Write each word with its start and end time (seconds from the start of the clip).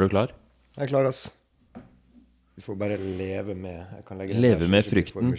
Er 0.00 0.06
du 0.08 0.14
klar? 0.14 0.30
Jeg 0.78 0.86
er 0.86 0.88
klar, 0.88 1.04
ass. 1.10 1.26
Vi 2.56 2.62
får 2.64 2.76
bare 2.80 2.96
leve 2.96 3.52
med 3.52 3.74
jeg 3.76 4.04
kan 4.08 4.16
legge 4.16 4.38
Leve 4.40 4.68
med 4.72 4.86
frykten. 4.88 5.34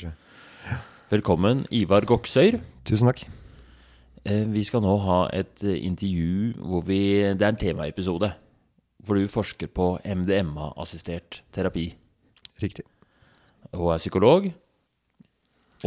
Velkommen, 1.10 1.64
Ivar 1.74 2.06
Goksøyr. 2.06 2.60
Tusen 2.86 3.10
takk. 3.10 3.24
Eh, 4.22 4.46
Vi 4.54 4.62
skal 4.62 4.86
nå 4.86 4.94
ha 5.02 5.18
et 5.34 5.66
eh, 5.66 5.80
intervju 5.82 6.54
hvor 6.62 6.86
vi 6.86 7.00
Det 7.34 7.42
er 7.42 7.56
en 7.56 7.58
temaepisode. 7.58 8.30
Hvor 9.02 9.18
du 9.18 9.26
forsker 9.34 9.66
på 9.66 9.98
MDMA-assistert 10.06 11.42
terapi. 11.52 11.96
Riktig. 12.62 12.86
Og 13.74 13.96
er 13.96 13.98
psykolog. 13.98 14.52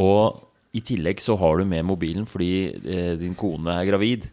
Og 0.02 0.48
i 0.75 0.80
tillegg 0.83 1.22
så 1.22 1.38
har 1.38 1.62
du 1.62 1.64
med 1.64 1.86
mobilen 1.86 2.27
fordi 2.27 2.75
eh, 2.75 3.14
din 3.22 3.38
kone 3.38 3.70
er 3.70 3.86
gravid. 3.86 4.27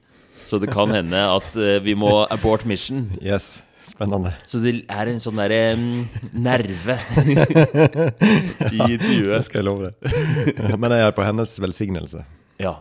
Så 0.50 0.58
det 0.58 0.74
kan 0.74 0.90
hende 0.90 1.28
at 1.30 1.54
eh, 1.56 1.78
vi 1.86 1.94
må 1.94 2.26
abort 2.26 2.66
mission. 2.66 3.12
Yes. 3.22 3.60
Spennende. 3.88 4.32
Så 4.48 4.60
det 4.62 4.76
er 4.92 5.10
en 5.10 5.20
sånn 5.24 5.40
derre 5.42 5.74
um, 5.74 6.04
nerve 6.38 6.96
i 8.72 8.80
intervjuet. 8.94 9.34
Det 9.36 9.44
skal 9.48 9.62
jeg 9.62 9.68
love 9.68 9.90
deg. 9.90 10.72
Men 10.80 10.94
jeg 10.96 11.08
er 11.08 11.16
på 11.18 11.26
hennes 11.26 11.54
velsignelse. 11.64 12.24
Ja. 12.62 12.76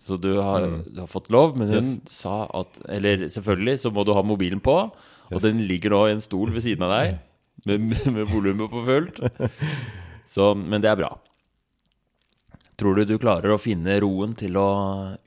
Så 0.00 0.16
du 0.16 0.30
har, 0.40 0.64
du 0.88 1.00
har 1.02 1.10
fått 1.12 1.28
lov, 1.32 1.58
men 1.60 1.68
hun 1.74 1.76
Yes. 1.76 1.90
sa 2.08 2.46
at 2.56 2.78
Eller 2.88 3.26
selvfølgelig 3.28 3.82
så 3.82 3.90
må 3.92 4.04
du 4.08 4.14
ha 4.16 4.22
mobilen 4.24 4.60
på, 4.64 4.76
og 4.88 5.36
Yes. 5.36 5.42
den 5.44 5.60
ligger 5.68 5.92
nå 5.92 5.98
i 6.08 6.14
en 6.16 6.22
stol 6.24 6.50
ved 6.54 6.64
siden 6.64 6.86
av 6.88 6.94
deg, 6.96 7.18
med, 7.68 7.90
med 8.08 8.24
volumet 8.32 8.70
på 8.72 8.80
fullt. 8.86 9.20
Så, 10.30 10.54
men 10.56 10.80
det 10.80 10.88
er 10.90 10.96
bra. 11.02 11.10
Tror 12.80 12.96
du 12.96 13.04
du 13.04 13.18
klarer 13.20 13.52
å 13.52 13.60
finne 13.60 13.98
roen 14.00 14.32
til 14.32 14.56
å 14.56 14.68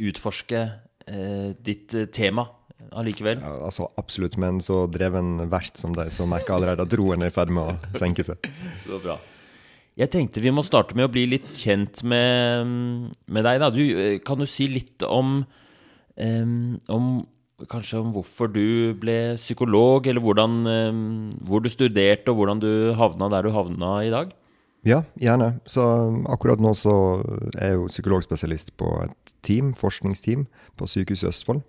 utforske 0.02 0.64
eh, 1.06 1.54
ditt 1.62 1.94
eh, 1.94 2.08
tema 2.10 2.48
allikevel? 2.92 3.42
Ja, 3.44 3.54
altså 3.68 3.90
Absolutt. 4.00 4.38
Men 4.42 4.62
så 4.64 4.84
dreven 4.92 5.38
vert 5.52 5.78
som 5.80 5.96
deg, 5.96 6.12
så 6.14 6.28
merker 6.30 6.58
allerede 6.58 6.86
at 6.88 6.98
roen 7.00 7.24
er 7.24 7.32
i 7.32 7.36
ferd 7.36 7.54
med 7.54 7.74
å 7.74 8.00
senke 8.00 8.26
seg. 8.26 8.42
Det 8.86 8.92
var 8.96 9.06
bra. 9.06 9.20
Jeg 10.00 10.10
tenkte 10.10 10.42
vi 10.42 10.54
må 10.54 10.64
starte 10.66 10.98
med 10.98 11.06
å 11.06 11.12
bli 11.14 11.28
litt 11.36 11.52
kjent 11.54 12.02
med, 12.08 13.12
med 13.30 13.46
deg. 13.46 13.60
Da. 13.62 13.70
Du, 13.74 13.84
eh, 13.84 14.18
kan 14.26 14.42
du 14.42 14.48
si 14.50 14.66
litt 14.72 15.06
om, 15.06 15.44
um, 16.18 16.58
om 16.90 17.14
Kanskje 17.70 18.00
om 18.02 18.10
hvorfor 18.12 18.50
du 18.52 18.92
ble 19.00 19.38
psykolog, 19.38 20.08
eller 20.10 20.20
hvordan, 20.26 20.56
um, 20.68 21.04
hvor 21.48 21.62
du 21.64 21.70
studerte, 21.72 22.34
og 22.34 22.42
hvordan 22.42 22.60
du 22.60 22.72
havna 22.98 23.30
der 23.32 23.46
du 23.46 23.54
havna 23.56 23.92
i 24.04 24.10
dag? 24.12 24.34
Ja, 24.84 25.04
gjerne. 25.16 25.62
Så 25.70 25.84
akkurat 26.28 26.60
nå 26.60 26.74
så 26.76 26.94
er 27.56 27.72
jeg 27.72 27.78
jo 27.78 27.88
psykologspesialist 27.88 28.74
på 28.76 28.90
et 29.06 29.36
team, 29.46 29.72
forskningsteam 29.80 30.44
på 30.80 30.90
Sykehuset 30.92 31.30
Østfold, 31.30 31.62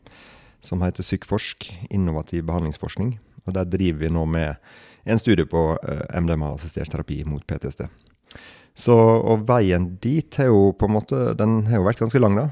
som 0.65 0.83
heter 0.83 1.05
Sykforsk, 1.07 1.69
innovativ 1.91 2.47
behandlingsforskning. 2.49 3.19
Og 3.45 3.55
der 3.57 3.69
driver 3.69 4.01
vi 4.01 4.13
nå 4.13 4.25
med 4.27 4.57
en 5.05 5.21
studie 5.21 5.47
på 5.49 5.75
eh, 5.77 6.21
MDMA-assistert 6.21 6.91
terapi 6.93 7.21
mot 7.29 7.45
PTSD. 7.47 7.85
Så, 8.75 8.95
og 8.97 9.45
veien 9.47 9.93
dit 10.03 10.41
har 10.41 10.49
jo 10.51 10.73
på 10.75 10.89
en 10.89 10.95
måte 10.97 11.19
Den 11.39 11.61
har 11.69 11.79
jo 11.79 11.85
vært 11.87 12.01
ganske 12.03 12.19
lang, 12.19 12.41
da. 12.41 12.49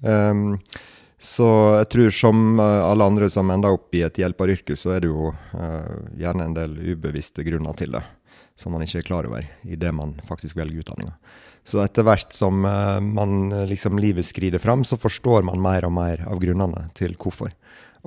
Um, 0.00 0.54
så 1.20 1.46
jeg 1.76 1.90
tror 1.92 2.14
som 2.16 2.62
eh, 2.62 2.78
alle 2.86 3.10
andre 3.10 3.28
som 3.32 3.50
ender 3.52 3.76
opp 3.76 3.92
i 3.98 4.06
et 4.06 4.22
hjelperyrke, 4.22 4.78
så 4.78 4.94
er 4.94 5.04
det 5.04 5.10
jo 5.10 5.34
uh, 5.34 5.98
gjerne 6.16 6.46
en 6.46 6.56
del 6.56 6.78
ubevisste 6.94 7.44
grunner 7.44 7.76
til 7.76 7.98
det 7.98 8.06
som 8.60 8.74
man 8.74 8.84
ikke 8.84 9.00
er 9.00 9.06
klar 9.08 9.28
over 9.28 9.46
idet 9.64 9.92
man 9.96 10.18
faktisk 10.28 10.58
velger 10.58 10.82
utdanninga. 10.82 11.14
Så 11.64 11.82
etter 11.84 12.06
hvert 12.06 12.32
som 12.34 12.64
eh, 12.64 12.98
man 13.04 13.52
eh, 13.52 13.66
liksom 13.70 13.98
livet 14.00 14.26
skrider 14.26 14.58
fram, 14.58 14.84
så 14.84 14.98
forstår 15.00 15.44
man 15.46 15.62
mer 15.62 15.86
og 15.86 15.94
mer 15.96 16.24
av 16.28 16.40
grunnene 16.42 16.88
til 16.98 17.16
hvorfor. 17.20 17.52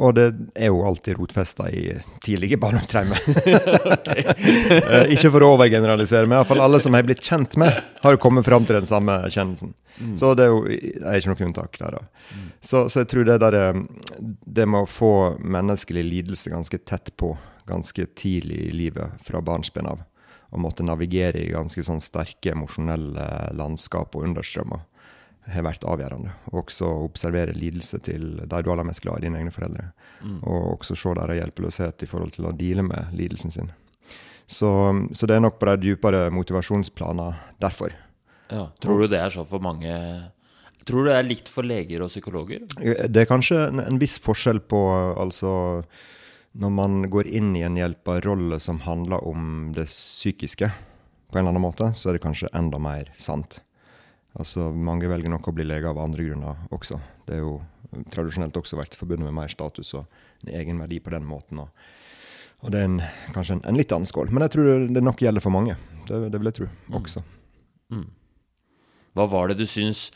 Og 0.01 0.15
det 0.17 0.25
er 0.57 0.71
jo 0.71 0.79
alltid 0.87 1.19
rotfesta 1.19 1.67
i 1.69 1.91
tidlige 2.25 2.57
barndomstraumer. 2.61 3.21
Eh, 4.73 5.13
ikke 5.13 5.29
for 5.31 5.43
å 5.45 5.51
overgeneralisere, 5.53 6.27
men 6.27 6.39
iallfall 6.39 6.61
alle 6.63 6.79
som 6.81 6.93
jeg 6.93 7.03
har 7.03 7.07
blitt 7.07 7.23
kjent 7.23 7.55
med, 7.61 7.77
har 8.01 8.17
kommet 8.21 8.45
fram 8.45 8.65
til 8.67 8.77
den 8.79 8.87
samme 8.89 9.15
erkjennelsen. 9.27 9.73
Så 10.17 10.31
det 10.37 10.47
er 10.47 10.51
jo 10.51 10.63
det 10.65 11.03
er 11.05 11.19
ikke 11.19 11.31
noe 11.31 11.47
unntak 11.47 11.77
der. 11.79 11.97
da. 11.97 12.41
Så, 12.61 12.83
så 12.89 13.03
jeg 13.03 13.09
tror 13.11 13.27
det 13.27 13.37
der 13.43 13.57
Det 14.57 14.65
med 14.65 14.85
å 14.85 14.89
få 14.89 15.11
menneskelig 15.39 16.03
lidelse 16.07 16.53
ganske 16.53 16.79
tett 16.89 17.13
på, 17.17 17.35
ganske 17.69 18.07
tidlig 18.17 18.59
i 18.67 18.73
livet, 18.75 19.21
fra 19.25 19.41
barnsben 19.45 19.89
av, 19.89 20.01
og 20.53 20.61
måtte 20.61 20.85
navigere 20.85 21.41
i 21.41 21.51
ganske 21.53 21.83
sånn 21.85 22.01
sterke 22.03 22.53
emosjonelle 22.53 23.27
landskap 23.57 24.13
og 24.15 24.27
understrømmer, 24.27 24.83
har 25.49 25.65
vært 25.65 25.83
avgjørende. 25.89 26.31
Og 26.53 26.61
også 26.61 26.87
observere 27.03 27.55
lidelse 27.57 27.99
til 28.05 28.37
de 28.37 28.45
du 28.47 28.55
er 28.55 28.69
aller 28.75 28.87
mest 28.87 29.03
glad 29.03 29.19
i, 29.19 29.25
dine 29.25 29.41
egne 29.41 29.51
foreldre. 29.51 29.89
Og 30.47 30.77
også 30.77 30.95
se 30.95 31.15
deres 31.17 31.41
hjelpeløshet 31.41 32.05
i 32.05 32.09
forhold 32.09 32.37
til 32.37 32.47
å 32.47 32.53
deale 32.55 32.85
med 32.85 33.11
lidelsen 33.17 33.51
sin. 33.51 33.73
Så, 34.47 34.69
så 35.15 35.27
det 35.27 35.35
er 35.35 35.43
nok 35.43 35.57
på 35.59 35.67
de 35.71 35.89
dypere 35.89 36.29
motivasjonsplaner 36.35 37.41
derfor. 37.63 37.95
Ja. 38.51 38.69
Tror 38.83 39.03
du 39.03 39.11
det 39.11 39.19
er 39.23 39.33
sånn 39.33 39.49
for 39.49 39.63
mange 39.63 39.91
Tror 40.83 41.05
du 41.05 41.07
det 41.07 41.15
er 41.15 41.23
likt 41.23 41.47
for 41.47 41.63
leger 41.63 42.01
og 42.03 42.09
psykologer? 42.11 42.65
Det 42.75 43.21
er 43.21 43.27
kanskje 43.29 43.55
en, 43.69 43.79
en 43.79 43.99
viss 44.01 44.17
forskjell 44.19 44.59
på 44.67 44.81
altså 45.15 45.53
når 46.53 46.73
man 46.73 46.97
går 47.09 47.27
inn 47.33 47.55
i 47.57 47.63
en 47.65 47.77
hjelperrolle 47.77 48.59
som 48.61 48.81
handler 48.85 49.23
om 49.25 49.71
det 49.73 49.87
psykiske, 49.89 50.69
på 51.33 51.39
en 51.39 51.41
eller 51.41 51.55
annen 51.55 51.65
måte, 51.65 51.89
så 51.97 52.09
er 52.11 52.17
det 52.17 52.25
kanskje 52.25 52.51
enda 52.53 52.77
mer 52.81 53.09
sant. 53.17 53.57
Altså, 54.37 54.69
Mange 54.73 55.09
velger 55.09 55.31
nok 55.33 55.49
å 55.49 55.53
bli 55.55 55.65
lege 55.65 55.89
av 55.89 56.01
andre 56.01 56.25
grunner 56.27 56.61
også. 56.73 56.99
Det 57.25 57.37
er 57.37 57.41
jo 57.41 57.55
tradisjonelt 58.13 58.57
også 58.57 58.77
vært 58.77 58.97
forbundet 58.97 59.25
med 59.25 59.35
mer 59.37 59.49
status 59.49 59.95
og 59.97 60.05
en 60.43 60.53
egen 60.59 60.81
verdi 60.81 60.99
på 61.01 61.13
den 61.13 61.25
måten. 61.25 61.61
Og, 61.61 61.69
og 62.61 62.73
det 62.73 62.81
er 62.81 62.89
en, 62.89 62.99
kanskje 63.33 63.57
en, 63.57 63.63
en 63.69 63.77
litt 63.77 63.93
annen 63.93 64.09
skål. 64.09 64.29
Men 64.33 64.45
jeg 64.45 64.55
tror 64.55 64.87
det 64.93 65.03
nok 65.05 65.25
gjelder 65.25 65.45
for 65.45 65.53
mange. 65.53 65.77
Det, 66.05 66.21
det 66.29 66.41
vil 66.41 66.49
jeg 66.51 66.59
tro 66.59 66.69
også. 67.01 67.25
Hva 69.13 69.27
var 69.29 69.51
det 69.51 69.59
du 69.59 69.67
syns 69.69 70.07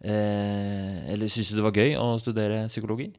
eh, 0.00 1.12
Eller 1.12 1.28
syns 1.28 1.50
du 1.52 1.58
det 1.58 1.66
var 1.66 1.76
gøy 1.76 1.96
å 2.00 2.06
studere 2.22 2.64
psykologi? 2.70 3.10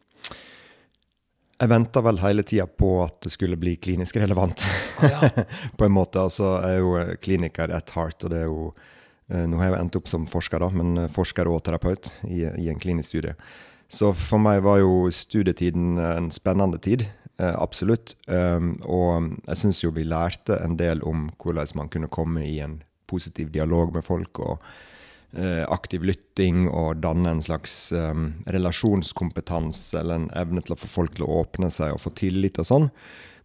Jeg 1.57 1.71
venta 1.71 2.03
vel 2.05 2.19
hele 2.21 2.43
tida 2.45 2.67
på 2.69 2.91
at 3.01 3.15
det 3.25 3.31
skulle 3.33 3.57
bli 3.57 3.75
klinisk 3.81 4.19
relevant. 4.21 4.61
på 5.77 5.85
en 5.87 5.93
måte. 5.95 6.21
Altså, 6.21 6.51
jeg 6.61 6.77
er 6.77 6.83
jo 6.83 6.91
eh, 7.01 7.15
kliniker 7.17 7.73
at 7.73 7.93
heart, 7.95 8.21
og 8.23 8.33
det 8.33 8.43
er 8.43 8.51
jo 8.51 8.67
eh, 9.31 9.45
Nå 9.49 9.57
har 9.57 9.71
jeg 9.71 9.73
jo 9.73 9.79
endt 9.79 9.97
opp 9.97 10.11
som 10.11 10.27
forsker, 10.29 10.61
da, 10.61 10.69
men 10.69 11.01
eh, 11.01 11.09
forsker 11.13 11.49
og 11.49 11.63
terapeut 11.65 12.11
i, 12.29 12.43
i 12.45 12.69
en 12.69 12.81
klinisk 12.81 13.09
studie. 13.09 13.33
Så 13.89 14.11
for 14.13 14.43
meg 14.43 14.61
var 14.67 14.83
jo 14.83 15.07
studietiden 15.09 15.97
en 15.97 16.29
spennende 16.35 16.77
tid. 16.83 17.05
Absolutt. 17.37 18.15
Um, 18.25 18.73
og 18.83 19.29
jeg 19.45 19.59
syns 19.61 19.79
jo 19.83 19.93
vi 19.95 20.03
lærte 20.03 20.57
en 20.59 20.73
del 20.75 20.99
om 21.07 21.29
hvordan 21.39 21.69
man 21.77 21.91
kunne 21.93 22.09
komme 22.11 22.41
i 22.43 22.57
en 22.65 22.81
positiv 23.07 23.53
dialog 23.53 23.93
med 23.95 24.03
folk. 24.03 24.41
og 24.43 24.59
aktiv 25.69 26.01
lytting 26.07 26.63
og 26.65 27.03
danne 27.03 27.29
en 27.35 27.41
slags 27.45 27.91
um, 27.93 28.31
relasjonskompetanse 28.49 29.99
eller 29.99 30.21
en 30.21 30.29
evne 30.33 30.63
til 30.65 30.73
å 30.73 30.79
få 30.81 30.89
folk 30.89 31.13
til 31.17 31.27
å 31.27 31.43
åpne 31.43 31.69
seg 31.73 31.93
og 31.93 32.01
få 32.01 32.13
tillit 32.17 32.57
og 32.57 32.65
sånn. 32.69 32.87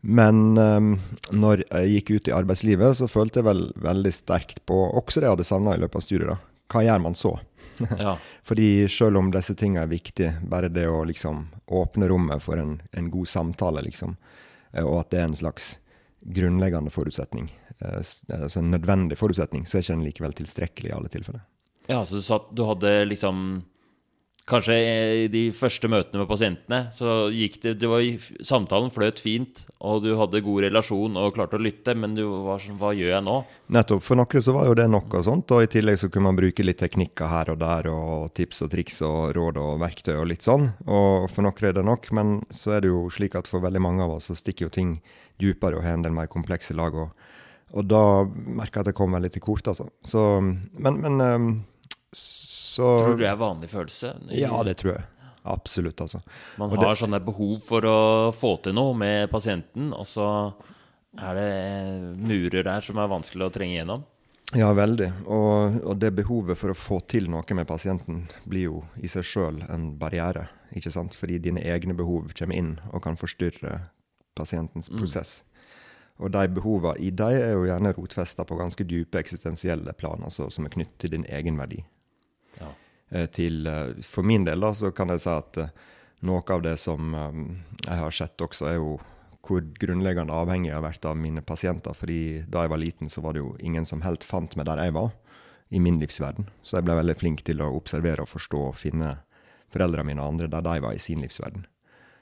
Men 0.03 0.59
um, 0.59 0.95
når 1.31 1.63
jeg 1.69 1.91
gikk 1.93 2.11
ut 2.11 2.31
i 2.31 2.35
arbeidslivet, 2.35 2.97
så 2.99 3.07
følte 3.11 3.39
jeg 3.39 3.47
vel 3.47 3.63
veldig 3.85 4.13
sterkt 4.15 4.65
på 4.67 4.79
også 4.99 5.21
det 5.21 5.29
jeg 5.29 5.37
hadde 5.37 5.47
savna 5.47 5.77
i 5.77 5.83
løpet 5.83 6.01
av 6.01 6.07
studiet. 6.07 6.33
da. 6.33 6.39
Hva 6.73 6.83
gjør 6.87 7.05
man 7.05 7.19
så? 7.19 7.37
Ja. 7.99 8.17
Fordi 8.47 8.89
selv 8.89 9.19
om 9.19 9.31
disse 9.35 9.55
tingene 9.59 9.87
er 9.87 9.91
viktige, 9.91 10.35
bare 10.47 10.69
det 10.71 10.85
å 10.87 11.03
liksom 11.09 11.47
åpne 11.73 12.07
rommet 12.11 12.43
for 12.45 12.61
en, 12.61 12.77
en 12.93 13.09
god 13.11 13.31
samtale, 13.31 13.83
liksom, 13.87 14.17
eh, 14.73 14.85
og 14.85 15.01
at 15.01 15.11
det 15.11 15.23
er 15.23 15.31
en 15.31 15.39
slags 15.39 15.73
grunnleggende 16.23 16.93
forutsetning, 16.95 17.49
eh, 17.81 17.97
altså 18.37 18.61
en 18.61 18.71
nødvendig 18.71 19.19
forutsetning, 19.19 19.65
så 19.67 19.79
er 19.79 19.87
ikke 19.87 19.97
den 19.97 20.07
likevel 20.07 20.37
tilstrekkelig 20.39 20.93
i 20.93 20.95
alle 20.95 21.11
tilfeller. 21.11 21.43
Ja, 21.91 22.05
så 22.07 22.19
du, 22.19 22.23
sa 22.25 22.39
at 22.41 22.51
du 22.55 22.65
hadde 22.69 23.03
liksom 23.11 23.63
Kanskje 24.43 24.75
i 24.75 25.27
de 25.31 25.43
første 25.55 25.87
møtene 25.87 26.19
med 26.19 26.27
pasientene, 26.27 26.79
så 26.91 27.29
gikk 27.31 27.61
det, 27.63 27.77
det 27.79 27.87
var, 27.87 28.03
Samtalen 28.43 28.91
fløt 28.91 29.21
fint, 29.23 29.61
og 29.79 30.01
du 30.03 30.17
hadde 30.19 30.41
god 30.43 30.65
relasjon 30.65 31.15
og 31.21 31.37
klarte 31.37 31.61
å 31.61 31.63
lytte, 31.63 31.95
men 31.95 32.17
du 32.19 32.25
var 32.49 32.59
sånn 32.59 32.81
Hva 32.81 32.91
gjør 32.99 33.13
jeg 33.13 33.25
nå? 33.29 33.37
Nettopp. 33.77 34.03
For 34.03 34.19
noen 34.19 34.43
så 34.43 34.57
var 34.57 34.67
jo 34.67 34.75
det 34.81 34.89
nok 34.91 35.15
og 35.21 35.25
sånt, 35.29 35.55
og 35.55 35.63
i 35.63 35.71
tillegg 35.71 36.01
så 36.03 36.11
kunne 36.11 36.33
man 36.33 36.43
bruke 36.43 36.67
litt 36.67 36.83
teknikker 36.83 37.31
her 37.31 37.55
og 37.55 37.63
der, 37.63 37.89
og 37.95 38.35
tips 38.35 38.65
og 38.67 38.75
triks 38.75 38.99
og 39.07 39.31
råd 39.39 39.63
og 39.63 39.79
verktøy 39.85 40.17
og 40.17 40.27
litt 40.35 40.43
sånn. 40.43 40.73
Og 40.91 41.31
for 41.31 41.47
noen 41.47 41.71
er 41.71 41.79
det 41.79 41.87
nok, 41.87 42.11
men 42.19 42.41
så 42.51 42.75
er 42.75 42.83
det 42.83 42.91
jo 42.91 43.07
slik 43.15 43.39
at 43.39 43.51
for 43.51 43.63
veldig 43.63 43.87
mange 43.87 44.03
av 44.03 44.19
oss 44.19 44.33
så 44.33 44.41
stikker 44.43 44.67
jo 44.67 44.75
ting 44.75 44.97
dypere 45.39 45.79
og 45.79 45.87
har 45.87 45.95
en 45.95 46.09
del 46.09 46.19
mer 46.19 46.27
komplekse 46.27 46.75
lag. 46.75 46.99
Og, 46.99 47.15
og 47.79 47.87
da 47.87 48.05
merker 48.27 48.81
jeg 48.81 48.89
at 48.89 48.91
jeg 48.91 49.05
kom 49.05 49.15
veldig 49.15 49.37
til 49.39 49.47
kort, 49.47 49.71
altså. 49.71 49.87
Så, 50.03 50.27
men, 50.43 50.99
men 50.99 51.23
ehm, 51.23 51.53
så 52.13 52.89
Tror 53.01 53.17
du 53.17 53.25
det 53.25 53.31
er 53.31 53.41
vanlig 53.41 53.71
følelse? 53.73 54.15
Ja, 54.37 54.63
det 54.67 54.79
tror 54.83 54.97
jeg. 54.97 55.05
Absolutt, 55.43 56.01
altså. 56.01 56.21
Man 56.59 56.71
har 56.71 56.85
har 56.87 56.99
sånne 57.01 57.19
behov 57.25 57.59
for 57.67 57.87
å 57.89 57.99
få 58.37 58.57
til 58.63 58.77
noe 58.79 58.95
med 58.95 59.31
pasienten, 59.33 59.91
og 59.97 60.07
så 60.07 60.27
er 61.19 61.39
det 61.39 61.53
murer 62.17 62.63
der 62.63 62.85
som 62.87 63.01
er 63.03 63.11
vanskelig 63.11 63.49
å 63.49 63.55
trenge 63.55 63.81
gjennom. 63.81 64.05
Ja, 64.53 64.69
veldig. 64.77 65.09
Og, 65.33 65.79
og 65.81 65.97
det 65.97 66.13
behovet 66.15 66.59
for 66.61 66.73
å 66.73 66.77
få 66.77 66.99
til 67.09 67.31
noe 67.33 67.57
med 67.57 67.67
pasienten 67.69 68.27
blir 68.45 68.69
jo 68.69 68.83
i 69.01 69.09
seg 69.09 69.25
sjøl 69.25 69.63
en 69.73 69.95
barriere. 69.99 70.51
ikke 70.77 70.93
sant? 70.93 71.17
Fordi 71.17 71.39
dine 71.41 71.63
egne 71.65 71.97
behov 71.97 72.35
kommer 72.37 72.59
inn 72.59 72.75
og 72.93 73.03
kan 73.03 73.17
forstyrre 73.17 73.79
pasientens 74.37 74.93
prosess. 74.93 75.41
Og 76.21 76.31
de 76.31 76.45
behovene 76.53 77.01
i 77.01 77.11
dem 77.11 77.35
er 77.35 77.57
jo 77.57 77.65
gjerne 77.67 77.95
rotfesta 77.97 78.45
på 78.45 78.59
ganske 78.61 78.85
dype 78.85 79.19
eksistensielle 79.19 79.97
plan, 79.97 80.21
altså 80.23 80.51
som 80.53 80.69
er 80.69 80.75
knyttet 80.77 80.99
til 81.01 81.17
din 81.17 81.27
egen 81.27 81.59
verdi. 81.59 81.81
Ja. 82.61 82.73
Eh, 83.13 83.27
til, 83.27 83.67
eh, 83.67 84.03
for 84.03 84.25
min 84.25 84.45
del 84.45 84.61
da, 84.61 84.73
så 84.75 84.91
kan 84.91 85.13
jeg 85.13 85.21
si 85.25 85.33
at 85.33 85.59
eh, 85.61 85.73
noe 86.25 86.43
av 86.55 86.63
det 86.65 86.77
som 86.81 87.13
jeg 87.13 87.99
har 87.99 88.15
sett 88.15 88.41
også, 88.41 88.69
er 88.71 88.79
jo 88.79 89.01
hvor 89.43 89.65
grunnleggende 89.83 90.35
avhengig 90.39 90.71
jeg 90.71 90.77
har 90.77 90.85
vært 90.85 91.07
av 91.11 91.17
mine 91.19 91.43
pasienter. 91.43 91.95
fordi 91.99 92.45
da 92.49 92.63
jeg 92.63 92.71
var 92.71 92.79
liten, 92.79 93.11
så 93.11 93.21
var 93.21 93.35
det 93.35 93.43
jo 93.43 93.57
ingen 93.59 93.85
som 93.85 94.03
helt 94.03 94.23
fant 94.23 94.55
meg 94.57 94.67
der 94.67 94.79
jeg 94.79 94.95
var, 94.95 95.11
i 95.71 95.81
min 95.81 95.99
livsverden. 95.99 96.47
Så 96.63 96.77
jeg 96.77 96.85
ble 96.85 96.95
veldig 96.95 97.17
flink 97.19 97.43
til 97.43 97.61
å 97.61 97.75
observere 97.75 98.23
og 98.23 98.29
forstå 98.29 98.61
og 98.69 98.77
finne 98.77 99.17
foreldrene 99.73 100.07
mine 100.07 100.23
og 100.23 100.35
andre 100.35 100.49
der 100.53 100.63
de 100.63 100.81
var 100.85 100.95
i 100.95 101.03
sin 101.03 101.21
livsverden. 101.25 101.67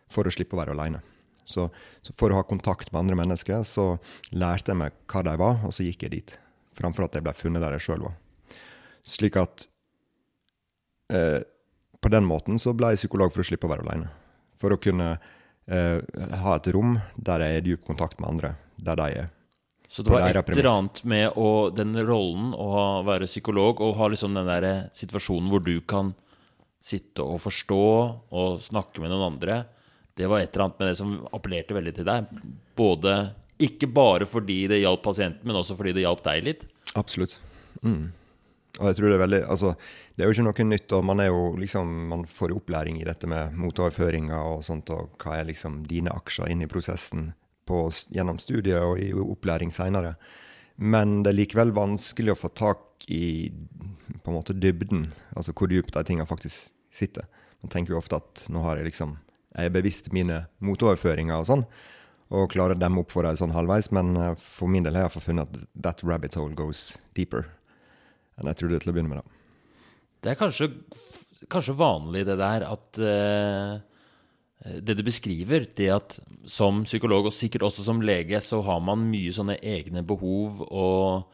For 0.09 0.25
å 0.25 0.33
slippe 0.33 0.57
å 0.57 0.61
være 0.63 0.73
aleine. 0.73 1.03
Så, 1.45 1.69
så, 2.01 2.15
for 2.17 2.31
å 2.31 2.39
ha 2.39 2.47
kontakt 2.47 2.93
med 2.93 3.01
andre 3.03 3.19
mennesker, 3.21 3.65
så 3.67 3.99
lærte 4.33 4.73
jeg 4.73 4.81
meg 4.81 4.97
hva 5.11 5.23
de 5.27 5.37
var, 5.37 5.61
og 5.67 5.75
så 5.75 5.85
gikk 5.85 6.07
jeg 6.07 6.15
dit. 6.15 6.35
Framfor 6.79 7.09
at 7.09 7.19
jeg 7.19 7.27
ble 7.27 7.35
funnet 7.37 7.63
der 7.63 7.77
jeg 7.77 7.89
sjøl 7.89 8.07
var. 8.07 8.17
Slik 9.05 9.37
at 9.41 9.67
eh, 11.11 11.41
på 12.01 12.09
den 12.15 12.25
måten 12.25 12.59
så 12.63 12.73
ble 12.77 12.95
jeg 12.95 13.03
psykolog 13.05 13.33
for 13.35 13.43
å 13.43 13.49
slippe 13.51 13.69
å 13.69 13.73
være 13.75 13.85
aleine. 13.85 14.09
For 14.61 14.73
å 14.73 14.81
kunne 14.81 15.11
eh, 15.67 15.99
ha 16.45 16.55
et 16.57 16.71
rom 16.75 16.97
der 17.17 17.45
jeg 17.45 17.59
er 17.59 17.61
i 17.63 17.67
dyp 17.73 17.85
kontakt 17.89 18.19
med 18.21 18.31
andre, 18.33 18.55
der 18.81 18.97
de 19.01 19.09
er. 19.25 19.29
Så 19.91 20.05
det 20.07 20.13
var 20.15 20.29
et 20.31 20.51
eller 20.55 20.69
annet 20.71 21.01
med 21.11 21.33
å, 21.41 21.49
den 21.75 21.97
rollen 22.07 22.53
å 22.55 22.67
ha- 22.77 23.03
være 23.03 23.27
psykolog 23.27 23.81
og 23.83 23.97
ha 23.99 24.07
liksom 24.13 24.37
den 24.39 24.47
der 24.47 24.67
situasjonen 24.95 25.51
hvor 25.51 25.65
du 25.67 25.81
kan 25.83 26.13
sitte 26.81 27.25
og 27.27 27.41
forstå 27.43 27.81
og 28.31 28.61
snakke 28.65 29.03
med 29.03 29.11
noen 29.11 29.33
andre. 29.35 29.65
Det 30.17 30.29
var 30.31 30.41
et 30.45 30.55
eller 30.55 30.69
annet 30.69 30.79
med 30.81 30.89
det 30.93 30.97
som 31.01 31.17
appellerte 31.35 31.75
veldig 31.77 31.95
til 31.99 32.07
deg. 32.07 32.31
Både 32.79 33.17
ikke 33.61 33.91
bare 33.93 34.29
fordi 34.31 34.63
det 34.71 34.79
hjalp 34.81 35.03
pasienten, 35.05 35.43
men 35.45 35.59
også 35.59 35.75
fordi 35.77 35.93
det 35.99 36.07
hjalp 36.07 36.23
deg 36.25 36.47
litt. 36.47 36.63
Absolutt. 36.97 37.35
Mm. 37.83 38.13
Og 38.81 38.89
jeg 38.89 38.97
tror 38.97 39.11
det 39.11 39.17
er 39.19 39.25
veldig 39.25 39.41
Altså, 39.53 39.73
det 40.17 40.25
er 40.25 40.31
jo 40.31 40.37
ikke 40.37 40.47
noe 40.47 40.69
nytt, 40.71 40.93
og 40.97 41.05
man 41.05 41.23
jo 41.25 41.41
liksom 41.61 41.91
Man 42.11 42.25
får 42.29 42.55
opplæring 42.57 43.01
i 43.01 43.07
dette 43.09 43.29
med 43.31 43.57
motoverføringer 43.61 44.41
og 44.55 44.65
sånt, 44.67 44.91
og 44.95 45.17
hva 45.21 45.39
er 45.39 45.51
liksom 45.51 45.83
dine 45.89 46.13
aksjer 46.17 46.51
inn 46.53 46.65
i 46.65 46.71
prosessen 46.71 47.33
på, 47.69 47.85
gjennom 48.11 48.41
studiet 48.43 48.83
og 48.83 48.99
i 48.99 49.13
opplæring 49.13 49.71
seinere. 49.71 50.17
Men 50.81 51.21
det 51.23 51.31
er 51.31 51.39
likevel 51.43 51.75
vanskelig 51.77 52.33
å 52.33 52.41
få 52.41 52.51
tak 52.57 53.05
i 53.13 53.53
på 54.25 54.33
en 54.33 54.37
måte 54.37 54.57
dybden, 54.57 55.11
altså 55.37 55.55
hvor 55.57 55.71
dypt 55.71 55.95
de 55.95 56.03
tingene 56.05 56.29
faktisk 56.29 56.73
sitter. 56.93 57.29
Man 57.61 57.73
tenker 57.73 57.95
jo 57.95 58.01
ofte 58.01 58.19
at 58.19 58.47
nå 58.53 58.65
har 58.65 58.81
jeg 58.81 58.91
liksom 58.91 59.19
Jeg 59.51 59.67
er 59.67 59.73
bevisst 59.75 60.13
mine 60.15 60.45
motoverføringer 60.63 61.41
og 61.43 61.47
sånn, 61.49 61.65
og 62.31 62.53
klarer 62.53 62.77
å 62.77 62.79
demme 62.79 63.03
opp 63.03 63.11
for 63.11 63.27
dem 63.27 63.35
sånn 63.35 63.51
halvveis, 63.51 63.89
men 63.91 64.15
eh, 64.15 64.37
for 64.39 64.71
min 64.71 64.87
del 64.87 64.95
har 64.95 65.09
jeg 65.09 65.25
funnet 65.25 65.51
at 65.51 65.65
that 65.75 66.05
rabbit 66.07 66.39
hole 66.39 66.55
goes 66.55 66.93
deeper 67.19 67.49
enn 68.41 68.51
jeg 68.51 68.61
trodde 68.61 68.81
til 68.83 68.93
å 68.93 68.97
begynne 68.97 69.13
med. 69.13 69.23
da. 69.23 69.39
Det 70.21 70.33
er 70.33 70.41
kanskje, 70.41 70.69
kanskje 71.53 71.77
vanlig 71.79 72.27
det 72.29 72.37
der 72.41 72.67
at 72.69 73.01
uh, 73.01 73.81
Det 74.61 74.97
du 74.99 75.03
beskriver, 75.07 75.65
det 75.77 75.89
at 75.89 76.19
som 76.45 76.83
psykolog, 76.85 77.31
og 77.31 77.33
sikkert 77.37 77.65
også 77.71 77.87
som 77.87 78.03
lege, 78.05 78.41
så 78.45 78.61
har 78.67 78.83
man 78.85 79.07
mye 79.09 79.33
sånne 79.33 79.57
egne 79.65 80.03
behov 80.05 80.61
og, 80.69 81.31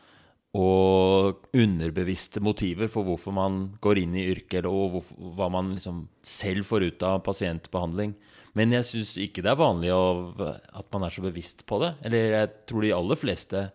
og 0.54 1.48
underbevisste 1.50 2.38
motiver 2.38 2.86
for 2.92 3.02
hvorfor 3.02 3.34
man 3.34 3.58
går 3.82 4.04
inn 4.04 4.14
i 4.14 4.28
yrket, 4.30 4.60
eller 4.60 4.70
og 4.70 4.94
hvorfor, 4.94 5.32
hva 5.40 5.50
man 5.50 5.74
liksom 5.74 6.04
selv 6.22 6.70
får 6.70 6.86
ut 6.86 7.06
av 7.08 7.24
pasientbehandling. 7.26 8.14
Men 8.56 8.72
jeg 8.72 8.86
syns 8.88 9.16
ikke 9.20 9.42
det 9.44 9.50
er 9.52 9.58
vanlig 9.60 9.90
at 9.92 10.86
man 10.94 11.04
er 11.04 11.12
så 11.12 11.26
bevisst 11.26 11.66
på 11.68 11.82
det. 11.82 11.96
Eller 12.06 12.30
jeg 12.30 12.52
tror 12.70 12.86
de 12.86 12.94
aller 12.96 13.18
fleste 13.20 13.66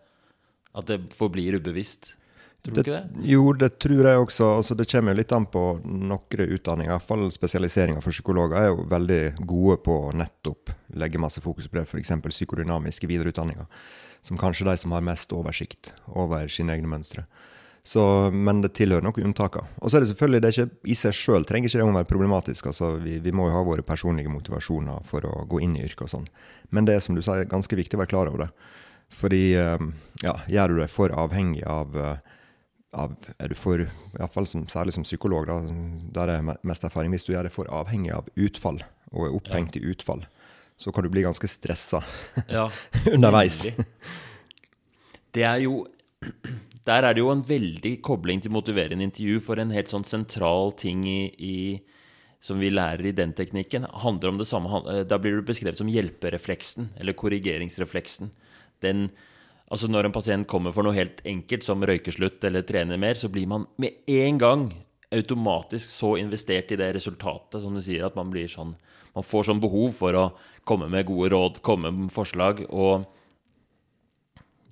at 0.72 0.88
det 0.88 0.98
forblir 1.14 1.60
ubevisst. 1.60 2.14
Tror 2.62 2.76
du 2.76 2.80
ikke 2.80 2.94
det? 2.94 3.22
Jo, 3.26 3.42
det 3.58 3.72
tror 3.82 4.06
jeg 4.06 4.18
også. 4.22 4.48
Altså, 4.60 4.76
det 4.78 4.86
kommer 4.90 5.14
jo 5.14 5.18
litt 5.18 5.32
an 5.34 5.48
på 5.50 5.62
noen 5.82 6.42
utdanninger. 6.56 6.92
I 6.92 6.94
hvert 6.94 7.08
fall 7.08 7.24
spesialiseringa 7.34 8.02
for 8.04 8.14
psykologer 8.14 8.58
er 8.60 8.68
jo 8.68 8.84
veldig 8.90 9.22
gode 9.40 9.80
på 9.82 9.96
å 10.04 10.12
nettopp 10.14 10.70
legge 11.02 11.18
masse 11.22 11.42
fokus 11.42 11.66
på 11.66 11.80
det, 11.80 11.88
f.eks. 11.90 12.12
psykodynamiske 12.22 13.10
videreutdanninger. 13.10 13.66
Som 14.22 14.38
kanskje 14.38 14.68
de 14.68 14.76
som 14.78 14.94
har 14.94 15.02
mest 15.02 15.34
oversikt 15.34 15.90
over 16.06 16.46
sine 16.46 16.76
egne 16.76 16.90
mønstre. 16.92 17.26
Så, 17.82 18.02
men 18.30 18.60
det 18.62 18.76
tilhører 18.78 19.02
noen 19.02 19.32
unntaker. 19.32 19.66
Og 19.82 19.90
så 19.90 19.98
er 19.98 20.04
det 20.04 20.12
selvfølgelig, 20.12 20.42
det 20.44 20.52
ikke 20.54 20.92
i 20.92 20.94
seg 20.94 21.16
sjøl 21.18 21.46
trenger 21.48 21.66
ikke 21.66 21.80
det 21.80 21.86
å 21.88 21.96
være 21.96 22.10
problematisk. 22.12 22.68
altså 22.70 22.92
vi, 23.02 23.16
vi 23.24 23.32
må 23.34 23.48
jo 23.48 23.56
ha 23.56 23.64
våre 23.66 23.82
personlige 23.82 24.30
motivasjoner 24.30 25.02
for 25.08 25.26
å 25.26 25.42
gå 25.50 25.64
inn 25.66 25.74
i 25.74 25.82
yrket 25.82 26.06
og 26.06 26.12
sånn. 26.12 26.28
Men 26.70 26.86
det 26.86 26.94
er 26.94 27.02
som 27.02 27.18
du 27.18 27.24
sa, 27.26 27.40
ganske 27.42 27.76
viktig 27.76 27.98
å 27.98 28.04
være 28.04 28.12
klar 28.14 28.30
over 28.30 28.44
det. 28.44 28.52
Fordi 29.12 29.42
eh, 29.58 29.82
ja, 30.22 30.36
gjør 30.46 30.76
du 30.76 30.80
deg 30.84 30.94
for 30.94 31.12
avhengig 31.24 31.66
av 31.66 31.98
eh, 31.98 32.38
av, 32.92 33.14
er 33.40 33.48
du 33.48 33.54
for, 33.56 33.80
i 33.86 34.16
hvert 34.18 34.34
fall 34.34 34.46
som, 34.46 34.66
særlig 34.68 34.92
som 34.96 35.04
psykolog, 35.06 35.46
da, 35.48 35.56
der 36.12 36.32
er 36.36 36.42
me- 36.44 36.58
mest 36.68 36.84
erfaring, 36.84 37.12
hvis 37.14 37.24
du 37.24 37.32
gjør 37.32 37.48
det 37.48 37.54
for 37.54 37.70
avhengig 37.72 38.12
av 38.12 38.28
utfall, 38.36 38.82
og 39.12 39.26
er 39.26 39.36
opphengt 39.38 39.76
i 39.80 39.84
utfall, 39.92 40.26
så 40.80 40.92
kan 40.92 41.04
du 41.06 41.10
bli 41.12 41.22
ganske 41.24 41.48
stressa 41.48 42.02
Ja. 42.52 42.66
underveis. 43.12 43.62
Det 45.32 45.44
er 45.48 45.62
jo 45.64 45.86
Der 46.82 47.04
er 47.06 47.14
det 47.14 47.22
jo 47.22 47.28
en 47.30 47.44
veldig 47.46 47.92
kobling 48.02 48.40
til 48.42 48.50
motiverende 48.50 49.04
intervju, 49.06 49.36
for 49.44 49.60
en 49.62 49.70
helt 49.70 49.86
sånn 49.90 50.02
sentral 50.06 50.72
ting 50.74 51.04
i, 51.06 51.20
i 51.38 51.56
som 52.42 52.58
vi 52.58 52.72
lærer 52.74 53.06
i 53.06 53.12
den 53.14 53.30
teknikken, 53.38 53.86
handler 54.02 54.32
om 54.32 54.40
det 54.40 54.48
samme. 54.50 54.80
eh, 54.90 55.04
Da 55.06 55.14
blir 55.22 55.36
det 55.38 55.44
beskrevet 55.46 55.78
som 55.78 55.86
hjelperefleksen, 55.86 56.88
eller 56.98 57.14
korrigeringsrefleksen. 57.14 58.32
Den, 58.82 59.04
altså 59.72 59.88
Når 59.88 60.04
en 60.04 60.14
pasient 60.14 60.48
kommer 60.48 60.74
for 60.74 60.84
noe 60.84 60.96
helt 60.96 61.22
enkelt, 61.24 61.64
som 61.64 61.84
røykeslutt 61.88 62.44
eller 62.44 62.64
trener 62.68 63.00
mer, 63.00 63.16
så 63.16 63.30
blir 63.32 63.48
man 63.48 63.64
med 63.80 64.04
en 64.12 64.40
gang 64.40 64.66
automatisk 65.12 65.88
så 65.92 66.14
investert 66.20 66.72
i 66.72 66.78
det 66.80 66.90
resultatet, 66.96 67.60
som 67.62 67.74
du 67.76 67.80
sier, 67.84 68.04
at 68.04 68.16
man 68.18 68.32
blir 68.32 68.50
sånn 68.52 68.76
Man 69.12 69.26
får 69.28 69.44
sånn 69.44 69.58
behov 69.60 69.90
for 69.92 70.16
å 70.16 70.22
komme 70.64 70.86
med 70.88 71.04
gode 71.04 71.28
råd, 71.34 71.58
komme 71.60 71.90
med 71.92 72.12
forslag. 72.14 72.62
og 72.70 73.04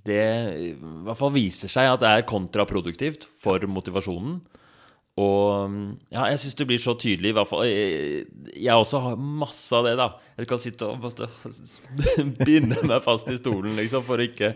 det 0.09 0.23
i 0.57 0.71
hvert 0.81 1.19
fall 1.19 1.35
viser 1.35 1.69
seg 1.69 1.91
at 1.91 2.01
det 2.01 2.09
er 2.09 2.29
kontraproduktivt 2.29 3.27
for 3.41 3.61
motivasjonen. 3.69 4.39
Og 5.21 5.75
ja, 6.15 6.25
jeg 6.31 6.39
syns 6.43 6.57
det 6.61 6.67
blir 6.71 6.81
så 6.81 6.95
tydelig, 6.97 7.33
i 7.33 7.37
hvert 7.37 7.49
fall 7.51 7.65
Jeg, 7.69 8.23
jeg 8.57 8.77
også 8.85 9.01
har 9.05 9.19
masse 9.21 9.75
av 9.77 9.85
det, 9.89 9.97
da. 10.01 10.07
Jeg 10.41 10.49
kan 10.49 10.61
sitte 10.63 10.87
og 10.89 11.03
måtte 11.03 11.29
binde 12.49 12.79
meg 12.89 13.03
fast 13.05 13.29
i 13.33 13.37
stolen, 13.41 13.75
liksom, 13.79 14.05
for 14.07 14.21
å 14.23 14.27
ikke 14.29 14.53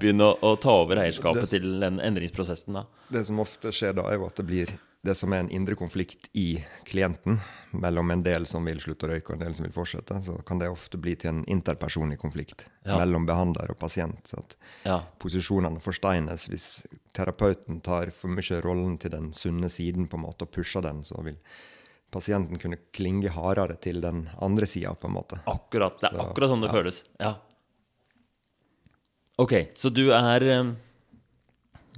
begynne 0.00 0.26
å, 0.32 0.36
å 0.50 0.54
ta 0.60 0.74
over 0.82 1.00
eierskapet 1.04 1.44
Det- 1.46 1.52
til 1.58 1.78
den 1.84 2.00
endringsprosessen, 2.02 2.80
da. 2.80 2.84
Det 3.12 3.24
som 3.28 3.40
ofte 3.44 3.70
skjer 3.74 3.94
da, 4.00 4.08
er 4.10 4.18
jo 4.18 4.26
at 4.28 4.40
det 4.40 4.46
blir 4.48 4.72
det 5.04 5.14
som 5.16 5.32
er 5.32 5.44
en 5.44 5.50
indre 5.54 5.74
konflikt 5.78 6.28
i 6.34 6.58
klienten, 6.88 7.40
mellom 7.72 8.10
en 8.10 8.22
del 8.24 8.46
som 8.48 8.64
vil 8.64 8.80
slutte 8.80 9.04
å 9.06 9.10
røyke 9.10 9.28
og 9.30 9.36
en 9.36 9.42
del 9.44 9.54
som 9.54 9.66
vil 9.66 9.74
fortsette, 9.74 10.16
så 10.24 10.38
kan 10.48 10.58
det 10.58 10.70
ofte 10.72 10.96
bli 10.98 11.12
til 11.20 11.28
en 11.34 11.42
interpersonlig 11.44 12.16
konflikt 12.18 12.64
Ja. 12.84 12.96
mellom 12.96 13.26
behandler 13.26 13.70
og 13.70 13.78
pasient. 13.78 14.24
Så 14.26 14.38
at 14.38 14.56
Ja. 14.84 15.00
posisjonene 15.20 15.78
forsteines. 15.80 16.48
Hvis 16.48 16.82
terapeuten 17.12 17.82
tar 17.82 18.10
for 18.10 18.28
mye 18.28 18.62
rollen 18.64 18.98
til 18.98 19.10
den 19.10 19.32
sunne 19.32 19.68
siden 19.68 20.08
på 20.08 20.16
en 20.16 20.22
måte 20.24 20.42
og 20.42 20.50
pusher 20.50 20.80
den, 20.82 21.02
så 21.04 21.22
vil 21.22 21.36
pasienten 22.10 22.58
kunne 22.58 22.78
klinge 22.92 23.28
hardere 23.28 23.78
til 23.78 24.00
den 24.00 24.30
andre 24.40 24.64
sida, 24.66 24.94
på 24.94 25.04
en 25.08 25.14
måte. 25.14 25.38
Akkurat. 25.46 26.00
Det 26.00 26.10
er 26.10 26.16
Så, 26.16 26.32
akkurat 26.32 26.48
sånn 26.50 26.62
det 26.62 26.70
føles. 26.70 27.04
Ja. 27.20 27.34
Ok, 29.38 29.52
så 29.74 29.92
du 29.92 30.10
er 30.10 30.42
eh, 30.42 30.72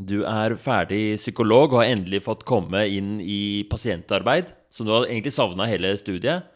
Du 0.00 0.22
er 0.24 0.54
ferdig 0.56 1.18
psykolog 1.20 1.74
og 1.74 1.82
har 1.82 1.90
endelig 1.92 2.22
fått 2.24 2.46
komme 2.48 2.86
inn 2.88 3.18
i 3.20 3.66
pasientarbeid, 3.68 4.54
som 4.72 4.88
du 4.88 4.94
har 4.94 5.04
egentlig 5.04 5.34
savna 5.34 5.66
hele 5.68 5.92
studiet. 6.00 6.46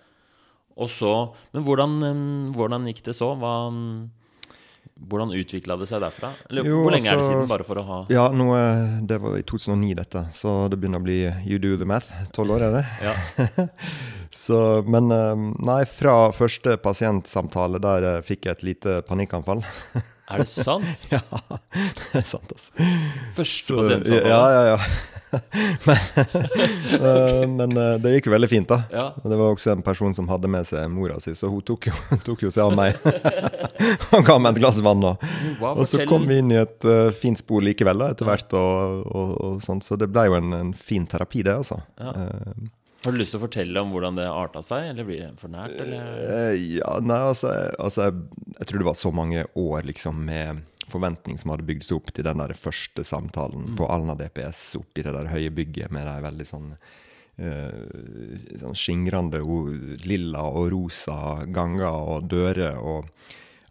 Og 0.81 0.89
så 0.91 1.35
Men 1.53 1.63
hvordan, 1.63 2.03
eh, 2.03 2.53
hvordan 2.57 2.87
gikk 2.89 3.05
det 3.05 3.15
så? 3.15 3.35
Hva, 3.39 3.71
mm, 3.71 4.09
hvordan 5.09 5.35
utvikla 5.35 5.77
det 5.79 5.89
seg 5.91 6.01
derfra? 6.03 6.33
Eller 6.51 6.65
Jo, 6.65 6.81
hvor 6.83 6.91
lenge 6.91 7.07
er 7.07 7.17
det 7.17 7.23
altså- 7.23 7.31
siden, 7.31 7.49
bare 7.49 7.65
for 7.65 7.75
å 7.77 7.85
ha 7.85 8.07
Ja, 8.09 8.29
nå, 8.31 8.47
eh, 8.57 9.01
det 9.07 9.21
var 9.21 9.37
i 9.37 9.43
2009, 9.43 9.95
dette, 9.95 10.27
så 10.33 10.69
det 10.71 10.81
begynner 10.81 11.01
å 11.01 11.05
bli 11.05 11.21
you 11.47 11.59
do 11.59 11.77
the 11.77 11.85
math. 11.85 12.11
Tolv 12.33 12.51
år, 12.51 12.63
er 12.63 12.73
det? 12.73 12.87
Ja. 13.03 13.69
Så, 14.35 14.83
men 14.85 15.13
eh, 15.13 15.35
nei, 15.63 15.85
fra 15.85 16.33
første 16.33 16.77
pasientsamtale 16.83 17.79
der 17.81 18.17
eh, 18.17 18.21
fikk 18.23 18.47
jeg 18.47 18.57
et 18.57 18.63
lite 18.63 19.03
panikkanfall. 19.07 19.63
Er 20.31 20.41
det 20.41 20.49
sant? 20.49 20.87
ja, 21.13 21.21
det 21.75 22.23
er 22.23 22.29
sant, 22.29 22.49
altså. 22.49 22.87
Første 23.37 23.67
Så, 23.67 23.77
pasientsamtale? 23.83 24.31
Ja, 24.31 24.45
ja, 24.55 24.63
ja. 24.73 24.79
men 25.87 25.97
eh, 27.09 27.49
men 27.51 27.77
eh, 27.77 27.97
det 28.03 28.13
gikk 28.15 28.29
jo 28.31 28.35
veldig 28.35 28.49
fint, 28.51 28.71
da. 28.71 28.79
Ja. 28.93 29.07
Det 29.21 29.37
var 29.37 29.51
også 29.51 29.75
en 29.75 29.83
person 29.85 30.15
som 30.17 30.29
hadde 30.31 30.51
med 30.51 30.67
seg 30.69 30.87
mora 30.93 31.19
si, 31.23 31.35
så 31.37 31.51
hun 31.53 31.65
tok 31.67 31.91
jo, 31.91 31.97
tok 32.25 32.47
jo 32.47 32.53
seg 32.55 32.69
av 32.69 32.77
meg. 32.79 32.97
Han 34.13 34.25
ga 34.25 34.39
meg 34.39 34.55
et 34.55 34.63
glass 34.63 34.79
vann, 34.85 35.03
da. 35.05 35.17
Wow, 35.61 35.83
Og 35.83 35.89
så 35.91 36.07
kom 36.09 36.29
vi 36.31 36.39
inn 36.41 36.55
i 36.55 36.61
et 36.63 36.89
uh, 36.89 37.11
fint 37.15 37.41
spor 37.41 37.65
likevel, 37.67 38.01
da, 38.01 38.13
etter 38.15 38.29
hvert. 38.31 38.55
Og, 38.57 39.03
og, 39.11 39.35
og 39.45 39.61
sånt, 39.65 39.85
så 39.87 39.99
det 40.01 40.09
ble 40.13 40.29
jo 40.31 40.39
en, 40.39 40.55
en 40.57 40.73
fin 40.79 41.05
terapi, 41.11 41.45
det, 41.47 41.59
altså. 41.65 41.83
Ja. 42.01 42.15
Eh, 42.15 42.65
Har 43.05 43.13
du 43.13 43.19
lyst 43.21 43.35
til 43.35 43.41
å 43.41 43.45
fortelle 43.45 43.81
om 43.85 43.91
hvordan 43.93 44.17
det 44.17 44.25
arta 44.31 44.63
seg, 44.65 44.91
eller 44.93 45.05
blir 45.09 45.21
det 45.27 45.33
for 45.41 45.53
nært? 45.53 45.75
Eller? 45.85 46.23
Eh, 46.25 46.55
ja, 46.79 46.95
nei, 47.05 47.19
altså, 47.31 47.51
altså 47.79 48.07
jeg, 48.09 48.23
jeg 48.59 48.69
tror 48.71 48.81
det 48.85 48.89
var 48.89 48.99
så 49.01 49.13
mange 49.13 49.45
år 49.61 49.85
liksom 49.91 50.23
med 50.25 50.63
forventning 50.89 51.39
som 51.41 51.53
hadde 51.55 51.65
bygd 51.69 51.85
seg 51.87 51.97
opp 51.97 52.11
til 52.13 52.27
den 52.27 52.41
der 52.43 52.53
første 52.59 53.05
samtalen 53.09 53.73
på 53.79 53.87
Alna 53.89 54.17
DPS 54.19 54.75
oppi 54.81 55.05
det 55.07 55.15
der 55.17 55.31
høye 55.33 55.53
bygget 55.57 55.93
med 55.95 56.05
de 56.09 56.17
veldig 56.27 56.47
sånn 56.49 56.67
uh, 57.41 58.59
sånn 58.61 58.77
skingrende 58.77 59.41
lilla 60.05 60.45
og 60.51 60.69
rosa 60.75 61.17
ganger 61.47 61.89
og 61.89 62.29
dører 62.31 62.77
og 62.81 63.09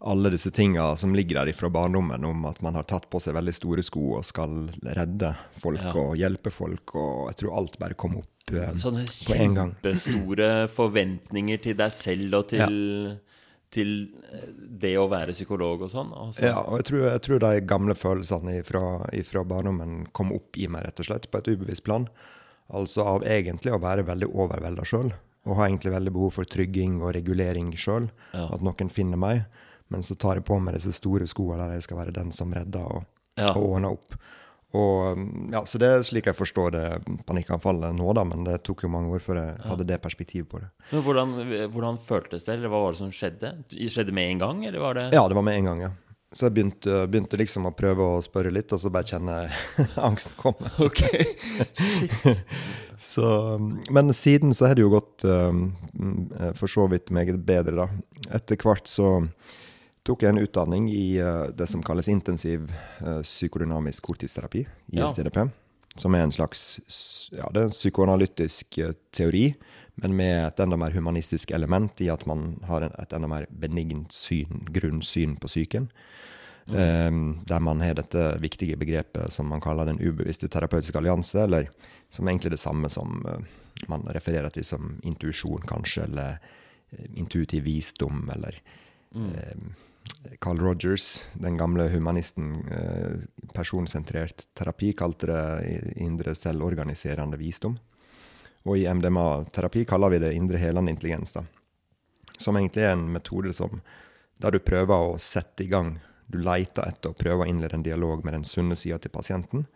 alle 0.04 0.34
disse 0.34 0.50
tinga 0.52 0.90
som 1.00 1.14
ligger 1.16 1.38
der 1.46 1.56
fra 1.56 1.70
barndommen 1.72 2.26
om 2.28 2.42
at 2.50 2.58
man 2.66 2.74
har 2.76 2.84
tatt 2.90 3.06
på 3.08 3.22
seg 3.24 3.38
veldig 3.38 3.54
store 3.56 3.84
sko 3.86 4.18
og 4.18 4.26
skal 4.28 4.66
redde 4.84 5.30
folk 5.62 5.80
Ja. 5.80 5.94
og 5.96 6.18
hjelpe 6.20 6.52
folk, 6.52 6.92
og 6.98 7.30
jeg 7.30 7.38
tror 7.40 7.56
alt 7.62 7.78
bare 7.80 7.96
kom 7.96 8.18
opp 8.20 8.33
eh, 8.52 8.74
Sånne 8.80 9.04
kjempestore 9.08 10.50
forventninger 10.72 11.62
til 11.64 11.76
deg 11.78 11.92
selv 11.94 12.36
og 12.40 12.48
til, 12.52 13.18
til 13.74 13.92
eh, 14.32 14.46
det 14.84 14.94
å 15.00 15.08
være 15.10 15.32
psykolog 15.36 15.82
og 15.86 15.90
sånn. 15.92 16.12
og 16.12 16.40
Ja, 16.42 16.60
og 16.62 16.78
jeg 16.82 16.88
tror, 16.90 17.04
jeg 17.08 17.22
tror 17.26 17.42
de 17.44 17.52
gamle 17.66 17.94
følelsene 17.98 18.58
fra 18.66 19.44
barndommen 19.44 20.06
kom 20.12 20.32
opp 20.36 20.56
i 20.60 20.68
meg, 20.68 20.84
rett 20.86 21.00
og 21.00 21.08
slett, 21.10 21.30
på 21.30 21.40
et 21.40 21.52
ubevisst 21.54 21.84
plan. 21.86 22.08
Altså 22.74 23.04
av 23.04 23.24
egentlig 23.28 23.72
å 23.74 23.80
være 23.82 24.06
veldig 24.08 24.30
overvelda 24.32 24.84
sjøl, 24.88 25.12
og 25.44 25.58
ha 25.58 25.66
egentlig 25.68 25.92
veldig 25.92 26.12
behov 26.14 26.30
for 26.38 26.48
trygging 26.48 27.02
og 27.02 27.12
regulering 27.16 27.72
sjøl. 27.76 28.06
Ja. 28.32 28.46
At 28.54 28.62
noen 28.64 28.88
finner 28.92 29.20
meg. 29.20 29.44
Men 29.92 30.00
så 30.02 30.16
tar 30.16 30.38
jeg 30.38 30.46
på 30.48 30.56
meg 30.64 30.78
disse 30.78 30.94
store 30.96 31.26
skoene 31.28 31.60
der 31.60 31.74
jeg 31.76 31.84
skal 31.84 31.98
være 32.00 32.14
den 32.16 32.30
som 32.32 32.52
redder 32.56 32.80
og, 32.88 33.04
Ja. 33.36 33.50
og 33.52 33.66
ordner 33.74 33.92
opp. 33.98 34.14
Og, 34.74 35.24
ja, 35.54 35.60
så 35.70 35.78
det 35.78 35.88
er 35.90 36.06
slik 36.06 36.26
jeg 36.26 36.38
forstår 36.38 36.72
det 36.74 36.84
panikkanfallet 37.28 37.94
nå, 37.94 38.08
da, 38.16 38.24
men 38.26 38.46
det 38.46 38.60
tok 38.66 38.86
jo 38.86 38.90
mange 38.90 39.12
år 39.14 39.22
før 39.22 39.38
jeg 39.38 39.58
hadde 39.70 39.86
det 39.86 40.00
perspektivet 40.02 40.48
på 40.50 40.62
det. 40.62 40.70
Men 40.90 41.04
hvordan, 41.06 41.34
hvordan 41.74 42.00
føltes 42.02 42.46
det, 42.46 42.56
eller 42.56 42.72
hva 42.72 42.80
var 42.82 42.96
det 42.96 43.02
som 43.04 43.12
skjedde? 43.14 43.52
Skjedde 43.70 44.14
med 44.16 44.32
en 44.32 44.42
gang, 44.42 44.64
eller 44.66 44.82
var 44.82 44.98
det 44.98 45.12
Ja, 45.14 45.22
det 45.30 45.38
var 45.38 45.46
med 45.46 45.60
en 45.60 45.70
gang, 45.70 45.84
ja. 45.86 45.92
Så 46.34 46.48
jeg 46.48 46.56
begynte, 46.56 47.04
begynte 47.06 47.38
liksom 47.38 47.68
å 47.68 47.74
prøve 47.78 48.06
å 48.16 48.22
spørre 48.24 48.50
litt, 48.50 48.72
og 48.74 48.80
så 48.82 48.90
bare 48.90 49.06
kjenne 49.06 49.36
angsten 50.08 50.34
komme. 50.40 50.72
Ok. 50.82 51.04
Så, 53.04 53.26
men 53.92 54.12
siden 54.16 54.54
så 54.56 54.70
har 54.70 54.78
det 54.78 54.84
jo 54.84 54.92
gått 54.94 55.26
um, 55.28 55.74
mm, 55.92 56.54
for 56.56 56.70
så 56.70 56.86
vidt 56.88 57.10
meget 57.12 57.36
bedre, 57.44 57.74
da. 57.84 58.30
Etter 58.38 58.56
hvert 58.56 58.88
så 58.88 59.10
tok 60.04 60.24
jeg 60.24 60.34
en 60.34 60.42
utdanning 60.42 60.88
i 60.92 61.16
uh, 61.22 61.48
det 61.56 61.66
som 61.70 61.82
kalles 61.84 62.10
intensiv 62.12 62.68
uh, 63.00 63.22
psykodynamisk 63.24 64.04
korttidsterapi, 64.10 64.66
Ja. 64.92 65.08
ISTDP. 65.08 65.46
Som 65.96 66.14
er 66.14 66.24
en 66.26 66.32
slags 66.34 67.30
ja, 67.32 67.46
det 67.54 67.60
er 67.60 67.68
en 67.68 67.72
psykoanalytisk 67.72 68.80
uh, 68.82 68.92
teori, 69.14 69.46
men 70.02 70.16
med 70.18 70.40
et 70.42 70.60
enda 70.60 70.76
mer 70.76 70.92
humanistisk 70.92 71.54
element 71.54 72.00
i 72.02 72.10
at 72.10 72.26
man 72.26 72.58
har 72.68 72.84
en, 72.84 72.94
et 72.98 73.14
enda 73.14 73.30
mer 73.30 73.46
benignt 73.48 74.12
syn, 74.12 74.64
grunnsyn 74.74 75.38
på 75.40 75.48
psyken. 75.48 75.88
Um, 76.64 77.44
der 77.44 77.60
man 77.60 77.82
har 77.84 77.92
dette 77.94 78.22
viktige 78.40 78.78
begrepet 78.80 79.32
som 79.32 79.50
man 79.52 79.60
kaller 79.60 79.84
den 79.84 80.00
ubevisste 80.00 80.48
terapeutiske 80.48 80.96
allianse, 80.96 81.42
eller 81.44 81.68
som 82.10 82.28
egentlig 82.28 82.54
er 82.54 82.56
det 82.56 82.62
samme 82.62 82.88
som 82.88 83.20
man 83.88 84.06
refererer 84.16 84.48
til 84.48 84.64
som 84.64 84.94
intuisjon, 85.04 85.66
kanskje, 85.68 86.06
eller 86.08 86.38
intuitiv 87.20 87.66
visdom, 87.68 88.24
eller 88.32 88.56
um, 89.12 89.74
Carl 90.40 90.60
Rogers, 90.60 91.22
den 91.34 91.56
gamle 91.56 91.88
humanisten, 91.92 92.54
uh, 92.70 93.48
personsentrert 93.54 94.46
terapi, 94.54 94.92
kalte 94.96 95.28
det 95.30 95.96
indre 96.02 96.34
selvorganiserende 96.34 97.38
visdom. 97.40 97.76
Og 98.64 98.78
i 98.80 98.86
MDMA-terapi 98.88 99.84
kaller 99.84 100.14
vi 100.14 100.22
det 100.24 100.32
indre 100.34 100.60
helende 100.60 100.94
intelligens, 100.94 101.34
da. 101.36 101.44
Som 102.38 102.56
egentlig 102.56 102.86
er 102.86 102.96
en 102.96 103.10
metode 103.12 103.52
som, 103.54 103.80
der 104.40 104.54
du 104.54 104.62
prøver 104.64 105.12
å 105.12 105.18
sette 105.22 105.66
i 105.66 105.70
gang 105.70 105.98
Du 106.26 106.38
leter 106.40 106.88
etter 106.88 107.12
å 107.12 107.16
prøve 107.18 107.44
å 107.44 107.46
innlede 107.46 107.76
en 107.76 107.82
dialog 107.84 108.22
med 108.24 108.32
den 108.32 108.46
sunne 108.48 108.74
sida 108.80 108.96
til 108.98 109.12
pasienten. 109.12 109.66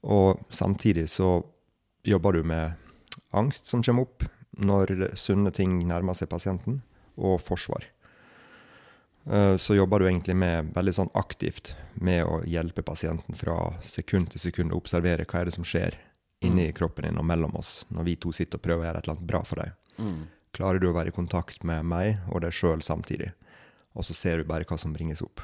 Og 0.00 0.40
samtidig 0.48 1.04
så 1.12 1.42
jobber 2.02 2.32
du 2.32 2.46
med 2.48 2.80
angst 3.30 3.68
som 3.68 3.82
kommer 3.84 4.08
opp 4.08 4.24
når 4.56 5.12
sunne 5.20 5.52
ting 5.52 5.76
nærmer 5.86 6.16
seg 6.16 6.30
pasienten, 6.32 6.80
og 7.20 7.42
forsvar. 7.44 7.84
Eh, 9.30 9.56
Så 9.56 9.74
jobber 9.76 9.98
du 10.02 10.06
egentlig 10.08 10.36
med 10.36 10.72
veldig 10.74 10.94
sånn 10.94 11.10
aktivt 11.14 11.74
med 11.94 12.24
å 12.26 12.40
hjelpe 12.48 12.82
pasienten 12.82 13.36
fra 13.38 13.74
sekund 13.82 14.30
til 14.32 14.40
sekund, 14.40 14.72
og 14.72 14.82
observere 14.82 15.24
hva 15.28 15.40
er 15.40 15.44
det 15.50 15.54
som 15.54 15.64
skjer 15.64 15.94
inni 16.42 16.72
kroppen 16.74 17.06
din 17.06 17.18
og 17.20 17.24
mellom 17.28 17.54
oss 17.54 17.84
når 17.94 18.04
vi 18.08 18.16
to 18.18 18.32
sitter 18.34 18.58
og 18.58 18.64
prøver 18.64 18.82
å 18.82 18.86
gjøre 18.88 18.98
et 18.98 19.04
eller 19.06 19.16
annet 19.16 19.28
bra 19.30 19.42
for 19.46 19.62
deg. 19.62 19.76
Mm. 20.02 20.22
Klarer 20.52 20.80
du 20.82 20.88
å 20.90 20.96
være 20.96 21.12
i 21.12 21.14
kontakt 21.14 21.62
med 21.64 21.84
meg 21.86 22.18
og 22.28 22.42
deg 22.42 22.52
sjøl 22.56 22.82
samtidig? 22.82 23.30
Og 23.94 24.04
så 24.08 24.16
ser 24.16 24.40
du 24.42 24.48
bare 24.48 24.64
hva 24.66 24.78
som 24.80 24.92
bringes 24.92 25.22
opp. 25.22 25.40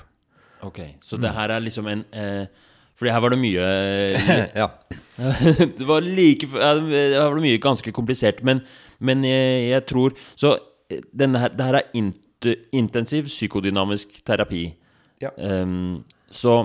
Ok, 0.67 0.81
Så 1.05 1.21
det 1.23 1.31
her 1.37 1.53
er 1.55 1.61
liksom 1.63 1.87
en 1.87 2.01
eh, 2.11 2.47
Fordi 2.99 3.13
her 3.15 3.21
var 3.23 3.31
det 3.31 3.39
mye 3.39 3.63
eh, 3.63 4.49
ja. 4.63 4.67
Det 5.79 5.87
var 5.87 6.01
like 6.03 6.49
Det 6.51 7.21
var 7.21 7.39
mye 7.39 7.61
ganske 7.63 7.93
komplisert, 7.95 8.43
men, 8.43 8.65
men 8.99 9.23
jeg, 9.23 9.69
jeg 9.71 9.85
tror 9.87 10.17
Så 10.35 10.57
eh, 10.91 11.05
denne 11.15 11.39
her, 11.45 11.55
det 11.55 11.63
her 11.69 11.79
er 11.79 11.93
int, 11.95 12.19
intensiv 12.73 13.27
psykodynamisk 13.31 14.21
terapi. 14.27 14.67
Ja. 15.23 15.33
Um, 15.37 16.05
så 16.31 16.61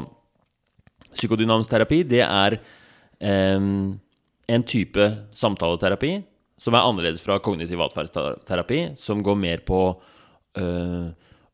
psykodynamisk 1.14 1.70
terapi, 1.70 2.04
det 2.04 2.22
er 2.26 2.58
um, 3.58 4.00
en 4.48 4.64
type 4.68 5.08
samtaleterapi 5.34 6.18
som 6.64 6.78
er 6.78 6.86
annerledes 6.86 7.24
fra 7.24 7.40
kognitiv 7.44 7.82
atferdsterapi, 7.84 8.94
som 9.00 9.24
går 9.26 9.38
mer 9.40 9.64
på 9.68 9.82
øh, 10.60 11.08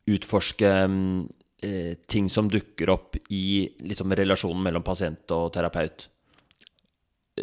utforske 0.10 0.70
um, 0.86 1.28
eh, 1.64 1.96
ting 2.10 2.30
som 2.32 2.50
dukker 2.52 2.92
opp 2.94 3.18
i 3.30 3.70
liksom, 3.86 4.14
relasjonen 4.18 4.64
mellom 4.68 4.86
pasient 4.86 5.32
og 5.36 5.52
terapeut. 5.56 6.08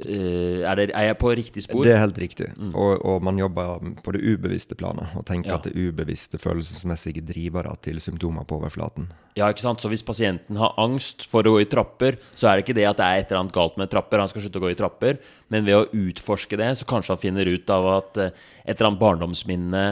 Eh, 0.05 0.63
er, 0.67 0.79
det, 0.79 0.87
er 0.93 1.07
jeg 1.11 1.19
på 1.21 1.31
riktig 1.39 1.63
spor? 1.65 1.85
Det 1.87 1.93
er 1.95 2.03
helt 2.03 2.19
riktig. 2.21 2.49
Og, 2.73 3.01
og 3.01 3.23
man 3.25 3.39
jobber 3.41 3.81
på 4.05 4.15
det 4.17 4.23
ubevisste 4.25 4.77
planet, 4.79 5.13
og 5.17 5.25
tenker 5.29 5.55
Ja. 5.55 5.59
at 5.61 5.69
det 5.69 5.73
er 5.75 5.91
ubevisste 5.91 6.41
følelsesmessige 6.43 7.25
drivere 7.27 7.73
til 7.83 8.01
symptomer 8.03 8.45
på 8.49 8.59
overflaten. 8.61 9.09
Ja, 9.37 9.49
ikke 9.53 9.65
sant? 9.65 9.81
Så 9.85 9.89
hvis 9.93 10.05
pasienten 10.07 10.57
har 10.57 10.75
angst 10.81 11.27
for 11.29 11.45
å 11.45 11.57
gå 11.57 11.63
i 11.65 11.69
trapper, 11.71 12.17
så 12.35 12.49
er 12.49 12.57
det 12.57 12.67
ikke 12.67 12.79
det 12.79 12.89
at 12.89 13.01
det 13.01 13.07
er 13.07 13.21
et 13.21 13.31
eller 13.31 13.45
annet 13.45 13.57
galt 13.57 13.77
med 13.81 13.91
trapper, 13.93 14.23
han 14.23 14.29
skal 14.33 14.47
slutte 14.47 14.61
å 14.61 14.67
gå 14.67 14.73
i 14.73 14.79
trapper, 14.79 15.19
men 15.53 15.67
ved 15.69 15.77
å 15.77 15.87
utforske 15.93 16.57
det, 16.57 16.73
så 16.81 16.89
kanskje 16.89 17.15
han 17.15 17.25
finner 17.25 17.47
ut 17.47 17.71
av 17.71 17.91
at 17.99 18.17
eh, 18.23 18.31
et 18.65 18.77
eller 18.77 18.93
annet 18.93 19.03
barndomsminne 19.03 19.87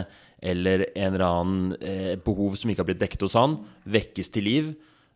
eller 0.44 0.86
en 0.92 1.14
eller 1.14 1.24
annen 1.24 1.76
eh, 1.80 2.16
behov 2.20 2.56
som 2.60 2.70
ikke 2.70 2.82
har 2.84 2.88
blitt 2.90 3.00
dekket 3.00 3.22
hos 3.24 3.36
han, 3.38 3.58
vekkes 3.88 4.28
til 4.34 4.44
liv 4.44 4.74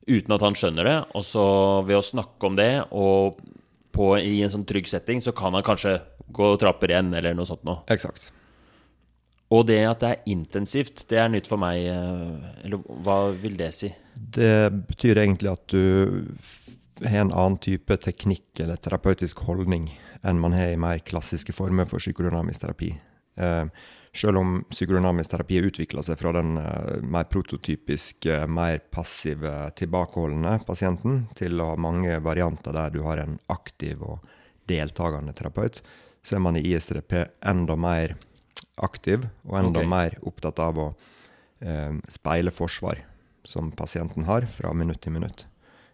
uten 0.09 0.33
at 0.33 0.45
han 0.45 0.57
skjønner 0.57 0.89
det. 0.89 0.99
Og 1.19 1.25
så 1.29 1.45
ved 1.85 1.99
å 1.99 2.05
snakke 2.05 2.49
om 2.49 2.57
det, 2.57 2.71
og 2.97 3.37
på, 3.93 4.13
i 4.21 4.43
en 4.45 4.53
sånn 4.53 4.67
trygg 4.69 4.89
setting, 4.91 5.23
så 5.25 5.33
kan 5.37 5.55
han 5.57 5.65
kanskje 5.67 5.99
gå 6.35 6.51
trapper 6.61 6.93
igjen, 6.93 7.13
eller 7.17 7.37
noe 7.37 7.49
sånt 7.49 7.65
noe. 7.67 7.83
Eksakt. 7.93 8.31
Og 9.55 9.65
det 9.71 9.79
at 9.89 10.03
det 10.03 10.09
er 10.13 10.33
intensivt, 10.35 11.07
det 11.09 11.21
er 11.23 11.31
nytt 11.33 11.49
for 11.49 11.61
meg. 11.61 11.87
eh, 11.89 12.65
Eller 12.67 12.83
hva 13.05 13.33
vil 13.33 13.57
det 13.57 13.71
si? 13.75 13.89
Det 14.15 14.69
betyr 14.91 15.23
egentlig 15.23 15.53
at 15.55 15.65
du 15.73 16.27
har 17.05 17.23
en 17.23 17.33
annen 17.33 17.57
type 17.63 17.97
teknikk 18.05 18.61
eller 18.61 18.77
terapeutisk 18.77 19.39
holdning 19.47 19.89
enn 20.27 20.41
man 20.43 20.53
har 20.53 20.75
i 20.75 20.81
mer 20.81 20.99
klassiske 20.99 21.55
former 21.55 21.87
for 21.87 22.03
psykodynamisk 22.03 22.61
terapi. 22.61 22.91
Eh, 23.39 23.65
selv 24.17 24.41
om 24.41 24.65
psykodynamisk 24.71 25.31
terapi 25.31 25.59
har 25.61 25.69
utvikla 25.69 26.03
seg 26.07 26.19
fra 26.21 26.33
den 26.37 26.57
eh, 26.61 27.03
mer 27.03 27.29
prototypiske, 27.31 28.41
mer 28.51 28.81
passive, 28.95 29.53
tilbakeholdne 29.79 30.59
pasienten 30.67 31.27
til 31.39 31.61
å 31.61 31.73
ha 31.73 31.81
mange 31.81 32.19
varianter 32.25 32.77
der 32.77 32.95
du 32.95 33.03
har 33.07 33.23
en 33.23 33.39
aktiv 33.53 34.03
og 34.03 34.25
deltakende 34.69 35.33
terapeut, 35.37 35.83
så 36.23 36.37
er 36.37 36.45
man 36.45 36.59
i 36.59 36.65
ISTDP 36.73 37.15
enda 37.47 37.77
mer 37.77 38.17
aktiv 38.85 39.25
og 39.49 39.59
enda 39.59 39.83
okay. 39.83 39.91
mer 39.91 40.19
opptatt 40.29 40.61
av 40.63 40.79
å 40.79 40.89
eh, 41.61 41.95
speile 42.11 42.53
forsvar 42.55 43.05
som 43.49 43.71
pasienten 43.73 44.27
har, 44.29 44.45
fra 44.51 44.75
minutt 44.77 45.01
til 45.05 45.15
minutt. 45.15 45.47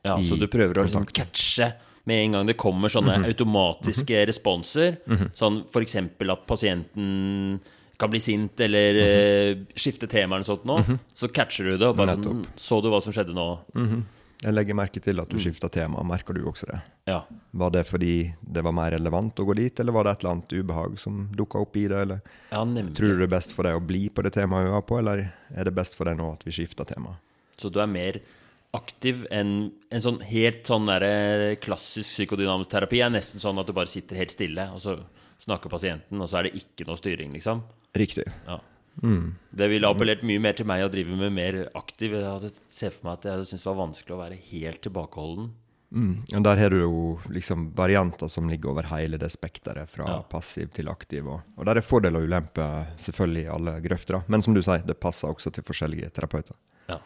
Ja, 0.04 0.16
så 0.26 0.36
du 0.36 0.48
prøver 0.50 0.80
å 0.80 0.84
liksom 0.84 1.06
catche 1.06 1.70
med 2.04 2.24
en 2.24 2.34
gang 2.36 2.48
det 2.50 2.58
kommer 2.60 2.92
sånne 2.92 3.18
Mhm. 3.18 3.24
automatiske 3.30 4.26
responser. 4.28 4.98
Sånn 5.32 5.62
f.eks. 5.64 5.96
at 5.96 6.46
pasienten 6.46 7.60
kan 8.00 8.10
bli 8.10 8.20
sint 8.22 8.60
eller 8.64 8.98
eh, 9.04 9.62
skifte 9.78 10.08
tema 10.10 10.36
eller 10.36 10.48
sånt 10.48 10.66
nå. 10.68 10.80
Så 11.14 11.30
catcher 11.30 11.70
du 11.70 11.78
det 11.78 11.88
og 11.88 11.96
bare 11.98 12.16
sånn 12.18 12.44
Så 12.58 12.80
du 12.82 12.90
hva 12.92 13.00
som 13.04 13.14
skjedde 13.14 13.36
nå? 13.36 13.48
Jeg 14.44 14.52
legger 14.52 14.76
merke 14.76 15.00
til 15.00 15.22
at 15.22 15.30
du 15.30 15.38
skifta 15.40 15.70
tema. 15.72 16.02
Merker 16.04 16.36
du 16.36 16.42
også 16.44 16.66
det? 16.68 16.80
Ja. 17.08 17.22
Var 17.56 17.70
det 17.72 17.84
fordi 17.88 18.14
det 18.40 18.64
var 18.66 18.74
mer 18.76 18.92
relevant 18.92 19.40
å 19.40 19.46
gå 19.48 19.56
dit, 19.56 19.80
eller 19.80 19.94
var 19.96 20.04
det 20.04 20.12
et 20.16 20.24
eller 20.24 20.34
annet 20.34 20.54
ubehag 20.58 20.98
som 21.00 21.22
dukka 21.32 21.62
opp 21.64 21.78
i 21.80 21.86
det? 21.88 22.02
Eller 22.04 22.20
ja, 22.50 22.60
tror 22.60 23.14
du 23.14 23.22
det 23.22 23.28
er 23.28 23.32
best 23.32 23.54
for 23.56 23.68
deg 23.68 23.78
å 23.78 23.84
bli 23.84 24.02
på 24.12 24.24
det 24.26 24.34
temaet 24.36 24.68
vi 24.68 24.74
var 24.74 24.84
på, 24.84 24.98
eller 25.00 25.24
er 25.54 25.68
det 25.70 25.74
best 25.76 25.96
for 25.96 26.10
deg 26.10 26.18
nå 26.20 26.34
at 26.34 26.44
vi 26.44 26.52
skifter 26.58 26.88
tema? 26.88 27.16
Så 27.56 27.70
du 27.72 27.80
er 27.80 27.88
mer 27.88 28.20
aktiv 28.74 29.22
enn 29.32 29.70
en 29.94 30.02
sånn 30.02 30.20
helt 30.26 30.66
sånn 30.66 30.90
der, 30.90 31.06
klassisk 31.62 32.10
psykodynamisk 32.10 32.72
terapi 32.72 33.00
er 33.06 33.12
nesten 33.14 33.40
sånn 33.40 33.60
at 33.62 33.70
du 33.70 33.76
bare 33.76 33.88
sitter 33.88 34.18
helt 34.18 34.34
stille, 34.34 34.66
og 34.74 34.82
så 34.82 34.98
snakker 35.44 35.72
pasienten, 35.72 36.20
og 36.20 36.30
så 36.30 36.40
er 36.40 36.48
det 36.48 36.56
ikke 36.62 36.86
noe 36.88 37.00
styring, 37.00 37.34
liksom. 37.36 37.62
Riktig. 37.94 38.24
Ja. 38.48 38.60
Mm. 39.02 39.34
Det 39.50 39.66
ville 39.72 39.88
appellert 39.90 40.22
mye 40.26 40.40
mer 40.42 40.54
til 40.54 40.68
meg 40.70 40.84
å 40.84 40.90
drive 40.92 41.16
med 41.18 41.34
mer 41.34 41.56
aktiv. 41.74 42.14
Jeg 42.14 42.30
hadde 42.30 42.52
sett 42.70 42.94
for 42.94 43.08
meg 43.08 43.18
at 43.18 43.28
jeg 43.30 43.48
syntes 43.50 43.66
det 43.66 43.70
var 43.72 43.80
vanskelig 43.82 44.14
å 44.16 44.22
være 44.22 44.40
helt 44.52 44.82
tilbakeholden. 44.86 45.52
Mm. 45.94 46.14
Og 46.34 46.42
der 46.42 46.58
har 46.58 46.74
du 46.74 46.80
jo 46.80 47.02
liksom 47.30 47.68
varianter 47.78 48.30
som 48.32 48.48
ligger 48.50 48.72
over 48.72 48.88
hele 48.90 49.18
det 49.20 49.30
spekteret, 49.30 49.90
fra 49.90 50.06
Ja. 50.08 50.20
passiv 50.22 50.72
til 50.74 50.88
aktiv. 50.90 51.26
Og, 51.26 51.42
og 51.56 51.66
der 51.66 51.78
er 51.78 51.86
fordel 51.86 52.16
og 52.18 52.26
ulempe 52.26 52.66
selvfølgelig 52.98 53.44
i 53.44 53.52
alle 53.56 53.76
grøfter. 53.84 54.22
Men 54.26 54.42
som 54.42 54.54
du 54.54 54.62
sier, 54.62 54.82
det 54.86 54.98
passer 54.98 55.30
også 55.30 55.52
til 55.54 55.66
forskjellige 55.66 56.10
terapeuter. 56.10 56.56
Ja. 56.88 56.98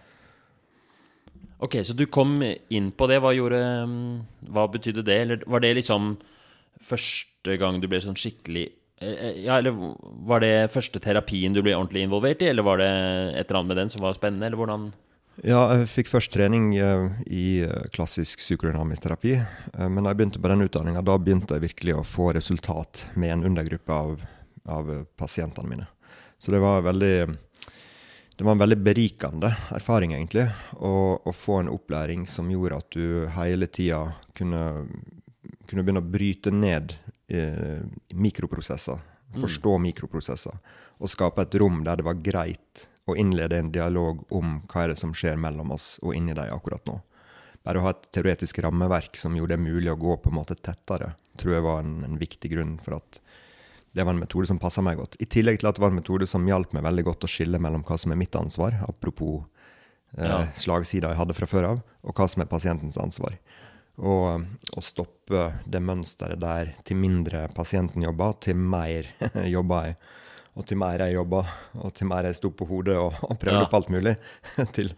Ok, 1.60 1.80
så 1.84 1.94
du 1.96 2.06
kom 2.06 2.38
inn 2.70 2.90
på 2.92 3.08
det. 3.10 3.20
Hva 3.20 3.34
gjorde 3.36 3.60
mm, 3.88 4.26
Hva 4.54 4.68
betydde 4.72 5.04
det? 5.04 5.20
Eller 5.24 5.44
var 5.46 5.60
det 5.60 5.74
liksom 5.80 6.16
første 6.80 7.56
gang 7.60 7.80
du 7.80 7.88
ble 7.90 8.00
sånn 8.02 8.18
skikkelig 8.18 8.68
eh, 9.00 9.12
eh, 9.12 9.42
Ja, 9.46 9.58
eller 9.58 9.74
var 10.28 10.44
det 10.44 10.70
første 10.74 11.00
terapien 11.02 11.54
du 11.54 11.62
ble 11.62 11.76
ordentlig 11.76 12.06
involvert 12.06 12.42
i, 12.44 12.50
eller 12.52 12.66
var 12.66 12.82
det 12.82 12.88
et 12.88 13.44
eller 13.46 13.60
annet 13.60 13.72
med 13.72 13.80
den 13.82 13.92
som 13.94 14.04
var 14.04 14.16
spennende, 14.18 14.48
eller 14.48 14.60
hvordan 14.60 14.88
Ja, 15.46 15.60
jeg 15.74 15.90
fikk 15.92 16.10
først 16.10 16.32
trening 16.34 16.72
eh, 16.76 17.20
i 17.26 17.46
klassisk 17.94 18.42
psykodynamisk 18.42 19.04
terapi. 19.04 19.36
Men 19.78 20.02
da 20.02 20.10
jeg 20.10 20.22
begynte 20.22 20.42
på 20.42 20.50
den 20.50 20.66
utdanninga, 20.66 21.04
da 21.06 21.18
begynte 21.18 21.58
jeg 21.58 21.68
virkelig 21.68 21.98
å 21.98 22.06
få 22.06 22.32
resultat 22.36 23.04
med 23.14 23.36
en 23.36 23.46
undergruppe 23.52 23.94
av, 23.94 24.24
av 24.66 24.90
pasientene 25.18 25.70
mine. 25.70 25.86
Så 26.38 26.54
det 26.54 26.62
var 26.62 26.84
veldig 26.86 27.14
det 28.38 28.44
var 28.46 28.54
en 28.54 28.60
veldig 28.62 28.76
berikende 28.86 29.48
erfaring, 29.74 30.12
egentlig, 30.14 30.44
å 30.78 31.32
få 31.34 31.56
en 31.58 31.70
opplæring 31.72 32.20
som 32.30 32.46
gjorde 32.52 32.76
at 32.78 32.94
du 32.94 33.24
hele 33.34 33.66
tida 33.66 34.12
kunne, 34.38 34.60
kunne 35.68 35.84
begynne 35.84 36.02
å 36.02 36.10
bryte 36.10 36.52
ned 36.54 36.94
eh, 37.28 37.82
mikroprosesser, 38.16 39.00
forstå 39.38 39.74
mikroprosesser, 39.84 40.56
og 40.98 41.12
skape 41.12 41.44
et 41.44 41.58
rom 41.60 41.82
der 41.86 42.00
det 42.00 42.06
var 42.08 42.18
greit 42.24 42.86
å 43.08 43.16
innlede 43.16 43.58
en 43.60 43.70
dialog 43.72 44.24
om 44.34 44.58
hva 44.68 44.84
er 44.84 44.92
det 44.92 44.98
som 45.00 45.14
skjer 45.16 45.36
mellom 45.40 45.70
oss 45.76 45.96
og 46.02 46.16
inni 46.16 46.34
deg 46.36 46.50
akkurat 46.52 46.84
nå. 46.88 46.98
Bare 47.64 47.80
å 47.80 47.84
ha 47.86 47.92
et 47.94 48.08
teoretisk 48.14 48.60
rammeverk 48.64 49.16
som 49.20 49.36
gjorde 49.36 49.56
det 49.56 49.64
mulig 49.64 49.90
å 49.92 49.98
gå 50.00 50.16
på 50.22 50.30
en 50.32 50.38
måte 50.40 50.56
tettere, 50.56 51.14
tror 51.40 51.54
jeg 51.58 51.64
var 51.64 51.84
en, 51.84 51.98
en 52.06 52.18
viktig 52.20 52.50
grunn 52.52 52.76
for 52.82 52.98
at 52.98 53.20
det 53.96 54.04
var 54.04 54.12
en 54.14 54.20
metode 54.20 54.46
som 54.46 54.60
passa 54.60 54.82
meg 54.84 54.98
godt. 55.00 55.16
I 55.20 55.26
tillegg 55.26 55.58
til 55.60 55.68
at 55.70 55.78
det 55.78 55.82
var 55.82 55.90
en 55.92 55.98
metode 55.98 56.26
som 56.28 56.44
hjalp 56.46 56.74
meg 56.76 56.84
veldig 56.84 57.06
godt 57.08 57.24
å 57.24 57.30
skille 57.30 57.58
mellom 57.60 57.82
hva 57.88 57.96
som 57.98 58.12
er 58.12 58.20
mitt 58.20 58.36
ansvar, 58.38 58.76
apropos 58.86 59.40
eh, 60.16 60.28
Ja. 60.28 60.42
slagsida 60.54 61.10
jeg 61.12 61.18
hadde 61.20 61.34
fra 61.36 61.48
før 61.48 61.68
av, 61.72 61.80
og 62.04 62.14
hva 62.14 62.28
som 62.28 62.44
er 62.44 62.50
pasientens 62.52 62.98
ansvar. 63.00 63.38
Og 63.98 64.44
å 64.78 64.82
stoppe 64.84 65.48
det 65.66 65.80
mønsteret 65.82 66.38
der 66.40 66.74
til 66.86 66.96
mindre 67.00 67.48
pasienten 67.54 68.04
jobber, 68.06 68.36
til 68.40 68.54
mer 68.56 69.08
jobber 69.56 69.88
jeg. 69.90 69.96
Og 70.58 70.64
til 70.66 70.78
mer 70.80 70.98
jeg 71.04 71.14
jobba, 71.14 71.40
og 71.78 71.92
til 71.94 72.08
mer 72.10 72.26
jeg 72.26 72.34
sto 72.34 72.48
på 72.50 72.66
hodet 72.66 72.96
og, 72.98 73.14
og 73.22 73.36
prøvde 73.38 73.60
Ja. 73.60 73.66
opp 73.68 73.74
alt 73.78 73.90
mulig, 73.94 74.16
til, 74.74 74.88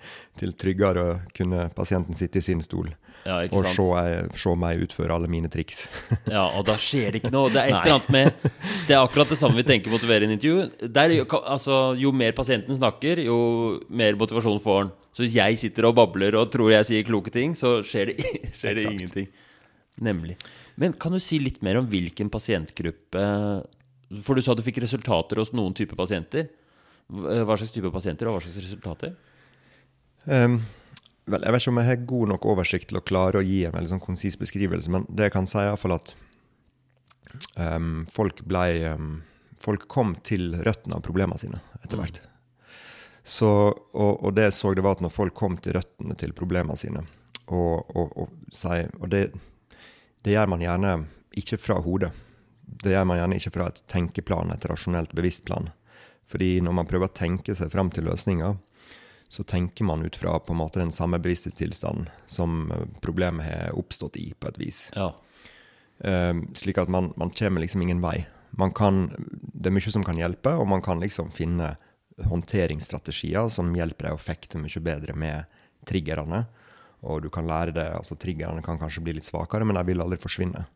til 0.41 0.55
tryggere 0.57 1.03
å 1.05 1.17
kunne 1.37 1.67
pasienten 1.77 2.17
sitte 2.17 2.41
i 2.41 2.45
sin 2.47 2.63
stol 2.65 2.89
Ja, 3.27 3.43
og 3.53 3.67
se, 3.69 3.85
jeg- 3.85 4.31
se 4.41 4.55
meg 4.57 4.81
utføre 4.87 5.13
alle 5.13 5.29
mine 5.29 5.51
triks. 5.53 5.83
Ja, 6.33 6.47
og 6.57 6.65
da 6.65 6.79
skjer 6.81 7.13
det 7.13 7.21
ikke 7.21 7.33
noe. 7.35 7.51
Det 7.53 7.61
er 7.61 7.69
et 7.75 7.77
eller 7.83 7.99
annet 7.99 8.09
med 8.15 8.49
Det 8.89 8.95
er 8.97 9.03
akkurat 9.03 9.29
det 9.29 9.37
samme 9.37 9.61
vi 9.61 9.67
tenker 9.69 9.93
en 9.93 10.31
intervju. 10.33 10.71
Der, 10.89 11.13
altså, 11.45 11.93
jo 12.01 12.13
mer 12.13 12.33
pasienten 12.33 12.77
snakker, 12.81 13.21
jo 13.21 13.81
mer 13.91 14.17
motivasjon 14.17 14.61
får 14.65 14.79
han. 14.81 14.93
Så 15.11 15.25
hvis 15.25 15.37
jeg 15.41 15.59
sitter 15.59 15.89
og 15.89 15.97
babler 15.99 16.37
og 16.39 16.51
tror 16.53 16.71
jeg 16.71 16.87
sier 16.87 17.07
kloke 17.07 17.33
ting, 17.35 17.57
så 17.59 17.81
skjer 17.87 18.13
det, 18.13 18.31
skjer 18.59 18.79
det 18.79 18.87
ingenting. 18.87 19.31
Nemlig. 20.01 20.37
Men 20.81 20.95
kan 20.97 21.13
du 21.13 21.21
si 21.23 21.41
litt 21.43 21.61
mer 21.67 21.81
om 21.81 21.89
hvilken 21.91 22.31
pasientgruppe 22.33 23.25
For 24.25 24.39
du 24.39 24.43
sa 24.43 24.55
du 24.57 24.63
fikk 24.65 24.81
resultater 24.83 25.39
hos 25.43 25.53
noen 25.53 25.75
type 25.77 25.99
pasienter. 25.99 26.49
Hva 27.11 27.57
slags 27.59 27.75
type 27.75 27.91
pasienter, 27.93 28.31
og 28.31 28.39
hva 28.39 28.45
slags 28.45 28.63
resultater? 28.63 29.17
Um, 30.25 30.61
vel, 31.27 31.43
jeg 31.43 31.55
vet 31.55 31.63
ikke 31.63 31.73
om 31.73 31.81
jeg 31.81 31.91
har 31.91 32.09
god 32.13 32.33
nok 32.35 32.49
oversikt 32.53 32.91
til 32.91 33.01
å 33.01 33.05
klare 33.07 33.41
å 33.41 33.45
gi 33.45 33.65
en 33.67 33.75
veldig 33.75 33.93
sånn 33.95 34.03
konsis 34.03 34.39
beskrivelse, 34.39 34.93
men 34.93 35.07
det 35.09 35.29
jeg 35.29 35.35
kan 35.35 35.49
si, 35.51 35.59
er 35.59 35.71
iallfall 35.71 35.97
at 35.97 36.13
um, 37.57 38.07
folk 38.15 38.45
blei 38.47 38.85
um, 38.93 39.19
Folk 39.61 39.83
kom 39.93 40.15
til 40.25 40.55
røttene 40.57 40.97
av 40.97 41.03
problemene 41.05 41.37
sine 41.37 41.59
etter 41.85 41.99
hvert. 42.01 42.23
Så, 43.31 43.49
og, 43.95 44.25
og 44.25 44.35
det 44.35 44.49
jeg 44.49 44.57
så, 44.57 44.73
det 44.75 44.83
var 44.83 44.97
at 44.97 45.05
når 45.05 45.13
folk 45.15 45.37
kom 45.39 45.55
til 45.63 45.77
røttene 45.77 46.17
til 46.19 46.33
problemene 46.35 46.75
sine, 46.79 47.05
og, 47.51 47.91
og, 47.95 48.17
og, 48.25 49.05
det, 49.11 49.29
det 50.23 50.35
gjør 50.35 50.51
man 50.51 50.65
gjerne 50.65 50.95
ikke 51.39 51.59
fra 51.63 51.77
hodet. 51.83 52.11
Det 52.83 52.91
gjør 52.91 53.07
man 53.07 53.21
gjerne 53.21 53.39
ikke 53.39 53.53
fra 53.55 53.69
et 53.71 53.79
tenkeplan, 53.91 54.51
et 54.55 54.67
rasjonelt 54.71 55.15
bevisst 55.15 55.45
plan. 55.47 55.71
Fordi 56.31 56.61
når 56.63 56.75
man 56.79 56.91
prøver 56.91 57.11
å 57.11 57.15
tenke 57.15 57.55
seg 57.59 57.71
fram 57.73 57.91
til 57.95 58.07
løsninger, 58.07 58.57
så 59.31 59.45
tenker 59.47 59.87
man 59.87 60.03
ut 60.03 60.19
fra 60.19 60.37
på 60.43 60.55
en 60.55 60.59
måte 60.59 60.83
den 60.83 60.91
samme 60.95 61.21
bevissthetstilstanden 61.23 62.09
som 62.27 62.65
eh, 62.75 62.87
problemet 63.03 63.47
har 63.47 63.79
oppstått 63.79 64.19
i, 64.19 64.33
på 64.35 64.51
et 64.51 64.59
vis. 64.59 64.81
Ja. 64.97 65.13
Eh, 66.03 66.35
slik 66.59 66.83
at 66.83 66.91
man, 66.91 67.13
man 67.19 67.31
kommer 67.31 67.63
liksom 67.63 67.87
ingen 67.87 68.03
vei. 68.03 68.25
Man 68.59 68.75
kan, 68.75 69.05
det 69.55 69.71
er 69.71 69.77
mye 69.77 69.95
som 69.95 70.07
kan 70.07 70.19
hjelpe, 70.19 70.57
og 70.59 70.67
man 70.71 70.83
kan 70.83 71.03
liksom 71.03 71.31
finne 71.35 71.77
håndteringsstrategier 72.29 73.49
som 73.53 73.73
hjelper 73.77 74.09
deg 74.09 74.17
å 74.17 74.21
fekte 74.21 74.59
mye 74.61 74.83
bedre 74.85 75.15
med 75.17 75.45
triggerne. 75.89 76.45
Og 77.03 77.23
du 77.25 77.31
kan 77.33 77.47
lære 77.49 77.73
det, 77.73 77.87
altså 77.97 78.17
Triggerne 78.21 78.63
kan 78.63 78.79
kanskje 78.79 79.01
bli 79.03 79.15
litt 79.17 79.25
svakere, 79.29 79.65
men 79.65 79.77
de 79.79 79.85
vil 79.89 80.03
aldri 80.05 80.19
forsvinne. 80.21 80.67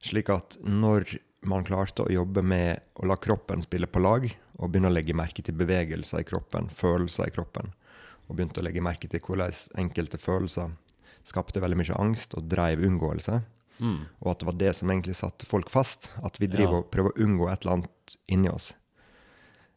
Slik 0.00 0.30
at 0.32 0.56
når 0.64 1.18
man 1.46 1.64
klarte 1.64 2.06
å 2.06 2.10
jobbe 2.12 2.42
med 2.42 2.80
å 2.96 3.06
la 3.06 3.16
kroppen 3.20 3.60
spille 3.62 3.86
på 3.86 4.00
lag, 4.00 4.24
og 4.56 4.70
begynne 4.72 4.88
å 4.88 4.94
legge 4.94 5.12
merke 5.14 5.42
til 5.44 5.54
bevegelser 5.54 6.22
i 6.22 6.24
kroppen, 6.28 6.70
følelser 6.72 7.28
i 7.28 7.34
kroppen, 7.34 7.74
og 8.26 8.36
begynte 8.38 8.62
å 8.62 8.64
legge 8.64 8.80
merke 8.82 9.08
til 9.12 9.20
hvordan 9.20 9.52
enkelte 9.76 10.18
følelser 10.18 10.72
skapte 11.26 11.60
veldig 11.60 11.76
mye 11.82 11.98
angst 12.00 12.34
og 12.38 12.48
dreiv 12.48 12.80
unngåelse, 12.86 13.42
Mm. 13.76 14.06
og 14.24 14.30
at 14.30 14.38
det 14.40 14.46
var 14.46 14.54
det 14.56 14.70
som 14.74 14.88
egentlig 14.88 15.14
satte 15.18 15.44
folk 15.44 15.68
fast. 15.68 16.10
At 16.24 16.38
vi 16.40 16.46
driver 16.46 16.72
Ja. 16.72 16.78
og 16.78 16.90
prøver 16.90 17.12
å 17.12 17.20
unngå 17.20 17.52
et 17.52 17.60
eller 17.60 17.74
annet 17.74 18.16
inni 18.26 18.48
oss. 18.48 18.72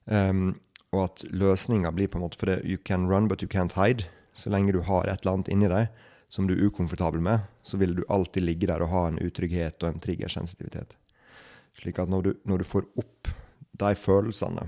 Um, 0.08 0.56
og 0.92 1.04
at 1.04 1.24
løsninga 1.30 1.92
blir 1.94 2.10
på 2.10 2.18
en 2.18 2.26
måte 2.26 2.40
For 2.40 2.50
det, 2.50 2.62
you 2.66 2.78
can 2.78 3.08
run, 3.10 3.28
but 3.28 3.44
you 3.44 3.50
can't 3.50 3.76
hide. 3.78 4.08
Så 4.34 4.50
lenge 4.50 4.74
du 4.74 4.82
har 4.82 5.08
et 5.08 5.22
eller 5.22 5.40
annet 5.40 5.52
inni 5.54 5.70
deg 5.70 5.90
som 6.30 6.48
du 6.48 6.54
er 6.54 6.66
ukomfortabel 6.70 7.22
med, 7.26 7.40
så 7.64 7.78
vil 7.78 7.96
du 7.98 8.04
alltid 8.10 8.46
ligge 8.46 8.68
der 8.70 8.84
og 8.86 8.92
ha 8.94 9.08
en 9.10 9.18
utrygghet 9.18 9.82
og 9.84 9.90
en 9.90 10.02
triggersensitivitet. 10.02 10.94
Slik 11.80 12.00
at 12.00 12.10
når 12.10 12.22
du, 12.22 12.34
når 12.46 12.62
du 12.62 12.68
får 12.70 12.86
opp 13.02 13.32
de 13.80 13.96
følelsene, 13.98 14.68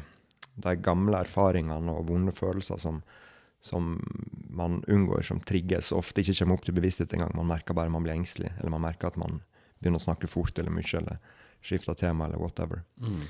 de 0.61 0.73
gamle 0.81 1.21
erfaringene 1.21 1.93
og 1.93 2.07
vonde 2.09 2.33
følelser 2.35 2.81
som, 2.81 3.01
som 3.61 3.93
man 4.49 4.81
unngår, 4.87 5.21
som 5.27 5.41
trigges, 5.45 5.91
ofte 5.93 6.23
ikke 6.23 6.39
kommer 6.41 6.57
opp 6.57 6.65
til 6.65 6.77
bevissthet 6.77 7.13
engang, 7.13 7.35
man 7.37 7.51
merker 7.53 7.77
bare 7.77 7.93
man 7.93 8.05
blir 8.05 8.17
engstelig, 8.17 8.51
eller 8.57 8.73
man 8.73 8.85
merker 8.87 9.11
at 9.11 9.21
man 9.21 9.43
begynner 9.79 10.01
å 10.01 10.07
snakke 10.07 10.29
fort 10.29 10.57
eller 10.57 10.73
mye, 10.73 10.97
eller 10.97 11.21
skifter 11.61 11.97
tema, 11.97 12.25
eller 12.25 12.41
whatever 12.41 12.83
Mm. 12.97 13.23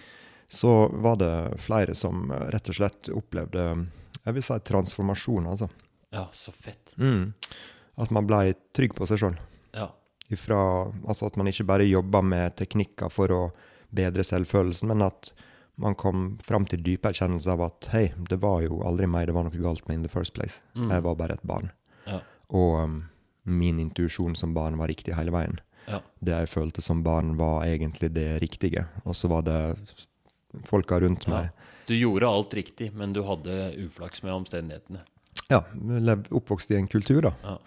Så 0.52 0.88
var 1.04 1.16
det 1.22 1.34
flere 1.64 1.96
som 1.96 2.32
eh, 2.32 2.48
rett 2.52 2.70
og 2.70 2.76
slett 2.76 3.10
opplevde 3.16 3.66
jeg 4.22 4.36
vil 4.36 4.44
si 4.46 4.58
transformasjon, 4.68 5.48
altså. 5.50 5.70
ja, 6.14 6.28
så 6.36 6.52
fett. 6.54 6.94
At 7.98 8.12
man 8.14 8.28
ble 8.30 8.54
trygg 8.76 8.94
på 8.98 9.08
seg 9.10 9.22
sjøl. 9.22 9.38
Ja. 9.74 9.88
Altså 10.32 11.26
at 11.28 11.38
man 11.40 11.50
ikke 11.50 11.66
bare 11.68 11.88
jobba 11.88 12.22
med 12.24 12.56
teknikker 12.60 13.10
for 13.12 13.34
å 13.34 13.40
bedre 13.92 14.24
selvfølelsen, 14.24 14.92
men 14.94 15.08
at 15.08 15.32
man 15.82 15.96
kom 15.98 16.36
fram 16.46 16.68
til 16.70 16.84
dype 16.86 17.10
erkjennelse 17.10 17.50
av 17.52 17.64
at 17.66 17.90
hei, 17.96 18.04
det 18.30 18.38
var 18.44 18.62
jo 18.68 18.84
aldri 18.86 19.10
meg 19.10 19.28
det 19.28 19.36
var 19.36 19.48
noe 19.48 19.64
galt 19.64 19.88
med 19.88 20.00
in 20.00 20.06
the 20.06 20.12
first 20.12 20.36
place. 20.38 20.62
Mm. 20.76 20.92
Jeg 20.94 21.06
var 21.08 21.18
bare 21.18 21.40
et 21.40 21.48
barn. 21.48 21.72
Ja. 22.06 22.22
Og 22.54 22.78
um, 22.84 23.02
min 23.44 23.82
intuisjon 23.82 24.38
som 24.38 24.54
barn 24.54 24.78
var 24.80 24.92
riktig 24.92 25.16
hele 25.18 25.34
veien. 25.34 25.58
Ja. 25.88 26.04
Det 26.22 26.36
jeg 26.36 26.52
følte 26.52 26.84
som 26.86 27.02
barn, 27.04 27.34
var 27.40 27.66
egentlig 27.66 28.12
det 28.14 28.30
riktige. 28.44 28.86
Og 29.04 29.18
så 29.18 29.32
var 29.32 29.48
det 29.48 29.58
folka 30.68 31.00
rundt 31.02 31.28
Ja. 31.28 31.34
meg 31.34 31.50
Du 31.88 31.96
gjorde 31.98 32.28
alt 32.30 32.54
riktig, 32.54 32.94
men 32.94 33.12
du 33.14 33.24
hadde 33.24 33.74
uflaks 33.84 34.24
med 34.24 34.34
omstendighetene. 34.34 35.02
Ja, 35.50 35.64
oppvokst 36.32 36.72
i 36.72 36.76
en 36.78 36.88
kultur, 36.88 37.22
da. 37.22 37.32
Ja. 37.44 37.58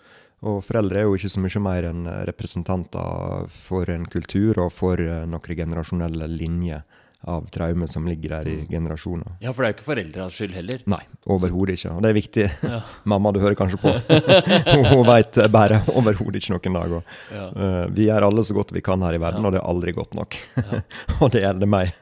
Og 0.45 0.63
foreldre 0.65 1.01
er 1.01 1.03
jo 1.09 1.17
ikke 1.17 1.33
så 1.33 1.41
mye 1.41 1.61
mer 1.61 1.87
enn 1.89 2.07
representanter 2.29 3.49
for 3.49 3.89
en 3.91 4.07
kultur 4.07 4.59
og 4.61 4.73
for 4.73 5.01
eh, 5.01 5.25
noen 5.27 5.57
generasjonelle 5.59 6.29
linjer 6.29 6.83
av 7.27 7.47
traume 7.53 7.87
som 7.89 8.05
ligger 8.09 8.35
der 8.37 8.49
i 8.51 8.57
generasjoner. 8.71 9.37
Ja, 9.41 9.53
for 9.53 9.65
det 9.65 9.69
er 9.69 9.73
jo 9.73 9.77
ikke 9.79 9.87
foreldrenes 9.89 10.35
skyld 10.37 10.55
heller. 10.59 10.83
Nei, 10.93 11.01
overhodet 11.33 11.79
ikke. 11.79 11.95
Og 11.97 12.03
det 12.05 12.11
er 12.13 12.19
viktig. 12.19 12.47
Ja. 12.69 12.81
Mamma, 13.15 13.33
du 13.33 13.41
hører 13.41 13.57
kanskje 13.59 13.81
på. 13.81 13.95
Hun 14.93 15.07
veit 15.09 15.39
bare 15.55 15.81
overhodet 15.95 16.43
ikke 16.43 16.55
noen 16.57 16.79
dag. 16.81 16.97
Og, 17.01 17.15
Ja. 17.35 17.47
uh, 17.57 17.87
vi 17.95 18.09
gjør 18.11 18.29
alle 18.29 18.45
så 18.45 18.57
godt 18.57 18.75
vi 18.77 18.83
kan 18.85 19.03
her 19.05 19.17
i 19.17 19.23
verden, 19.23 19.41
Ja. 19.43 19.49
og 19.49 19.57
det 19.57 19.63
er 19.63 19.69
aldri 19.73 19.95
godt 19.97 20.15
nok. 20.19 20.37
og 21.23 21.33
det 21.35 21.45
gjelder 21.47 21.71
meg 21.71 21.95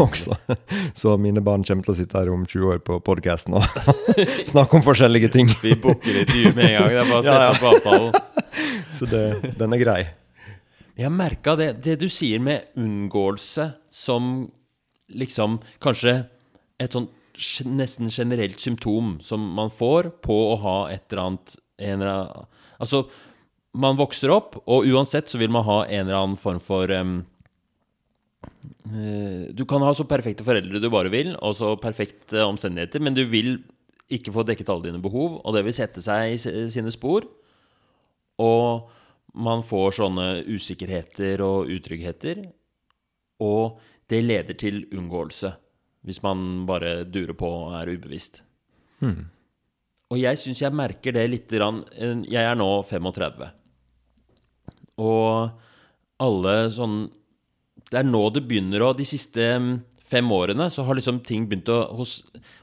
også. 0.00 0.36
Så 0.96 1.14
mine 1.20 1.42
barn 1.44 1.64
kommer 1.68 1.84
til 1.86 1.94
å 1.94 1.98
sitte 1.98 2.18
her 2.18 2.30
om 2.32 2.46
20 2.48 2.70
år 2.74 2.78
på 2.84 2.96
podkasten 3.04 3.54
og 3.60 3.66
snakke 4.48 4.78
om 4.78 4.84
forskjellige 4.86 5.30
ting. 5.34 5.50
Vi 5.62 5.74
booker 5.78 6.22
intervju 6.24 6.54
med 6.56 6.70
en 6.70 6.78
gang. 6.78 6.88
Det 6.90 7.02
er 7.04 7.10
bare 7.10 7.20
å 7.20 7.26
sette 7.28 7.50
opp 7.52 7.68
avtalen. 7.74 8.12
Så 8.96 9.06
det, 9.10 9.24
den 9.60 9.76
er 9.76 9.82
grei. 9.84 10.00
Jeg 11.00 11.12
merka 11.14 11.54
det, 11.56 11.70
det 11.84 11.96
du 12.02 12.08
sier 12.12 12.42
med 12.44 12.74
unngåelse 12.78 13.70
som 13.94 14.50
liksom 15.08 15.58
kanskje 15.82 16.20
et 16.80 16.94
sånn 16.96 17.08
nesten 17.70 18.10
generelt 18.12 18.60
symptom 18.60 19.14
som 19.24 19.40
man 19.56 19.70
får 19.72 20.10
på 20.24 20.36
å 20.50 20.56
ha 20.60 20.76
et 20.92 21.06
eller 21.08 21.22
annet 21.24 21.54
en 21.80 22.02
eller 22.02 22.12
annen, 22.12 22.48
Altså, 22.80 23.04
man 23.76 23.96
vokser 23.96 24.32
opp, 24.32 24.56
og 24.64 24.88
uansett 24.88 25.28
så 25.30 25.38
vil 25.40 25.52
man 25.52 25.64
ha 25.66 25.82
en 25.86 26.06
eller 26.06 26.18
annen 26.18 26.38
form 26.40 26.60
for 26.64 26.90
um, 26.90 27.18
uh, 28.88 29.48
Du 29.56 29.64
kan 29.68 29.84
ha 29.84 29.92
så 29.96 30.06
perfekte 30.08 30.44
foreldre 30.44 30.80
du 30.80 30.88
bare 30.92 31.12
vil, 31.12 31.34
og 31.40 31.56
så 31.56 31.74
perfekte 31.80 32.44
omstendigheter, 32.44 33.00
men 33.04 33.16
du 33.16 33.24
vil 33.28 33.58
ikke 34.10 34.32
få 34.34 34.44
dekket 34.48 34.72
alle 34.72 34.88
dine 34.88 35.02
behov, 35.02 35.38
og 35.44 35.54
det 35.54 35.64
vil 35.64 35.76
sette 35.76 36.02
seg 36.02 36.34
i 36.34 36.40
sine 36.72 36.92
spor. 36.92 37.28
Og 38.40 38.88
man 39.34 39.62
får 39.66 39.98
sånne 40.00 40.28
usikkerheter 40.48 41.42
og 41.44 41.70
utryggheter, 41.70 42.44
og 43.40 43.80
det 44.10 44.22
leder 44.24 44.56
til 44.58 44.84
unngåelse. 44.90 45.52
Hvis 46.06 46.22
man 46.24 46.64
bare 46.66 47.04
durer 47.04 47.36
på 47.36 47.48
og 47.48 47.74
er 47.76 47.92
ubevisst. 47.92 48.40
Og 50.10 50.18
jeg 50.18 50.38
syns 50.40 50.62
jeg 50.64 50.74
merker 50.74 51.14
det 51.14 51.26
lite 51.30 51.56
grann 51.56 51.84
Jeg 52.26 52.42
er 52.42 52.56
nå 52.58 52.68
35. 52.88 53.46
Og 55.00 55.50
alle 56.20 56.54
sånn 56.74 56.96
Det 57.90 58.00
er 58.00 58.08
nå 58.08 58.22
det 58.34 58.42
begynner 58.48 58.84
å 58.84 58.90
De 58.96 59.06
siste 59.08 59.40
mm, 59.40 59.70
fem 60.04 60.32
årene 60.34 60.66
så 60.72 60.84
har 60.84 60.98
liksom 60.98 61.22
ting 61.24 61.46
begynt 61.48 61.70
å 61.72 61.78
Hos, 61.96 62.18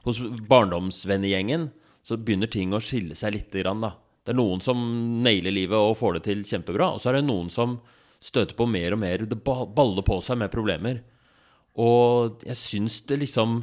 hos 0.05 0.19
barndomsvennegjengen 0.49 1.69
så 2.07 2.15
begynner 2.19 2.47
ting 2.47 2.71
å 2.71 2.79
skille 2.79 3.17
seg 3.19 3.33
lite 3.35 3.59
grann, 3.59 3.81
da. 3.83 3.89
Det 4.27 4.33
er 4.33 4.41
noen 4.41 4.59
som 4.59 4.79
nailer 5.23 5.53
livet 5.55 5.79
og 5.79 5.95
får 5.95 6.17
det 6.17 6.25
til 6.25 6.41
kjempebra, 6.43 6.89
og 6.91 6.99
så 6.99 7.13
er 7.13 7.21
det 7.21 7.27
noen 7.29 7.47
som 7.47 7.77
støter 8.19 8.57
på 8.59 8.65
mer 8.67 8.91
og 8.91 8.99
mer. 8.99 9.23
Det 9.23 9.37
baller 9.39 10.03
på 10.03 10.17
seg 10.25 10.41
med 10.41 10.51
problemer. 10.51 10.99
Og 11.79 12.43
jeg 12.43 12.59
syns 12.59 12.99
det 13.07 13.21
liksom 13.21 13.61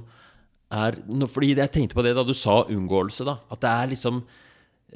er 0.75 0.97
Fordi 1.31 1.53
jeg 1.53 1.71
tenkte 1.71 1.95
på 1.95 2.03
det 2.03 2.15
da 2.17 2.25
du 2.25 2.33
sa 2.35 2.63
unngåelse, 2.65 3.27
da. 3.29 3.37
At 3.53 3.61
det 3.61 3.71
er 3.71 3.91
liksom 3.93 4.23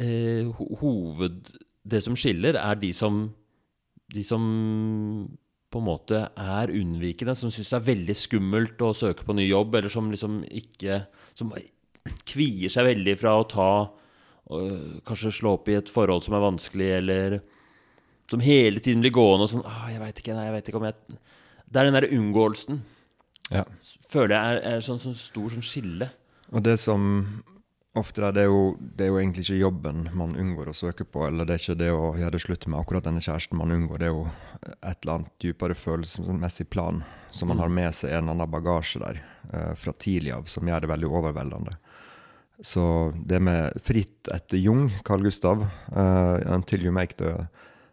eh, 0.01 0.49
hoved... 0.81 1.53
Det 1.89 2.01
som 2.05 2.17
skiller, 2.19 2.57
er 2.61 2.81
de 2.81 2.91
som 2.93 3.29
De 4.13 4.25
som 4.25 4.43
på 5.69 5.81
en 5.83 5.85
måte 5.85 6.23
er 6.33 6.73
unnvikende, 6.73 7.35
som 7.37 7.53
syns 7.53 7.69
det 7.75 7.77
er 7.77 7.89
veldig 7.91 8.17
skummelt 8.17 8.81
å 8.81 8.95
søke 8.97 9.25
på 9.25 9.37
ny 9.37 9.45
jobb, 9.45 9.77
eller 9.77 9.93
som 9.93 10.09
liksom 10.09 10.41
ikke 10.49 11.03
Som 11.37 11.53
kvier 12.25 12.73
seg 12.73 12.89
veldig 12.89 13.19
fra 13.21 13.37
å 13.37 13.49
ta 13.53 13.71
og 14.49 15.01
Kanskje 15.09 15.35
slå 15.41 15.57
opp 15.59 15.69
i 15.69 15.77
et 15.79 15.91
forhold 15.93 16.25
som 16.25 16.37
er 16.37 16.45
vanskelig, 16.45 16.91
eller 17.03 17.41
som 18.31 18.41
hele 18.45 18.81
tiden 18.85 19.03
blir 19.05 19.15
gående 19.15 19.47
og 19.47 19.53
sånn 19.53 19.67
ah, 19.67 19.89
'Jeg 19.89 20.01
veit 20.01 20.23
ikke, 20.23 20.37
nei, 20.37 20.47
jeg 20.49 20.57
vet 20.57 20.69
ikke 20.69 20.81
om 20.81 20.89
jeg 20.89 20.95
Det 21.69 21.81
er 21.81 21.85
den 21.85 21.97
derre 21.97 22.15
unngåelsen 22.17 22.83
Ja. 23.51 23.65
føler 24.09 24.35
jeg 24.37 24.57
er, 24.57 24.77
er 24.77 24.81
sånn, 24.81 25.01
sånn 25.01 25.15
stor 25.17 25.49
sånn 25.53 25.65
skille. 25.65 26.11
Og 26.53 26.63
det 26.63 26.79
som 26.81 27.43
ofte 27.97 28.23
er, 28.23 28.33
det 28.33 28.45
jo, 28.45 28.77
det 28.79 29.07
er 29.07 29.09
jo 29.09 29.19
egentlig 29.19 29.45
ikke 29.45 29.61
jobben 29.61 30.09
man 30.17 30.37
unngår 30.37 30.71
å 30.71 30.77
søke 30.77 31.05
på, 31.05 31.27
eller 31.27 31.45
det 31.49 31.55
er 31.55 31.63
ikke 31.63 31.79
det 31.81 31.91
å 31.93 32.15
gjøre 32.17 32.37
det 32.37 32.41
slutt 32.45 32.67
med 32.69 32.81
akkurat 32.81 33.05
denne 33.05 33.21
kjæresten 33.25 33.59
man 33.59 33.73
unngår, 33.75 33.99
det 33.99 34.09
er 34.09 34.15
jo 34.15 34.27
et 34.83 35.03
eller 35.03 35.15
annet 35.15 35.33
dypere 35.41 35.77
følelsesmessig 35.79 36.69
plan 36.71 37.03
som 37.31 37.49
man 37.49 37.59
har 37.59 37.73
med 37.73 37.95
seg 37.97 38.13
en 38.13 38.29
eller 38.29 38.37
annen 38.37 38.53
bagasje 38.53 39.03
der 39.03 39.21
eh, 39.53 39.75
fra 39.77 39.93
tidlig 39.93 40.33
av, 40.37 40.49
som 40.49 40.69
gjør 40.69 40.85
det 40.85 40.93
veldig 40.93 41.11
overveldende. 41.21 41.77
Så 42.63 43.13
det 43.27 43.39
med 43.41 43.77
fritt 43.83 44.29
etter 44.35 44.59
Jung, 44.59 44.91
Carl 45.07 45.23
Gustav 45.23 45.61
uh, 45.95 46.39
Until 46.55 46.83
you 46.83 46.93
make 46.93 47.15
the 47.17 47.47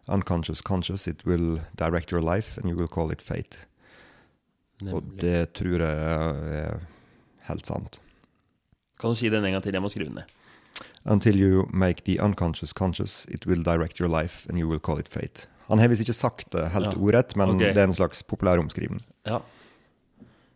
unconscious 0.08 0.60
conscious, 0.62 1.06
it 1.08 1.24
will 1.26 1.60
direct 1.78 2.12
your 2.12 2.20
life, 2.20 2.58
and 2.58 2.70
you 2.70 2.76
will 2.76 2.88
call 2.88 3.12
it 3.12 3.22
fate. 3.22 3.66
Og 4.92 5.02
det 5.20 5.52
tror 5.56 5.80
jeg 5.80 6.58
er 6.60 6.80
helt 7.48 7.66
sant. 7.66 8.00
Kan 9.00 9.10
du 9.10 9.18
si 9.18 9.28
den 9.32 9.44
en 9.44 9.56
gang 9.56 9.62
til? 9.64 9.72
Jeg 9.72 9.82
må 9.82 9.88
skrive 9.88 10.08
den 10.10 10.18
ned. 10.20 10.34
Until 11.06 11.38
you 11.40 11.66
make 11.72 12.02
the 12.04 12.18
unconscious 12.22 12.72
conscious, 12.72 13.24
it 13.30 13.46
will 13.46 13.62
direct 13.62 13.98
your 13.98 14.08
life, 14.10 14.46
and 14.48 14.58
you 14.58 14.68
will 14.68 14.80
call 14.80 14.98
it 14.98 15.08
fate. 15.08 15.46
Han 15.68 15.78
har 15.78 15.88
visst 15.88 16.04
ikke 16.04 16.12
sagt 16.14 16.52
det 16.52 16.68
helt 16.70 16.92
Ja. 16.92 16.98
ordrett, 16.98 17.36
men 17.36 17.56
okay. 17.56 17.74
det 17.74 17.78
er 17.82 17.88
en 17.88 17.94
slags 17.94 18.22
populær 18.22 18.58
omskrivning. 18.58 19.02
Ja. 19.26 19.38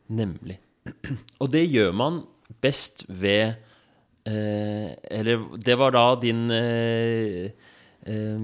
Nemlig. 0.08 0.58
Og 1.40 1.50
det 1.52 1.66
gjør 1.70 1.92
man 1.92 2.22
best 2.60 3.04
ved 3.08 3.54
eh, 4.28 4.92
Eller 5.10 5.44
det 5.58 5.76
var 5.78 5.94
da 5.94 6.04
din 6.20 6.50
eh, 6.50 7.50
eh, 8.04 8.38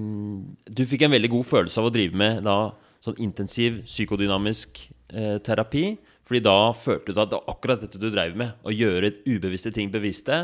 Du 0.69 0.83
fikk 0.85 1.05
en 1.05 1.15
veldig 1.15 1.31
god 1.35 1.45
følelse 1.45 1.81
av 1.81 1.89
å 1.89 1.93
drive 1.93 2.17
med 2.17 2.43
da 2.47 2.57
sånn 3.05 3.19
intensiv 3.23 3.83
psykodynamisk 3.85 4.81
eh, 5.13 5.37
terapi. 5.45 5.97
Fordi 6.27 6.41
da 6.43 6.57
følte 6.75 7.13
du 7.15 7.21
at 7.23 7.31
det 7.31 7.39
var 7.39 7.53
akkurat 7.53 7.83
dette 7.85 8.01
du 8.01 8.09
drev 8.11 8.35
med. 8.35 8.57
Å 8.67 8.73
gjøre 8.73 9.13
ubevisste 9.29 9.71
ting 9.75 9.91
bevisste. 9.93 10.41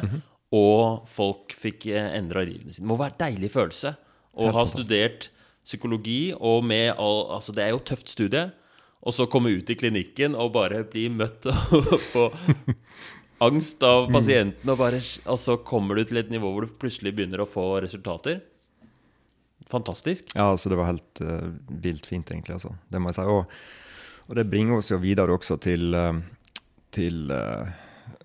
Og 0.54 1.08
folk 1.10 1.52
fikk 1.58 1.90
eh, 1.92 2.12
endra 2.18 2.46
livene 2.46 2.72
sine. 2.72 2.86
Det 2.86 2.92
må 2.94 3.00
være 3.00 3.18
en 3.18 3.24
deilig 3.26 3.52
følelse 3.52 3.96
å 4.34 4.50
ha 4.54 4.64
studert 4.66 5.28
psykologi, 5.64 6.34
og 6.34 6.64
med 6.66 6.90
all 7.00 7.28
Altså, 7.38 7.54
det 7.56 7.64
er 7.64 7.74
jo 7.74 7.82
et 7.82 7.90
tøft 7.92 8.12
studie. 8.12 8.48
Og 9.04 9.12
så 9.16 9.28
komme 9.28 9.52
ut 9.52 9.68
i 9.68 9.76
klinikken 9.76 10.36
og 10.40 10.54
bare 10.56 10.86
bli 10.88 11.10
møtt 11.12 11.46
og 11.52 11.94
få 12.14 12.30
angst 13.44 13.84
av 13.86 14.10
pasienten, 14.14 14.70
og, 14.70 14.80
bare, 14.80 15.02
og 15.30 15.40
så 15.42 15.58
kommer 15.66 16.00
du 16.00 16.08
til 16.08 16.22
et 16.22 16.32
nivå 16.34 16.52
hvor 16.54 16.66
du 16.66 16.76
plutselig 16.80 17.14
begynner 17.18 17.44
å 17.44 17.50
få 17.50 17.68
resultater. 17.84 18.42
Fantastisk. 19.72 20.32
Ja, 20.36 20.52
altså 20.52 20.72
det 20.72 20.80
var 20.80 20.92
helt 20.92 21.24
uh, 21.24 21.50
vilt 21.84 22.06
fint, 22.06 22.32
egentlig. 22.32 22.58
Altså. 22.58 22.74
Det 22.92 23.02
må 23.02 23.12
jeg 23.12 23.20
si. 23.20 23.28
Og, 23.28 24.28
og 24.28 24.38
det 24.40 24.48
bringer 24.52 24.80
oss 24.80 24.92
jo 24.92 25.00
videre 25.02 25.36
også 25.36 25.58
til, 25.64 25.96
uh, 25.96 26.20
til 26.94 27.32
eh, 27.34 27.72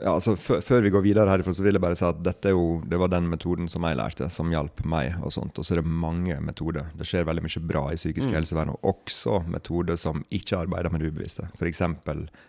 ja, 0.00 0.12
altså 0.14 0.34
før, 0.38 0.82
vi 0.84 0.90
går 0.94 1.02
videre 1.04 1.30
herifra, 1.30 1.54
så 1.56 1.64
vil 1.64 1.76
jeg 1.78 1.82
bare 1.82 1.96
si 1.98 2.04
at 2.06 2.20
dette 2.24 2.52
jo, 2.54 2.80
det 2.88 2.98
var 3.00 3.10
den 3.12 3.28
metoden 3.30 3.68
som 3.70 3.86
jeg 3.88 3.98
lærte, 3.98 4.28
som 4.32 4.52
hjalp 4.52 4.84
meg. 4.88 5.16
Og 5.24 5.32
sånt. 5.34 5.58
Og 5.58 5.66
så 5.66 5.74
er 5.74 5.80
det 5.82 5.90
mange 6.04 6.36
metoder. 6.44 6.90
Det 6.98 7.06
skjer 7.08 7.26
veldig 7.28 7.44
mye 7.46 7.64
bra 7.70 7.84
i 7.94 7.98
psykisk 8.00 8.34
helsevern, 8.34 8.74
og 8.76 8.92
også 8.92 9.40
metoder 9.50 9.98
som 10.00 10.22
ikke 10.34 10.60
arbeider 10.60 10.92
med 10.94 11.02
det 11.04 11.12
ubevisste. 11.12 11.48
F.eks. 11.58 11.82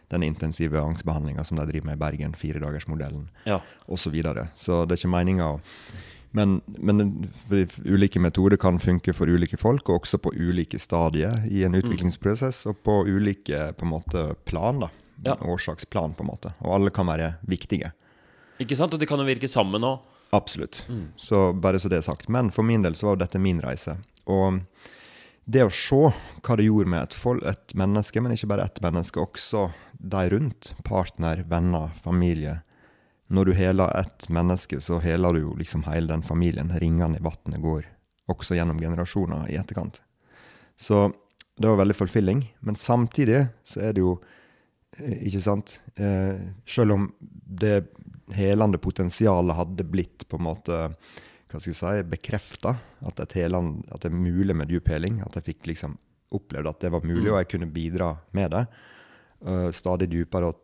den 0.10 0.24
intensive 0.28 0.80
angstbehandlinga 0.82 1.44
som 1.48 1.58
de 1.60 1.68
driver 1.70 1.90
med 1.92 2.00
i 2.00 2.04
Bergen, 2.06 2.38
firedagersmodellen 2.38 3.30
Ja. 3.46 3.62
osv. 3.88 4.10
Så, 4.10 4.14
videre. 4.14 4.48
så 4.58 4.86
det 4.86 4.96
er 4.96 5.04
ikke 5.04 5.16
meninga 5.18 5.52
å 5.54 5.60
men, 6.32 6.60
men 6.78 7.30
ulike 7.86 8.20
metoder 8.22 8.58
kan 8.62 8.78
funke 8.82 9.14
for 9.18 9.30
ulike 9.30 9.58
folk, 9.58 9.90
og 9.90 10.04
også 10.04 10.20
på 10.22 10.34
ulike 10.38 10.80
stadier 10.82 11.42
i 11.50 11.64
en 11.66 11.78
utviklingsprosess, 11.78 12.66
og 12.70 12.78
på 12.86 13.00
ulike 13.10 13.72
på 13.78 13.88
en 13.88 13.94
måte, 13.96 14.26
plan. 14.46 14.80
da, 14.84 14.90
Ja. 15.24 15.36
Årsaksplan, 15.42 16.14
på 16.14 16.24
en 16.24 16.30
måte. 16.32 16.54
Og 16.64 16.76
alle 16.76 16.94
kan 16.96 17.08
være 17.10 17.34
viktige. 17.48 17.92
Ikke 18.60 18.76
sant? 18.76 18.94
Og 18.94 19.02
de 19.02 19.08
kan 19.10 19.20
jo 19.20 19.28
virke 19.28 19.50
sammen 19.52 19.84
òg. 19.84 20.00
Absolutt. 20.36 20.84
Så 21.18 21.54
bare 21.54 21.80
så 21.80 21.90
det 21.90 22.00
er 22.00 22.06
sagt. 22.06 22.30
Men 22.30 22.52
for 22.52 22.64
min 22.64 22.84
del 22.86 22.96
så 22.96 23.08
var 23.08 23.18
jo 23.18 23.24
dette 23.24 23.42
min 23.42 23.62
reise. 23.64 23.98
Og 24.30 24.60
det 25.50 25.64
å 25.66 25.74
se 25.74 26.12
hva 26.46 26.58
det 26.60 26.68
gjorde 26.68 26.92
med 26.94 27.08
et, 27.08 27.16
folk, 27.18 27.44
et 27.50 27.74
menneske, 27.74 28.22
men 28.22 28.36
ikke 28.36 28.52
bare 28.52 28.68
ett 28.70 28.82
menneske, 28.86 29.24
også 29.24 29.70
de 29.98 30.26
rundt, 30.30 30.74
partner, 30.86 31.44
venner, 31.50 31.90
familie 32.04 32.62
Når 33.30 33.46
du 33.46 33.54
heler 33.54 33.92
ett 34.00 34.30
menneske, 34.30 34.80
så 34.82 34.98
heler 35.00 35.34
du 35.34 35.40
jo 35.40 35.56
liksom 35.58 35.84
hele 35.86 36.08
den 36.10 36.24
familien. 36.26 36.72
Ringene 36.82 37.18
i 37.18 37.22
vannet 37.22 37.62
går 37.62 37.86
også 38.30 38.56
gjennom 38.58 38.80
generasjoner 38.82 39.50
i 39.50 39.58
etterkant. 39.58 40.02
Så 40.78 41.12
det 41.58 41.68
var 41.68 41.78
veldig 41.78 41.96
fulfilling. 41.96 42.42
Men 42.60 42.76
samtidig 42.76 43.48
så 43.64 43.84
er 43.86 43.94
det 43.94 44.02
jo 44.02 44.16
Ikke 45.00 45.42
sant? 45.44 45.78
Eh, 45.96 46.40
selv 46.70 46.96
om 46.96 47.08
det 47.20 47.90
helende 48.36 48.78
potensialet 48.82 49.58
hadde 49.58 49.88
blitt 49.90 50.28
på 50.30 50.38
en 50.38 50.48
måte 50.50 50.78
hva 51.50 51.58
skal 51.58 51.72
jeg 51.72 51.80
si, 51.80 52.10
bekrefta, 52.12 52.76
at, 53.02 53.22
at 53.24 53.32
det 53.34 53.48
er 53.50 54.14
mulig 54.14 54.54
med 54.54 54.70
dyp 54.70 54.92
heling, 54.92 55.18
at 55.26 55.34
jeg 55.40 55.48
fikk 55.48 55.72
liksom 55.72 55.96
opplevd 56.38 56.70
at 56.70 56.84
det 56.84 56.92
var 56.94 57.08
mulig, 57.08 57.32
og 57.32 57.40
jeg 57.40 57.50
kunne 57.56 57.72
bidra 57.74 58.14
med 58.38 58.54
det, 58.54 58.66
Uh, 59.40 59.70
stadig 59.72 60.10
dypere 60.12 60.50
og 60.52 60.58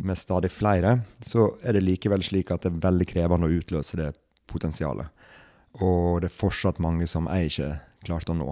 med 0.00 0.16
stadig 0.16 0.48
flere, 0.48 0.94
så 1.20 1.50
er 1.60 1.76
det 1.76 1.82
likevel 1.84 2.22
slik 2.24 2.48
at 2.48 2.64
det 2.64 2.70
er 2.70 2.78
veldig 2.86 3.06
krevende 3.10 3.48
å 3.48 3.58
utløse 3.58 3.98
det 4.00 4.06
potensialet. 4.48 5.10
Og 5.84 6.22
det 6.22 6.30
er 6.30 6.36
fortsatt 6.38 6.80
mange 6.80 7.04
som 7.08 7.28
jeg 7.28 7.50
ikke 7.50 7.68
klarte 8.06 8.32
å 8.32 8.38
nå. 8.38 8.48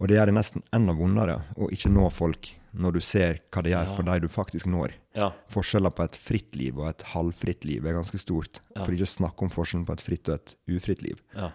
Og 0.00 0.08
det 0.08 0.16
gjør 0.16 0.30
det 0.30 0.36
nesten 0.38 0.64
enda 0.72 0.94
vondere 0.96 1.36
å 1.60 1.68
ikke 1.68 1.92
nå 1.92 2.08
folk 2.16 2.48
når 2.74 2.92
du 2.92 3.00
ser 3.02 3.40
hva 3.50 3.62
det 3.64 3.72
gjør 3.72 3.88
for 3.96 4.06
de 4.06 4.18
du 4.20 4.28
faktisk 4.30 4.66
når. 4.70 4.92
Ja. 5.18 5.30
Forskjeller 5.50 5.90
på 5.90 6.04
et 6.06 6.16
fritt 6.16 6.54
liv 6.54 6.78
og 6.78 6.88
et 6.88 7.02
halvfritt 7.14 7.64
liv 7.66 7.84
er 7.86 7.96
ganske 7.98 8.18
stort. 8.22 8.60
Ja. 8.76 8.84
For 8.84 8.94
ikke 8.94 9.08
å 9.08 9.14
snakke 9.16 9.42
om 9.42 9.50
forskjellen 9.50 9.86
på 9.88 9.96
et 9.96 10.04
fritt 10.06 10.28
og 10.30 10.34
et 10.38 10.54
ufritt 10.70 11.02
liv. 11.02 11.20
ja. 11.34 11.50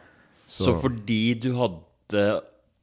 Så, 0.47 0.65
Så 0.67 0.75
fordi 0.79 1.33
du 1.41 1.55
hadde 1.57 2.25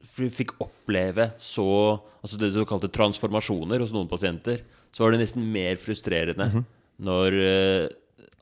for 0.03 0.25
du 0.27 0.31
fikk 0.35 0.57
oppleve 0.59 1.29
så 1.39 2.01
Altså 2.25 2.37
det 2.41 2.49
du 2.53 2.65
kalte 2.67 2.89
transformasjoner 2.91 3.79
hos 3.79 3.93
noen 3.95 4.09
pasienter, 4.11 4.65
så 4.91 5.05
var 5.05 5.13
det 5.13 5.21
nesten 5.21 5.45
mer 5.53 5.77
frustrerende 5.79 6.49
Mhm. 6.51 6.65
når 7.01 7.33
eh, 7.39 7.89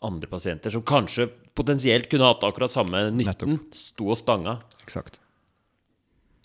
andre 0.03 0.26
pasienter, 0.29 0.70
som 0.70 0.83
kanskje 0.83 1.29
potensielt 1.55 2.09
kunne 2.09 2.24
hatt 2.24 2.40
akkurat 2.44 2.70
samme 2.70 3.11
nytten, 3.12 3.59
sto 3.72 4.09
og 4.09 4.16
stanga. 4.16 4.62
Eksakt. 4.87 5.18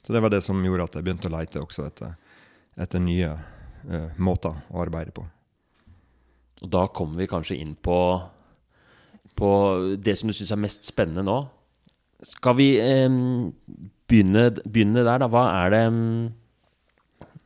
Så 0.03 0.13
det 0.13 0.21
var 0.21 0.29
det 0.29 0.43
som 0.43 0.59
gjorde 0.63 0.83
at 0.83 0.93
jeg 0.99 1.03
begynte 1.03 1.29
å 1.29 1.33
leite 1.39 1.59
også 1.63 1.85
etter, 1.87 2.15
etter 2.75 2.99
nye 2.99 3.31
uh, 3.31 4.09
måter 4.17 4.55
å 4.71 4.81
arbeide 4.83 5.13
på. 5.15 5.23
Og 6.63 6.71
da 6.71 6.85
kommer 6.95 7.21
vi 7.21 7.29
kanskje 7.29 7.57
inn 7.59 7.75
på, 7.75 7.99
på 9.35 9.51
det 10.01 10.15
som 10.17 10.31
du 10.31 10.35
syns 10.35 10.53
er 10.55 10.61
mest 10.61 10.87
spennende 10.87 11.25
nå. 11.27 11.39
Skal 12.25 12.55
vi 12.57 12.69
eh, 12.79 13.11
begynne, 14.07 14.47
begynne, 14.63 15.03
der, 15.03 15.19
da? 15.21 15.27
Hva 15.29 15.43
er 15.65 15.73
det 15.73 15.81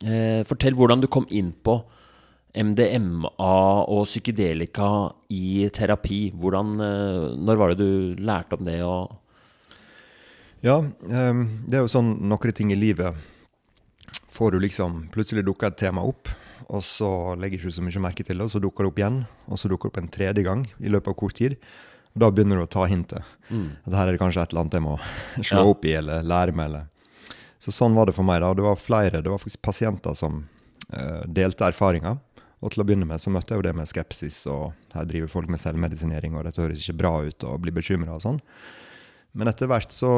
eh, 0.05 0.43
Fortell 0.47 0.77
hvordan 0.77 1.01
du 1.01 1.09
kom 1.11 1.25
inn 1.33 1.51
på 1.51 1.79
MDMA 2.49 3.55
og 3.89 4.05
psykedelika 4.07 4.89
i 5.33 5.67
terapi. 5.73 6.21
Hvordan, 6.37 6.77
eh, 6.85 7.25
når 7.41 7.59
var 7.59 7.73
det 7.73 7.81
du 7.81 8.21
lærte 8.21 8.59
om 8.59 8.63
det? 8.67 8.81
og 8.85 9.17
ja, 10.59 10.81
det 10.83 11.77
er 11.77 11.85
jo 11.85 11.87
sånn 11.87 12.17
noen 12.27 12.51
ting 12.51 12.73
i 12.75 12.75
livet 12.75 13.15
får 14.39 14.55
du 14.55 14.59
liksom 14.63 15.01
Plutselig 15.13 15.43
dukker 15.47 15.67
et 15.67 15.79
tema 15.79 16.03
opp, 16.07 16.31
og 16.69 16.83
så 16.85 17.35
legger 17.39 17.59
du 17.59 17.67
ikke 17.67 17.77
så 17.79 17.85
mye 17.85 18.03
merke 18.07 18.23
til 18.25 18.39
det, 18.39 18.45
og 18.45 18.53
så 18.53 18.61
dukker 18.63 18.85
det 18.85 18.91
opp 18.91 19.01
igjen, 19.01 19.17
og 19.49 19.59
så 19.59 19.71
dukker 19.71 19.89
det 19.89 19.93
opp 19.93 20.01
en 20.03 20.13
tredje 20.15 20.45
gang 20.45 20.63
i 20.79 20.91
løpet 20.91 21.11
av 21.11 21.17
kort 21.19 21.35
tid. 21.39 21.57
Og 22.15 22.23
da 22.23 22.29
begynner 22.33 22.59
du 22.59 22.65
å 22.65 22.71
ta 22.71 22.85
hintet. 22.89 23.25
Mm. 23.49 23.67
At 23.85 23.97
her 23.97 24.07
er 24.07 24.15
det 24.15 24.21
kanskje 24.21 24.45
et 24.45 24.53
eller 24.53 24.65
annet 24.65 24.77
jeg 24.79 24.85
må 24.85 24.95
slå 25.51 25.65
ja. 25.65 25.73
opp 25.73 25.85
i 25.85 25.93
eller 25.99 26.25
lære 26.25 26.55
meg. 26.55 26.71
Eller. 26.71 27.27
Så 27.59 27.73
sånn 27.75 27.97
var 27.97 28.09
det 28.09 28.15
for 28.17 28.27
meg. 28.27 28.41
da. 28.43 28.53
Det 28.55 28.65
var 28.65 28.79
flere, 28.79 29.21
det 29.25 29.33
var 29.33 29.41
faktisk 29.41 29.61
pasienter 29.65 30.15
som 30.17 30.43
uh, 30.93 31.23
delte 31.27 31.67
erfaringer. 31.67 32.19
Og 32.59 32.73
til 32.73 32.83
å 32.83 32.87
begynne 32.87 33.07
med 33.07 33.21
så 33.23 33.31
møtte 33.31 33.55
jeg 33.55 33.61
jo 33.61 33.67
det 33.69 33.75
med 33.75 33.87
skepsis, 33.87 34.41
og 34.51 34.71
her 34.95 35.07
driver 35.07 35.31
folk 35.31 35.51
med 35.51 35.61
selvmedisinering, 35.63 36.33
og 36.35 36.43
dette 36.43 36.59
høres 36.59 36.83
ikke 36.83 36.99
bra 36.99 37.13
ut, 37.23 37.45
og 37.47 37.61
blir 37.63 37.75
bekymra 37.75 38.17
og 38.17 38.23
sånn. 38.25 38.41
Men 39.39 39.51
etter 39.51 39.69
hvert 39.69 39.93
så 39.95 40.17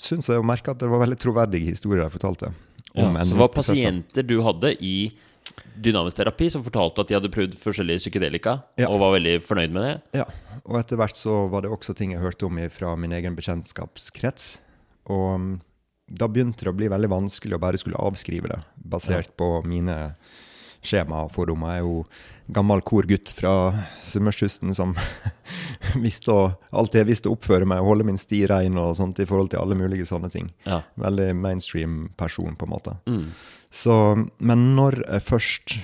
syns 0.00 0.30
jeg 0.32 0.40
å 0.40 0.46
merke 0.46 0.72
at 0.72 0.80
det 0.80 0.88
var 0.90 1.04
veldig 1.04 1.18
troverdige 1.22 1.70
historier 1.70 2.06
jeg 2.06 2.16
fortalte. 2.16 2.50
Ja, 2.96 3.12
så 3.12 3.34
det 3.34 3.40
var 3.40 3.52
pasienter 3.54 4.26
du 4.26 4.38
hadde 4.44 4.72
i 4.80 4.96
dynamisk 5.76 6.18
terapi 6.18 6.48
som 6.50 6.64
fortalte 6.64 7.04
at 7.04 7.10
de 7.10 7.16
hadde 7.18 7.30
prøvd 7.32 7.54
forskjellige 7.60 8.06
psykedelika, 8.06 8.58
ja. 8.80 8.88
og 8.90 9.00
var 9.02 9.14
veldig 9.16 9.36
fornøyd 9.46 9.74
med 9.74 9.84
det? 9.86 10.22
Ja, 10.22 10.26
og 10.64 10.80
etter 10.80 10.98
hvert 11.00 11.18
så 11.20 11.44
var 11.52 11.64
det 11.64 11.72
også 11.74 11.94
ting 11.96 12.14
jeg 12.14 12.24
hørte 12.24 12.48
om 12.48 12.58
fra 12.72 12.94
min 12.98 13.14
egen 13.16 13.36
bekjentskapskrets. 13.38 14.56
Og 15.12 15.28
mm, 15.38 15.52
da 16.18 16.28
begynte 16.30 16.66
det 16.66 16.72
å 16.72 16.78
bli 16.78 16.90
veldig 16.90 17.12
vanskelig 17.12 17.58
å 17.58 17.62
bare 17.62 17.80
skulle 17.80 18.00
avskrive 18.00 18.50
det, 18.50 18.60
basert 18.76 19.30
ja. 19.30 19.36
på 19.38 19.50
mine 19.68 19.96
skjema 20.86 21.24
og 21.26 21.32
fordommer. 21.34 21.76
Jeg 21.76 21.84
er 21.84 21.86
jo 21.86 22.54
gammel 22.56 22.82
korgutt 22.86 23.32
fra 23.34 23.52
Sunnmørskysten 24.06 24.74
som 24.76 24.94
visste 26.04 26.32
å, 26.32 26.46
alltid 26.70 27.08
visste 27.08 27.30
å 27.30 27.36
oppføre 27.36 27.66
meg 27.68 27.82
og 27.82 27.90
holde 27.92 28.06
min 28.06 28.20
sti 28.20 28.44
rein 28.50 28.78
og 28.80 28.94
sånt 28.98 29.20
i 29.22 29.26
forhold 29.28 29.52
til 29.52 29.62
alle 29.62 29.78
mulige 29.78 30.06
sånne 30.08 30.30
ting. 30.32 30.50
Ja. 30.66 30.82
Veldig 31.02 31.32
mainstream 31.38 31.98
person, 32.18 32.54
på 32.56 32.68
en 32.68 32.74
måte. 32.74 32.96
Mm. 33.10 33.28
Så, 33.74 33.94
men 34.38 34.66
når 34.76 35.00
jeg 35.02 35.26
først 35.26 35.78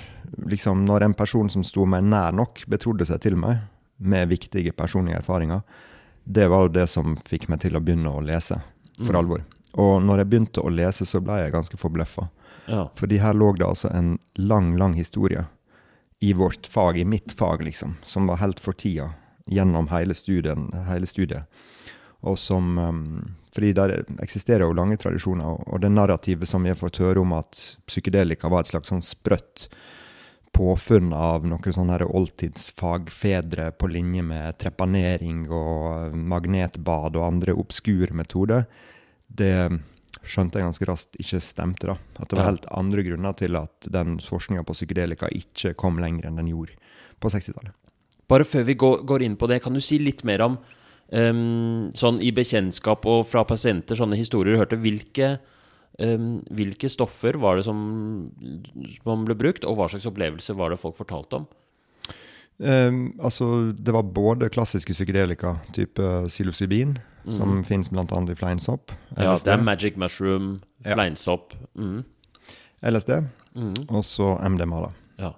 liksom, 0.49 0.87
Når 0.89 1.03
en 1.05 1.15
person 1.15 1.51
som 1.51 1.65
sto 1.67 1.85
meg 1.85 2.07
nær 2.09 2.33
nok, 2.33 2.63
betrodde 2.71 3.05
seg 3.05 3.21
til 3.21 3.35
meg 3.37 3.67
med 3.99 4.31
viktige 4.31 4.73
personlige 4.73 5.19
erfaringer, 5.21 5.61
det 6.25 6.47
var 6.49 6.65
jo 6.65 6.77
det 6.79 6.87
som 6.89 7.19
fikk 7.27 7.49
meg 7.51 7.61
til 7.61 7.77
å 7.77 7.83
begynne 7.83 8.09
å 8.09 8.23
lese 8.25 8.57
for 9.03 9.13
mm. 9.13 9.19
alvor. 9.19 9.43
Og 9.81 10.03
når 10.05 10.23
jeg 10.23 10.31
begynte 10.31 10.65
å 10.65 10.73
lese, 10.73 11.07
så 11.09 11.21
ble 11.25 11.39
jeg 11.41 11.55
ganske 11.55 11.79
forbløffa. 11.81 12.29
Ja. 12.69 12.87
Fordi 12.99 13.19
her 13.23 13.37
lå 13.37 13.53
det 13.57 13.67
altså 13.67 13.91
en 13.93 14.17
lang, 14.39 14.75
lang 14.79 14.95
historie 14.99 15.47
i 16.23 16.33
vårt 16.39 16.69
fag, 16.71 16.99
i 16.99 17.05
mitt 17.09 17.33
fag, 17.33 17.65
liksom, 17.67 17.97
som 18.07 18.29
var 18.31 18.43
helt 18.43 18.61
for 18.63 18.77
tida 18.79 19.11
gjennom 19.51 19.89
hele, 19.91 20.15
studien, 20.15 20.69
hele 20.87 21.09
studiet. 21.09 21.49
Og 22.23 22.39
som 22.39 22.77
um, 22.79 23.33
Fordi 23.53 23.73
der 23.77 23.91
eksisterer 24.23 24.63
jo 24.65 24.77
lange 24.77 24.97
tradisjoner, 24.97 25.45
og, 25.45 25.67
og 25.67 25.81
det 25.83 25.91
narrativet 25.93 26.49
som 26.49 26.63
vi 26.63 26.71
har 26.71 26.79
fått 26.79 27.03
høre 27.03 27.21
om 27.21 27.35
at 27.37 27.59
psykedelika 27.91 28.49
var 28.49 28.63
et 28.63 28.71
slags 28.71 28.89
sånn 28.89 29.03
sprøtt 29.05 29.67
påfunn 30.57 31.11
av 31.17 31.45
noen 31.49 31.75
sånne 31.75 31.99
oldtidsfagfedre 32.05 33.71
på 33.77 33.91
linje 33.93 34.25
med 34.25 34.57
trepanering 34.61 35.47
og 35.53 36.17
magnetbad 36.17 37.17
og 37.19 37.27
andre 37.27 37.57
obskure 37.57 38.15
metoder, 38.17 38.65
det 39.39 39.55
skjønte 40.23 40.61
jeg 40.61 40.69
ganske 40.69 40.89
raskt 40.89 41.19
ikke 41.21 41.41
stemte. 41.43 41.89
da. 41.91 41.97
At 42.21 42.31
det 42.31 42.39
var 42.39 42.51
helt 42.51 42.69
andre 42.71 43.05
grunner 43.07 43.37
til 43.39 43.59
at 43.59 43.89
den 43.93 44.19
forskninga 44.23 44.65
på 44.67 44.77
psykedelika 44.77 45.31
ikke 45.35 45.75
kom 45.79 45.99
lenger 46.03 46.29
enn 46.29 46.39
den 46.39 46.51
gjorde 46.53 46.77
på 47.23 47.33
60-tallet. 47.33 47.75
Bare 48.31 48.47
før 48.49 48.65
vi 48.69 48.79
går, 48.79 49.25
inn 49.25 49.37
på 49.37 49.49
det, 49.51 49.61
kan 49.65 49.75
du 49.75 49.83
si 49.83 49.99
litt 50.01 50.23
mer 50.25 50.45
om 50.47 50.57
um, 50.57 51.91
sånn 51.97 52.21
i 52.25 52.31
bekjentskap 52.35 53.05
og 53.11 53.27
fra 53.29 53.43
pasienter, 53.49 53.99
sånne 53.99 54.17
historier 54.17 54.55
du 54.55 54.63
hørte, 54.63 54.79
hvilke, 54.81 55.35
um, 55.99 56.39
hvilke 56.55 56.89
stoffer 56.93 57.37
var 57.43 57.59
det 57.59 57.67
som, 57.67 57.83
som 59.03 59.27
ble 59.29 59.37
brukt, 59.39 59.67
og 59.69 59.77
hva 59.77 59.91
slags 59.93 60.09
opplevelse 60.09 60.57
var 60.57 60.73
det 60.73 60.81
folk 60.81 60.97
fortalte 60.97 61.43
om? 61.43 61.51
Um, 62.63 63.19
altså, 63.19 63.73
det 63.75 63.91
var 63.95 64.07
både 64.15 64.49
klassiske 64.55 64.95
psykedelika, 64.95 65.57
type 65.75 66.09
psilocybin, 66.29 66.95
mm. 67.25 67.35
som 67.35 67.65
fins 67.67 67.91
bl.a. 67.91 68.07
i 68.07 68.39
fleinsopp. 68.39 68.95
Ja, 69.17 69.35
det 69.35 69.51
er 69.51 69.65
magic 69.67 69.99
mushroom, 69.99 70.55
fleinsopp. 70.87 71.57
Mm. 71.75 72.05
LSD, 72.87 73.17
mm. 73.59 73.75
og 73.89 74.05
så 74.07 74.37
MDMA, 74.47 74.85
da. 74.85 74.93
Ja. 75.25 75.33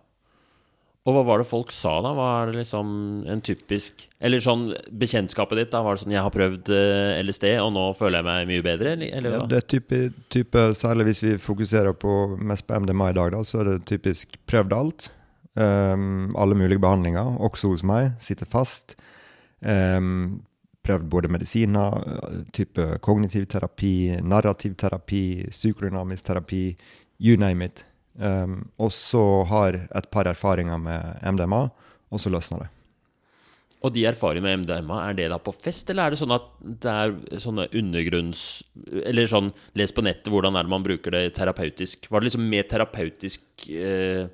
Og 1.09 1.17
hva 1.17 1.25
var 1.31 1.41
det 1.41 1.49
folk 1.49 1.73
sa, 1.73 1.97
da? 2.05 2.13
Hva 2.17 2.29
er 2.43 2.53
det 2.53 2.63
liksom 2.63 2.93
en 3.29 3.43
typisk 3.45 4.07
Eller 4.25 4.41
sånn 4.41 4.71
bekjentskapet 4.89 5.61
ditt, 5.61 5.73
da? 5.73 5.83
Var 5.85 5.97
det 5.97 6.05
sånn 6.05 6.15
'jeg 6.15 6.25
har 6.25 6.33
prøvd 6.33 6.71
eh, 6.73 7.21
LSD, 7.25 7.51
og 7.61 7.75
nå 7.77 7.91
føler 7.97 8.21
jeg 8.21 8.29
meg 8.29 8.49
mye 8.53 8.65
bedre'? 8.65 8.95
Eller, 9.13 9.37
ja, 9.37 9.45
det 9.49 9.59
er 9.63 9.69
type, 9.69 10.01
type, 10.33 10.71
Særlig 10.77 11.09
hvis 11.11 11.25
vi 11.25 11.37
fokuserer 11.37 11.93
på 11.93 12.39
mest 12.41 12.67
på 12.67 12.81
MDMA 12.81 13.13
i 13.13 13.21
dag, 13.21 13.33
da, 13.33 13.45
så 13.45 13.61
er 13.61 13.65
det 13.73 13.85
typisk 13.89 14.37
'prøvd 14.49 14.73
alt'. 14.73 15.13
Um, 15.55 16.35
alle 16.37 16.57
mulige 16.59 16.83
behandlinger, 16.83 17.37
også 17.39 17.71
hos 17.71 17.85
meg. 17.87 18.13
Sitter 18.23 18.49
fast. 18.51 18.97
Um, 19.63 20.43
prøvd 20.85 21.09
både 21.09 21.31
medisiner, 21.33 21.97
type 22.53 22.99
kognitiv 23.05 23.47
terapi, 23.49 24.19
narrativ 24.21 24.75
terapi, 24.81 25.47
psykodynamisk 25.51 26.27
terapi, 26.27 26.65
you 27.23 27.39
name 27.41 27.65
it. 27.65 27.85
Um, 28.21 28.69
og 28.79 28.93
så 28.95 29.43
har 29.51 29.79
et 29.89 30.11
par 30.13 30.29
erfaringer 30.31 30.79
med 30.79 31.23
MDMA, 31.35 31.69
og 32.11 32.21
så 32.21 32.31
løsner 32.31 32.67
det. 32.67 32.71
Og 33.85 33.93
de 33.93 34.07
erfaringene 34.09 34.49
med 34.49 34.63
MDMA, 34.65 35.01
er 35.11 35.17
det 35.19 35.27
da 35.33 35.39
på 35.43 35.53
fest, 35.53 35.91
eller 35.93 36.07
er 36.07 36.15
det 36.15 36.21
sånn 36.21 36.33
at 36.33 36.47
det 36.61 36.93
er 36.93 37.41
sånne 37.43 37.67
undergrunns... 37.77 38.63
Eller 39.05 39.29
sånn 39.29 39.51
les 39.77 39.93
på 39.93 40.05
nettet, 40.05 40.31
hvordan 40.33 40.57
er 40.57 40.65
det 40.65 40.73
man 40.73 40.87
bruker 40.87 41.13
det 41.13 41.35
terapeutisk? 41.37 42.09
Var 42.09 42.23
det 42.23 42.31
liksom 42.31 42.47
mer 42.49 42.65
terapeutisk 42.71 43.67
eh, 43.69 44.25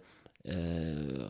eh, 0.44 1.24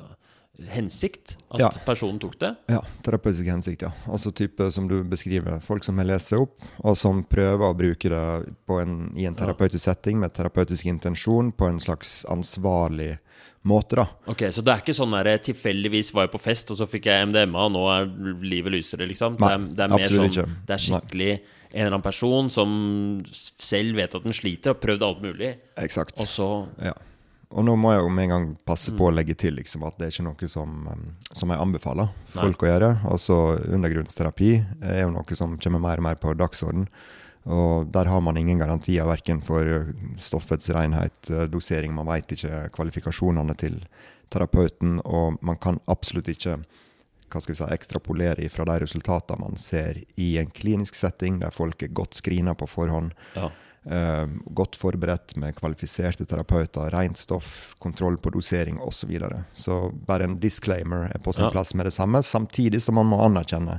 hensikt 0.68 1.36
at 1.48 1.62
ja. 1.62 1.70
personen 1.86 2.18
tok 2.20 2.36
det? 2.40 2.50
Ja, 2.72 2.80
terapeutisk 3.04 3.48
hensikt, 3.48 3.84
ja. 3.86 3.92
Altså 4.10 4.32
type 4.36 4.70
som 4.74 4.88
du 4.90 4.98
beskriver, 5.08 5.60
folk 5.64 5.86
som 5.86 5.98
har 6.00 6.08
lest 6.10 6.32
seg 6.32 6.44
opp, 6.44 6.58
og 6.84 6.98
som 6.98 7.22
prøver 7.24 7.64
å 7.70 7.76
bruke 7.76 8.12
det 8.12 8.24
en, 8.82 8.98
i 9.16 9.26
en 9.28 9.38
terapeutisk 9.38 9.86
ja. 9.86 9.94
setting 9.94 10.20
med 10.20 10.34
terapeutisk 10.36 10.90
intensjon 10.90 11.52
på 11.56 11.70
en 11.70 11.80
slags 11.82 12.22
ansvarlig 12.30 13.14
måte, 13.62 14.00
da. 14.00 14.06
Ok, 14.30 14.46
Så 14.52 14.64
det 14.64 14.72
er 14.72 14.82
ikke 14.84 14.96
sånn 14.96 15.16
der 15.18 15.40
tilfeldigvis 15.44 16.12
var 16.16 16.26
jeg 16.26 16.34
på 16.34 16.42
fest, 16.42 16.72
og 16.72 16.80
så 16.80 16.88
fikk 16.88 17.10
jeg 17.10 17.28
MDMA, 17.28 17.66
og 17.68 17.74
nå 17.76 17.86
er 17.92 18.08
livet 18.44 18.76
lysere, 18.78 19.08
liksom? 19.08 19.36
Nei, 19.40 19.56
det 19.56 19.56
er, 19.56 19.74
det 19.76 19.84
er 19.86 19.94
mer 19.96 20.14
sånn 20.14 20.30
ikke. 20.30 20.46
Det 20.68 20.76
er 20.76 20.84
skikkelig 20.86 21.30
Nei. 21.34 21.58
en 21.70 21.82
eller 21.82 21.92
annen 21.92 22.06
person 22.06 22.50
som 22.52 22.72
selv 23.36 24.00
vet 24.00 24.16
at 24.16 24.26
den 24.26 24.36
sliter, 24.36 24.72
og 24.72 24.78
har 24.78 24.82
prøvd 24.86 25.06
alt 25.08 25.22
mulig, 25.24 25.54
Exakt. 25.80 26.16
og 26.20 26.28
så 26.30 26.50
ja. 26.80 26.96
Og 27.50 27.64
nå 27.66 27.72
må 27.74 27.90
jeg 27.90 28.04
jo 28.04 28.10
med 28.14 28.28
en 28.28 28.32
gang 28.32 28.44
passe 28.68 28.92
på 28.94 29.08
å 29.08 29.10
mm. 29.10 29.16
legge 29.16 29.34
til 29.42 29.56
liksom, 29.58 29.82
at 29.88 29.96
det 29.98 30.06
er 30.06 30.12
ikke 30.14 30.26
noe 30.28 30.50
som, 30.50 30.74
som 31.34 31.50
jeg 31.50 31.58
anbefaler 31.58 32.12
folk 32.36 32.60
Nei. 32.62 32.66
å 32.66 32.68
gjøre. 32.70 32.90
Altså 33.10 33.38
Undergrunnsterapi 33.74 34.50
er 34.86 35.00
jo 35.02 35.14
noe 35.16 35.38
som 35.38 35.56
kommer 35.58 35.82
mer 35.82 36.02
og 36.02 36.06
mer 36.06 36.20
på 36.22 36.34
dagsorden. 36.38 36.86
Og 37.50 37.88
der 37.90 38.06
har 38.06 38.22
man 38.22 38.38
ingen 38.38 38.60
garantier 38.60 39.08
verken 39.08 39.40
for 39.42 39.88
stoffets 40.22 40.70
renhet, 40.76 41.32
dosering, 41.50 41.94
man 41.96 42.06
vet 42.12 42.36
ikke 42.36 42.68
kvalifikasjonene 42.76 43.56
til 43.58 43.80
terapeuten, 44.30 45.00
og 45.02 45.40
man 45.42 45.58
kan 45.58 45.80
absolutt 45.90 46.30
ikke 46.30 46.60
hva 47.30 47.40
skal 47.40 47.54
vi 47.54 47.58
si, 47.60 47.66
ekstrapolere 47.74 48.50
fra 48.50 48.66
de 48.68 48.76
resultatene 48.82 49.42
man 49.42 49.58
ser 49.58 49.98
i 50.20 50.32
en 50.38 50.50
klinisk 50.54 50.98
setting, 50.98 51.40
der 51.42 51.54
folk 51.54 51.82
er 51.82 51.92
godt 51.94 52.18
screena 52.18 52.54
på 52.58 52.68
forhånd. 52.70 53.10
Ja 53.34 53.50
godt 54.44 54.76
forberedt 54.76 55.32
med 55.40 55.54
kvalifiserte 55.56 56.26
terapeuter, 56.28 56.90
rent 56.92 57.16
stoff, 57.16 57.72
kontroll 57.80 58.18
på 58.20 58.30
dosering 58.34 58.76
osv. 58.76 58.98
Så, 59.00 59.06
videre. 59.08 59.38
så 59.56 59.78
bare 60.06 60.26
en 60.28 60.36
disclaimer 60.40 61.08
er 61.14 61.22
på 61.24 61.32
sin 61.32 61.46
ja. 61.46 61.50
plass 61.50 61.72
med 61.74 61.88
det 61.88 61.94
samme, 61.96 62.20
samtidig 62.22 62.82
som 62.84 63.00
man 63.00 63.08
må 63.08 63.22
anerkjenne 63.24 63.78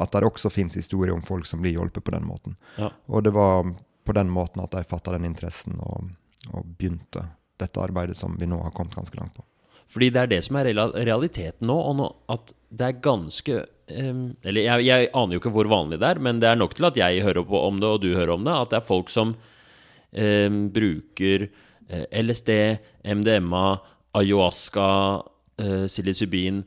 at 0.00 0.12
det 0.14 0.24
også 0.24 0.50
finnes 0.50 0.78
historier 0.78 1.12
om 1.14 1.22
folk 1.22 1.46
som 1.46 1.60
blir 1.60 1.76
hjulpet 1.76 2.04
på 2.04 2.14
den 2.14 2.24
måten. 2.24 2.56
Ja. 2.78 2.88
Og 3.12 3.24
det 3.26 3.34
var 3.36 3.66
på 4.04 4.16
den 4.16 4.30
måten 4.32 4.62
at 4.62 4.72
de 4.72 4.84
fatta 4.88 5.12
den 5.12 5.28
interessen 5.28 5.76
og, 5.80 6.08
og, 6.50 6.64
begynte 6.64 7.26
dette 7.60 7.82
arbeidet 7.82 8.16
som 8.16 8.38
vi 8.40 8.48
nå 8.48 8.62
har 8.64 8.72
kommet 8.72 8.96
ganske 8.96 9.18
langt 9.20 9.36
på. 9.36 9.44
Fordi 9.90 10.10
det 10.14 10.22
er 10.22 10.30
det 10.30 10.40
som 10.46 10.58
er 10.60 10.70
realiteten 10.70 11.66
nå, 11.66 11.76
og 11.76 11.96
nå 11.98 12.08
at 12.30 12.52
det 12.70 12.86
er 12.86 13.00
ganske 13.02 13.56
um, 13.90 14.20
Eller 14.46 14.62
jeg, 14.62 14.84
jeg, 14.86 15.08
aner 15.18 15.34
jo 15.34 15.40
ikke 15.42 15.54
hvor 15.56 15.70
vanlig 15.70 15.98
det 15.98 16.12
er, 16.12 16.20
men 16.22 16.42
det 16.42 16.50
er 16.50 16.60
nok 16.60 16.76
til 16.78 16.86
at 16.86 17.00
jeg 17.00 17.24
hører 17.26 17.42
om 17.42 17.80
det, 17.82 17.88
og 17.88 18.04
du 18.04 18.12
hører 18.14 18.36
om 18.36 18.46
det, 18.46 18.54
at 18.54 18.70
det 18.70 18.78
er 18.78 18.86
folk 18.86 19.10
som 19.10 19.34
um, 19.34 20.60
bruker 20.70 21.48
uh, 21.90 22.04
LSD, 22.14 22.52
MDMA, 23.02 23.64
ayahuasca, 24.20 24.90
uh, 25.62 25.86
psilocybin 25.90 26.62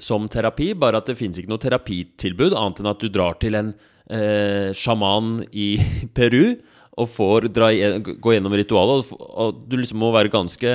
som 0.00 0.28
terapi, 0.32 0.72
bare 0.74 1.00
at 1.00 1.10
det 1.10 1.18
fins 1.18 1.38
ikke 1.38 1.50
noe 1.52 1.60
terapitilbud 1.62 2.56
annet 2.56 2.80
enn 2.80 2.90
at 2.90 3.02
du 3.02 3.10
drar 3.12 3.36
til 3.42 3.56
en 3.58 3.74
eh, 4.08 4.72
sjaman 4.76 5.38
i 5.52 5.74
Peru 6.16 6.56
og 7.00 7.08
får 7.08 7.48
dra, 7.54 7.70
gå 8.00 8.34
gjennom 8.34 8.56
ritualet. 8.58 9.12
Og, 9.12 9.28
og, 9.30 9.60
du 9.70 9.78
liksom 9.78 10.00
må 10.02 10.10
være 10.14 10.32
ganske 10.32 10.74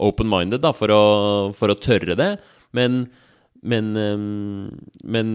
open-minded 0.00 0.62
da, 0.64 0.72
for 0.76 0.92
å, 0.94 1.02
for 1.56 1.72
å, 1.72 1.78
tørre 1.78 2.16
det. 2.18 2.30
Men, 2.72 3.04
men, 3.62 3.92
men 5.04 5.34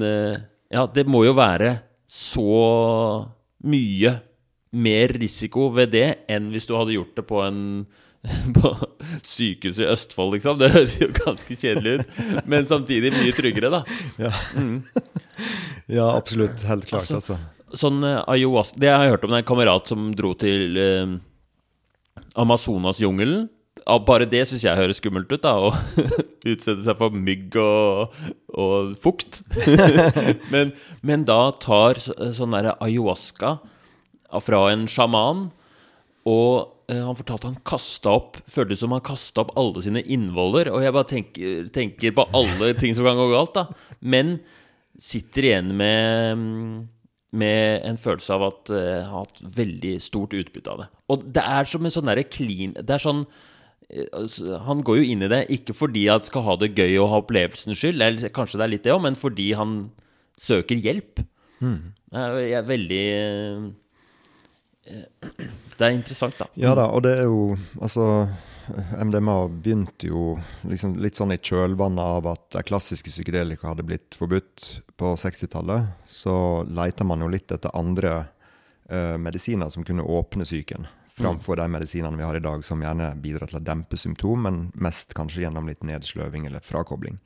Ja, 0.73 0.87
det 0.89 1.05
må 1.07 1.21
jo 1.27 1.35
være 1.37 1.77
så 2.09 3.27
mye 3.67 4.17
mer 4.77 5.13
risiko 5.21 5.69
ved 5.73 5.93
det 5.95 6.07
enn 6.31 6.49
hvis 6.51 6.67
du 6.67 6.75
hadde 6.75 6.95
gjort 6.97 7.15
det 7.17 7.25
på 7.27 7.41
en 7.45 7.61
på 8.57 8.71
sykehuset 9.23 9.83
i 9.85 9.89
Østfold, 9.91 10.33
liksom. 10.37 10.57
Det 10.59 10.71
høres 10.73 10.97
jo 10.99 11.09
ganske 11.15 11.55
kjedelig 11.57 11.99
ut, 11.99 12.17
men 12.49 12.67
samtidig 12.67 13.13
mye 13.15 13.35
tryggere, 13.35 13.69
da. 13.71 13.83
Ja, 14.19 14.31
mm. 14.57 14.81
ja 15.99 16.09
absolutt. 16.15 16.63
Helt 16.67 16.87
klart, 16.89 17.07
altså. 17.07 17.37
altså. 17.37 17.77
Sånn 17.77 17.99
uh, 17.99 18.21
ayahuasca 18.31 18.79
Det 18.79 18.87
jeg 18.87 18.95
har 18.95 19.09
hørt 19.11 19.25
om 19.27 19.33
det 19.33 19.41
er 19.41 19.43
en 19.43 19.49
kamerat 19.49 19.89
som 19.91 20.09
dro 20.15 20.33
til 20.39 20.79
uh, 20.79 21.15
Amazonasjungelen. 22.39 23.47
Bare 23.87 24.27
det 24.27 24.41
syns 24.49 24.65
jeg 24.65 24.75
høres 24.75 24.99
skummelt 24.99 25.31
ut, 25.31 25.43
da. 25.43 25.53
Å 25.55 25.71
utsette 26.51 26.83
seg 26.83 26.97
for 26.99 27.13
mygg 27.15 27.55
og, 27.61 28.17
og 28.51 28.95
fukt. 28.99 29.41
men, 30.53 30.73
men, 31.01 31.23
da 31.27 31.53
tar 31.63 32.01
sånn 32.03 32.55
derre 32.55 32.75
ayahuasca 32.83 33.57
fra 34.43 34.65
en 34.73 34.83
sjaman, 34.91 35.47
og 36.27 36.51
uh, 36.91 36.99
han 37.05 37.15
fortalte 37.15 37.47
han 37.47 37.61
kasta 37.63 38.11
opp 38.17 38.41
Føltes 38.51 38.81
som 38.83 38.91
han 38.91 39.05
kasta 39.07 39.45
opp 39.45 39.53
alle 39.59 39.85
sine 39.85 40.03
innvoller. 40.03 40.73
Og 40.73 40.83
jeg 40.83 40.95
bare 40.97 41.11
tenker, 41.13 41.71
tenker, 41.71 42.15
på 42.17 42.27
alle 42.35 42.73
ting 42.75 42.97
som 42.97 43.07
kan 43.07 43.19
gå 43.19 43.31
galt, 43.31 43.55
da. 43.55 43.95
Men 44.03 44.37
sitter 44.99 45.51
igjen 45.51 45.73
med 45.79 46.45
med 47.37 47.83
en 47.85 47.97
følelse 47.99 48.33
av 48.33 48.43
at 48.47 48.69
jeg 48.71 49.01
har 49.03 49.25
hatt 49.25 49.41
veldig 49.57 49.97
stort 50.01 50.33
utbytte 50.33 50.71
av 50.71 50.79
det. 50.81 50.87
Og 51.11 51.25
det 51.35 51.43
er 51.43 51.67
som 51.69 51.83
en 51.85 51.93
sånn 51.93 52.07
derre 52.07 52.23
clean 52.23 52.71
Det 52.79 52.95
er 52.95 53.03
sånn 53.03 53.25
Han 54.67 54.83
går 54.83 54.99
jo 54.99 55.07
inn 55.07 55.23
i 55.23 55.29
det 55.31 55.45
ikke 55.53 55.75
fordi 55.77 56.07
han 56.11 56.23
skal 56.25 56.43
ha 56.43 56.57
det 56.59 56.73
gøy 56.75 56.97
og 56.99 57.11
ha 57.13 57.21
opplevelsens 57.21 57.79
skyld, 57.79 58.03
eller 58.03 58.33
kanskje 58.35 58.59
det 58.59 58.65
er 58.65 58.73
litt 58.73 58.87
det 58.87 58.95
òg, 58.95 59.03
men 59.05 59.15
fordi 59.19 59.51
han 59.55 59.77
søker 60.37 60.75
hjelp. 60.75 61.23
Mm. 61.63 61.93
Jeg 62.11 62.57
er 62.57 62.67
veldig 62.67 63.05
uh, 63.23 63.69
det 65.77 65.85
er 65.85 65.95
interessant, 65.95 66.37
da. 66.39 66.47
Ja 66.57 66.73
da, 66.77 66.87
og 66.93 67.03
det 67.05 67.17
er 67.19 67.25
jo 67.27 67.57
Altså, 67.83 68.27
MDMA 68.99 69.35
begynte 69.63 70.09
jo 70.09 70.35
liksom 70.67 70.97
litt 71.03 71.19
sånn 71.19 71.33
i 71.35 71.39
kjølvannet 71.39 72.03
av 72.03 72.27
at 72.33 72.45
de 72.57 72.63
klassiske 72.67 73.11
psykedelika 73.11 73.69
hadde 73.69 73.85
blitt 73.87 74.17
forbudt 74.17 74.67
på 74.99 75.13
60-tallet. 75.19 75.93
Så 76.09 76.65
leita 76.67 77.07
man 77.07 77.23
jo 77.23 77.31
litt 77.31 77.51
etter 77.53 77.75
andre 77.77 78.17
uh, 78.91 79.15
medisiner 79.21 79.71
som 79.71 79.85
kunne 79.87 80.03
åpne 80.03 80.47
psyken. 80.47 80.87
Framfor 81.17 81.57
de 81.57 81.65
medisinene 81.73 82.17
vi 82.17 82.25
har 82.27 82.37
i 82.37 82.43
dag, 82.43 82.65
som 82.65 82.81
gjerne 82.83 83.09
bidrar 83.21 83.49
til 83.49 83.57
å 83.57 83.65
dempe 83.65 83.97
symptom, 83.97 84.43
men 84.45 84.59
mest 84.77 85.15
kanskje 85.17 85.47
gjennom 85.47 85.69
litt 85.69 85.81
nedsløving 85.87 86.45
eller 86.45 86.61
frakobling. 86.61 87.17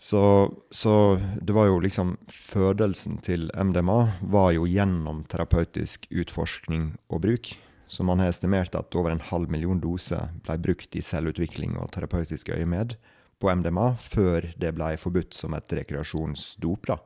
Så, 0.00 0.22
så, 0.70 1.20
det 1.42 1.52
var 1.52 1.66
jo 1.68 1.80
liksom 1.82 2.14
Fødelsen 2.32 3.18
til 3.20 3.50
MDMA 3.52 3.98
var 4.32 4.54
jo 4.56 4.64
gjennom 4.64 5.26
terapeutisk 5.28 6.06
utforskning 6.08 6.94
og 7.10 7.20
bruk. 7.26 7.50
Så 7.90 8.06
man 8.06 8.22
har 8.22 8.30
estimert 8.30 8.78
at 8.78 8.96
over 8.96 9.12
en 9.12 9.20
halv 9.28 9.50
million 9.52 9.82
doser 9.82 10.30
ble 10.46 10.56
brukt 10.62 10.96
i 10.96 11.02
selvutvikling 11.04 11.74
og 11.76 11.90
terapeutisk 11.92 12.48
øyemed 12.54 12.94
på 13.42 13.52
MDMA 13.52 13.90
før 14.00 14.46
det 14.62 14.72
ble 14.78 14.94
forbudt 15.00 15.36
som 15.36 15.58
et 15.58 15.76
rekreasjonsdop. 15.80 16.86
da. 16.86 17.00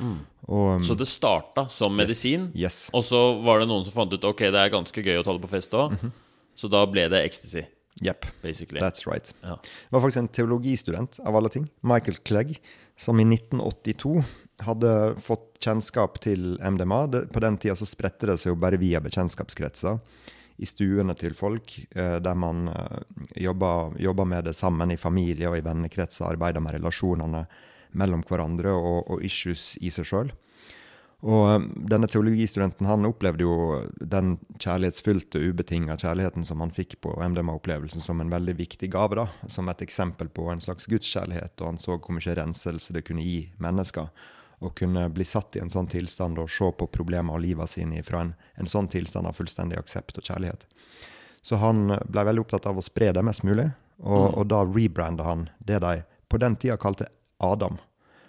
Mm. 0.00 0.18
Og, 0.46 0.66
um, 0.76 0.84
så 0.86 0.94
det 0.98 1.08
starta 1.10 1.66
som 1.72 1.94
medisin, 1.96 2.50
yes, 2.54 2.86
og 2.94 3.02
så 3.06 3.22
var 3.42 3.62
det 3.62 3.70
noen 3.70 3.86
som 3.86 3.94
fant 3.94 4.12
ut 4.12 4.28
ok, 4.28 4.44
det 4.54 4.60
er 4.62 4.74
ganske 4.74 5.02
gøy 5.02 5.18
å 5.18 5.24
ta 5.26 5.34
det 5.34 5.42
på 5.42 5.50
fest 5.50 5.74
òg, 5.74 5.96
mm 5.96 5.98
-hmm. 6.02 6.12
så 6.54 6.68
da 6.70 6.84
ble 6.86 7.08
det 7.08 7.24
ecstasy. 7.24 7.64
Jepp. 8.00 8.26
That's 8.42 9.06
right. 9.06 9.34
Ja. 9.40 9.56
Det 9.62 9.90
var 9.90 10.00
faktisk 10.00 10.18
en 10.18 10.28
teologistudent 10.28 11.20
av 11.24 11.36
alle 11.36 11.48
ting, 11.48 11.70
Michael 11.80 12.16
Clegg, 12.16 12.60
som 12.96 13.20
i 13.20 13.24
1982 13.24 14.22
hadde 14.64 15.14
fått 15.20 15.56
kjennskap 15.60 16.20
til 16.20 16.56
MDMA. 16.60 17.06
Det, 17.06 17.22
på 17.32 17.40
den 17.40 17.58
tida 17.60 17.76
så 17.76 17.88
spredte 17.88 18.28
det 18.30 18.38
seg 18.40 18.52
jo 18.52 18.60
bare 18.60 18.80
via 18.80 19.00
bekjentskapskretser. 19.04 19.98
I 20.56 20.68
stuene 20.68 21.12
til 21.16 21.34
folk, 21.36 21.74
eh, 21.90 22.16
der 22.24 22.34
man 22.34 22.68
eh, 22.72 23.00
jobba, 23.44 24.24
med 24.24 24.44
det 24.44 24.54
sammen 24.56 24.90
i 24.90 24.96
familie 24.96 25.50
og 25.50 25.58
i 25.58 25.64
vennekretser. 25.64 26.30
Arbeida 26.30 26.62
med 26.64 26.78
relasjonene 26.78 27.44
mellom 27.96 28.24
hverandre 28.28 28.74
og, 28.76 29.06
og 29.10 29.24
issues 29.24 29.74
i 29.80 29.92
seg 29.94 30.08
sjøl. 30.08 30.34
Og 31.24 31.48
um, 31.56 31.66
denne 31.88 32.08
teologistudenten 32.12 32.86
han 32.86 33.08
opplevde 33.08 33.46
jo 33.46 33.54
den 33.98 34.36
kjærlighetsfylte, 34.60 35.40
ubetinga 35.40 35.96
kjærligheten 35.96 36.44
som 36.44 36.60
han 36.60 36.74
fikk 36.76 36.98
på 37.02 37.14
MDMA-opplevelsen 37.16 38.04
som 38.04 38.20
en 38.20 38.30
veldig 38.30 38.54
viktig 38.58 38.90
gave. 38.92 39.16
da, 39.16 39.26
Som 39.48 39.68
et 39.72 39.82
eksempel 39.82 40.28
på 40.28 40.50
en 40.52 40.60
slags 40.60 40.86
gudskjærlighet. 40.86 41.56
Og 41.60 41.66
han 41.72 41.80
så 41.80 41.96
hvor 41.96 42.18
mye 42.18 42.36
renselse 42.36 42.92
det 42.92 43.06
kunne 43.08 43.24
gi 43.24 43.48
mennesker. 43.58 44.12
Å 44.60 44.70
kunne 44.76 45.08
bli 45.12 45.24
satt 45.24 45.56
i 45.56 45.60
en 45.60 45.72
sånn 45.72 45.88
tilstand 45.88 46.38
og 46.40 46.52
se 46.52 46.68
på 46.78 46.88
problemer 46.88 47.34
og 47.34 47.42
livet 47.44 47.68
sine 47.68 48.04
fra 48.04 48.22
en, 48.24 48.36
en 48.56 48.70
sånn 48.70 48.88
tilstand 48.92 49.28
av 49.28 49.36
fullstendig 49.36 49.80
aksept 49.80 50.20
og 50.20 50.24
kjærlighet. 50.24 50.64
Så 51.44 51.58
han 51.60 51.90
ble 52.08 52.24
veldig 52.24 52.44
opptatt 52.44 52.68
av 52.68 52.78
å 52.78 52.84
spre 52.84 53.10
det 53.12 53.22
mest 53.24 53.44
mulig, 53.46 53.68
og, 54.02 54.22
mm. 54.22 54.32
og 54.40 54.46
da 54.50 54.62
rebranda 54.64 55.26
han 55.28 55.44
det 55.58 55.78
de 55.84 56.00
på 56.28 56.40
den 56.42 56.56
tida 56.56 56.78
kalte 56.80 57.06
Adam 57.38 57.76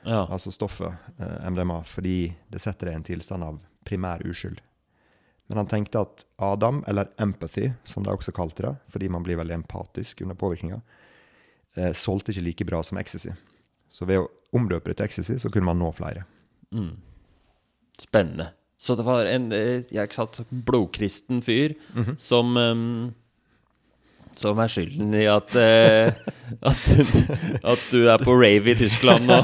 ja. 0.08 0.24
altså 0.26 0.52
stoffet 0.52 0.93
eh, 1.20 1.50
MDMA, 1.52 1.82
fordi 1.88 2.34
det 2.52 2.62
setter 2.63 2.89
deg 2.89 2.96
i 2.96 3.00
en 3.02 3.08
tilstand 3.12 3.46
av 3.46 3.60
primær 3.88 4.24
uskyld. 4.28 4.62
Men 5.48 5.62
han 5.62 5.70
tenkte 5.72 6.04
at 6.04 6.26
Adam, 6.43 6.82
eller 6.88 7.12
empathy, 7.24 7.70
som 7.88 8.04
de 8.04 8.12
også 8.12 8.34
kalte 8.36 8.65
det, 8.65 8.74
fordi 8.91 9.10
man 9.12 9.24
blir 9.24 9.39
veldig 9.39 9.62
empatisk 9.62 10.26
under 10.26 10.36
påvirkninga, 10.39 10.82
eh, 11.78 11.93
solgte 11.96 12.34
ikke 12.34 12.48
like 12.50 12.67
bra 12.67 12.82
som 12.84 13.00
ecstasy. 13.00 13.36
Så 13.89 14.08
ved 14.10 14.24
å 14.24 14.30
omdøpe 14.56 14.91
det 14.91 15.00
til 15.00 15.08
ecstasy, 15.08 15.38
så 15.39 15.52
kunne 15.52 15.70
man 15.70 15.80
nå 15.80 15.93
flere. 15.96 16.26
Mm. 16.76 16.98
Spennende. 18.02 18.52
Så 18.78 18.96
det 18.96 19.08
var 19.08 19.26
en 19.26 19.52
eh, 19.56 19.88
jeg 19.88 20.10
ikke 20.10 20.20
sant, 20.20 20.41
blodkristen 20.52 21.41
fyr 21.41 21.74
mm 21.93 22.04
-hmm. 22.04 22.20
som 22.20 22.58
um 22.58 23.13
som 24.41 24.60
er 24.62 24.71
skylden 24.71 25.13
i 25.17 25.26
at, 25.32 25.54
eh, 25.58 26.13
at, 26.71 26.86
at, 27.73 27.86
du 27.91 28.08
er 28.10 28.21
på 28.21 28.36
rave 28.38 28.73
i 28.73 28.78
Tyskland 28.78 29.28
nå. 29.30 29.39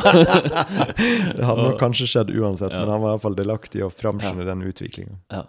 det 1.38 1.44
hadde 1.44 1.66
nok 1.66 1.80
kanskje 1.82 2.10
skjedd 2.10 2.34
uansett, 2.36 2.74
ja. 2.74 2.84
men 2.84 2.94
han 2.94 3.04
var 3.04 3.16
iallfall 3.16 3.38
delaktig 3.38 3.82
i 3.82 3.86
å 3.88 3.92
framskynde 3.94 4.46
ja. 4.46 4.50
den 4.52 4.66
utviklinga. 4.70 5.18
Ja. 5.34 5.46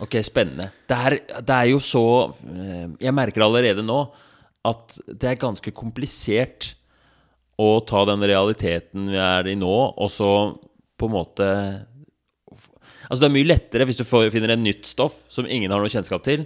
Ok, 0.00 0.16
spennende. 0.24 0.70
Det 0.88 0.96
er, 0.96 1.18
det 1.44 1.54
er, 1.56 1.70
jo 1.74 1.80
så 1.84 2.04
eh, 2.48 2.86
Jeg 3.02 3.12
merker 3.12 3.44
allerede 3.44 3.84
nå 3.84 4.02
at 4.68 4.96
det 5.08 5.28
er 5.28 5.40
ganske 5.40 5.72
komplisert 5.76 6.74
å 7.60 7.74
ta 7.84 8.06
den 8.08 8.24
realiteten 8.24 9.08
vi 9.12 9.20
er 9.20 9.48
i 9.48 9.56
nå, 9.60 9.76
og 9.96 10.08
så 10.12 10.32
på 11.00 11.08
en 11.08 11.16
måte 11.16 11.46
Altså, 13.10 13.24
det 13.24 13.26
er 13.26 13.34
mye 13.34 13.48
lettere 13.48 13.84
hvis 13.88 13.98
du 13.98 14.04
finner 14.06 14.52
en 14.54 14.62
nytt 14.62 14.86
stoff 14.86 15.16
som 15.32 15.48
ingen 15.48 15.72
har 15.72 15.80
noe 15.82 15.90
kjennskap 15.90 16.22
til 16.22 16.44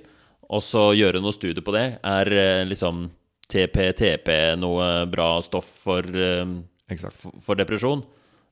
og 0.49 0.63
så 0.65 0.89
gjøre 0.97 1.23
noe 1.23 1.35
studie 1.35 1.65
på 1.65 1.75
det. 1.75 1.87
Er 2.05 2.31
eh, 2.33 2.65
liksom 2.69 3.07
TP-TP 3.51 4.29
noe 4.61 5.07
bra 5.11 5.29
stoff 5.45 5.69
for, 5.85 6.05
eh, 6.05 7.01
for 7.45 7.61
depresjon? 7.61 8.05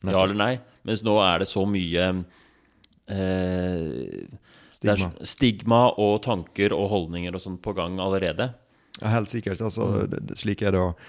Ja 0.03 0.25
eller 0.25 0.39
nei? 0.39 0.55
Mens 0.89 1.05
nå 1.07 1.15
er 1.23 1.43
det 1.43 1.49
så 1.51 1.63
mye 1.69 2.09
eh, 3.07 4.25
stigma. 4.75 5.13
stigma. 5.23 5.83
og 5.95 6.23
tanker 6.25 6.75
og 6.75 6.89
holdninger 6.91 7.37
og 7.37 7.45
sånn 7.45 7.61
på 7.63 7.75
gang 7.79 8.01
allerede. 8.03 8.51
Ja, 8.99 9.13
helt 9.15 9.31
sikkert. 9.33 9.63
Altså, 9.63 9.87
mm. 10.11 10.35
Slik 10.39 10.65
er 10.67 10.75
det 10.75 10.83
òg 10.83 11.07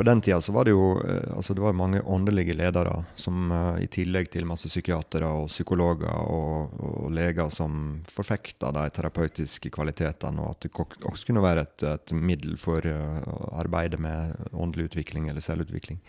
på 0.00 0.04
den 0.08 0.20
tida 0.24 0.40
så 0.40 0.52
var 0.56 0.64
det 0.64 0.72
jo 0.72 0.94
eh, 1.04 1.36
altså 1.36 1.52
det 1.52 1.60
var 1.60 1.74
mange 1.76 1.98
åndelige 2.08 2.54
ledere 2.56 2.94
som 3.20 3.50
uh, 3.52 3.76
i 3.76 3.84
tillegg 3.92 4.30
til 4.32 4.46
masse 4.48 4.70
psykiatere 4.70 5.28
og 5.28 5.50
psykologer 5.50 6.08
og, 6.08 6.72
og 6.80 7.10
leger 7.12 7.50
som 7.52 7.74
forfekta 8.08 8.70
de 8.72 8.86
terapeutiske 8.96 9.68
kvalitetene, 9.74 10.40
og 10.40 10.54
at 10.54 10.64
det 10.64 10.70
også 11.04 11.28
kunne 11.28 11.42
være 11.44 11.66
et, 11.66 11.84
et 11.90 12.14
middel 12.16 12.56
for 12.56 12.80
arbeidet 12.80 13.28
å 13.28 13.50
arbeide 13.60 14.00
med 14.00 14.56
åndelig 14.56 14.88
utvikling 14.88 15.28
eller 15.28 15.44
selvutvikling. 15.44 16.00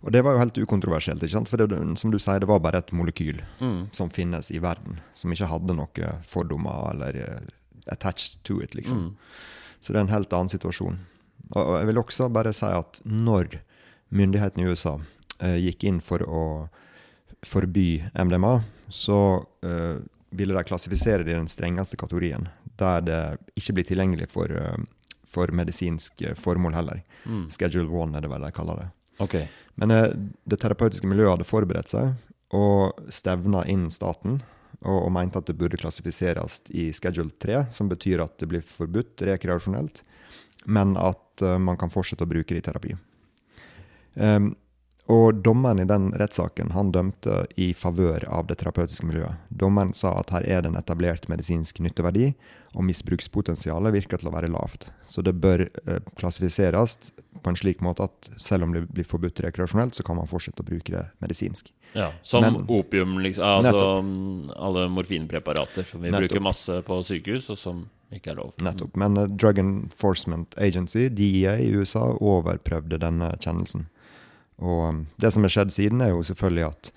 Og 0.00 0.16
det 0.16 0.24
var 0.24 0.38
jo 0.38 0.42
helt 0.46 0.62
ukontroversielt. 0.64 1.20
ikke 1.20 1.36
sant? 1.36 1.52
For 1.52 1.60
det, 1.60 1.82
som 2.00 2.14
du 2.14 2.16
sier, 2.16 2.40
det 2.40 2.48
var 2.48 2.64
bare 2.64 2.80
et 2.80 2.96
molekyl 2.96 3.44
mm. 3.60 3.92
som 3.92 4.08
finnes 4.08 4.48
i 4.54 4.62
verden, 4.64 5.02
som 5.12 5.36
ikke 5.36 5.52
hadde 5.52 5.76
noen 5.76 6.24
fordommer 6.24 6.94
eller 6.94 7.44
attached 7.92 8.40
to 8.48 8.62
it, 8.64 8.72
liksom. 8.78 9.10
Mm. 9.10 9.14
Så 9.84 9.92
det 9.92 10.00
er 10.00 10.08
en 10.08 10.16
helt 10.16 10.32
annen 10.32 10.56
situasjon. 10.56 11.02
Og 11.56 11.78
jeg 11.78 11.88
vil 11.88 12.00
også 12.02 12.28
bare 12.32 12.52
si 12.56 12.68
at 12.68 13.00
når 13.08 13.60
myndighetene 14.14 14.66
i 14.66 14.72
USA 14.72 14.96
eh, 15.40 15.56
gikk 15.64 15.86
inn 15.88 16.02
for 16.04 16.24
å 16.24 16.42
forby 17.46 18.02
MDMA, 18.18 18.58
så 18.92 19.46
eh, 19.64 20.00
ville 20.36 20.56
de 20.56 20.68
klassifisere 20.68 21.24
det 21.24 21.32
i 21.32 21.38
den 21.38 21.48
strengeste 21.48 21.96
kategorien, 22.00 22.48
der 22.80 23.04
det 23.04 23.22
ikke 23.58 23.78
blir 23.78 23.88
tilgjengelig 23.88 24.30
for, 24.32 24.52
eh, 24.52 24.78
for 25.28 25.52
medisinske 25.54 26.34
formål 26.40 26.76
heller. 26.76 27.02
Mm. 27.24 27.46
Schedule 27.54 27.88
1 27.88 28.16
er 28.18 28.26
det 28.26 28.32
vel 28.32 28.46
de 28.48 28.54
kaller 28.56 28.84
det. 28.84 28.88
Okay. 29.24 29.48
Men 29.80 29.92
det 30.46 30.60
terapeutiske 30.60 31.08
miljøet 31.10 31.36
hadde 31.36 31.48
forberedt 31.48 31.90
seg 31.90 32.12
og 32.54 32.98
stevna 33.12 33.64
inn 33.68 33.88
staten. 33.94 34.40
Og, 34.78 35.08
og 35.08 35.10
mente 35.10 35.40
at 35.40 35.48
det 35.48 35.56
burde 35.58 35.78
klassifiseres 35.80 36.60
i 36.70 36.92
schedule 36.94 37.32
3, 37.42 37.64
som 37.74 37.88
betyr 37.90 38.22
at 38.22 38.36
det 38.38 38.46
blir 38.46 38.62
forbudt 38.62 39.24
rekreasjonelt, 39.26 40.04
men 40.68 40.96
at 41.00 41.42
eh, 41.42 41.58
man 41.58 41.78
kan 41.80 41.90
fortsette 41.92 42.26
å 42.26 42.30
bruke 42.30 42.52
det 42.54 42.62
i 42.62 42.66
terapi. 42.68 42.96
Em, 44.18 44.50
og 45.08 45.38
dommeren 45.40 45.80
i 45.80 45.86
den 45.88 46.10
rettssaken 46.20 46.74
han 46.74 46.90
dømte 46.92 47.46
i 47.56 47.70
favør 47.72 48.26
av 48.28 48.50
det 48.50 48.58
terapeutiske 48.60 49.06
miljøet. 49.08 49.38
Dommeren 49.48 49.94
sa 49.96 50.10
at 50.20 50.34
her 50.34 50.44
er 50.44 50.60
det 50.66 50.68
en 50.74 50.76
etablert 50.76 51.30
medisinsk 51.32 51.78
nytteverdi, 51.80 52.34
og 52.76 52.84
misbrukspotensialet 52.84 53.94
virker 53.94 54.20
til 54.20 54.28
å 54.28 54.34
være 54.34 54.50
lavt. 54.52 54.90
Så 55.08 55.24
det 55.24 55.32
bør 55.40 55.64
eh, 55.64 56.02
klassifiseres 56.20 56.98
på 57.38 57.48
en 57.52 57.56
slik 57.56 57.80
måte 57.86 58.04
at 58.04 58.28
selv 58.42 58.66
om 58.66 58.74
det 58.76 58.84
blir 58.92 59.06
forbudt 59.08 59.40
rekreasjonelt, 59.46 59.96
så 59.96 60.04
kan 60.04 60.18
man 60.20 60.28
fortsette 60.28 60.60
å 60.60 60.68
bruke 60.68 60.92
det 60.92 61.06
medisinsk. 61.24 61.72
Ja, 61.96 62.10
Som 62.22 62.44
Men- 62.44 62.66
opium, 62.68 63.16
liksom. 63.24 63.46
Altså 63.64 64.02
Nettopp. 64.04 64.56
alle 64.60 64.88
morfinpreparater 64.92 65.86
som 65.88 66.02
vi 66.02 66.10
Nettopp. 66.10 66.28
bruker 66.28 66.44
masse 66.44 66.82
på 66.84 67.00
sykehus, 67.08 67.48
og 67.48 67.56
som 67.56 67.86
ikke 68.14 68.32
er 68.32 68.40
lov. 68.40 68.54
Nettopp. 68.64 68.96
Men 68.96 69.18
uh, 69.20 69.28
Drug 69.28 69.58
Enforcement 69.60 70.54
Agency, 70.58 71.08
DEA 71.12 71.58
i 71.60 71.70
USA, 71.76 72.06
overprøvde 72.16 73.00
denne 73.02 73.34
kjennelsen. 73.36 73.88
Og 74.64 74.84
um, 74.88 75.00
det 75.20 75.32
som 75.34 75.44
har 75.46 75.54
skjedd 75.54 75.74
siden, 75.74 76.02
er 76.02 76.14
jo 76.14 76.24
selvfølgelig 76.26 76.68
at 76.70 76.92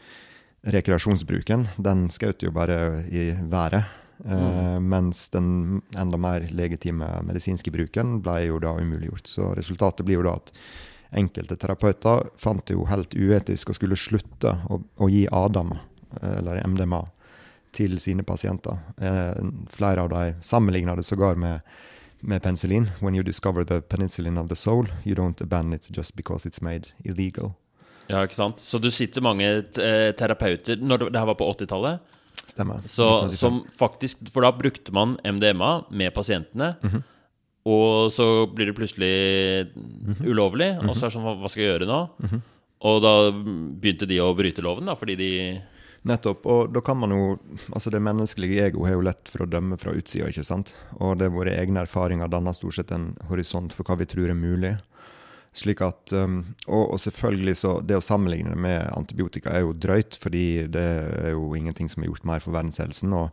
rekreasjonsbruken, 0.71 1.67
den 1.81 2.05
skjøt 2.13 2.45
jo 2.45 2.53
bare 2.53 2.77
i 3.09 3.31
været. 3.49 3.89
Eh, 4.25 4.79
mens 4.79 5.29
den 5.29 5.81
enda 5.97 6.17
mer 6.17 6.45
legitime 6.53 7.07
medisinske 7.25 7.71
bruken 7.73 8.19
ble 8.21 8.37
jo 8.45 8.59
da 8.61 8.75
umuliggjort. 8.77 9.27
Så 9.27 9.53
resultatet 9.57 10.05
blir 10.05 10.19
jo 10.19 10.27
da 10.27 10.35
at 10.37 10.51
enkelte 11.17 11.57
terapeuter 11.59 12.29
fant 12.39 12.63
det 12.67 12.77
jo 12.77 12.85
helt 12.89 13.15
uetisk 13.17 13.71
å 13.71 13.75
skulle 13.75 13.97
slutte 13.99 14.53
å, 14.69 14.77
å 15.01 15.09
gi 15.11 15.25
Adam, 15.33 15.73
eh, 16.21 16.37
eller 16.37 16.61
MDMA, 16.67 17.01
til 17.71 17.99
sine 17.99 18.23
pasienter. 18.23 18.79
Eh, 19.01 19.41
flere 19.71 20.01
av 20.03 20.09
dem 20.09 20.41
sammenligna 20.43 20.95
det 20.95 21.03
sågar 21.07 21.35
med, 21.35 21.61
med 22.21 22.41
penicillin. 22.43 22.89
When 22.99 23.15
you 23.15 23.23
discover 23.23 23.63
the 23.63 23.81
penicillin 23.81 24.37
of 24.37 24.49
the 24.49 24.55
soul, 24.55 24.87
you 25.05 25.15
don't 25.15 25.41
abandon 25.41 25.73
it 25.73 25.87
just 25.97 26.15
because 26.15 26.45
it's 26.49 26.61
made 26.61 26.87
illegal. 27.05 27.53
Ja, 28.09 28.23
ikke 28.25 28.35
sant? 28.35 28.59
Så 28.59 28.79
du 28.81 28.89
sitter 28.91 29.21
mange 29.23 29.45
eh, 29.79 30.11
terapeuter 30.17 30.75
når 30.81 31.05
det, 31.11 31.15
her 31.19 31.25
var 31.29 31.35
på 31.39 31.47
80-tallet, 31.53 31.99
Stemmer. 32.51 32.81
så, 32.89 33.31
som 33.37 33.61
faktisk 33.79 34.17
For 34.33 34.41
da 34.43 34.49
brukte 34.51 34.91
man 34.91 35.17
MDMA 35.23 35.85
med 35.91 36.11
pasientene. 36.13 36.73
Mhm. 36.83 37.03
Og 37.71 38.09
så 38.11 38.25
blir 38.49 38.65
det 38.71 38.75
plutselig 38.75 39.67
Mhm. 39.77 40.25
ulovlig, 40.27 40.71
og 40.81 40.95
så 40.97 41.05
er 41.05 41.09
det 41.09 41.13
sånn 41.15 41.27
Hva 41.41 41.49
skal 41.49 41.63
jeg 41.63 41.79
gjøre 41.79 41.87
nå? 41.87 42.41
Og 42.81 43.01
da 43.03 43.11
begynte 43.31 44.07
de 44.09 44.17
å 44.17 44.33
bryte 44.35 44.63
loven, 44.65 44.85
da, 44.89 44.95
fordi 44.97 45.15
de 45.15 45.61
Nettopp. 46.07 46.45
Og 46.49 46.71
da 46.73 46.81
kan 46.81 46.97
man 46.97 47.13
jo 47.13 47.25
Altså, 47.69 47.91
det 47.93 48.01
menneskelige 48.01 48.67
ego 48.69 48.85
har 48.87 48.95
jo 48.97 49.05
lett 49.05 49.29
for 49.29 49.45
å 49.45 49.49
dømme 49.49 49.77
fra 49.77 49.93
utsida, 49.93 50.29
ikke 50.31 50.45
sant? 50.45 50.73
Og 50.97 51.19
det 51.19 51.27
er 51.27 51.35
våre 51.35 51.53
egne 51.53 51.83
erfaringer 51.85 52.31
danner 52.31 52.55
stort 52.57 52.79
sett 52.79 52.93
en 52.95 53.11
horisont 53.29 53.73
for 53.75 53.87
hva 53.87 53.99
vi 54.01 54.09
tror 54.09 54.31
er 54.31 54.37
mulig. 54.37 54.75
Slik 55.53 55.81
at 55.83 56.13
um, 56.15 56.43
og, 56.67 56.93
og 56.95 56.99
selvfølgelig 57.03 57.55
så 57.59 57.71
Det 57.83 57.97
å 57.99 58.03
sammenligne 58.03 58.55
med 58.55 58.85
antibiotika 58.95 59.51
er 59.51 59.65
jo 59.65 59.73
drøyt, 59.75 60.15
fordi 60.19 60.67
det 60.71 60.85
er 61.25 61.33
jo 61.35 61.49
ingenting 61.55 61.91
som 61.91 62.03
er 62.03 62.11
gjort 62.11 62.29
mer 62.29 62.43
for 62.43 62.55
verdenshelsen. 62.55 63.13
og 63.13 63.29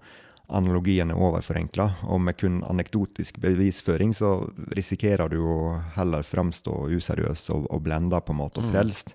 Analogien 0.49 1.11
er 1.13 1.21
overforenkla, 1.21 1.91
og 2.09 2.23
med 2.25 2.39
kun 2.41 2.63
anekdotisk 2.65 3.37
bevisføring 3.43 4.15
så 4.17 4.49
risikerer 4.73 5.29
du 5.29 5.43
å 5.45 5.59
heller 5.99 6.25
framstå 6.25 6.87
useriøs 6.97 7.51
og, 7.53 7.67
og 7.69 7.83
blenda 7.85 8.23
på 8.25 8.33
en 8.33 8.41
måte, 8.41 8.63
og 8.63 8.73
frelst. 8.73 9.13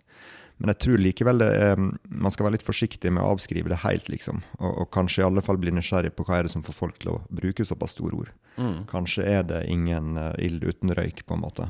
Men 0.61 0.71
jeg 0.73 0.79
tror 0.85 1.01
likevel 1.01 1.43
er, 1.45 1.79
man 1.79 2.33
skal 2.33 2.47
være 2.47 2.57
litt 2.57 2.65
forsiktig 2.65 3.11
med 3.11 3.23
å 3.23 3.33
avskrive 3.33 3.71
det 3.71 3.81
helt, 3.83 4.09
liksom. 4.11 4.43
Og, 4.59 4.71
og 4.83 4.89
kanskje 4.93 5.23
i 5.23 5.27
alle 5.27 5.43
fall 5.43 5.59
bli 5.61 5.73
nysgjerrig 5.73 6.13
på 6.15 6.25
hva 6.27 6.39
er 6.39 6.47
det 6.47 6.53
som 6.53 6.63
får 6.65 6.77
folk 6.77 6.99
til 7.01 7.15
å 7.15 7.21
bruke 7.33 7.65
såpass 7.67 7.95
store 7.97 8.19
ord. 8.23 8.33
mm. 8.55 8.83
Kanskje 8.91 9.25
er 9.27 9.47
det 9.49 9.63
ingen 9.73 10.17
uh, 10.19 10.33
ild 10.37 10.63
uten 10.63 10.93
røyk, 10.93 11.25
på 11.25 11.37
en 11.37 11.43
måte. 11.43 11.69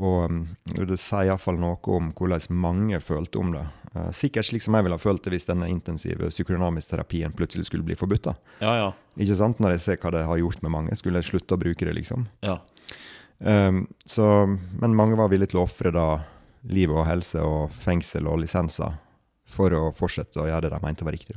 Og 0.00 0.30
um, 0.30 0.42
det 0.76 0.98
sier 1.00 1.30
iallfall 1.30 1.58
noe 1.58 1.78
om 1.90 2.10
hvordan 2.16 2.58
mange 2.62 3.00
følte 3.02 3.40
om 3.40 3.54
det. 3.54 3.64
Uh, 3.94 4.10
sikkert 4.14 4.46
slik 4.46 4.62
som 4.62 4.76
jeg 4.76 4.86
ville 4.86 4.98
ha 4.98 5.02
følt 5.02 5.24
det 5.24 5.34
hvis 5.34 5.48
denne 5.48 5.70
intensive 5.70 6.30
psykodynamisk 6.30 6.92
terapien 6.92 7.34
plutselig 7.34 7.70
skulle 7.70 7.86
bli 7.86 7.98
forbudt. 7.98 8.30
Ja, 8.62 8.74
ja. 8.78 8.90
Ikke 9.20 9.38
sant? 9.38 9.62
Når 9.62 9.76
jeg 9.76 9.86
ser 9.86 10.02
hva 10.02 10.12
det 10.14 10.26
har 10.28 10.42
gjort 10.42 10.62
med 10.66 10.74
mange. 10.74 10.98
Skulle 10.98 11.22
jeg 11.22 11.30
slutte 11.30 11.56
å 11.56 11.62
bruke 11.62 11.86
det, 11.86 11.96
liksom. 12.02 12.28
ja. 12.46 12.60
Um, 13.40 13.86
så, 14.04 14.44
men 14.82 14.92
mange 14.92 15.16
var 15.16 15.30
villige 15.32 15.54
til 15.54 15.62
å 15.62 15.64
ofre 15.64 15.88
da 15.96 16.06
liv 16.68 16.92
og 16.92 17.06
helse 17.08 17.40
og 17.44 17.70
fengsel 17.72 18.28
og 18.28 18.42
lisenser 18.42 18.98
for 19.50 19.74
å 19.74 19.86
fortsette 19.96 20.40
å 20.40 20.48
gjøre 20.48 20.68
det 20.68 20.74
de 20.74 20.82
mente 20.84 21.06
var 21.06 21.16
riktig. 21.16 21.36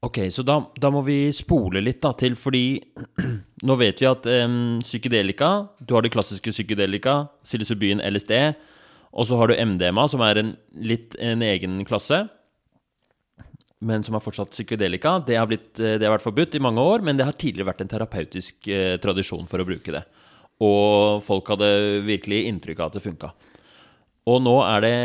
Ok, 0.00 0.22
så 0.32 0.40
da, 0.46 0.56
da 0.80 0.88
må 0.88 1.02
vi 1.04 1.28
spole 1.36 1.82
litt 1.84 2.00
da 2.00 2.14
til, 2.16 2.36
fordi 2.40 2.80
nå 3.68 3.76
vet 3.76 4.00
vi 4.00 4.08
at 4.08 4.24
um, 4.46 4.78
psykedelika 4.80 5.50
Du 5.84 5.92
har 5.92 6.06
det 6.06 6.12
klassiske 6.14 6.54
psykedelika, 6.54 7.26
psilocybin, 7.44 8.00
LSD, 8.08 8.32
og 9.12 9.26
så 9.28 9.36
har 9.36 9.50
du 9.50 9.58
MDMA, 9.58 10.06
som 10.08 10.22
er 10.24 10.40
en 10.40 10.54
litt 10.72 11.18
en 11.20 11.44
egen 11.44 11.82
klasse, 11.84 12.22
men 13.84 14.04
som 14.06 14.16
er 14.16 14.24
fortsatt 14.24 14.54
psykedelika. 14.54 15.18
Det 15.26 15.36
har, 15.36 15.48
blitt, 15.50 15.72
eh, 15.80 15.98
det 15.98 16.06
har 16.06 16.14
vært 16.14 16.24
forbudt 16.24 16.56
i 16.56 16.62
mange 16.62 16.80
år, 16.84 17.04
men 17.04 17.18
det 17.18 17.26
har 17.26 17.36
tidligere 17.36 17.72
vært 17.72 17.84
en 17.84 17.92
terapeutisk 17.92 18.68
eh, 18.70 18.96
tradisjon 19.02 19.48
for 19.50 19.60
å 19.60 19.66
bruke 19.68 19.94
det. 19.94 20.04
Og 20.64 21.24
folk 21.24 21.48
hadde 21.52 21.70
virkelig 22.06 22.44
inntrykk 22.48 22.80
av 22.80 22.92
at 22.92 22.98
det 22.98 23.04
funka. 23.04 23.32
Og 24.28 24.40
nå 24.44 24.56
er 24.66 24.84
det 24.84 24.96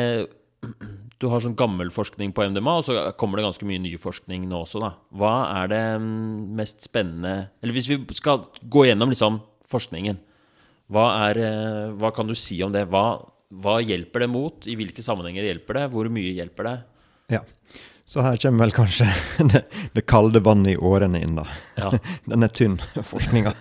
Du 1.15 1.29
har 1.31 1.39
sånn 1.39 1.55
gammel 1.55 1.87
forskning 1.95 2.33
på 2.35 2.43
MDMA, 2.51 2.73
og 2.81 2.83
så 2.83 2.95
kommer 3.15 3.39
det 3.39 3.45
ganske 3.45 3.65
mye 3.67 3.79
ny 3.79 3.93
forskning 3.95 4.49
nå 4.51 4.57
også, 4.65 4.81
da. 4.83 4.89
Hva 5.15 5.35
er 5.61 5.69
det 5.71 5.83
mm, 6.03 6.55
mest 6.57 6.83
spennende 6.83 7.35
Eller 7.63 7.77
hvis 7.77 7.87
vi 7.87 7.95
skal 8.19 8.43
gå 8.59 8.83
gjennom 8.89 9.13
liksom 9.13 9.39
forskningen, 9.71 10.19
hva, 10.91 11.05
er, 11.29 11.39
eh, 11.41 11.93
hva 11.97 12.11
kan 12.13 12.27
du 12.27 12.35
si 12.37 12.59
om 12.61 12.73
det? 12.75 12.83
Hva, 12.91 13.15
hva 13.63 13.79
hjelper 13.81 14.25
det 14.25 14.29
mot? 14.29 14.67
I 14.69 14.75
hvilke 14.77 15.01
sammenhenger 15.01 15.47
hjelper 15.47 15.79
det? 15.79 15.85
Hvor 15.95 16.11
mye 16.13 16.35
hjelper 16.35 16.67
det? 16.67 16.75
Ja. 17.37 17.41
Så 18.05 18.21
her 18.21 18.37
kommer 18.37 18.67
vel 18.67 18.73
kanskje 18.75 19.07
det, 19.51 19.63
det 19.93 20.03
kalde 20.05 20.39
vannet 20.45 20.75
i 20.75 20.77
årene 20.77 21.21
inn, 21.25 21.39
da. 21.39 21.45
Ja. 21.79 21.89
Den 22.29 22.45
er 22.45 22.51
tynn, 22.53 22.77
forskninga. 23.11 23.55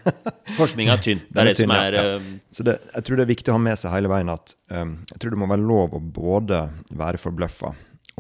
Forskninga 0.59 0.99
er 0.99 1.05
tynn. 1.07 1.23
Det 1.31 1.41
er 1.41 1.49
det 1.49 1.55
som 1.63 1.73
er 1.73 1.97
ja. 1.97 2.03
eh, 2.19 2.27
Så 2.53 2.67
det, 2.69 2.77
jeg 2.93 3.07
tror 3.07 3.21
det 3.21 3.25
er 3.25 3.33
viktig 3.33 3.53
å 3.53 3.57
ha 3.57 3.63
med 3.65 3.81
seg 3.81 3.95
hele 3.95 4.11
veien 4.13 4.33
at 4.33 4.53
um, 4.69 4.99
jeg 5.15 5.23
tror 5.23 5.35
det 5.35 5.41
må 5.41 5.49
være 5.49 5.65
lov 5.65 5.97
å 5.97 6.03
både 6.05 6.61
være 6.93 7.23
forbløffa 7.23 7.73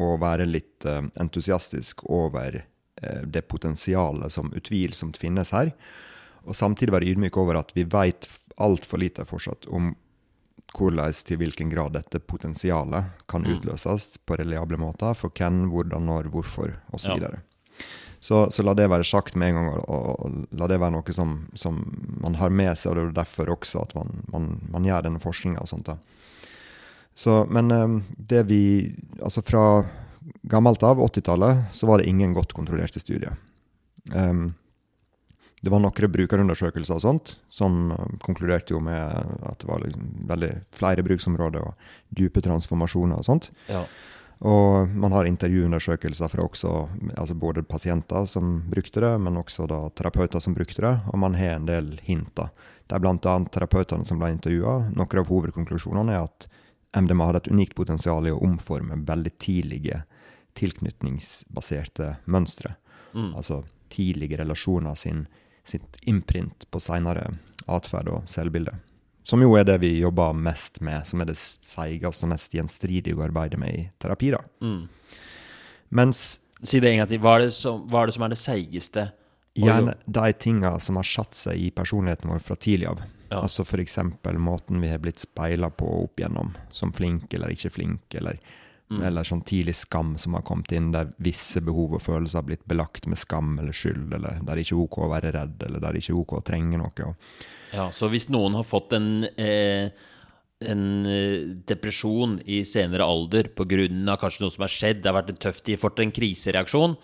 og 0.05 0.15
være 0.23 0.49
litt 0.49 0.89
uh, 0.89 1.05
entusiastisk 1.21 2.07
over 2.09 2.57
uh, 2.63 3.21
det 3.29 3.45
potensialet 3.51 4.33
som 4.33 4.49
utvilsomt 4.57 5.21
finnes 5.21 5.53
her. 5.55 5.75
Og 6.49 6.57
samtidig 6.57 6.97
være 6.97 7.13
ydmyk 7.13 7.37
over 7.41 7.61
at 7.61 7.77
vi 7.77 7.85
vet 7.85 8.31
altfor 8.65 9.03
lite 9.03 9.29
fortsatt 9.29 9.69
om 9.69 9.93
hvordan 10.75 11.13
til 11.25 11.39
hvilken 11.39 11.71
grad 11.71 11.95
dette 11.95 12.19
potensialet 12.21 13.05
kan 13.31 13.43
Mm. 13.45 13.57
utløses 13.57 14.19
på 14.27 14.37
reliable 14.37 14.77
måter, 14.77 15.15
for 15.15 15.31
hvem, 15.31 15.69
hvordan, 15.71 16.07
når, 16.07 16.31
hvorfor 16.31 16.75
osv. 16.93 17.09
Ja. 17.09 17.15
videre 17.15 17.43
så, 18.25 18.51
så 18.51 18.63
la 18.65 18.73
det 18.73 18.87
være 18.89 19.05
sagt 19.05 19.35
med 19.37 19.51
en 19.51 19.55
gang, 19.59 19.67
og, 19.69 19.83
og, 19.85 20.21
og 20.25 20.57
la 20.57 20.67
det 20.71 20.79
være 20.81 20.95
noe 20.95 21.13
som, 21.13 21.35
som 21.55 21.83
man 22.23 22.39
har 22.41 22.49
med 22.49 22.73
seg. 22.73 22.93
og 22.93 22.97
Det 22.97 23.03
er 23.11 23.19
derfor 23.19 23.51
også 23.53 23.83
at 23.83 23.93
man, 23.99 24.15
man, 24.33 24.47
man 24.73 24.87
gjør 24.89 25.05
denne 25.05 25.21
forskninga 25.21 25.61
og 25.61 25.69
sånt. 25.69 25.91
da. 25.91 25.99
Så, 27.15 27.43
men 27.53 27.71
eh, 27.71 27.99
det 28.17 28.47
vi 28.49 28.63
Altså 29.21 29.43
fra 29.45 29.85
gammelt 30.49 30.83
av, 30.83 31.03
80-tallet, 31.05 31.67
så 31.77 31.87
var 31.87 32.01
det 32.01 32.09
ingen 32.09 32.33
godt 32.33 32.55
kontrollerte 32.57 33.01
studier. 33.03 33.37
Em, 34.17 34.55
det 35.65 35.73
var 35.73 35.81
noen 35.81 36.13
brukerundersøkelser 36.13 36.99
og 36.99 37.05
sånt, 37.05 37.37
som 37.49 37.95
konkluderte 38.23 38.75
jo 38.75 38.83
med 38.85 39.01
at 39.49 39.63
det 39.63 39.69
var 39.71 39.81
liksom 39.81 40.11
veldig 40.29 40.51
flere 40.77 41.05
bruksområder 41.07 41.65
og 41.65 41.87
dype 42.13 42.45
transformasjoner 42.45 43.23
og 43.23 43.33
sånt. 43.33 43.51
ja. 43.73 43.87
Og 44.45 44.91
man 45.01 45.15
har 45.15 45.25
intervjuundersøkelser 45.25 46.29
fra 46.29 46.45
også, 46.45 46.71
altså 47.17 47.37
både 47.39 47.63
pasienter 47.65 48.27
som 48.29 48.59
brukte 48.69 49.01
det, 49.01 49.13
men 49.23 49.39
også 49.41 49.65
da 49.71 49.79
terapeuter 49.97 50.43
som 50.43 50.57
brukte 50.57 50.83
det, 50.85 50.91
og 51.09 51.21
man 51.23 51.37
har 51.39 51.55
en 51.55 51.69
del 51.71 51.95
hint. 52.05 52.35
da. 52.37 52.51
Det 52.85 52.99
er 52.99 53.01
bl.a. 53.01 53.37
terapeutene 53.55 54.05
som 54.05 54.21
ble 54.21 54.35
intervjua. 54.35 54.91
Noen 54.93 55.21
av 55.23 55.31
hovedkonklusjonene 55.31 56.19
er 56.19 56.27
at 56.27 56.49
MDMA 56.99 57.31
hadde 57.31 57.45
et 57.45 57.53
unikt 57.55 57.77
potensial 57.79 58.27
i 58.29 58.35
å 58.35 58.43
omforme 58.45 59.01
veldig 59.07 59.33
tidlige 59.41 60.03
tilknytningsbaserte 60.59 62.17
mønstre. 62.29 62.75
Mm. 63.15 63.33
Altså 63.39 63.63
tidlige 63.95 64.43
relasjoner 64.43 64.99
sin, 64.99 65.25
sitt 65.65 65.99
imprint 66.09 66.67
på 66.71 66.81
seinere 66.83 67.31
atferd 67.71 68.11
og 68.13 68.29
selvbilde. 68.31 68.75
Som 69.25 69.41
jo 69.41 69.55
er 69.57 69.65
det 69.65 69.79
vi 69.81 69.95
jobber 70.03 70.37
mest 70.37 70.83
med, 70.85 71.07
som 71.09 71.23
er 71.25 71.31
det 71.31 71.39
seigeste 71.41 72.27
og 72.27 72.35
mest 72.35 72.53
gjenstridige 72.53 73.17
å 73.17 73.25
arbeide 73.25 73.57
med 73.61 73.73
i 73.73 73.85
terapi. 74.03 74.35
da. 74.35 74.43
Mm. 74.61 74.83
Mens 75.97 76.41
Si 76.65 76.81
det 76.81 76.91
en 76.91 77.03
gang 77.03 77.09
til. 77.11 77.21
Hva 77.21 77.37
er 77.37 77.43
det 77.45 77.55
som, 77.57 77.83
er, 77.93 78.07
det, 78.09 78.15
som 78.17 78.25
er 78.25 78.33
det 78.33 78.41
seigeste? 78.41 79.03
Gjerne 79.55 79.95
de 80.07 80.33
tinga 80.41 80.73
som 80.83 80.97
har 80.97 81.07
satt 81.07 81.37
seg 81.37 81.61
i 81.61 81.71
personligheten 81.75 82.31
vår 82.33 82.41
fra 82.43 82.57
tidlig 82.57 82.89
av. 82.91 83.03
Ja. 83.29 83.43
Altså 83.43 83.67
f.eks. 83.67 83.99
måten 84.39 84.81
vi 84.81 84.91
har 84.91 85.03
blitt 85.03 85.23
speila 85.23 85.69
på 85.71 85.89
opp 86.05 86.21
igjennom, 86.21 86.55
som 86.73 86.93
flink 86.95 87.35
eller 87.35 87.53
ikke 87.53 87.73
flink, 87.75 88.17
eller, 88.17 88.41
Mm. 88.93 89.01
eller 89.09 89.25
sånn 89.25 89.41
tidlig 89.49 89.73
skam 89.79 90.11
som 90.21 90.35
har 90.37 90.43
kommet 90.45 90.73
inn, 90.77 90.91
der 90.93 91.09
visse 91.25 91.63
behov 91.65 91.97
og 91.97 92.03
følelser 92.05 92.43
har 92.43 92.49
blitt 92.51 92.67
belagt 92.69 93.07
med 93.09 93.17
skam 93.17 93.55
eller 93.59 93.73
skyld, 93.73 94.13
eller 94.13 94.43
der 94.45 94.59
det 94.59 94.67
ikke 94.67 94.75
er 94.77 94.83
ok 94.83 94.99
å 95.01 95.13
være 95.15 95.31
redd, 95.39 95.55
eller 95.65 95.81
der 95.81 95.97
det 95.97 96.03
ikke 96.03 96.13
er 96.13 96.19
ok 96.21 96.35
å 96.37 96.43
trenge 96.45 96.81
noe. 96.83 97.07
Ja, 97.73 97.89
så 97.97 98.11
hvis 98.13 98.29
noen 98.29 98.59
har 98.59 98.67
fått 98.69 98.93
en, 98.93 99.09
eh, 99.41 99.89
en 100.69 100.85
eh, 101.09 101.49
depresjon 101.67 102.37
i 102.45 102.61
senere 102.69 103.09
alder 103.09 103.49
pga. 103.57 103.89
kanskje 104.21 104.45
noe 104.45 104.53
som 104.53 104.67
har 104.69 104.77
skjedd, 104.77 105.01
det 105.01 105.11
har 105.11 105.17
vært 105.23 105.33
en 105.33 105.41
de 105.65 105.73
har 105.73 105.81
fått 105.81 106.05
en 106.05 106.13
krisereaksjon, 106.13 106.97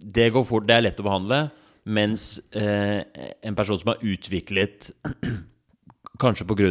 det 0.00 0.32
går 0.32 0.44
fort, 0.44 0.66
det 0.66 0.74
er 0.74 0.88
lett 0.88 1.00
å 1.00 1.06
behandle. 1.06 1.50
Mens 1.84 2.40
eh, 2.56 3.04
en 3.44 3.54
person 3.54 3.78
som 3.78 3.92
har 3.92 4.00
utviklet 4.00 4.90
Kanskje 6.22 6.46
pga. 6.46 6.68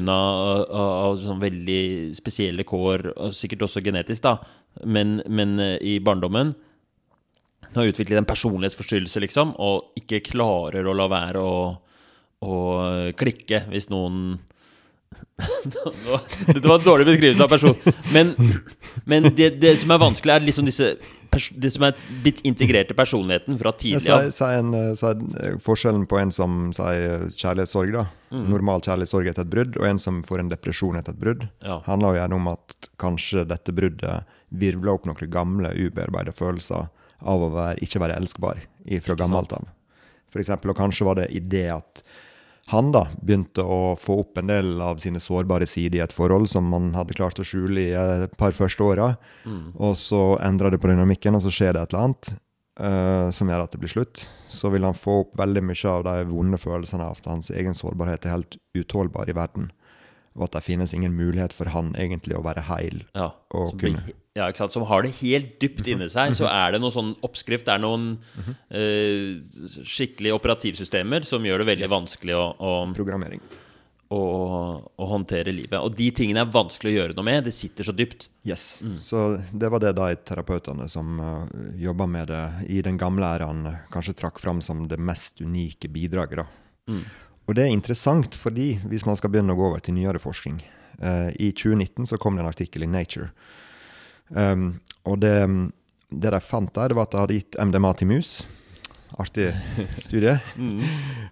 Sånn 1.20 1.42
veldig 1.42 2.14
spesielle 2.16 2.66
kår, 2.68 3.10
og 3.18 3.34
sikkert 3.36 3.68
også 3.68 3.84
genetisk, 3.84 4.24
da, 4.24 4.38
men, 4.86 5.20
men 5.28 5.58
eh, 5.60 5.76
i 5.84 5.98
barndommen 6.04 6.54
har 7.74 7.90
utviklet 7.90 8.20
en 8.20 8.30
personlighetsforstyrrelse, 8.30 9.22
liksom, 9.24 9.54
og 9.62 9.98
ikke 10.00 10.24
klarer 10.28 10.86
å 10.86 10.96
la 10.96 11.08
være 11.12 11.42
å, 11.42 11.60
å 12.46 12.56
klikke 13.18 13.64
hvis 13.72 13.90
noen 13.92 14.38
Dette 16.46 16.68
var 16.68 16.76
en 16.78 16.86
dårlig 16.86 17.06
beskrivelse 17.08 17.44
av 17.44 17.50
person. 17.50 17.76
Men, 18.14 18.34
men 19.10 19.26
det, 19.36 19.50
det 19.62 19.74
som 19.82 19.94
er 19.96 20.02
vanskelig, 20.04 20.34
er 20.36 20.46
liksom 20.46 20.68
disse 20.70 20.92
Det 21.58 21.72
som 21.74 21.88
er 21.88 21.98
blitt 22.22 22.44
integrert 22.46 22.92
i 22.94 22.98
personligheten 22.98 23.58
fra 23.58 23.72
tidlig 23.74 24.12
av. 24.14 24.28
si 24.30 24.46
eh, 24.46 24.92
si 25.00 25.10
eh, 25.10 25.56
forskjellen 25.66 26.06
på 26.10 26.20
en 26.22 26.34
som 26.36 26.68
sier 26.78 27.26
kjærlighetssorg, 27.34 27.96
da. 27.96 28.06
Mm. 28.34 28.44
Normal 28.54 28.84
kjærlighetssorg 28.86 29.32
etter 29.32 29.48
et 29.48 29.54
brudd, 29.56 29.80
og 29.82 29.88
en 29.90 30.02
som 30.02 30.22
får 30.28 30.44
en 30.44 30.52
depresjon 30.54 31.00
etter 31.02 31.16
et 31.16 31.24
brudd, 31.26 31.48
Ja. 31.66 31.80
handler 31.88 32.14
jo 32.14 32.22
gjerne 32.22 32.38
om 32.38 32.52
at 32.54 32.90
kanskje 33.02 33.48
dette 33.50 33.74
bruddet 33.74 34.30
virvler 34.54 34.94
opp 34.94 35.08
noen 35.10 35.32
gamle, 35.34 35.74
ubearbeidede 35.74 36.38
følelser 36.38 36.92
av 37.24 37.48
å 37.48 37.50
være, 37.54 37.80
ikke 37.82 38.04
være 38.04 38.20
elskbar 38.22 38.62
fra 39.02 39.16
gammelt 39.18 39.54
av. 39.58 39.66
For 40.34 40.42
eksempel, 40.42 40.74
og 40.74 40.78
kanskje 40.78 41.06
var 41.08 41.18
det 41.22 41.28
i 41.34 41.40
det 41.42 41.68
at 41.74 42.04
han 42.72 42.94
da 42.94 43.04
begynte 43.20 43.64
å 43.66 43.96
få 44.00 44.22
opp 44.22 44.40
en 44.40 44.48
del 44.48 44.80
av 44.82 45.02
sine 45.04 45.20
sårbare 45.20 45.68
sider 45.68 46.00
i 46.00 46.04
et 46.06 46.16
forhold 46.16 46.48
som 46.52 46.70
man 46.72 46.94
hadde 46.96 47.16
klart 47.18 47.42
å 47.42 47.46
skjule 47.48 47.82
i 47.82 47.92
et 47.98 48.38
par 48.40 48.56
første 48.56 48.86
åra, 48.86 49.10
og 49.76 49.98
så 50.00 50.40
endrer 50.40 50.72
det 50.72 50.80
på 50.80 50.88
dynamikken, 50.92 51.36
og 51.36 51.44
så 51.44 51.52
skjer 51.52 51.76
det 51.76 51.84
et 51.84 51.94
eller 51.94 52.08
annet 52.08 52.32
uh, 52.80 53.28
som 53.36 53.52
gjør 53.52 53.66
at 53.66 53.76
det 53.76 53.82
blir 53.84 53.92
slutt. 53.92 54.26
Så 54.48 54.72
vil 54.74 54.88
han 54.88 54.98
få 54.98 55.20
opp 55.26 55.38
veldig 55.40 55.66
mye 55.68 55.92
av 55.92 56.08
de 56.08 56.16
vonde 56.32 56.62
følelsene 56.62 57.04
av 57.04 57.20
at 57.20 57.30
hans 57.30 57.52
egen 57.52 57.76
sårbarhet 57.76 58.26
er 58.26 58.38
helt 58.38 58.58
utholdbar 58.78 59.30
i 59.30 59.38
verden, 59.38 59.72
og 60.34 60.48
at 60.48 60.58
det 60.58 60.66
finnes 60.66 60.94
ingen 60.96 61.14
mulighet 61.16 61.54
for 61.54 61.70
han 61.74 61.94
egentlig 62.00 62.38
å 62.38 62.44
være 62.46 62.66
heil. 62.70 63.04
Ja, 63.14 63.32
og 63.54 63.76
blir, 63.78 63.98
kunne. 64.00 64.16
ja, 64.38 64.48
ikke 64.50 64.64
sant? 64.64 64.76
som 64.76 64.86
har 64.90 65.06
det 65.06 65.14
helt 65.22 65.58
dypt 65.62 65.88
inni 65.90 66.10
seg, 66.10 66.34
så 66.38 66.48
er 66.50 66.74
det 66.74 66.82
noen 66.82 66.96
sånn 66.96 67.12
oppskrift, 67.26 67.68
det 67.68 67.76
er 67.76 67.84
noen 67.84 68.16
eh, 68.74 69.36
skikkelige 69.86 70.40
operativsystemer 70.40 71.28
som 71.30 71.46
gjør 71.46 71.62
det 71.62 71.70
veldig 71.76 71.92
vanskelig 71.92 72.38
å, 72.40 72.48
å, 72.58 72.72
Programmering. 72.98 73.44
å, 74.10 74.22
å 74.82 75.10
håndtere 75.12 75.54
livet. 75.54 75.78
Og 75.78 75.94
de 76.00 76.10
tingene 76.18 76.42
er 76.42 76.56
vanskelig 76.56 76.96
å 76.96 76.98
gjøre 76.98 77.18
noe 77.20 77.28
med. 77.30 77.46
Det 77.46 77.54
sitter 77.54 77.86
så 77.86 77.94
dypt. 77.94 78.26
Yes. 78.48 78.80
Så 79.06 79.22
det 79.54 79.70
var 79.70 79.84
det 79.84 79.94
de 80.00 80.16
terapeutene 80.26 80.90
som 80.92 81.22
uh, 81.22 81.46
jobba 81.78 82.10
med 82.10 82.34
det 82.34 82.46
i 82.74 82.82
den 82.86 82.98
gamle 83.02 83.30
æraen, 83.38 83.68
eh, 83.70 83.86
kanskje 83.94 84.18
trakk 84.24 84.42
fram 84.42 84.66
som 84.66 84.88
det 84.90 84.98
mest 84.98 85.46
unike 85.46 85.94
bidraget. 85.94 86.42
da. 86.42 86.50
Og 87.44 87.58
det 87.58 87.66
er 87.66 87.74
interessant, 87.74 88.36
fordi 88.40 88.78
hvis 88.88 89.06
man 89.08 89.18
skal 89.20 89.34
begynne 89.34 89.56
å 89.56 89.60
gå 89.60 89.68
over 89.72 89.84
til 89.84 89.98
nyere 89.98 90.22
forskning 90.22 90.62
eh, 90.64 91.30
I 91.36 91.52
2019 91.52 92.08
så 92.14 92.20
kom 92.22 92.38
det 92.38 92.46
en 92.46 92.52
artikkel 92.52 92.86
i 92.86 92.90
Nature. 92.90 93.32
Um, 94.30 94.80
og 95.04 95.20
det, 95.22 95.36
det 96.10 96.32
de 96.34 96.40
fant 96.44 96.72
der, 96.74 96.92
det 96.92 96.98
var 96.98 97.10
at 97.10 97.16
de 97.16 97.20
hadde 97.22 97.40
gitt 97.40 97.58
MDMA 97.60 97.92
til 98.00 98.10
mus. 98.14 98.38
Artig 99.20 99.52
studie. 100.06 100.38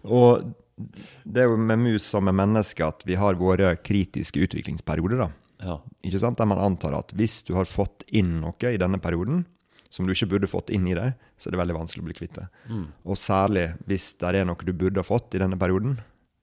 Og 0.03 0.51
det 1.23 1.43
er 1.43 1.49
jo 1.49 1.57
med 1.57 1.79
mus 1.81 2.05
som 2.11 2.25
med 2.27 2.37
mennesker 2.37 2.89
at 2.89 3.05
vi 3.07 3.17
har 3.19 3.39
våre 3.39 3.75
kritiske 3.79 4.43
utviklingsperioder. 4.43 5.23
da. 5.23 5.29
Ja. 5.61 5.77
Ikke 6.05 6.21
sant? 6.21 6.39
Der 6.41 6.49
man 6.49 6.61
antar 6.61 6.97
at 6.97 7.13
hvis 7.17 7.41
du 7.47 7.55
har 7.57 7.69
fått 7.69 8.05
inn 8.11 8.39
noe 8.43 8.71
i 8.73 8.79
denne 8.81 8.99
perioden, 9.01 9.45
som 9.91 10.07
du 10.07 10.13
ikke 10.13 10.29
burde 10.31 10.47
fått 10.47 10.71
inn 10.71 10.87
i 10.87 10.95
deg, 10.95 11.17
så 11.35 11.49
er 11.49 11.55
det 11.55 11.59
veldig 11.61 11.75
vanskelig 11.75 12.03
å 12.03 12.07
bli 12.07 12.15
kvitt 12.15 12.37
det. 12.39 12.47
Og 13.03 13.19
særlig 13.19 13.73
hvis 13.89 14.13
det 14.21 14.31
er 14.39 14.47
noe 14.47 14.67
du 14.67 14.71
burde 14.71 15.03
ha 15.03 15.07
fått 15.07 15.35
i 15.35 15.41
denne 15.43 15.59
perioden, 15.59 15.97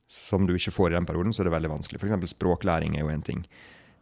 som 0.09 0.47
du 0.49 0.55
ikke 0.57 0.73
får 0.73 0.93
i 0.93 0.97
den 0.97 1.09
perioden, 1.09 1.33
så 1.33 1.43
er 1.43 1.49
det 1.49 1.57
veldig 1.57 1.73
vanskelig. 1.73 2.01
F.eks. 2.01 2.33
språklæring 2.33 2.97
er 2.97 3.05
jo 3.05 3.13
en 3.13 3.25
ting. 3.25 3.43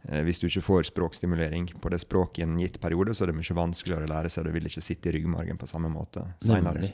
Eh, 0.07 0.21
hvis 0.27 0.39
du 0.39 0.47
ikke 0.47 0.63
får 0.63 0.89
språkstimulering 0.91 1.69
på 1.83 1.91
det 1.91 1.99
språket 2.03 2.43
i 2.43 2.47
en 2.47 2.59
gitt 2.59 2.79
periode, 2.83 3.15
så 3.15 3.25
er 3.25 3.31
det 3.31 3.39
mye 3.39 3.57
vanskeligere 3.57 4.07
å 4.07 4.11
lære 4.13 4.31
seg. 4.31 4.47
Det 4.47 4.55
vil 4.55 4.69
ikke 4.69 4.83
sitte 4.83 5.11
i 5.11 5.15
ryggmargen 5.17 5.59
på 5.59 5.67
samme 5.67 5.91
måte 5.91 6.23
seinere. 6.43 6.93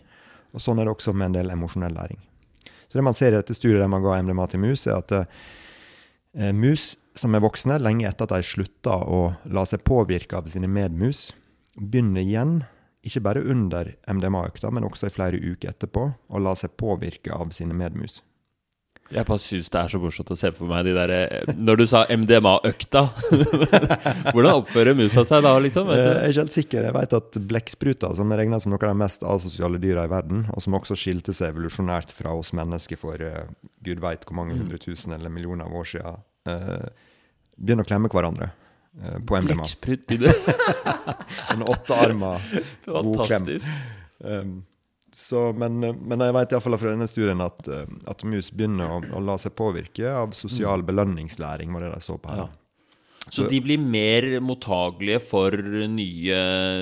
Og 0.53 0.61
sånn 0.61 0.81
er 0.81 0.89
det 0.89 0.95
også 0.95 1.13
med 1.13 1.31
en 1.31 1.37
del 1.39 1.53
emosjonell 1.53 1.93
læring. 1.97 2.21
Så 2.89 2.99
det 2.99 3.05
man 3.05 3.17
ser 3.17 3.33
i 3.33 3.39
dette 3.39 3.55
studiet 3.57 3.81
der 3.81 3.89
man 3.89 4.03
ga 4.05 4.19
MDMA 4.21 4.45
til 4.49 4.61
mus, 4.61 4.85
er 4.85 4.99
at 4.99 5.13
eh, 5.17 6.51
mus 6.53 6.93
som 7.17 7.33
er 7.33 7.43
voksne, 7.45 7.77
lenge 7.81 8.07
etter 8.09 8.25
at 8.25 8.33
de 8.33 8.45
slutta 8.45 8.97
å 9.05 9.21
la 9.53 9.63
seg 9.69 9.83
påvirke 9.85 10.37
av 10.37 10.49
sine 10.49 10.69
medmus, 10.69 11.31
begynner 11.79 12.23
igjen, 12.23 12.59
ikke 13.03 13.23
bare 13.25 13.43
under 13.51 13.89
MDMA-økta, 14.07 14.71
men 14.71 14.85
også 14.87 15.09
i 15.09 15.13
flere 15.13 15.39
uker 15.41 15.73
etterpå, 15.73 16.05
og 16.29 16.43
la 16.45 16.53
seg 16.55 16.75
påvirke 16.79 17.33
av 17.35 17.51
sine 17.55 17.75
medmus. 17.75 18.21
Jeg 19.11 19.27
bare 19.27 19.41
syns 19.41 19.67
det 19.69 19.79
er 19.81 19.91
så 19.91 19.99
morsomt 19.99 20.31
å 20.31 20.37
se 20.39 20.49
for 20.55 20.69
meg 20.71 20.85
de 20.87 20.93
der 20.95 21.11
eh, 21.11 21.49
Når 21.59 21.81
du 21.81 21.83
sa 21.91 22.05
MDMA-økta 22.07 23.01
Hvordan 24.31 24.61
oppfører 24.61 24.95
musa 24.95 25.25
seg 25.27 25.43
da, 25.43 25.51
liksom? 25.59 25.91
Eh, 25.91 25.99
Jeg 25.99 26.13
er 26.13 26.31
ikke 26.31 26.39
helt 26.45 26.55
sikker. 26.55 26.87
Jeg 26.87 26.95
vet 26.95 27.15
at 27.19 27.39
blekkspruter, 27.51 28.15
som 28.15 28.31
regna 28.31 28.61
som 28.63 28.71
noen 28.71 28.87
av 28.87 28.95
de 28.95 29.01
mest 29.03 29.27
asosiale 29.27 29.81
dyra 29.83 30.07
i 30.07 30.11
verden, 30.13 30.45
og 30.55 30.63
som 30.63 30.79
også 30.79 30.97
skilte 30.97 31.35
seg 31.35 31.51
evolusjonært 31.51 32.15
fra 32.15 32.31
oss 32.39 32.53
mennesker 32.55 32.99
for 33.03 33.19
uh, 33.19 33.43
gud 33.83 34.01
veit 34.01 34.23
hvor 34.23 34.39
mange 34.39 34.55
hundre 34.55 34.79
tusen 34.81 35.13
eller 35.19 35.33
millioner 35.35 35.67
av 35.67 35.83
år 35.83 35.91
siden, 35.93 36.23
uh, 36.47 37.11
begynner 37.59 37.83
å 37.83 37.91
klemme 37.91 38.11
hverandre 38.13 38.53
på 39.01 39.37
MDMA. 39.37 39.63
Blekksprut 39.63 40.11
i 40.11 40.19
det. 40.25 40.35
En 41.53 41.63
åttearma 41.63 42.35
god 42.85 43.25
klem. 43.27 43.47
Um, 44.19 44.53
så, 45.13 45.51
men, 45.53 45.79
men 45.79 46.23
jeg 46.25 46.33
vet 46.33 46.53
iallfall 46.55 46.77
fra 46.81 46.93
denne 46.93 47.07
studien 47.09 47.41
at, 47.45 47.67
uh, 47.69 47.85
at 48.09 48.23
mus 48.25 48.49
begynner 48.53 48.95
å, 48.95 48.99
å 49.17 49.21
la 49.21 49.37
seg 49.41 49.53
påvirke 49.57 50.09
av 50.09 50.33
sosial 50.37 50.85
belønningslæring, 50.85 51.73
var 51.73 51.85
det 51.85 51.93
de 51.93 52.01
så 52.05 52.17
på 52.17 52.33
her. 52.33 52.45
Mm. 52.45 52.53
Ja. 52.53 52.63
Så 53.31 53.45
de 53.47 53.59
blir 53.63 53.79
mer 53.79 54.25
mottagelige 54.43 55.21
for 55.23 55.55
nye, 55.55 56.39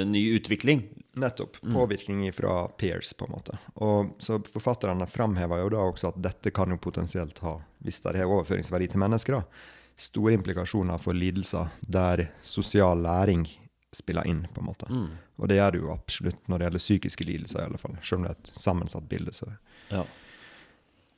ny 0.10 0.24
utvikling? 0.40 0.88
Nettopp. 1.22 1.60
Mm. 1.64 1.76
Påvirkning 1.76 2.34
fra 2.34 2.68
peers, 2.68 3.14
på 3.14 3.28
en 3.28 3.36
måte. 3.36 3.58
Og 3.84 4.16
så 4.24 4.40
Forfatterne 4.54 5.06
framhever 5.12 5.62
jo 5.62 5.70
da 5.74 5.84
også 5.84 6.14
at 6.14 6.22
dette 6.24 6.54
kan 6.56 6.72
jo 6.72 6.80
potensielt 6.82 7.44
ha, 7.46 7.58
hvis 7.86 8.02
det 8.02 8.16
har 8.18 8.32
overføringsverdi 8.32 8.90
til 8.94 9.04
mennesker, 9.04 9.38
da, 9.38 9.68
store 10.02 10.34
implikasjoner 10.38 11.02
for 11.02 11.18
lidelser 11.18 11.70
der 11.82 12.28
sosial 12.44 13.04
læring 13.04 13.46
spiller 13.94 14.28
inn, 14.28 14.48
på 14.54 14.62
en 14.62 14.66
måte. 14.66 14.88
Mm. 14.90 15.10
Og 15.42 15.50
det 15.50 15.58
gjør 15.60 15.72
det 15.72 15.82
jo 15.82 15.94
absolutt 15.94 16.48
når 16.48 16.58
det 16.58 16.68
gjelder 16.68 16.84
psykiske 16.86 17.28
lidelser, 17.28 17.62
i 17.62 17.70
alle 17.70 17.82
fall. 17.82 17.96
Selv 18.02 18.22
om 18.22 18.26
det 18.26 18.34
er 18.34 18.40
et 18.40 18.52
sammensatt 18.68 19.08
bilde. 19.12 19.34
så... 19.36 19.52
Ja. 19.92 20.06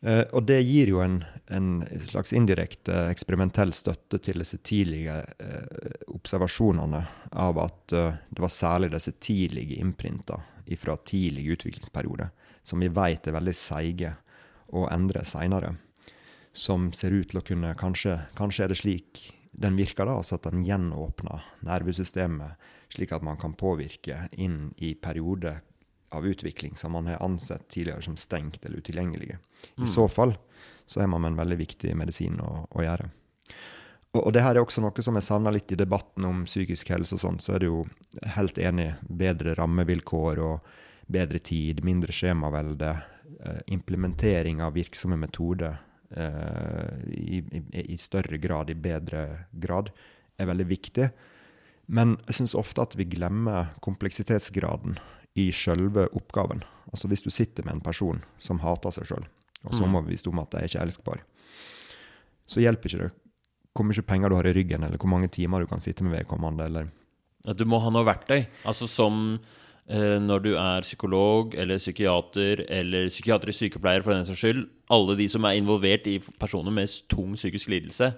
Uh, 0.04 0.26
og 0.36 0.44
det 0.44 0.58
gir 0.68 0.90
jo 0.92 0.98
en, 1.00 1.22
en 1.48 1.68
slags 2.10 2.34
indirekte 2.36 3.06
eksperimentell 3.08 3.72
støtte 3.72 4.20
til 4.20 4.42
disse 4.44 4.58
tidlige 4.60 5.16
uh, 5.40 5.94
observasjonene 6.12 7.00
av 7.40 7.60
at 7.64 7.94
eh, 7.96 8.18
det 8.30 8.44
var 8.44 8.52
særlig 8.52 8.90
disse 8.92 9.14
tidlige 9.24 9.80
innprinta 9.80 10.42
fra 10.78 10.98
tidlig 11.08 11.46
utviklingsperiode, 11.56 12.28
som 12.64 12.84
vi 12.84 12.92
vet 12.92 13.28
er 13.28 13.36
veldig 13.36 13.56
seige 13.58 14.12
å 14.76 14.86
endre 14.92 15.24
seinere, 15.26 15.74
som 16.54 16.92
ser 16.94 17.12
ut 17.12 17.32
til 17.32 17.42
å 17.42 17.46
kunne 17.46 17.74
Kanskje, 17.80 18.20
kanskje 18.38 18.66
er 18.66 18.74
det 18.74 18.80
slik 18.82 19.24
den 19.54 19.76
virker, 19.78 20.08
da, 20.10 20.18
altså 20.18 20.40
at 20.40 20.48
den 20.48 20.64
gjenåpner 20.66 21.44
nervesystemet, 21.66 22.58
slik 22.94 23.12
at 23.14 23.26
man 23.26 23.38
kan 23.42 23.54
påvirke 23.58 24.28
inn 24.32 24.72
i 24.82 24.94
perioder 24.98 25.62
av 26.14 26.26
utvikling 26.26 26.76
som 26.78 26.94
man 26.94 27.10
har 27.10 27.22
ansett 27.26 27.68
tidligere 27.70 28.02
som 28.02 28.18
stengt 28.18 28.66
eller 28.66 28.82
utilgjengelige. 28.82 29.38
I 29.82 29.88
så 29.90 30.08
fall 30.10 30.36
så 30.86 31.02
er 31.02 31.10
man 31.10 31.22
med 31.22 31.34
en 31.34 31.40
veldig 31.42 31.58
viktig 31.62 31.94
medisin 31.98 32.42
å, 32.42 32.66
å 32.70 32.86
gjøre. 32.86 33.10
Og, 34.14 34.20
og 34.28 34.34
det 34.34 34.44
her 34.46 34.58
er 34.58 34.66
også 34.66 34.82
noe 34.84 35.06
som 35.06 35.18
jeg 35.18 35.26
savner 35.26 35.56
litt 35.56 35.74
i 35.74 35.80
debatten 35.80 36.26
om 36.30 36.44
psykisk 36.50 36.92
helse 36.94 37.18
og 37.18 37.24
sånn, 37.24 37.40
så 37.42 37.56
er 37.56 37.64
det 37.64 37.70
jo 37.72 37.84
helt 38.36 38.60
enig. 38.62 38.92
Bedre 39.10 39.56
rammevilkår 39.58 40.42
og 40.44 40.76
bedre 41.14 41.42
tid, 41.42 41.82
mindre 41.86 42.14
skjemavelde, 42.14 42.92
eh, 43.40 43.64
implementering 43.74 44.62
av 44.66 44.78
virksomme 44.78 45.18
metoder 45.20 45.82
i, 46.14 47.40
i, 47.42 47.86
i 47.94 47.98
større 48.02 48.38
grad, 48.42 48.70
i 48.70 48.78
bedre 48.78 49.24
grad, 49.52 49.92
er 50.38 50.50
veldig 50.50 50.68
viktig. 50.70 51.10
Men 51.94 52.16
jeg 52.28 52.40
syns 52.40 52.56
ofte 52.58 52.86
at 52.86 52.96
vi 53.00 53.08
glemmer 53.12 53.74
kompleksitetsgraden 53.84 55.00
i 55.40 55.50
sjølve 55.56 56.08
oppgaven. 56.16 56.64
Altså 56.92 57.10
Hvis 57.10 57.26
du 57.26 57.32
sitter 57.34 57.66
med 57.66 57.78
en 57.78 57.86
person 57.86 58.22
som 58.42 58.62
hater 58.64 58.94
seg 58.96 59.10
sjøl, 59.10 59.28
og 59.64 59.74
som 59.74 59.88
må 59.88 60.00
er 60.00 60.04
overbevist 60.04 60.28
om 60.30 60.42
at 60.44 60.52
de 60.52 60.62
er 60.62 60.70
ikke 60.70 60.86
elskbar, 60.86 61.24
så 62.48 62.64
hjelper 62.64 62.90
ikke 62.90 63.06
det 63.08 63.14
hvor 63.74 63.88
mye 63.90 64.06
penger 64.06 64.30
du 64.30 64.36
har 64.38 64.46
i 64.46 64.54
ryggen, 64.54 64.84
eller 64.86 65.02
hvor 65.02 65.10
mange 65.10 65.32
timer 65.34 65.64
du 65.64 65.70
kan 65.70 65.82
sitte 65.82 66.06
med 66.06 66.14
vedkommende, 66.14 66.68
eller 66.70 66.92
du 67.58 67.66
må 67.68 67.80
ha 67.84 67.90
noe 67.92 68.06
verktøy. 68.08 68.46
Altså 68.70 68.88
som 68.88 69.16
eh, 69.34 69.73
når 69.90 70.40
du 70.40 70.54
er 70.56 70.86
psykolog 70.86 71.56
eller 71.60 71.78
psykiater 71.78 72.62
eller 72.72 73.10
psykiatrisk 73.12 73.60
sykepleier 73.60 74.02
for 74.02 74.14
den 74.16 74.26
saks 74.26 74.40
skyld. 74.40 74.62
Alle 74.90 75.18
de 75.20 75.28
som 75.28 75.44
er 75.44 75.58
involvert 75.60 76.08
i 76.08 76.22
personer 76.40 76.72
med 76.72 76.88
tung 77.12 77.34
psykisk 77.36 77.68
lidelse. 77.70 78.14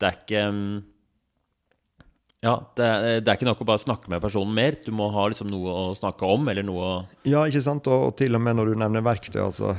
Det 0.00 0.08
er 0.08 0.16
ikke 0.18 0.50
mm, 0.50 0.82
Ja, 2.44 2.58
det 2.76 2.84
er, 2.84 3.20
det 3.24 3.30
er 3.30 3.38
ikke 3.38 3.48
nok 3.48 3.62
å 3.64 3.66
bare 3.72 3.80
snakke 3.80 4.10
med 4.12 4.20
personen 4.20 4.52
mer. 4.52 4.76
Du 4.84 4.90
må 4.92 5.06
ha 5.14 5.22
liksom 5.32 5.48
noe 5.48 5.72
å 5.72 5.84
snakke 5.96 6.28
om, 6.28 6.44
eller 6.52 6.66
noe 6.66 6.88
Ja, 7.24 7.46
ikke 7.48 7.62
sant? 7.64 7.88
Og, 7.88 8.10
og 8.10 8.16
til 8.20 8.36
og 8.36 8.42
med 8.44 8.58
når 8.58 8.72
du 8.74 8.80
nevner 8.82 9.04
verktøy, 9.06 9.40
altså 9.46 9.72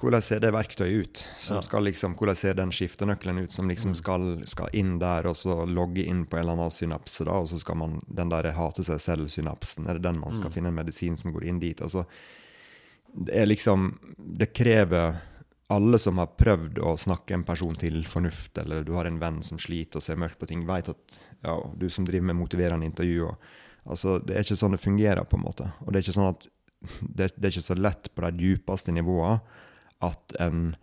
hvordan 0.00 0.22
ser 0.24 0.40
det 0.40 0.50
verktøyet 0.54 1.00
ut? 1.04 1.22
Som 1.44 1.58
Ja. 1.60 1.80
liksom, 1.84 2.14
Hvordan 2.16 2.36
ser 2.36 2.54
den 2.56 2.70
skiftenøkkelen 2.72 3.44
ut 3.44 3.52
som 3.52 3.68
liksom 3.68 3.94
skal, 3.96 4.46
skal 4.48 4.68
inn 4.72 4.98
der, 4.98 5.26
og 5.28 5.36
så 5.36 5.66
logge 5.68 6.04
inn 6.06 6.24
på 6.26 6.36
en 6.38 6.44
eller 6.44 6.56
annen 6.56 6.72
synapse, 6.72 7.24
da, 7.24 7.32
og 7.40 7.48
så 7.48 7.60
skal 7.60 7.76
man 7.76 8.00
den 8.08 8.28
der 8.32 8.50
hate 8.56 8.84
seg 8.84 9.00
selv-synapsen, 9.00 9.88
er 9.88 9.98
det 9.98 10.06
den 10.08 10.20
man 10.20 10.36
skal 10.36 10.50
finne 10.54 10.68
en 10.72 10.78
medisin 10.78 11.16
som 11.20 11.32
går 11.32 11.44
inn 11.44 11.60
dit? 11.60 11.80
Altså, 11.80 12.06
det 13.12 13.34
er 13.34 13.46
liksom 13.50 13.98
Det 14.16 14.52
krever 14.54 15.16
alle 15.70 15.98
som 16.02 16.18
har 16.18 16.32
prøvd 16.38 16.80
å 16.82 16.96
snakke 16.98 17.34
en 17.36 17.44
person 17.46 17.74
til 17.78 18.02
fornuft, 18.08 18.58
eller 18.58 18.84
du 18.84 18.92
har 18.96 19.06
en 19.06 19.20
venn 19.22 19.40
som 19.46 19.58
sliter 19.62 20.00
og 20.00 20.04
ser 20.04 20.18
mørkt 20.20 20.38
på 20.40 20.48
ting, 20.50 20.66
vet 20.68 20.90
at 20.92 21.18
ja, 21.46 21.56
du 21.78 21.86
som 21.90 22.06
driver 22.08 22.26
med 22.30 22.40
motiverende 22.40 22.88
intervju 22.90 23.28
og, 23.28 23.50
altså, 23.84 24.18
Det 24.18 24.36
er 24.36 24.44
ikke 24.44 24.58
sånn 24.60 24.74
det 24.76 24.82
fungerer, 24.82 25.24
på 25.24 25.38
en 25.38 25.44
måte. 25.46 25.70
Og 25.84 25.92
det 25.92 26.00
er 26.00 26.06
ikke 26.06 26.18
sånn 26.18 26.32
at 26.34 26.48
det, 27.00 27.30
det 27.36 27.44
er 27.46 27.52
ikke 27.54 27.68
så 27.70 27.76
lett 27.78 28.10
på 28.14 28.24
de 28.24 28.44
djupeste 28.46 28.92
nivåene 28.92 29.40
at 30.00 30.34
en, 30.40 30.74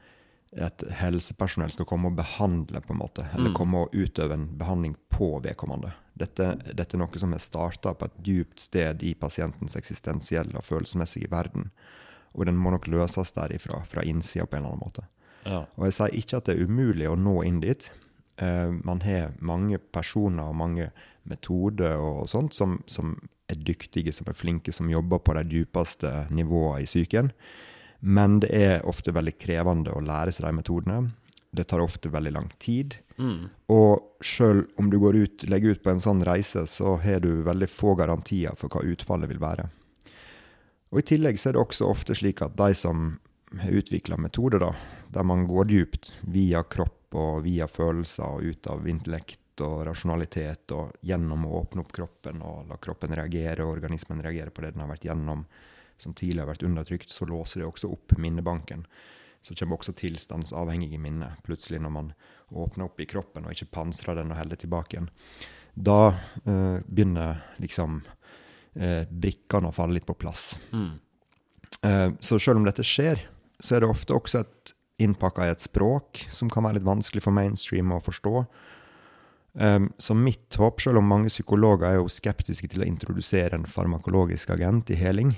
et 0.53 0.83
helsepersonell 1.01 1.71
skal 1.73 1.87
komme 1.89 2.11
og 2.11 2.17
behandle, 2.19 2.81
på 2.85 2.93
en 2.93 3.01
måte, 3.01 3.25
eller 3.33 3.49
Mm. 3.49 3.55
komme 3.57 3.83
og 3.85 3.93
utøve 3.93 4.33
en 4.33 4.47
behandling 4.57 4.95
på 5.09 5.41
vedkommende. 5.43 5.93
Dette, 6.17 6.55
dette 6.73 6.95
er 6.95 7.01
noe 7.01 7.19
som 7.19 7.33
er 7.33 7.41
starta 7.41 7.93
på 7.93 8.05
et 8.05 8.19
djupt 8.25 8.59
sted 8.59 9.03
i 9.03 9.13
pasientens 9.13 9.75
eksistensielle 9.75 10.55
og 10.57 10.65
følelsesmessige 10.65 11.29
verden. 11.29 11.71
Og 12.37 12.45
den 12.45 12.57
må 12.59 12.71
nok 12.73 12.87
løses 12.91 13.33
derifra, 13.33 13.81
fra 13.89 14.05
innsida 14.05 14.45
på 14.45 14.57
en 14.57 14.63
eller 14.63 14.75
annen 14.75 14.85
måte. 14.85 15.07
Ja. 15.47 15.63
Og 15.77 15.87
jeg 15.87 15.95
sier 15.97 16.17
ikke 16.19 16.39
at 16.39 16.49
det 16.49 16.57
er 16.57 16.69
umulig 16.69 17.07
å 17.09 17.17
nå 17.17 17.39
inn 17.47 17.61
dit. 17.63 17.87
Uh, 18.37 18.77
man 18.85 19.01
har 19.01 19.33
mange 19.41 19.79
personer 19.79 20.51
og 20.51 20.59
mange 20.59 20.91
metoder 21.27 21.97
og 21.97 22.27
sånt 22.31 22.53
som, 22.53 22.77
som 22.87 23.15
er 23.49 23.59
dyktige, 23.65 24.13
som 24.13 24.29
er 24.29 24.37
flinke, 24.37 24.73
som 24.75 24.91
jobber 24.91 25.23
på 25.23 25.35
de 25.39 25.45
dypeste 25.49 26.11
nivåene 26.29 26.83
i 26.83 26.89
psyken. 26.89 27.31
Men 27.99 28.41
det 28.43 28.51
er 28.53 28.85
ofte 28.85 29.15
veldig 29.15 29.33
krevende 29.41 29.95
å 29.95 30.03
lære 30.03 30.35
seg 30.35 30.45
de 30.45 30.57
metodene. 30.59 30.99
Det 31.57 31.65
tar 31.71 31.81
ofte 31.81 32.11
veldig 32.13 32.33
lang 32.35 32.49
tid. 32.61 32.99
Mm. 33.17 33.47
Og 33.73 34.21
sjøl 34.21 34.65
om 34.77 34.91
du 34.91 34.99
går 35.01 35.17
ut, 35.17 35.47
legger 35.49 35.73
ut 35.73 35.83
på 35.83 35.93
en 35.95 36.03
sånn 36.03 36.21
reise, 36.27 36.67
så 36.69 36.97
har 37.01 37.23
du 37.23 37.41
veldig 37.47 37.69
få 37.71 37.95
garantier 37.97 38.53
for 38.59 38.69
hva 38.69 38.85
utfallet 38.85 39.31
vil 39.31 39.41
være. 39.41 39.69
Og 40.91 41.01
I 41.01 41.07
tillegg 41.13 41.39
så 41.39 41.49
er 41.49 41.57
det 41.57 41.63
også 41.63 41.89
ofte 41.89 42.15
slik 42.15 42.41
at 42.45 42.55
de 42.59 42.75
som 42.77 43.09
har 43.59 43.71
utvikla 43.79 44.17
metoder 44.19 44.59
da, 44.59 44.71
der 45.11 45.23
man 45.23 45.47
går 45.47 45.69
dypt 45.71 46.13
via 46.21 46.63
kropp 46.63 47.15
og 47.15 47.43
via 47.45 47.67
følelser 47.67 48.27
og 48.27 48.43
ut 48.43 48.67
av 48.71 48.87
intellekt 48.87 49.61
og 49.63 49.85
rasjonalitet 49.87 50.71
og 50.75 50.97
gjennom 51.01 51.47
å 51.47 51.55
åpne 51.61 51.83
opp 51.83 51.93
kroppen 51.95 52.43
og 52.45 52.67
la 52.69 52.77
kroppen 52.81 53.15
reagere 53.17 53.65
og 53.65 53.77
organismen 53.77 54.21
reagere 54.23 54.53
på 54.53 54.63
det 54.63 54.75
den 54.75 54.83
har 54.83 54.91
vært 54.91 55.07
gjennom, 55.07 55.45
som 55.97 56.13
tidligere 56.13 56.45
har 56.45 56.53
vært 56.53 56.67
undertrykt, 56.67 57.09
så 57.09 57.25
låser 57.25 57.63
det 57.63 57.69
også 57.69 57.89
opp 57.91 58.17
minnebanken. 58.21 58.85
Så 59.41 59.55
kommer 59.55 59.79
også 59.79 59.95
tilstandsavhengige 59.97 60.99
minner 61.01 61.37
plutselig 61.45 61.79
når 61.81 61.93
man 61.93 62.11
åpner 62.51 62.87
opp 62.87 62.99
i 63.01 63.07
kroppen 63.09 63.47
og 63.47 63.55
ikke 63.55 63.71
pansrer 63.79 64.19
den 64.19 64.33
og 64.33 64.41
holder 64.41 64.59
tilbake 64.61 64.97
igjen. 64.97 65.09
Da 65.77 65.99
øh, 66.09 66.79
begynner 66.85 67.43
liksom 67.61 68.01
eh, 68.79 69.03
brikkene 69.09 69.69
å 69.69 69.75
falle 69.75 69.97
litt 69.97 70.07
på 70.07 70.15
plass. 70.17 70.51
Mm. 70.71 70.91
Eh, 71.81 72.09
så 72.19 72.39
selv 72.39 72.61
om 72.61 72.67
dette 72.67 72.85
skjer, 72.85 73.21
så 73.59 73.75
er 73.75 73.83
det 73.83 73.89
ofte 73.91 74.15
også 74.15 74.43
et 74.43 74.73
innpakka 75.01 75.45
i 75.45 75.51
et 75.53 75.61
språk 75.61 76.23
som 76.33 76.49
kan 76.49 76.65
være 76.65 76.79
litt 76.79 76.87
vanskelig 76.87 77.21
for 77.25 77.35
mainstream 77.35 77.91
å 77.93 78.01
forstå. 78.01 78.45
Um, 79.57 79.87
så 79.97 80.13
mitt 80.13 80.53
håp, 80.53 80.81
selv 80.81 81.01
om 81.01 81.07
mange 81.09 81.31
psykologer 81.31 81.87
er 81.87 81.95
jo 81.97 82.09
skeptiske 82.11 82.69
til 82.69 82.83
å 82.83 82.87
introdusere 82.87 83.57
en 83.57 83.65
farmakologisk 83.65 84.51
agent 84.53 84.91
i 84.93 84.97
heling, 84.99 85.31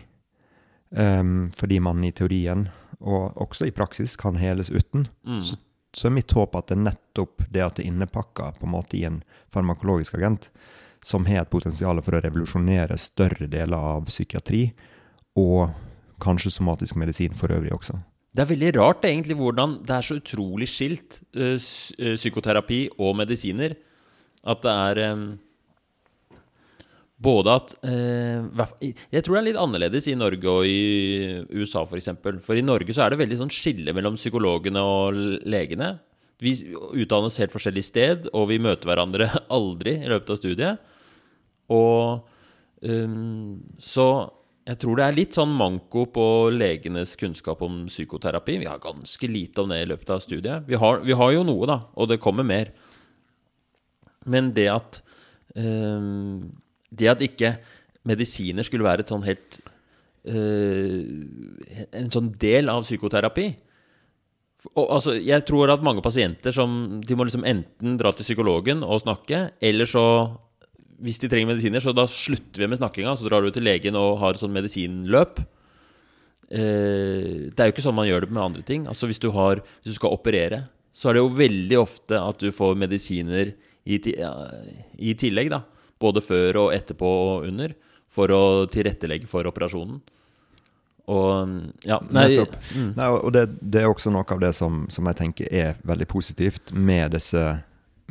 um, 0.91 1.51
fordi 1.55 1.79
man 1.79 2.03
i 2.03 2.11
teorien, 2.11 2.65
og 2.99 3.37
også 3.39 3.69
i 3.69 3.75
praksis, 3.75 4.17
kan 4.19 4.35
heles 4.35 4.71
uten, 4.71 5.07
Mm. 5.23 5.41
så, 5.41 5.55
så 5.95 6.07
er 6.07 6.17
mitt 6.17 6.31
håp 6.35 6.55
at 6.55 6.67
det 6.67 6.75
er 6.77 6.83
nettopp 6.89 7.45
det 7.49 7.63
at 7.63 7.75
det 7.75 7.85
er 7.85 7.93
innepakka 7.93 8.51
på 8.59 8.67
en 8.67 8.75
måte 8.75 8.97
i 8.99 9.05
en 9.07 9.23
farmakologisk 9.55 10.19
agent, 10.19 10.49
som 11.05 11.25
har 11.29 11.43
et 11.43 11.51
potensial 11.51 12.01
for 12.03 12.17
å 12.17 12.23
revolusjonere 12.23 12.97
større 12.99 13.47
deler 13.51 13.91
av 13.95 14.09
psykiatri, 14.09 14.69
og 15.39 15.69
kanskje 16.19 16.51
somatisk 16.51 16.97
medisin 16.99 17.35
for 17.37 17.51
øvrig 17.55 17.71
også. 17.75 17.99
Det 18.35 18.43
er 18.43 18.51
veldig 18.51 18.71
rart 18.77 19.05
egentlig 19.07 19.37
hvordan 19.39 19.79
det 19.87 19.93
er 19.95 20.05
så 20.05 20.19
utrolig 20.19 20.69
skilt, 20.69 21.21
eh, 21.33 21.55
eh, 21.97 22.15
psykoterapi 22.15 22.81
og 22.99 23.15
medisiner. 23.17 23.75
At 24.45 24.61
det 24.63 24.73
er 24.73 24.99
eh, 25.03 25.23
både 27.19 27.55
at 27.55 27.73
Jeg 27.83 29.23
tror 29.23 29.35
det 29.35 29.39
er 29.39 29.47
litt 29.49 29.59
annerledes 29.59 30.07
i 30.07 30.15
Norge 30.15 30.47
og 30.47 30.63
i 30.63 31.43
USA, 31.51 31.81
f.eks. 31.83 31.89
For, 31.89 31.97
eksempel. 31.97 32.39
for 32.39 32.55
i 32.55 32.63
Norge 32.63 32.93
så 32.93 33.03
er 33.03 33.09
det 33.11 33.19
veldig 33.19 33.39
sånn 33.41 33.51
skille 33.51 33.91
mellom 33.93 34.15
psykologene 34.15 34.79
og 34.79 35.17
legene. 35.43 35.97
Vi 36.39 36.53
utdannes 36.95 37.35
helt 37.41 37.51
forskjellig 37.51 37.83
sted, 37.83 38.29
og 38.31 38.47
vi 38.53 38.61
møter 38.61 38.87
hverandre 38.87 39.27
aldri 39.57 39.97
i 39.99 40.07
løpet 40.07 40.31
av 40.31 40.39
studiet. 40.39 40.88
Og 41.75 42.27
um, 42.81 43.59
så 43.81 44.09
jeg 44.69 44.77
tror 44.83 44.99
det 44.99 45.05
er 45.07 45.15
litt 45.17 45.33
sånn 45.33 45.53
manko 45.57 46.03
på 46.13 46.23
legenes 46.53 47.15
kunnskap 47.17 47.63
om 47.65 47.87
psykoterapi. 47.89 48.59
Vi 48.61 48.67
har 48.69 48.81
ganske 48.83 49.29
lite 49.29 49.63
om 49.63 49.71
det 49.71 49.79
i 49.81 49.87
løpet 49.89 50.11
av 50.13 50.21
studiet. 50.21 50.67
Vi 50.69 50.77
har, 50.77 51.01
vi 51.01 51.15
har 51.17 51.31
jo 51.33 51.45
noe, 51.47 51.65
da, 51.69 51.79
og 51.97 52.11
det 52.11 52.19
kommer 52.21 52.45
mer. 52.45 52.69
Men 54.29 54.51
det 54.53 54.67
at 54.69 54.99
um, 55.55 56.51
Det 56.91 57.07
at 57.07 57.21
ikke 57.23 57.53
medisiner 58.09 58.67
skulle 58.67 58.85
være 58.85 59.05
et 59.05 59.11
sånn 59.11 59.23
helt 59.25 59.57
uh, 60.27 60.99
En 61.95 62.11
sånn 62.13 62.29
del 62.37 62.69
av 62.69 62.83
psykoterapi. 62.83 63.47
Og, 64.75 64.85
altså, 64.85 65.15
jeg 65.15 65.47
tror 65.47 65.71
at 65.71 65.85
mange 65.87 66.03
pasienter 66.03 66.53
som 66.53 66.99
De 66.99 67.15
må 67.15 67.25
liksom 67.25 67.47
enten 67.47 67.97
dra 67.97 68.11
til 68.13 68.27
psykologen 68.27 68.83
og 68.83 69.01
snakke, 69.05 69.47
eller 69.63 69.89
så 69.89 70.05
hvis 71.03 71.21
de 71.21 71.29
trenger 71.31 71.51
medisiner, 71.51 71.83
så 71.83 71.93
da 71.95 72.05
slutter 72.09 72.63
vi 72.63 72.67
med 72.69 72.79
snakkinga. 72.79 73.15
Så 73.17 73.27
drar 73.27 73.45
du 73.45 73.51
til 73.53 73.65
legen 73.67 73.97
og 73.99 74.19
har 74.21 74.35
et 74.35 74.41
sånt 74.41 74.55
medisinløp. 74.55 75.41
Eh, 76.49 77.49
det 77.53 77.59
er 77.59 77.69
jo 77.69 77.75
ikke 77.75 77.85
sånn 77.85 77.97
man 77.97 78.09
gjør 78.09 78.25
det 78.25 78.33
med 78.33 78.43
andre 78.43 78.65
ting. 78.65 78.87
Altså 78.89 79.09
Hvis 79.09 79.21
du, 79.21 79.29
har, 79.35 79.63
hvis 79.81 79.95
du 79.95 79.99
skal 79.99 80.15
operere, 80.15 80.63
så 80.93 81.09
er 81.09 81.17
det 81.17 81.23
jo 81.23 81.33
veldig 81.37 81.79
ofte 81.79 82.19
at 82.19 82.41
du 82.41 82.51
får 82.55 82.79
medisiner 82.79 83.53
i, 83.85 83.99
i 83.99 85.13
tillegg. 85.19 85.51
da 85.53 85.63
Både 85.99 86.23
før 86.23 86.65
og 86.65 86.73
etterpå 86.75 87.09
og 87.09 87.49
under. 87.49 87.75
For 88.09 88.31
å 88.33 88.43
tilrettelegge 88.71 89.29
for 89.29 89.45
operasjonen. 89.45 89.99
Og 91.09 91.53
ja 91.89 91.97
Nei, 92.13 92.27
mm, 92.37 92.91
Nei, 92.97 93.07
og 93.09 93.31
det, 93.33 93.47
det 93.61 93.81
er 93.81 93.89
også 93.89 94.11
noe 94.13 94.27
av 94.29 94.41
det 94.43 94.51
som, 94.57 94.83
som 94.93 95.07
jeg 95.09 95.17
tenker 95.17 95.49
er 95.49 95.79
veldig 95.87 96.05
positivt 96.09 96.73
med 96.73 97.15
disse 97.17 97.41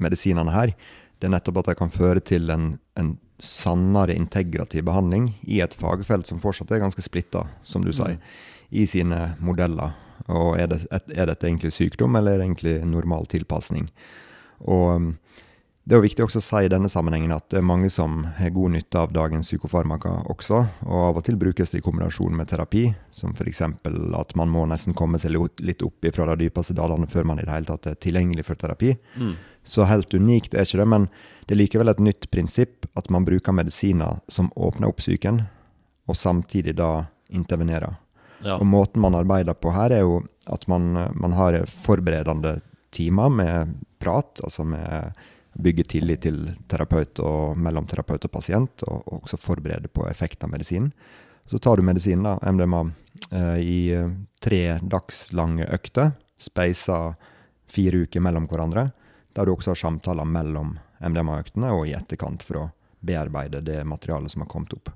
medisinene 0.03 0.55
her. 0.55 0.72
Det 1.18 1.28
er 1.28 1.34
nettopp 1.34 1.62
at 1.62 1.72
de 1.72 1.78
kan 1.78 1.90
føre 1.94 2.22
til 2.22 2.50
en, 2.54 2.72
en 2.98 3.16
sannere 3.42 4.14
integrativ 4.18 4.84
behandling 4.86 5.32
i 5.46 5.60
et 5.62 5.74
fagfelt 5.78 6.26
som 6.26 6.40
fortsatt 6.42 6.70
er 6.74 6.82
ganske 6.82 7.02
splitta, 7.02 7.46
som 7.66 7.84
du 7.86 7.92
sier, 7.94 8.18
i 8.70 8.84
sine 8.86 9.34
modeller. 9.42 9.94
Og 10.28 10.58
er, 10.60 10.68
det, 10.70 10.82
er 10.90 11.30
dette 11.30 11.46
egentlig 11.46 11.72
sykdom, 11.72 12.18
eller 12.18 12.36
er 12.36 12.42
det 12.42 12.48
egentlig 12.48 12.74
normal 12.86 13.28
tilpasning? 13.30 13.88
Og 14.66 14.88
um, 14.96 15.12
det 15.88 15.94
er 15.94 16.02
jo 16.02 16.04
viktig 16.04 16.24
også 16.26 16.40
å 16.42 16.44
si 16.44 16.58
i 16.66 16.68
denne 16.68 16.88
sammenhengen 16.92 17.30
at 17.32 17.46
det 17.48 17.62
er 17.62 17.64
mange 17.64 17.88
som 17.88 18.18
har 18.36 18.50
god 18.52 18.74
nytte 18.74 19.00
av 19.00 19.12
dagens 19.16 19.48
psykofarmaka 19.48 20.10
også, 20.34 20.58
og 20.84 21.04
av 21.06 21.20
og 21.20 21.24
til 21.24 21.38
brukes 21.40 21.72
det 21.72 21.80
i 21.80 21.84
kombinasjon 21.86 22.34
med 22.36 22.50
terapi, 22.50 22.82
som 23.08 23.32
f.eks. 23.32 23.62
at 23.64 24.34
man 24.36 24.52
må 24.52 24.66
nesten 24.68 24.92
komme 24.98 25.16
seg 25.22 25.32
litt- 25.32 25.86
opp 25.86 26.04
ifra 26.04 26.26
de 26.28 26.42
dypeste 26.42 26.76
dalene 26.76 27.08
før 27.08 27.30
man 27.30 27.40
i 27.40 27.46
det 27.46 27.54
hele 27.54 27.70
tatt 27.70 27.88
er 27.88 27.96
tilgjengelig 28.04 28.44
for 28.44 28.60
terapi. 28.60 28.98
mm, 29.16 29.32
Så 29.68 29.84
helt 29.84 30.14
unikt 30.16 30.54
er 30.56 30.64
ikke 30.64 30.80
det, 30.80 30.88
men 30.88 31.06
det 31.44 31.54
er 31.54 31.60
likevel 31.60 31.92
et 31.92 32.00
nytt 32.00 32.30
prinsipp 32.32 32.88
at 32.96 33.10
man 33.12 33.26
bruker 33.28 33.52
medisiner 33.52 34.22
som 34.32 34.48
åpner 34.56 34.88
opp 34.88 35.02
psyken, 35.02 35.42
og 36.08 36.16
samtidig 36.16 36.76
da 36.78 37.08
intervenerer. 37.28 37.98
ja. 38.44 38.56
Og 38.56 38.66
måten 38.66 39.02
man 39.02 39.14
arbeider 39.18 39.54
på 39.54 39.72
her, 39.74 39.92
er 39.92 40.06
jo 40.06 40.22
at 40.48 40.64
man, 40.68 40.94
man 41.12 41.34
har 41.36 41.60
forberedende 41.68 42.60
timer 42.90 43.28
med 43.28 43.74
prat, 44.00 44.40
altså 44.44 44.64
med 44.64 45.12
bygge 45.58 45.84
tillit 45.84 46.22
til 46.22 46.38
terapeut 46.70 47.18
og 47.24 47.58
mellom 47.58 47.86
terapeut 47.90 48.24
og 48.24 48.32
pasient, 48.32 48.84
og 48.86 49.02
og 49.06 49.24
også 49.24 49.36
forberede 49.36 49.88
på 49.88 50.06
effekten 50.08 50.46
av 50.46 50.54
medisinen. 50.54 50.92
Så 51.48 51.58
tar 51.58 51.76
du 51.76 51.82
medisinen, 51.82 52.24
da, 52.24 52.52
MDMA, 52.52 52.82
eh, 53.32 53.58
i 53.58 53.80
eh, 53.92 54.10
tre 54.40 54.78
dagslange 54.82 55.66
økter, 55.72 56.12
speisa 56.38 57.16
fire 57.68 58.04
uker 58.04 58.20
mellom 58.20 58.46
hverandre, 58.48 58.90
der 59.39 59.47
du 59.47 59.55
også 59.55 59.70
har 59.76 59.78
samtaler 59.78 60.26
mellom 60.26 60.74
MDMA-øktene 60.99 61.70
og 61.76 61.86
i 61.86 61.95
etterkant 61.95 62.43
for 62.43 62.59
å 62.59 62.66
bearbeide 63.07 63.61
det 63.62 63.84
materialet 63.86 64.32
som 64.34 64.43
har 64.43 64.51
kommet 64.51 64.74
opp. 64.74 64.91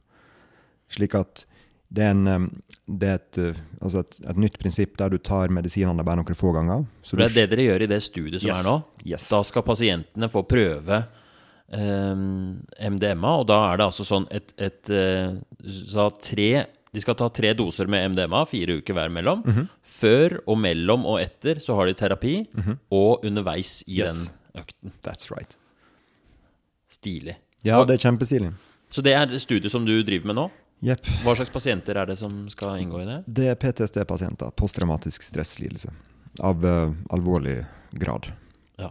Slik 0.91 1.15
at 1.15 1.45
det 1.93 2.07
er, 2.09 2.15
en, 2.17 2.47
det 2.89 3.09
er 3.09 3.19
et, 3.21 3.39
eh, 3.39 3.59
altså 3.85 4.01
et, 4.01 4.19
et 4.33 4.39
nytt 4.41 4.55
prinsipp 4.59 4.95
der 4.99 5.13
du 5.13 5.19
tar 5.21 5.53
medisinene 5.53 6.03
bare 6.09 6.23
noen 6.23 6.39
få 6.39 6.55
ganger. 6.57 6.87
Så 7.05 7.15
For 7.15 7.21
det 7.21 7.27
er 7.29 7.35
det 7.37 7.51
dere 7.53 7.67
gjør 7.69 7.85
i 7.85 7.89
det 7.93 7.99
studiet 8.03 8.41
som 8.43 8.49
Yes. 8.49 8.63
er 8.63 8.69
nå. 8.71 8.77
Yes. 9.05 9.27
Da 9.29 9.43
skal 9.45 9.65
pasientene 9.67 10.29
få 10.33 10.43
prøve 10.49 11.03
eh, 11.69 12.23
MDMA, 12.97 13.35
og 13.43 13.47
da 13.53 13.59
er 13.69 13.79
det 13.83 13.89
altså 13.91 14.07
sånn 14.09 14.27
et, 14.33 14.55
et 14.57 14.91
eh, 14.97 15.37
så 15.93 16.09
tre, 16.17 16.49
De 16.93 17.01
skal 17.01 17.15
ta 17.17 17.29
tre 17.33 17.55
doser 17.57 17.87
med 17.89 18.11
MDMA, 18.13 18.43
fire 18.47 18.75
uker 18.83 18.93
hver 18.95 19.09
mellom. 19.11 19.41
Mhm. 19.47 19.69
Før 19.83 20.35
og 20.47 20.59
mellom 20.61 21.07
og 21.09 21.21
etter 21.23 21.57
så 21.65 21.75
har 21.79 21.87
de 21.89 21.95
terapi, 21.97 22.35
og 22.93 23.25
underveis 23.25 23.83
i 23.89 24.01
Yes. 24.03 24.27
den 24.29 24.63
økten. 24.63 24.93
That's 25.03 25.31
right. 25.33 25.57
Stilig. 26.93 27.37
Ja, 27.65 27.79
Og- 27.81 27.87
det 27.89 27.95
er 28.03 28.11
kjempestilig. 28.11 28.53
Så 28.91 29.03
det 29.03 29.15
er 29.15 29.27
studiet 29.39 29.71
som 29.71 29.85
du 29.87 30.03
driver 30.03 30.27
med 30.27 30.37
nå? 30.37 30.51
Yep. 30.85 31.01
Hva 31.25 31.35
slags 31.37 31.49
pasienter 31.51 31.97
er 31.97 32.07
det 32.07 32.19
som 32.19 32.49
skal 32.51 32.79
inngå 32.81 33.01
i 33.03 33.07
det? 33.07 33.25
Det 33.33 33.47
er 33.47 33.55
PTSD-pasienter, 33.55 34.51
posttraumatisk 34.55 35.23
stresslidelse, 35.23 35.91
av 36.41 36.63
uh, 36.65 36.93
alvorlig 37.11 37.65
grad. 37.95 38.27
Ja. 38.79 38.91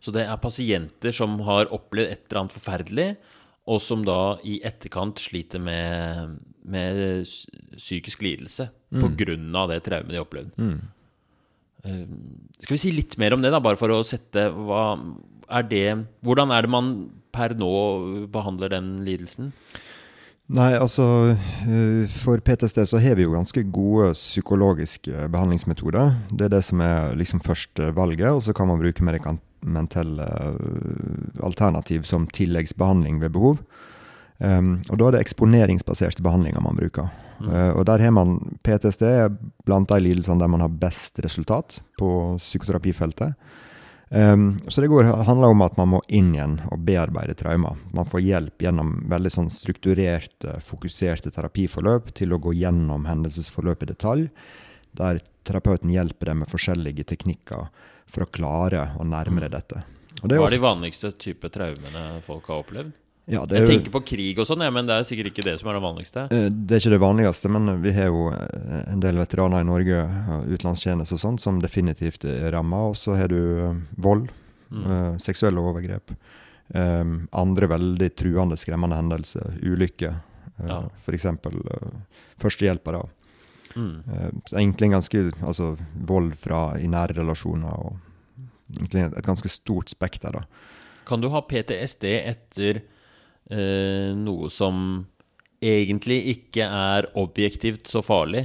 Så 0.00 0.10
det 0.10 0.26
er 0.26 0.36
pasienter 0.38 1.12
som 1.12 1.38
har 1.40 1.66
opplevd 1.66 2.10
et 2.10 2.20
eller 2.32 2.40
annet 2.40 2.52
forferdelig, 2.56 3.16
og 3.68 3.82
som 3.84 4.04
da 4.06 4.38
i 4.48 4.58
etterkant 4.66 5.20
sliter 5.20 5.60
med, 5.62 6.38
med 6.64 7.26
psykisk 7.76 8.22
lidelse 8.24 8.70
på 8.96 9.10
grunn 9.20 9.50
av 9.58 9.68
det 9.72 9.82
traumet 9.86 10.14
de 10.14 10.22
opplevde. 10.22 10.54
Mm. 10.56 10.78
Eh, 11.84 12.06
skal 12.62 12.74
vi 12.74 12.80
si 12.80 12.94
litt 12.94 13.18
mer 13.20 13.36
om 13.36 13.44
det, 13.44 13.52
da, 13.54 13.60
bare 13.62 13.78
for 13.80 13.92
å 13.92 14.04
sette 14.06 14.48
hva 14.50 14.84
er 15.48 15.64
det 15.64 15.84
Hvordan 16.26 16.50
er 16.52 16.64
det 16.64 16.72
man 16.72 16.88
per 17.32 17.54
nå 17.56 17.72
behandler 18.32 18.72
den 18.74 18.98
lidelsen? 19.06 19.52
Nei, 20.48 20.72
altså 20.80 21.04
eh, 21.36 22.08
For 22.12 22.40
PTSD 22.40 22.82
så 22.88 23.00
har 23.04 23.18
vi 23.18 23.26
jo 23.26 23.34
ganske 23.36 23.62
gode 23.68 24.14
psykologiske 24.16 25.28
behandlingsmetoder. 25.32 26.16
Det 26.32 26.48
er 26.48 26.56
det 26.56 26.64
som 26.64 26.80
er 26.84 27.12
liksom 27.20 27.44
først 27.44 27.84
valget, 27.96 28.32
og 28.32 28.42
så 28.44 28.56
kan 28.56 28.70
man 28.70 28.80
bruke 28.80 29.04
medikamentelle 29.04 29.47
eh, 29.62 31.44
alternativ 31.44 32.02
som 32.02 32.26
tilleggsbehandling 32.26 33.20
ved 33.20 33.32
behov. 33.32 33.62
Um, 34.38 34.76
og 34.86 35.00
da 35.00 35.08
er 35.08 35.16
det 35.16 35.24
eksponeringsbaserte 35.24 36.22
behandlinger 36.22 36.62
man 36.62 36.78
bruker. 36.78 37.08
Eh, 37.42 37.70
og 37.74 37.86
der 37.86 38.02
har 38.02 38.12
man 38.14 38.38
PTSD 38.62 39.04
blant 39.66 39.90
de 39.90 39.98
lidelsene 40.02 40.38
der 40.38 40.50
man 40.50 40.62
har 40.62 40.70
best 40.70 41.18
resultat 41.24 41.80
på 41.98 42.10
psykoterapifeltet. 42.38 43.34
Um, 44.10 44.56
så 44.68 44.80
det 44.80 44.88
går, 44.88 45.04
handler 45.26 45.52
om 45.52 45.62
at 45.66 45.76
man 45.76 45.90
må 45.92 45.98
inn 46.08 46.30
igjen 46.32 46.56
og 46.70 46.80
bearbeide 46.86 47.34
traumer. 47.36 47.76
Man 47.92 48.08
får 48.08 48.24
hjelp 48.24 48.64
gjennom 48.64 48.94
veldig 49.10 49.32
sånn 49.34 49.50
strukturerte, 49.52 50.54
fokuserte 50.64 51.32
terapiforløp 51.34 52.14
til 52.16 52.32
å 52.32 52.40
gå 52.40 52.54
gjennom 52.56 53.04
hendelsesforløp 53.10 53.84
i 53.84 53.90
detalj, 53.90 54.24
der 54.96 55.20
terapeuten 55.44 55.92
hjelper 55.92 56.30
deg 56.30 56.40
med 56.40 56.50
forskjellige 56.50 57.04
teknikker 57.10 57.68
for 58.08 58.24
å 58.24 58.30
klare 58.30 58.86
å 58.98 59.04
nærme 59.06 59.40
deg 59.44 59.50
dette. 59.52 59.82
Og 60.22 60.28
det 60.28 60.36
er 60.36 60.40
Hva 60.42 60.46
er 60.48 60.56
de 60.56 60.64
vanligste 60.64 61.12
type 61.18 61.48
traumene 61.54 62.22
folk 62.26 62.46
har 62.50 62.64
opplevd? 62.64 62.92
ja, 63.28 63.44
det 63.44 63.52
er 63.52 63.60
Jeg 63.60 63.66
jo- 63.68 63.72
tenker 63.74 63.90
på 63.92 64.00
krig 64.06 64.38
og 64.40 64.46
sånn, 64.48 64.62
ja, 64.64 64.70
men 64.70 64.86
det 64.86 64.94
er 64.96 65.02
sikkert 65.04 65.26
ikke 65.32 65.44
det 65.44 65.60
som 65.60 65.68
er 65.68 65.74
det 65.74 65.82
vanligste. 65.82 66.22
Eh, 66.32 66.48
Det 66.48 66.72
er 66.72 66.80
ikke 66.80 66.96
det 66.96 67.00
vanligste, 67.00 67.50
men 67.50 67.82
vi 67.82 67.92
har 67.92 68.06
jo 68.06 68.30
eh, 68.32 68.84
en 68.92 69.00
del 69.00 69.14
veteraner 69.16 69.60
i 69.60 69.64
Norge, 69.68 69.98
utenlandstjeneste 70.48 71.12
og 71.12 71.20
sånt, 71.20 71.40
som 71.40 71.60
definitivt 71.60 72.24
er 72.24 72.50
ramma. 72.52 72.88
Og 72.88 72.94
så 72.96 73.16
har 73.16 73.28
du 73.28 73.36
eh, 73.68 73.74
vold, 73.98 74.30
Mm. 74.72 74.84
eh, 74.86 75.16
seksuelle 75.18 75.56
overgrep, 75.60 76.10
andre 77.32 77.66
veldig 77.68 78.10
truende, 78.16 78.56
skremmende 78.56 78.96
hendelser, 78.96 79.58
ulykker, 79.62 80.20
uh, 80.60 80.66
Ja. 80.68 80.82
f.eks. 81.06 81.24
Uh, 81.24 82.02
førstehjelpere. 82.38 83.08
Mm. 83.78 84.40
Egentlig 84.50 84.90
ganske 84.90 85.20
Altså 85.46 85.76
vold 86.08 86.32
fra 86.40 86.72
i 86.82 86.88
nære 86.90 87.20
relasjoner 87.20 87.78
og 87.78 87.98
egentlig 88.76 89.06
et 89.06 89.26
ganske 89.26 89.48
stort 89.48 89.92
spekter, 89.92 90.34
da. 90.34 90.42
Kan 91.08 91.22
du 91.22 91.30
ha 91.32 91.40
PTSD 91.40 92.04
etter 92.18 92.82
eh, 93.48 94.10
noe 94.18 94.50
som 94.52 95.06
egentlig 95.64 96.18
ikke 96.34 96.66
er 96.66 97.08
objektivt 97.18 97.88
så 97.88 98.02
farlig, 98.04 98.44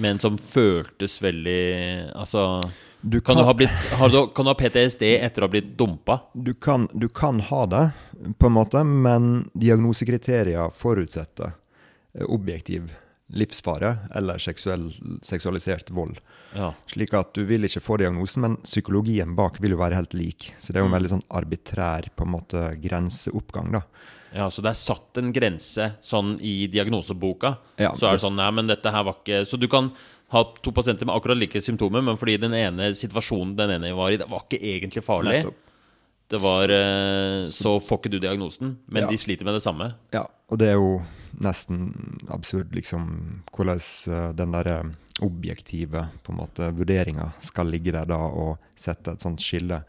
men 0.00 0.18
som 0.22 0.38
føltes 0.38 1.16
veldig 1.22 2.12
Altså 2.14 2.62
Du 3.02 3.20
Kan 3.20 3.36
du 3.36 3.42
ha, 3.42 3.54
blitt, 3.54 3.74
har 3.98 4.08
du, 4.08 4.28
kan 4.34 4.46
du 4.46 4.52
ha 4.52 4.54
PTSD 4.54 5.02
etter 5.18 5.42
å 5.42 5.48
ha 5.48 5.52
blitt 5.52 5.74
dumpa? 5.76 6.20
Du 6.32 6.52
kan, 6.54 6.88
du 6.92 7.08
kan 7.08 7.40
ha 7.50 7.64
det, 7.66 7.84
på 8.38 8.46
en 8.46 8.54
måte, 8.54 8.84
men 8.84 9.50
diagnosekriterier 9.52 10.72
forutsetter 10.76 11.52
eh, 12.14 12.24
objektiv 12.28 12.92
livsfare 13.32 13.96
eller 14.16 14.38
seksuell, 14.42 14.88
seksualisert 15.22 15.90
vold. 15.94 16.18
Ja. 16.56 16.72
Slik 16.90 17.12
at 17.14 17.32
du 17.34 17.44
vil 17.46 17.62
ikke 17.68 17.82
få 17.82 17.98
diagnosen, 18.02 18.42
men 18.42 18.56
psykologien 18.66 19.36
bak 19.38 19.60
vil 19.62 19.76
jo 19.76 19.80
være 19.80 19.94
helt 20.00 20.14
lik. 20.18 20.52
Så 20.58 20.72
det 20.72 20.80
er 20.80 20.84
jo 20.86 20.90
en 20.90 20.96
veldig 20.98 21.12
sånn 21.12 21.26
arbitrær 21.30 22.08
på 22.16 22.26
en 22.26 22.32
måte 22.34 22.62
grenseoppgang, 22.82 23.70
da. 23.78 23.82
ja, 24.34 24.48
så 24.50 24.62
det 24.62 24.70
er 24.70 24.78
satt 24.78 25.18
en 25.18 25.32
grense 25.34 25.92
sånn 26.02 26.36
i 26.40 26.66
diagnoseboka. 26.70 27.56
Ja, 27.78 27.92
så 27.94 28.06
er 28.08 28.12
det 28.16 28.20
det- 28.20 28.26
sånn 28.28 28.36
Nei, 28.36 28.50
men 28.50 28.66
dette 28.66 28.90
her 28.90 29.02
var 29.04 29.16
ikke 29.22 29.46
Så 29.46 29.58
du 29.58 29.66
kan 29.68 29.92
ha 30.30 30.44
to 30.62 30.70
pasienter 30.70 31.04
med 31.06 31.14
akkurat 31.16 31.36
like 31.36 31.60
symptomer, 31.60 32.00
men 32.02 32.16
fordi 32.16 32.36
den 32.38 32.52
ene 32.54 32.92
situasjonen 32.94 33.56
den 33.56 33.70
ene 33.70 33.92
var 33.96 34.10
i, 34.12 34.16
det 34.16 34.28
var 34.30 34.44
ikke 34.46 34.60
egentlig 34.62 35.02
farlig. 35.02 35.42
Nettopp. 35.42 35.56
Det 36.30 36.38
var 36.40 36.70
eh, 36.70 37.48
Så 37.50 37.80
får 37.82 37.98
ikke 37.98 38.10
du 38.10 38.18
diagnosen, 38.20 38.76
men 38.88 39.02
Ja. 39.02 39.08
de 39.10 39.16
sliter 39.16 39.44
med 39.44 39.54
det 39.54 39.62
samme. 39.64 39.94
Ja, 40.12 40.26
og 40.48 40.58
det 40.58 40.68
er 40.68 40.74
jo 40.78 41.02
nesten 41.38 41.94
absurd, 42.28 42.74
liksom, 42.74 43.42
hvordan 43.54 43.80
eh, 44.08 44.32
den 44.36 44.52
derre 44.52 44.76
objektive 45.20 46.06
på 46.24 46.32
en 46.32 46.38
måte 46.40 46.70
vurderinga 46.72 47.32
skal 47.44 47.68
ligge 47.70 47.92
der 47.92 48.06
da, 48.08 48.16
og 48.16 48.58
sette 48.76 49.12
et 49.12 49.20
sånt 49.24 49.40
skille. 49.44 49.82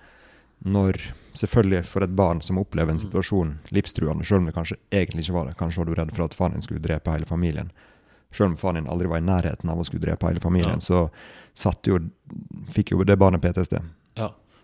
Når 0.62 1.00
selvfølgelig 1.34 1.86
for 1.90 2.04
et 2.06 2.14
barn 2.16 2.42
som 2.46 2.60
opplever 2.62 2.92
en 2.94 3.00
situasjon 3.02 3.56
livstruende, 3.74 4.26
selv 4.28 4.44
om 4.44 4.50
det 4.50 4.54
kanskje 4.58 4.78
egentlig 4.92 5.24
ikke 5.26 5.38
var 5.40 5.48
det, 5.50 5.58
kanskje 5.58 5.82
var 5.82 5.86
du 5.90 5.96
redd 5.98 6.12
for 6.16 6.26
at 6.28 6.36
faren 6.38 6.54
din 6.58 6.62
skulle 6.66 6.84
drepe 6.84 7.12
hele 7.16 7.26
familien. 7.26 7.72
Selv 8.32 8.52
om 8.52 8.58
faren 8.58 8.76
din 8.84 8.92
aldri 8.92 9.08
var 9.12 9.18
i 9.24 9.26
nærheten 9.26 9.70
av 9.72 9.80
å 9.82 9.86
skulle 9.88 10.04
drepe 10.06 10.28
hele 10.30 10.40
familien, 10.44 10.78
Ja. 10.78 10.80
så 10.80 11.10
satt 11.56 11.88
jo, 11.88 11.98
fikk 12.72 12.92
jo 12.92 13.04
det 13.04 13.18
barnet 13.18 13.42
PTSD. 13.42 13.80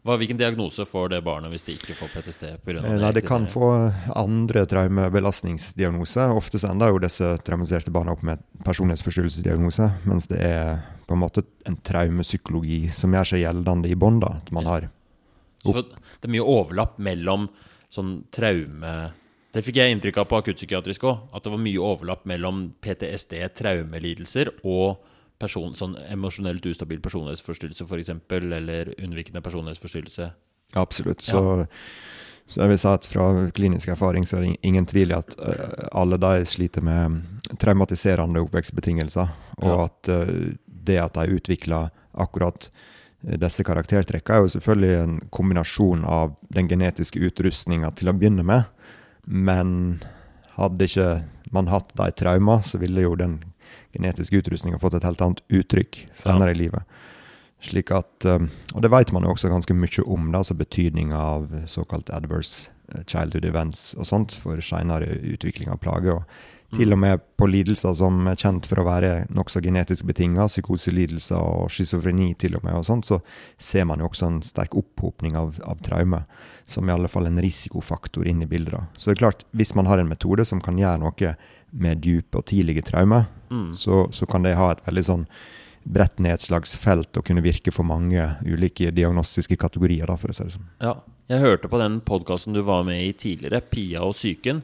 Hvilken 0.07 0.39
diagnose 0.39 0.85
får 0.87 1.09
det 1.11 1.21
barnet 1.25 1.51
hvis 1.51 1.65
de 1.67 1.75
ikke 1.75 1.95
får 1.99 2.11
PTSD? 2.13 2.43
Eh, 2.55 2.85
Nei, 3.01 3.11
det 3.11 3.25
kan 3.27 3.47
få 3.51 3.71
andre 4.15 4.63
traumebelastningsdiagnoser. 4.71 6.31
Ofte 6.31 6.61
så 6.61 6.71
ender 6.71 6.93
jo 6.93 7.01
disse 7.03 7.33
traumatiserte 7.43 7.91
barna 7.91 8.15
opp 8.15 8.23
med 8.23 8.43
personlighetsforstyrrelsesdiagnose, 8.63 9.89
mens 10.07 10.29
det 10.31 10.39
er 10.47 10.79
på 11.07 11.15
en 11.15 11.23
måte 11.23 11.43
en 11.67 11.75
traumepsykologi 11.87 12.85
som 12.95 13.15
gjør 13.15 13.33
seg 13.33 13.43
gjeldende 13.43 13.91
i 13.91 13.99
bånd. 13.99 14.23
At 14.27 14.51
man 14.55 14.69
har 14.69 14.87
det 15.67 16.29
er 16.29 16.31
mye 16.31 16.47
overlapp 16.47 16.99
mellom 17.03 17.49
sånn 17.91 18.21
traume 18.31 18.93
Det 19.51 19.63
fikk 19.65 19.79
jeg 19.79 19.95
inntrykk 19.95 20.19
av 20.21 20.27
på 20.29 20.37
akuttpsykiatrisk 20.41 21.05
òg. 21.07 21.21
At 21.33 21.43
det 21.43 21.51
var 21.51 21.61
mye 21.63 21.81
overlapp 21.81 22.25
mellom 22.29 22.67
PTSD, 22.83 23.39
traumelidelser, 23.57 24.51
og 24.67 24.99
person, 25.39 25.73
sånn 25.77 25.95
emosjonelt 26.09 26.65
ustabil 26.65 27.01
personlighetsforstyrrelse, 27.03 27.85
f.eks., 27.85 28.13
eller 28.33 28.93
unnvikende 28.97 29.41
personlighetsforstyrrelse. 29.45 30.31
Absolutt. 30.75 31.21
Så, 31.23 31.41
så 32.47 32.61
jeg 32.63 32.71
vil 32.73 32.79
si 32.81 32.89
at 32.91 33.07
fra 33.07 33.27
klinisk 33.55 33.91
erfaring 33.93 34.25
så 34.27 34.39
er 34.39 34.45
det 34.47 34.55
ingen 34.67 34.87
tvil 34.89 35.13
i 35.13 35.17
at 35.17 35.35
eh, 35.39 35.87
alle 35.91 36.19
de 36.21 36.45
sliter 36.49 36.83
med 36.85 37.21
traumatiserende 37.61 38.43
oppvekstbetingelser, 38.47 39.31
og 39.61 39.67
Ja. 39.71 39.85
at 39.85 40.11
eh, 40.13 40.53
det 40.87 40.99
at 41.03 41.17
de 41.19 41.37
utvikler 41.37 41.89
akkurat 42.17 42.69
eh, 43.27 43.37
disse 43.39 43.63
karaktertrekkene, 43.67 44.37
er 44.37 44.45
jo 44.45 44.53
selvfølgelig 44.57 45.03
en 45.03 45.17
kombinasjon 45.29 46.05
av 46.05 46.35
den 46.53 46.67
genetiske 46.71 47.19
utrustninga 47.29 47.91
til 47.95 48.09
å 48.09 48.15
begynne 48.17 48.45
med, 48.47 48.65
men 49.27 50.01
hadde 50.57 50.87
ikke 50.87 51.09
man 51.53 51.67
hatt 51.71 51.93
de 51.95 52.09
traumene, 52.17 52.63
så 52.65 52.79
ville 52.81 53.03
jo 53.03 53.15
den 53.19 53.37
genetiske 53.95 54.41
har 54.73 54.79
fått 54.79 54.97
et 54.99 55.07
helt 55.07 55.21
annet 55.21 55.43
uttrykk 55.49 56.07
senere 56.13 56.51
i 56.51 56.59
livet. 56.59 56.83
Slik 57.59 57.91
at, 57.91 58.25
um, 58.25 58.49
Og 58.75 58.81
det 58.81 58.91
vet 58.93 59.11
man 59.11 59.23
jo 59.23 59.33
også 59.33 59.49
ganske 59.49 59.73
mye 59.73 60.03
om, 60.05 60.31
da, 60.31 60.43
altså 60.43 60.53
betydninga 60.53 61.17
av 61.17 61.47
såkalt 61.65 62.09
adverse 62.13 62.69
eh, 62.93 63.01
childhood 63.07 63.45
events 63.45 63.95
og 63.97 64.05
sånt 64.05 64.35
for 64.37 64.61
senere 64.61 65.17
utvikling 65.25 65.71
av 65.73 65.81
plager. 65.81 66.21
Og 66.21 66.23
Til 66.75 66.91
og 66.91 66.99
med 66.99 67.21
på 67.39 67.47
lidelser 67.47 67.93
som 67.95 68.27
er 68.27 68.35
kjent 68.35 68.65
for 68.67 68.81
å 68.81 68.83
være 68.83 69.11
nokså 69.31 69.61
genetisk 69.63 70.03
betinga, 70.03 70.49
psykoselidelser 70.51 71.39
og 71.39 71.71
schizofreni 71.71 72.33
til 72.35 72.57
og 72.59 72.65
med, 72.67 72.75
og 72.75 72.83
sånt, 72.83 73.07
så 73.07 73.21
ser 73.57 73.87
man 73.87 74.03
jo 74.03 74.09
også 74.09 74.27
en 74.27 74.41
sterk 74.43 74.75
opphopning 74.75 75.37
av, 75.39 75.55
av 75.63 75.79
traume, 75.79 76.25
som 76.67 76.83
i 76.83 76.91
alle 76.91 77.07
fall 77.07 77.29
en 77.29 77.39
risikofaktor 77.39 78.27
inn 78.27 78.43
i 78.43 78.49
bildet. 78.51 78.75
da. 78.75 78.83
Så 78.97 79.09
det 79.09 79.15
er 79.15 79.23
klart, 79.23 79.45
hvis 79.55 79.73
man 79.79 79.87
har 79.87 80.03
en 80.03 80.11
metode 80.11 80.43
som 80.45 80.59
kan 80.61 80.77
gjøre 80.77 80.99
noe 81.05 81.37
med 81.77 82.01
dype 82.03 82.39
og 82.41 82.47
tidlige 82.49 82.85
traumer, 82.89 83.27
Mm. 83.47 83.69
så, 83.79 84.09
så 84.11 84.25
kan 84.27 84.43
det 84.43 84.57
ha 84.59 84.71
et 84.73 84.81
veldig 84.83 85.03
sånn 85.07 85.21
bredt 85.87 86.17
nedslagsfelt 86.19 87.15
og 87.15 87.23
kunne 87.29 87.39
virke 87.45 87.71
for 87.71 87.87
mange 87.87 88.19
ulike 88.43 88.89
diagnostiske 88.91 89.55
kategorier, 89.55 90.03
da, 90.09 90.17
for 90.19 90.33
å 90.33 90.35
si 90.35 90.43
det 90.43 90.55
sånn. 90.57 90.65
Ja. 90.83 90.97
Jeg 91.27 91.41
hørte 91.43 91.67
på 91.71 91.79
den 91.79 91.97
podkasten 92.07 92.53
du 92.55 92.61
var 92.63 92.85
med 92.87 93.01
i 93.03 93.13
tidligere, 93.15 93.59
Pia 93.71 93.99
og 94.03 94.13
psyken. 94.15 94.61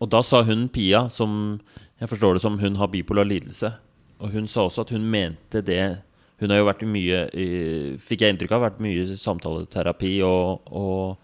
Og 0.00 0.10
da 0.12 0.20
sa 0.24 0.42
hun 0.44 0.66
Pia, 0.68 1.06
som 1.08 1.60
jeg 2.00 2.08
forstår 2.10 2.36
det 2.36 2.42
som 2.44 2.58
hun 2.60 2.76
har 2.76 2.90
bipolar 2.92 3.24
lidelse. 3.28 3.72
Og 4.20 4.34
hun 4.34 4.48
sa 4.48 4.66
også 4.68 4.84
at 4.84 4.92
hun 4.92 5.06
mente 5.10 5.62
det 5.64 6.02
Hun 6.40 6.48
har 6.52 6.58
jo 6.60 6.66
vært 6.68 6.82
mye 6.88 7.18
Fikk 8.00 8.22
jeg 8.24 8.32
inntrykk 8.34 8.52
av 8.56 8.62
vært 8.64 8.78
mye 8.80 9.16
samtaleterapi 9.20 10.22
og, 10.24 10.62
og, 10.72 11.18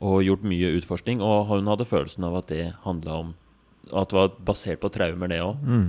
og 0.00 0.22
gjort 0.24 0.44
mye 0.44 0.70
utforskning. 0.78 1.20
Og 1.24 1.48
hun 1.50 1.68
hadde 1.68 1.88
følelsen 1.88 2.24
av 2.28 2.36
at 2.42 2.48
det 2.52 2.74
handla 2.84 3.18
om 3.24 3.34
At 3.92 4.10
det 4.10 4.18
var 4.18 4.36
basert 4.50 4.82
på 4.82 4.90
traumer, 4.92 5.30
det 5.30 5.40
òg. 5.44 5.64
Mm. 5.64 5.88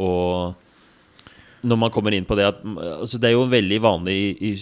Og 0.00 0.68
når 1.60 1.76
man 1.76 1.92
kommer 1.92 2.14
inn 2.16 2.24
på 2.24 2.36
det 2.38 2.46
at 2.48 2.62
altså 2.64 3.18
Det 3.20 3.28
er 3.28 3.34
jo 3.34 3.42
veldig 3.50 3.78
vanlig 3.84 4.14
i, 4.16 4.48
i 4.48 4.52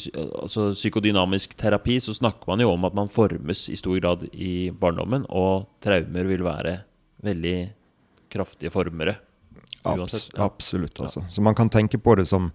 altså 0.42 0.72
psykodynamisk 0.74 1.54
terapi, 1.58 2.00
så 2.02 2.14
snakker 2.16 2.50
man 2.50 2.64
jo 2.64 2.72
om 2.72 2.88
at 2.88 2.96
man 2.98 3.10
formes 3.12 3.68
i 3.70 3.78
stor 3.78 4.00
grad 4.00 4.26
i 4.32 4.70
barndommen, 4.74 5.26
og 5.30 5.68
traumer 5.84 6.26
vil 6.26 6.44
være 6.46 6.80
veldig 7.24 7.56
kraftige 8.32 8.72
formere. 8.74 9.16
Abs 9.86 10.00
Uansett. 10.00 10.38
Absolutt, 10.42 11.00
altså. 11.00 11.22
Så 11.30 11.42
man 11.44 11.54
kan 11.54 11.70
tenke 11.70 12.00
på 12.02 12.16
det 12.18 12.26
som 12.28 12.50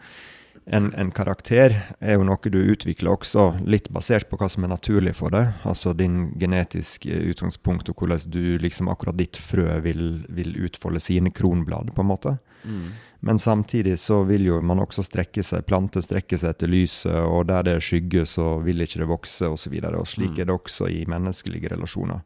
en, 0.66 0.94
en 0.96 1.12
karakter 1.12 1.74
er 2.00 2.16
jo 2.16 2.24
noe 2.24 2.52
du 2.52 2.60
utvikler 2.62 3.12
også 3.12 3.50
litt 3.68 3.90
basert 3.92 4.30
på 4.30 4.38
hva 4.40 4.48
som 4.52 4.64
er 4.64 4.72
naturlig 4.72 5.16
for 5.18 5.34
deg. 5.36 5.52
Altså 5.68 5.92
din 5.98 6.32
genetiske 6.40 7.12
utgangspunkt 7.34 7.92
og 7.92 8.00
hvordan 8.00 8.32
du 8.32 8.58
liksom 8.64 8.92
akkurat 8.92 9.18
ditt 9.20 9.40
frø 9.40 9.68
vil, 9.84 10.24
vil 10.32 10.56
utfolde 10.64 11.04
sine 11.04 11.34
kronblad, 11.36 11.92
på 11.96 12.06
en 12.06 12.12
måte. 12.14 12.38
Mm. 12.64 12.94
Men 13.24 13.40
samtidig 13.40 13.98
så 14.00 14.22
vil 14.28 14.50
jo 14.50 14.62
man 14.64 14.82
også 14.84 15.04
strekke 15.04 15.44
seg, 15.44 15.64
planter 15.68 16.04
strekke 16.04 16.40
seg 16.40 16.56
etter 16.56 16.72
lyset, 16.72 17.22
og 17.24 17.48
der 17.48 17.64
det 17.68 17.78
er 17.78 17.84
skygge, 17.84 18.26
så 18.28 18.58
vil 18.64 18.84
ikke 18.84 19.00
det 19.00 19.08
vokse, 19.08 19.48
osv. 19.48 19.54
Og, 19.54 19.60
så 19.60 19.72
videre. 19.72 20.00
og 20.00 20.08
slik 20.12 20.36
Mm. 20.36 20.42
er 20.42 20.46
det 20.46 20.56
også 20.56 20.90
i 20.92 21.06
menneskelige 21.08 21.72
relasjoner. 21.72 22.20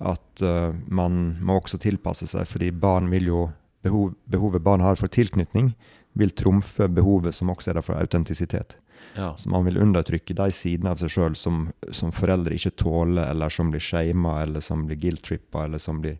At 0.00 0.42
uh, 0.42 0.74
man 0.88 1.38
må 1.40 1.60
også 1.60 1.78
tilpasse 1.78 2.26
seg, 2.26 2.46
fordi 2.46 2.70
barn 2.70 3.10
vil 3.10 3.26
jo 3.26 3.50
behov, 3.82 4.14
Behovet 4.30 4.62
barn 4.62 4.80
har 4.80 4.96
for 4.96 5.06
tilknytning, 5.06 5.74
vil 6.12 6.30
trumfe 6.34 6.88
behovet 6.88 7.34
som 7.34 7.50
også 7.52 7.70
er 7.70 7.78
der 7.78 7.86
for 7.86 7.98
autentisitet. 8.00 8.76
Ja. 9.14 9.36
Så 9.36 9.50
man 9.50 9.64
vil 9.64 9.78
undertrykke 9.78 10.34
de 10.36 10.50
sidene 10.54 10.92
av 10.92 11.00
seg 11.02 11.12
sjøl 11.14 11.36
som, 11.38 11.68
som 11.94 12.12
foreldre 12.14 12.54
ikke 12.56 12.74
tåler, 12.82 13.30
eller 13.30 13.52
som 13.52 13.70
blir 13.72 13.82
shama, 13.82 14.40
eller 14.44 14.64
som 14.64 14.84
blir 14.86 15.00
guilt-trippa, 15.00 15.64
eller 15.64 15.82
som 15.82 16.02
blir 16.02 16.18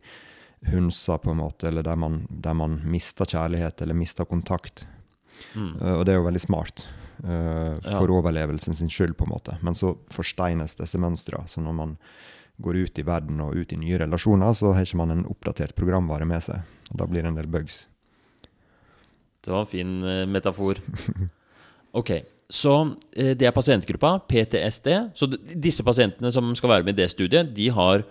hunsa, 0.71 1.19
på 1.19 1.31
en 1.33 1.41
måte, 1.41 1.69
eller 1.69 1.87
der 1.87 1.97
man, 1.97 2.25
der 2.31 2.57
man 2.57 2.81
mister 2.85 3.29
kjærlighet 3.29 3.83
eller 3.83 3.97
mister 3.97 4.29
kontakt. 4.29 4.87
Mm. 5.55 5.77
Eh, 5.81 5.95
og 5.95 6.05
det 6.07 6.15
er 6.15 6.21
jo 6.21 6.27
veldig 6.31 6.47
smart. 6.49 6.87
Ja. 7.21 7.99
for 7.99 8.09
overlevelsen 8.09 8.73
sin 8.73 8.89
skyld, 8.89 9.13
på 9.19 9.27
en 9.27 9.33
måte. 9.35 9.59
Men 9.61 9.75
så 9.77 9.91
forsteines 10.09 10.73
disse 10.79 10.97
mønstrene. 10.97 11.45
Så 11.53 11.61
når 11.61 11.75
man 11.77 11.91
går 12.65 12.79
ut 12.81 12.99
i 12.99 13.05
verden 13.05 13.43
og 13.45 13.59
ut 13.61 13.73
i 13.73 13.77
nye 13.77 13.99
relasjoner, 14.01 14.55
så 14.57 14.73
har 14.73 14.87
ikke 14.87 15.01
man 15.03 15.13
en 15.13 15.27
oppdatert 15.29 15.75
programvare 15.77 16.25
med 16.25 16.41
seg. 16.47 16.65
Og 16.89 16.97
da 17.03 17.09
blir 17.11 17.21
det 17.21 17.35
en 17.35 17.37
del 17.37 17.51
bugs. 17.53 17.83
Det 19.45 19.53
var 19.53 19.65
en 19.65 19.71
fin 19.71 19.95
eh, 20.05 20.27
metafor. 20.29 20.83
Ok, 21.91 22.11
så 22.47 22.73
eh, 23.19 23.33
det 23.35 23.49
er 23.49 23.55
pasientgruppa, 23.55 24.13
PTSD. 24.31 24.89
Så 25.19 25.27
disse 25.59 25.83
pasientene 25.83 26.31
som 26.31 26.53
skal 26.55 26.71
være 26.71 26.87
med 26.87 26.95
i 26.95 27.01
det 27.03 27.09
studiet, 27.11 27.51
de 27.57 27.67
har 27.75 28.05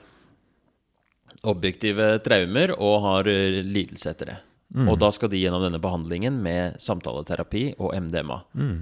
objektive 1.48 2.18
traumer 2.26 2.74
og 2.76 2.98
har 3.06 3.30
eh, 3.32 3.62
lidelse 3.64 4.12
etter 4.12 4.34
det. 4.34 4.38
Mm. 4.76 4.90
Og 4.92 5.00
da 5.00 5.14
skal 5.16 5.32
de 5.32 5.40
gjennom 5.40 5.64
denne 5.64 5.80
behandlingen 5.82 6.42
med 6.44 6.76
samtaleterapi 6.84 7.64
og 7.80 7.96
MDMA. 8.04 8.42
Mm. 8.60 8.82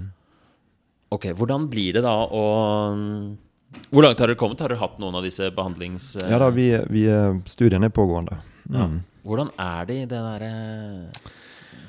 Ok, 1.14 1.30
hvordan 1.38 1.70
blir 1.70 1.94
det 1.96 2.02
da 2.04 2.16
å 2.26 2.42
Hvor 3.88 4.02
langt 4.04 4.18
har 4.20 4.28
dere 4.28 4.36
kommet? 4.40 4.60
Har 4.60 4.74
dere 4.74 4.82
hatt 4.82 4.98
noen 5.00 5.16
av 5.16 5.24
disse 5.24 5.48
behandlings... 5.54 6.16
eh, 6.18 6.30
Ja 6.34 6.42
da, 6.42 6.50
vi, 6.50 6.72
vi, 6.90 7.06
studien 7.48 7.86
er 7.86 7.94
pågående. 7.94 8.42
Ja. 8.66 8.90
Mm. 8.90 8.98
Hvordan 9.28 9.54
er 9.62 9.88
de, 9.88 10.02
det 10.10 10.24
derre 10.26 10.52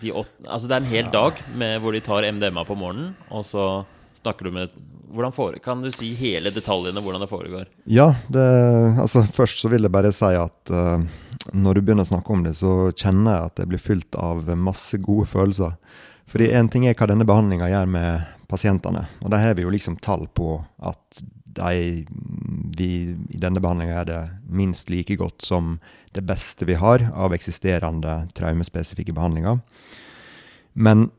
de 0.01 0.13
åtte, 0.15 0.35
Altså, 0.47 0.67
det 0.67 0.75
er 0.75 0.83
en 0.83 0.93
hel 0.93 1.09
dag 1.13 1.39
med, 1.55 1.79
hvor 1.83 1.95
de 1.95 2.03
tar 2.03 2.27
MDMA 2.27 2.65
på 2.67 2.77
morgenen, 2.79 3.15
og 3.29 3.45
så 3.47 3.65
snakker 4.19 4.49
du 4.49 4.55
med 4.55 4.73
hvordan 5.09 5.33
fore, 5.33 5.59
Kan 5.63 5.81
du 5.81 5.89
si 5.91 6.11
hele 6.13 6.51
detaljene 6.53 7.01
hvordan 7.01 7.23
det 7.23 7.31
foregår? 7.31 7.69
Ja, 7.89 8.11
det, 8.29 8.45
altså 9.01 9.23
først 9.25 9.61
så 9.63 9.71
vil 9.71 9.87
jeg 9.87 9.93
bare 9.93 10.11
si 10.13 10.29
at 10.37 10.73
uh, 10.73 11.01
når 11.53 11.79
du 11.79 11.81
begynner 11.81 12.05
å 12.05 12.11
snakke 12.11 12.35
om 12.35 12.43
det, 12.45 12.53
så 12.59 12.91
kjenner 12.93 13.35
jeg 13.39 13.49
at 13.49 13.63
jeg 13.63 13.71
blir 13.71 13.81
fylt 13.81 14.19
av 14.19 14.51
masse 14.59 14.99
gode 15.01 15.25
følelser. 15.31 15.73
Fordi 16.29 16.51
én 16.53 16.69
ting 16.69 16.85
er 16.85 16.93
hva 16.93 17.09
denne 17.09 17.25
behandlinga 17.25 17.71
gjør 17.71 17.89
med 17.89 18.27
pasientene, 18.49 19.07
og 19.23 19.33
der 19.33 19.41
har 19.41 19.57
vi 19.57 19.65
jo 19.65 19.73
liksom 19.73 19.97
tall 20.01 20.27
på 20.33 20.59
at 20.85 21.23
de 21.55 22.05
vi, 22.79 23.15
i 23.29 23.39
denne 23.41 23.61
behandlinga 23.61 24.01
er 24.01 24.07
det 24.09 24.19
minst 24.49 24.89
like 24.91 25.17
godt 25.19 25.43
som 25.45 25.77
det 26.15 26.23
beste 26.27 26.67
vi 26.69 26.77
har 26.79 27.03
av 27.13 27.33
eksisterende 27.35 28.21
traumespesifikke 28.37 29.13
behandlinger. 29.15 29.59
Men 30.73 31.09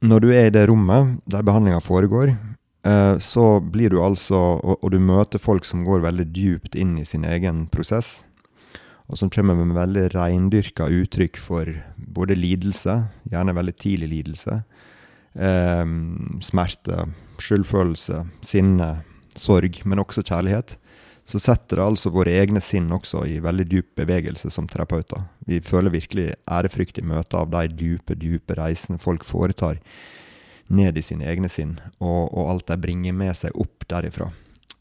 når 0.00 0.24
du 0.24 0.30
er 0.32 0.48
i 0.48 0.54
det 0.54 0.66
rommet 0.70 1.18
der 1.30 1.44
behandlinga 1.46 1.82
foregår, 1.84 2.32
eh, 2.86 3.16
så 3.18 3.60
blir 3.60 3.92
du 3.92 4.00
altså 4.02 4.40
og, 4.60 4.88
du 4.90 4.98
møter 4.98 5.42
folk 5.42 5.68
som 5.68 5.84
går 5.84 6.04
veldig 6.06 6.30
djupt 6.32 6.78
inn 6.78 6.96
i 6.98 7.06
sin 7.08 7.26
egen 7.28 7.66
prosess, 7.72 8.22
og 9.10 9.18
som 9.18 9.30
kommer 9.32 9.58
med 9.58 9.74
veldig 9.74 10.12
reindyrka 10.14 10.86
uttrykk 10.86 11.40
for 11.42 11.68
både 11.98 12.38
lidelse, 12.38 12.94
gjerne 13.30 13.56
veldig 13.58 13.76
tidlig 13.76 14.10
lidelse, 14.14 14.62
eh, 15.34 15.84
smerte, 16.46 17.06
skyldfølelse, 17.40 18.24
sinne, 18.46 18.90
sorg, 19.40 19.80
men 19.88 20.02
også 20.02 20.24
kjærlighet, 20.26 20.76
så 21.30 21.38
setter 21.38 21.78
det 21.78 21.86
altså 21.86 22.10
våre 22.12 22.32
egne 22.40 22.62
sinn 22.64 22.88
også 22.92 23.22
i 23.28 23.38
veldig 23.42 23.66
dyp 23.70 23.90
bevegelse 24.00 24.50
som 24.50 24.66
terapeuter. 24.68 25.28
Vi 25.46 25.60
føler 25.64 25.92
virkelig 25.94 26.32
ærefrykt 26.50 26.98
i 26.98 27.06
møte 27.06 27.38
av 27.38 27.52
de 27.52 27.68
dype, 27.70 28.16
dype 28.18 28.56
reisene 28.58 29.00
folk 29.00 29.26
foretar 29.26 29.78
ned 30.70 30.98
i 30.98 31.04
sine 31.04 31.26
egne 31.26 31.50
sinn, 31.50 31.78
og, 31.98 32.30
og 32.30 32.50
alt 32.50 32.70
de 32.70 32.78
bringer 32.80 33.14
med 33.16 33.34
seg 33.38 33.54
opp 33.58 33.86
derifra. 33.90 34.30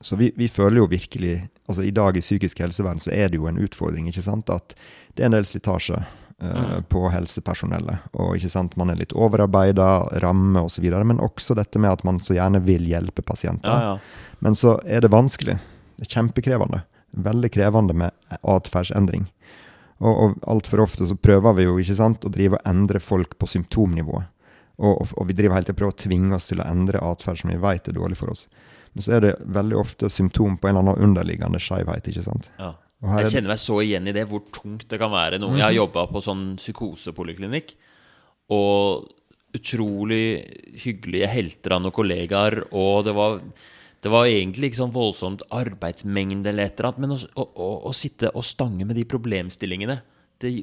Så 0.02 0.16
vi, 0.16 0.30
vi 0.38 0.48
føler 0.48 0.80
jo 0.80 0.88
virkelig 0.88 1.42
altså 1.68 1.84
I 1.84 1.92
dag 1.92 2.16
i 2.16 2.24
psykisk 2.24 2.62
helsevern 2.64 3.02
så 3.04 3.12
er 3.12 3.30
det 3.30 3.38
jo 3.38 3.50
en 3.50 3.60
utfordring 3.60 4.08
ikke 4.08 4.24
sant, 4.24 4.50
at 4.50 4.74
det 5.14 5.26
er 5.26 5.30
en 5.30 5.36
del 5.36 5.48
slitasje 5.50 6.00
Mm. 6.42 6.84
på 6.88 7.02
helsepersonellet. 7.12 8.06
Og 8.16 8.38
ikke 8.38 8.52
sant, 8.54 8.78
man 8.80 8.94
er 8.94 9.00
litt 9.02 9.12
overarbeida, 9.12 10.08
ramme 10.24 10.62
osv. 10.64 10.86
Men 11.04 11.20
også 11.20 11.58
dette 11.60 11.82
med 11.84 11.92
at 11.92 12.06
man 12.08 12.22
så 12.24 12.38
gjerne 12.38 12.62
vil 12.64 12.86
hjelpe 12.88 13.26
pasienter. 13.28 13.68
Ja, 13.68 13.98
ja. 13.98 14.38
Men 14.40 14.56
så 14.56 14.78
er 14.88 15.04
det 15.04 15.12
vanskelig. 15.12 15.58
Det 16.00 16.08
er 16.08 16.14
kjempekrevende. 16.16 16.86
Veldig 17.12 17.52
krevende 17.52 17.98
med 17.98 18.40
atferdsendring. 18.40 19.28
Og, 20.00 20.14
og 20.14 20.38
altfor 20.48 20.86
ofte 20.86 21.10
så 21.10 21.18
prøver 21.20 21.58
vi 21.58 21.68
jo 21.68 21.76
ikke 21.82 21.98
sant, 22.00 22.24
å 22.24 22.32
drive 22.32 22.56
og 22.56 22.72
endre 22.72 23.02
folk 23.04 23.36
på 23.36 23.50
symptomnivået. 23.52 24.32
Og, 24.80 24.94
og, 24.94 25.16
og 25.20 25.28
vi 25.28 25.36
driver 25.36 25.60
helt 25.60 25.68
til 25.68 25.76
å 25.76 25.80
prøve 25.82 25.92
å 25.98 26.02
tvinge 26.06 26.38
oss 26.38 26.48
til 26.48 26.64
å 26.64 26.68
endre 26.70 27.02
atferd 27.04 27.42
som 27.42 27.52
vi 27.52 27.60
vet 27.60 27.92
er 27.92 27.98
dårlig 28.00 28.16
for 28.22 28.32
oss. 28.32 28.46
Men 28.96 29.04
så 29.04 29.18
er 29.18 29.26
det 29.26 29.34
veldig 29.44 29.76
ofte 29.78 30.10
symptom 30.10 30.56
på 30.58 30.70
en 30.70 30.78
eller 30.78 30.94
annen 30.94 31.10
underliggende 31.10 31.60
skeivhet. 31.60 32.08
ja. 32.58 32.78
Og 33.00 33.12
her 33.14 33.24
Jeg 33.24 33.30
er, 33.30 33.34
kjenner 33.38 33.54
meg 33.54 33.62
så 33.62 33.80
igjen 33.84 34.10
i 34.12 34.16
det, 34.16 34.26
hvor 34.28 34.44
tungt 34.52 34.88
det 34.92 35.00
kan 35.00 35.14
være. 35.14 35.40
Noe. 35.40 35.56
Jeg 35.56 35.68
har 35.68 35.78
jobba 35.78 36.06
på 36.12 36.22
sånn 36.24 36.46
psykosepoliklinikk, 36.60 37.74
og 38.56 39.08
utrolig 39.56 40.24
hyggelige 40.84 41.30
helter 41.32 41.76
av 41.76 41.84
noen 41.84 41.96
kollegaer, 41.96 42.64
og 42.76 43.06
det 43.08 43.16
var 43.18 43.40
det 44.00 44.12
var 44.14 44.30
egentlig 44.30 44.70
ikke 44.70 44.80
sånn 44.80 44.96
voldsomt 44.96 45.42
arbeidsmengde 45.52 46.52
eller 46.52 46.70
et 46.70 46.78
eller 46.78 46.90
annet, 46.90 47.02
men 47.04 47.16
å, 47.16 47.18
å, 47.36 47.46
å, 47.50 47.70
å 47.90 47.96
sitte 47.96 48.32
og 48.32 48.46
stange 48.48 48.88
med 48.88 48.96
de 48.96 49.04
problemstillingene 49.10 49.98
Det, 50.40 50.54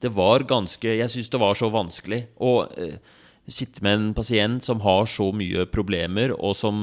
det 0.00 0.10
var 0.16 0.46
ganske 0.48 0.94
Jeg 0.96 1.12
syns 1.12 1.28
det 1.28 1.40
var 1.42 1.58
så 1.58 1.68
vanskelig 1.68 2.22
å 2.40 2.52
eh, 2.72 2.96
sitte 3.44 3.84
med 3.84 3.98
en 3.98 4.14
pasient 4.16 4.64
som 4.64 4.80
har 4.86 5.04
så 5.10 5.28
mye 5.36 5.66
problemer, 5.68 6.32
og 6.32 6.56
som 6.56 6.78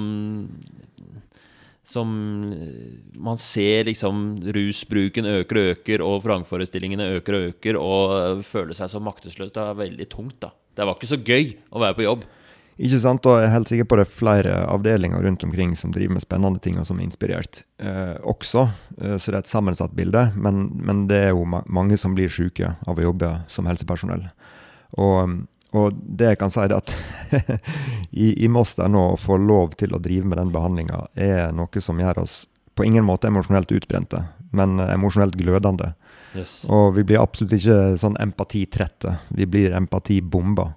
som 1.89 2.09
eh, 2.53 2.97
man 3.17 3.39
ser 3.41 3.87
liksom 3.89 4.25
rusbruken 4.55 5.29
øker 5.39 5.61
og 5.61 5.71
øker, 5.73 6.03
og 6.05 6.23
vrangforestillingene 6.25 7.11
øker 7.17 7.37
og 7.37 7.47
øker, 7.53 7.79
og 7.81 8.43
føler 8.45 8.77
seg 8.77 8.91
så 8.93 9.01
maktesløs. 9.03 9.53
Det 9.55 9.63
er 9.63 9.79
veldig 9.79 10.09
tungt, 10.11 10.37
da. 10.45 10.53
Det 10.77 10.85
var 10.85 10.99
ikke 10.99 11.09
så 11.09 11.19
gøy 11.19 11.55
å 11.73 11.81
være 11.81 11.97
på 11.97 12.05
jobb. 12.05 12.27
Ikke 12.79 12.99
sant? 13.03 13.25
Og 13.27 13.41
jeg 13.41 13.49
er 13.49 13.51
helt 13.51 13.71
sikker 13.71 13.87
på 13.91 13.97
det 13.99 14.05
er 14.05 14.13
flere 14.13 14.59
avdelinger 14.71 15.25
rundt 15.25 15.43
omkring 15.43 15.73
som 15.75 15.91
driver 15.91 16.15
med 16.15 16.23
spennende 16.23 16.61
ting, 16.63 16.77
og 16.79 16.87
som 16.87 17.01
er 17.01 17.09
inspirert 17.09 17.63
eh, 17.83 18.15
også. 18.23 18.69
Eh, 19.01 19.17
så 19.19 19.33
det 19.33 19.35
er 19.35 19.41
et 19.41 19.51
sammensatt 19.51 19.95
bilde. 19.97 20.29
Men, 20.39 20.69
men 20.79 21.03
det 21.09 21.19
er 21.25 21.33
jo 21.33 21.43
ma 21.43 21.59
mange 21.67 21.99
som 21.99 22.15
blir 22.15 22.31
syke 22.31 22.77
av 22.87 22.95
å 23.01 23.09
jobbe 23.09 23.33
som 23.51 23.67
helsepersonell. 23.67 24.23
Og, 24.95 25.41
og 25.77 25.93
det 25.93 26.31
jeg 26.31 26.39
kan 26.41 26.53
si, 26.53 26.63
er 26.63 26.73
at 26.77 26.93
i, 28.11 28.31
i 28.45 28.49
Moss 28.49 28.75
der 28.79 28.89
nå, 28.89 29.11
å 29.13 29.19
få 29.19 29.37
lov 29.41 29.75
til 29.79 29.93
å 29.93 30.01
drive 30.01 30.29
med 30.29 30.39
den 30.41 30.53
behandlinga, 30.53 31.03
er 31.13 31.53
noe 31.55 31.83
som 31.83 31.99
gjør 32.01 32.23
oss 32.23 32.41
på 32.75 32.87
ingen 32.87 33.05
måte 33.05 33.29
emosjonelt 33.29 33.71
utbrente, 33.75 34.23
men 34.55 34.79
emosjonelt 34.81 35.37
glødende. 35.37 35.93
Yes. 36.37 36.63
Og 36.69 36.93
vi 36.95 37.03
blir 37.05 37.21
absolutt 37.21 37.57
ikke 37.57 37.97
sånn 37.99 38.17
empatitrette. 38.21 39.17
Vi 39.35 39.47
blir 39.49 39.75
empatibomba. 39.77 40.71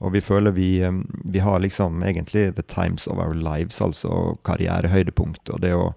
Og 0.00 0.14
vi 0.14 0.22
føler 0.24 0.54
vi, 0.56 0.80
eh, 0.84 1.00
vi 1.24 1.42
har 1.44 1.60
liksom 1.60 2.02
egentlig 2.02 2.54
the 2.56 2.62
times 2.62 3.06
of 3.06 3.18
our 3.18 3.34
lives, 3.34 3.80
altså 3.80 4.36
karrierehøydepunkt. 4.44 5.50
Og 5.52 5.60
det 5.60 5.74
å, 5.76 5.92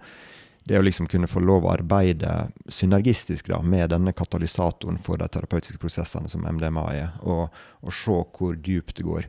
det 0.66 0.78
å 0.80 0.84
liksom 0.86 1.08
kunne 1.12 1.28
få 1.28 1.42
lov 1.44 1.66
å 1.68 1.74
arbeide 1.74 2.50
synergistisk 2.72 3.50
da, 3.52 3.60
med 3.62 3.90
denne 3.92 4.14
katalysatoren 4.16 4.98
for 5.04 5.20
de 5.20 5.28
terapeutiske 5.28 5.80
prosessene 5.82 6.30
som 6.32 6.46
MDMA 6.48 6.86
er, 6.96 7.10
og, 7.22 7.50
og 7.84 7.92
se 7.94 8.16
hvor 8.38 8.56
dypt 8.56 8.96
det 9.02 9.04
går 9.08 9.28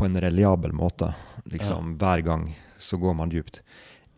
på 0.00 0.06
en 0.08 0.16
reliabel 0.24 0.72
måte. 0.72 1.12
Liksom 1.52 1.96
Hver 2.00 2.22
gang 2.24 2.46
så 2.80 2.96
går 2.96 3.14
man 3.18 3.28
dypt. 3.32 3.60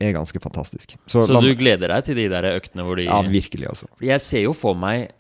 Er 0.03 0.15
ganske 0.15 0.39
fantastisk. 0.43 0.97
Så 1.11 1.27
la- 1.31 1.41
du 1.43 1.51
gleder 1.59 1.89
deg 1.97 2.05
til 2.07 2.17
de 2.19 2.29
der 2.31 2.47
øktene 2.57 2.83
hvor 2.87 2.97
de 2.99 3.05
Ja, 3.07 3.21
virkelig, 3.23 3.67
altså. 3.71 3.87
Jeg 4.03 4.21
ser 4.23 4.43
jo 4.47 4.53
for 4.55 4.75
meg 4.79 5.11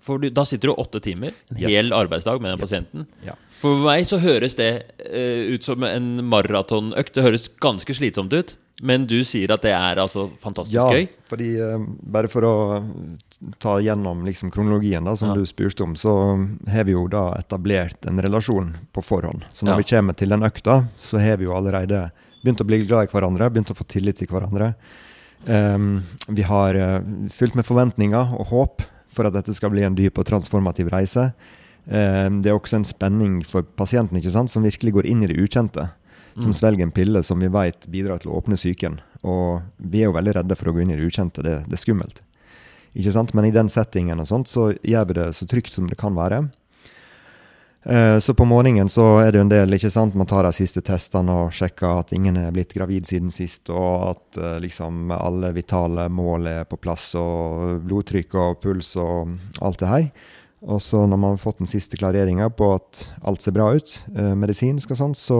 For 0.00 0.18
du, 0.22 0.28
da 0.30 0.44
sitter 0.44 0.68
du 0.68 0.74
åtte 0.74 1.00
timer, 1.00 1.32
en 1.50 1.58
Yes. 1.58 1.70
hel 1.72 1.92
arbeidsdag 1.96 2.40
med 2.42 2.50
den 2.52 2.58
pasienten. 2.62 3.06
Ja. 3.26 3.34
For 3.60 3.76
meg 3.84 4.06
så 4.08 4.18
høres 4.22 4.54
det 4.56 4.70
uh, 5.04 5.54
ut 5.54 5.64
som 5.64 5.82
en 5.84 6.24
maratonøkt. 6.30 7.12
Det 7.14 7.22
høres 7.26 7.48
ganske 7.60 7.94
slitsomt 7.96 8.32
ut. 8.32 8.54
Men 8.82 9.02
du 9.04 9.18
sier 9.28 9.50
at 9.52 9.60
det 9.60 9.74
er 9.76 9.98
altså 10.00 10.30
fantastisk 10.40 10.72
Ja, 10.72 10.86
gøy. 10.88 11.08
fordi 11.28 11.48
uh, 11.60 11.82
bare 12.00 12.28
for 12.32 12.46
å 12.48 12.52
ta 13.60 13.74
gjennom 13.84 14.22
liksom 14.24 14.48
kronologien 14.54 15.04
da, 15.04 15.12
som 15.16 15.28
Ja. 15.28 15.34
du 15.34 15.44
spurte 15.44 15.82
om, 15.84 15.94
så 16.00 16.14
har 16.68 16.84
vi 16.88 16.92
jo 16.96 17.06
da 17.08 17.34
etablert 17.36 18.06
en 18.08 18.20
relasjon 18.24 18.76
på 18.92 19.04
forhånd. 19.04 19.44
Så 19.52 19.66
når 19.66 19.72
Ja. 19.72 19.76
vi 19.76 19.90
kommer 19.96 20.16
til 20.16 20.28
den 20.32 20.40
økta, 20.42 20.88
så 20.98 21.20
har 21.20 21.36
vi 21.36 21.44
jo 21.44 21.52
allerede 21.52 22.10
begynt 22.42 22.60
å 22.64 22.66
bli 22.66 22.86
glad 22.86 23.04
i 23.04 23.12
hverandre, 23.12 23.50
begynt 23.52 23.70
å 23.70 23.76
få 23.76 23.84
tillit 23.86 24.16
til 24.16 24.28
hverandre. 24.28 24.74
Um, 25.46 26.02
vi 26.28 26.42
har 26.42 26.74
uh, 26.76 27.00
fylt 27.32 27.54
med 27.56 27.64
forventninger 27.64 28.32
og 28.38 28.46
håp 28.48 28.82
for 29.10 29.26
at 29.28 29.34
dette 29.36 29.54
skal 29.56 29.72
bli 29.74 29.82
en 29.86 29.96
dyp 29.98 30.18
og 30.22 30.26
transformativ 30.28 30.88
reise. 30.92 31.32
Ehm, 31.90 32.40
det 32.42 32.50
er 32.50 32.58
også 32.58 32.78
en 32.80 32.86
spenning 32.88 33.40
for 33.46 33.62
pasienten 33.62 34.16
ikke 34.20 34.30
sant, 34.32 34.50
som 34.52 34.62
virkelig 34.66 34.92
går 34.94 35.06
inn 35.10 35.24
i 35.24 35.30
det 35.32 35.38
ukjente. 35.40 35.90
Som 36.38 36.52
Mm. 36.52 36.58
svelger 36.60 36.82
en 36.86 36.92
pille 36.94 37.22
som 37.26 37.40
vi 37.40 37.48
vet 37.48 37.86
bidrar 37.90 38.20
til 38.22 38.30
å 38.30 38.38
åpne 38.40 38.54
psyken. 38.56 39.00
Og 39.24 39.62
vi 39.82 40.02
er 40.02 40.06
jo 40.06 40.12
veldig 40.14 40.34
redde 40.36 40.56
for 40.56 40.70
å 40.70 40.72
gå 40.72 40.82
inn 40.82 40.90
i 40.92 40.96
det 40.96 41.08
ukjente. 41.10 41.42
Det, 41.42 41.64
det 41.66 41.74
er 41.74 41.82
skummelt. 41.84 42.22
Ikke 42.94 43.12
sant? 43.12 43.34
Men 43.34 43.44
i 43.44 43.50
den 43.50 43.68
settingen 43.68 44.20
og 44.20 44.26
sånt, 44.28 44.46
så 44.46 44.70
gjør 44.82 45.06
vi 45.08 45.14
det 45.14 45.26
så 45.34 45.46
trygt 45.46 45.72
som 45.72 45.88
det 45.88 45.98
kan 45.98 46.14
være. 46.14 46.50
Eh, 47.82 48.18
Så 48.18 48.34
på 48.34 48.44
morgenen 48.44 48.88
så 48.92 49.20
er 49.24 49.32
det 49.32 49.38
jo 49.40 49.44
en 49.46 49.52
del, 49.52 49.72
ikke 49.72 49.90
sant, 49.90 50.14
man 50.14 50.26
tar 50.28 50.44
de 50.44 50.52
siste 50.52 50.82
testene 50.84 51.32
og 51.46 51.52
sjekker 51.56 52.00
at 52.02 52.12
ingen 52.12 52.36
er 52.36 52.50
blitt 52.52 52.74
gravid 52.76 53.06
siden 53.08 53.30
sist, 53.32 53.70
og 53.72 54.10
at 54.10 54.36
eh, 54.40 54.58
liksom 54.60 55.08
alle 55.16 55.52
vitale 55.56 56.08
mål 56.12 56.46
er 56.46 56.64
på 56.68 56.76
plass, 56.76 57.14
og 57.16 57.80
blodtrykk 57.88 58.34
og 58.36 58.60
puls 58.60 58.92
og 59.00 59.32
alt 59.62 59.80
det 59.80 59.88
her. 59.88 60.10
Og 60.60 60.82
så 60.84 61.06
når 61.08 61.16
man 61.16 61.30
har 61.32 61.40
fått 61.40 61.62
den 61.62 61.70
siste 61.72 61.96
klareringa 61.96 62.50
på 62.52 62.74
at 62.74 63.06
alt 63.24 63.40
ser 63.40 63.56
bra 63.56 63.70
ut, 63.72 63.94
eh, 64.14 64.34
medisinsk 64.36 64.90
og 64.92 65.00
sånn, 65.00 65.14
så 65.16 65.38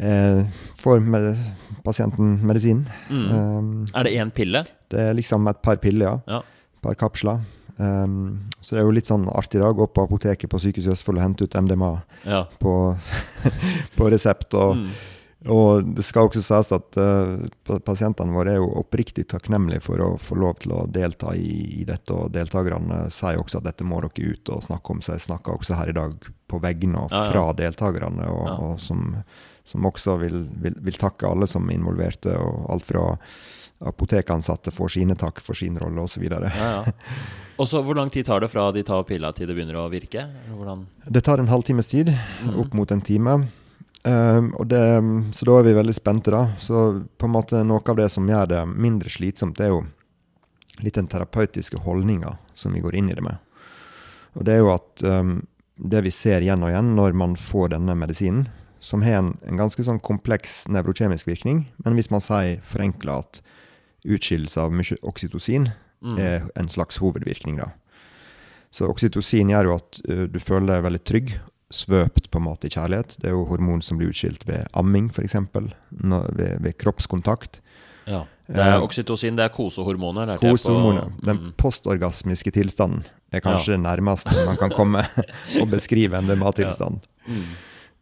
eh, 0.00 0.44
får 0.80 1.00
med 1.04 1.36
pasienten 1.84 2.38
medisin. 2.46 2.86
Mm. 3.10 3.26
Um, 3.36 3.86
Er 3.94 4.04
det 4.08 4.14
én 4.16 4.30
pille? 4.32 4.64
det 4.88 4.98
er 5.10 5.14
liksom 5.14 5.46
et 5.50 5.60
par 5.62 5.76
piller, 5.76 6.06
ja. 6.08 6.18
Ja. 6.26 6.40
Et 6.40 6.82
par 6.82 6.94
kapsler. 6.94 7.40
Um, 7.78 8.38
så 8.62 8.72
det 8.74 8.80
er 8.80 8.86
jo 8.86 8.94
litt 8.96 9.08
sånn 9.10 9.26
artig 9.28 9.60
da, 9.60 9.68
å 9.68 9.76
gå 9.76 9.84
på 9.92 10.06
apoteket 10.06 10.48
på 10.48 10.58
Sykehuset 10.62 10.94
Østfold 10.94 11.18
og 11.18 11.24
hente 11.26 11.44
ut 11.44 11.54
MDMA 11.60 11.90
Ja. 12.24 12.46
på, 12.62 12.72
på 13.98 14.08
resept. 14.10 14.54
Og, 14.56 14.76
Mm. 14.76 14.88
og 15.52 15.90
det 15.94 16.02
skal 16.04 16.26
også 16.26 16.40
sies 16.42 16.72
at 16.72 16.96
uh, 16.98 17.78
pasientene 17.84 18.32
våre 18.34 18.54
er 18.54 18.56
jo 18.62 18.70
oppriktig 18.80 19.26
takknemlige 19.28 19.82
for 19.84 20.00
å 20.02 20.08
få 20.18 20.34
lov 20.40 20.56
til 20.64 20.72
å 20.72 20.86
delta 20.90 21.34
i, 21.36 21.82
i 21.82 21.84
dette. 21.84 22.10
Og 22.16 22.32
deltakerne 22.34 23.04
sier 23.12 23.36
også 23.38 23.60
at 23.60 23.68
dette 23.68 23.84
må 23.86 24.00
dere 24.00 24.32
ut 24.32 24.48
og 24.56 24.64
snakke 24.64 24.90
om, 24.96 25.02
så 25.04 25.12
jeg 25.14 25.26
snakker 25.28 25.54
også 25.60 25.76
her 25.76 25.92
i 25.92 25.98
dag 26.00 26.16
på 26.48 26.58
vegne 26.64 27.04
og 27.04 27.12
Ja, 27.12 27.26
ja. 27.26 27.30
fra 27.30 27.44
deltakerne, 27.60 28.26
og, 28.32 28.46
Ja. 28.48 28.56
og 28.70 28.80
som, 28.80 29.04
som 29.68 29.84
også 29.84 30.16
vil, 30.24 30.46
vil, 30.64 30.74
vil 30.80 30.96
takke 30.98 31.28
alle 31.28 31.46
som 31.46 31.68
er 31.68 31.76
involverte, 31.76 32.34
og 32.40 32.70
alt 32.72 32.84
fra 32.88 33.06
apotekansatte 33.84 34.72
får 34.72 34.88
sine 34.96 35.14
takk 35.20 35.42
for 35.44 35.54
sin 35.58 35.76
rolle 35.78 36.00
osv. 36.08 36.24
Ja, 36.24 36.40
ja. 36.48 36.84
Og 37.58 37.68
så 37.68 37.80
Hvor 37.82 37.96
lang 37.96 38.10
tid 38.12 38.26
tar 38.26 38.40
det 38.40 38.50
fra 38.52 38.70
de 38.72 38.82
tar 38.84 39.04
pilla 39.08 39.30
til 39.32 39.48
det 39.48 39.56
begynner 39.56 39.78
å 39.80 39.86
virke? 39.90 40.26
Hvordan? 40.52 40.86
Det 41.08 41.22
tar 41.24 41.38
en 41.40 41.48
halvtimes 41.48 41.88
tid, 41.88 42.10
Mhm. 42.44 42.60
opp 42.60 42.74
mot 42.74 42.90
en 42.92 43.00
time. 43.00 43.48
Um, 44.04 44.52
og 44.54 44.68
det, 44.68 45.02
så 45.34 45.44
da 45.44 45.58
er 45.58 45.62
vi 45.64 45.72
veldig 45.72 45.94
spente, 45.94 46.30
da. 46.30 46.46
Så 46.58 47.04
på 47.18 47.24
en 47.26 47.32
måte 47.32 47.64
noe 47.66 47.80
av 47.88 47.96
det 47.96 48.10
som 48.10 48.26
gjør 48.28 48.46
det 48.48 48.60
mindre 48.76 49.08
slitsomt, 49.08 49.56
det 49.56 49.64
er 49.66 49.70
jo 49.74 49.86
litt 50.82 50.94
den 50.94 51.08
terapeutiske 51.08 51.80
holdninga 51.82 52.36
som 52.54 52.72
vi 52.72 52.80
går 52.80 52.94
inn 52.94 53.08
i 53.10 53.14
det 53.14 53.22
med. 53.24 53.38
Og 54.36 54.44
det 54.44 54.54
er 54.54 54.58
jo 54.58 54.70
at 54.74 55.02
um, 55.02 55.46
det 55.80 56.04
vi 56.04 56.10
ser 56.10 56.40
igjen 56.40 56.62
og 56.62 56.68
igjen 56.70 56.94
når 56.94 57.14
man 57.14 57.34
får 57.34 57.70
denne 57.70 57.96
medisinen, 57.96 58.48
som 58.80 59.02
har 59.02 59.18
en, 59.18 59.38
en 59.48 59.56
ganske 59.56 59.82
sånn 59.82 59.98
kompleks 60.00 60.68
nevrokjemisk 60.68 61.26
virkning, 61.26 61.66
men 61.84 61.94
hvis 61.96 62.10
man 62.10 62.20
sier 62.20 62.60
forenkla 62.62 63.18
at 63.24 63.40
utskillelse 64.04 64.60
av 64.60 64.70
mye 64.76 64.98
oksytocin 65.02 65.72
Mm. 66.02 66.18
er 66.18 66.42
en 66.60 66.68
slags 66.68 66.96
hovedvirkning. 67.00 67.56
da. 67.58 67.70
Så 68.70 68.88
oksytocin 68.90 69.48
gjør 69.48 69.64
jo 69.70 69.74
at 69.76 70.00
uh, 70.10 70.26
du 70.28 70.38
føler 70.38 70.66
deg 70.74 70.84
veldig 70.84 71.04
trygg, 71.04 71.32
svøpt 71.72 72.28
på 72.30 72.38
en 72.38 72.44
måte 72.46 72.68
i 72.68 72.70
kjærlighet. 72.70 73.16
Det 73.18 73.26
er 73.30 73.34
jo 73.34 73.44
hormon 73.48 73.80
som 73.82 73.98
blir 73.98 74.12
utskilt 74.12 74.44
ved 74.46 74.66
amming, 74.78 75.08
f.eks. 75.10 75.34
Ved, 75.34 76.60
ved 76.62 76.76
kroppskontakt. 76.78 77.60
Ja. 78.06 78.24
Det 78.46 78.60
er 78.62 78.76
Eh, 78.76 78.82
oksytocin, 78.84 79.34
det 79.34 79.42
er 79.44 79.48
kosehormoner. 79.56 80.36
kosehormoner, 80.38 81.08
på- 81.10 81.24
Den 81.26 81.36
Mm. 81.38 81.52
postorgasmiske 81.58 82.52
tilstanden 82.52 83.04
er 83.32 83.40
kanskje 83.40 83.74
det 83.74 83.80
nærmeste 83.82 84.46
man 84.46 84.56
kan 84.56 84.70
komme 84.70 85.02
å 85.60 85.66
beskrive 85.68 86.14
en 86.14 86.26
DMA-tilstand. 86.28 87.00
Mm. 87.26 87.42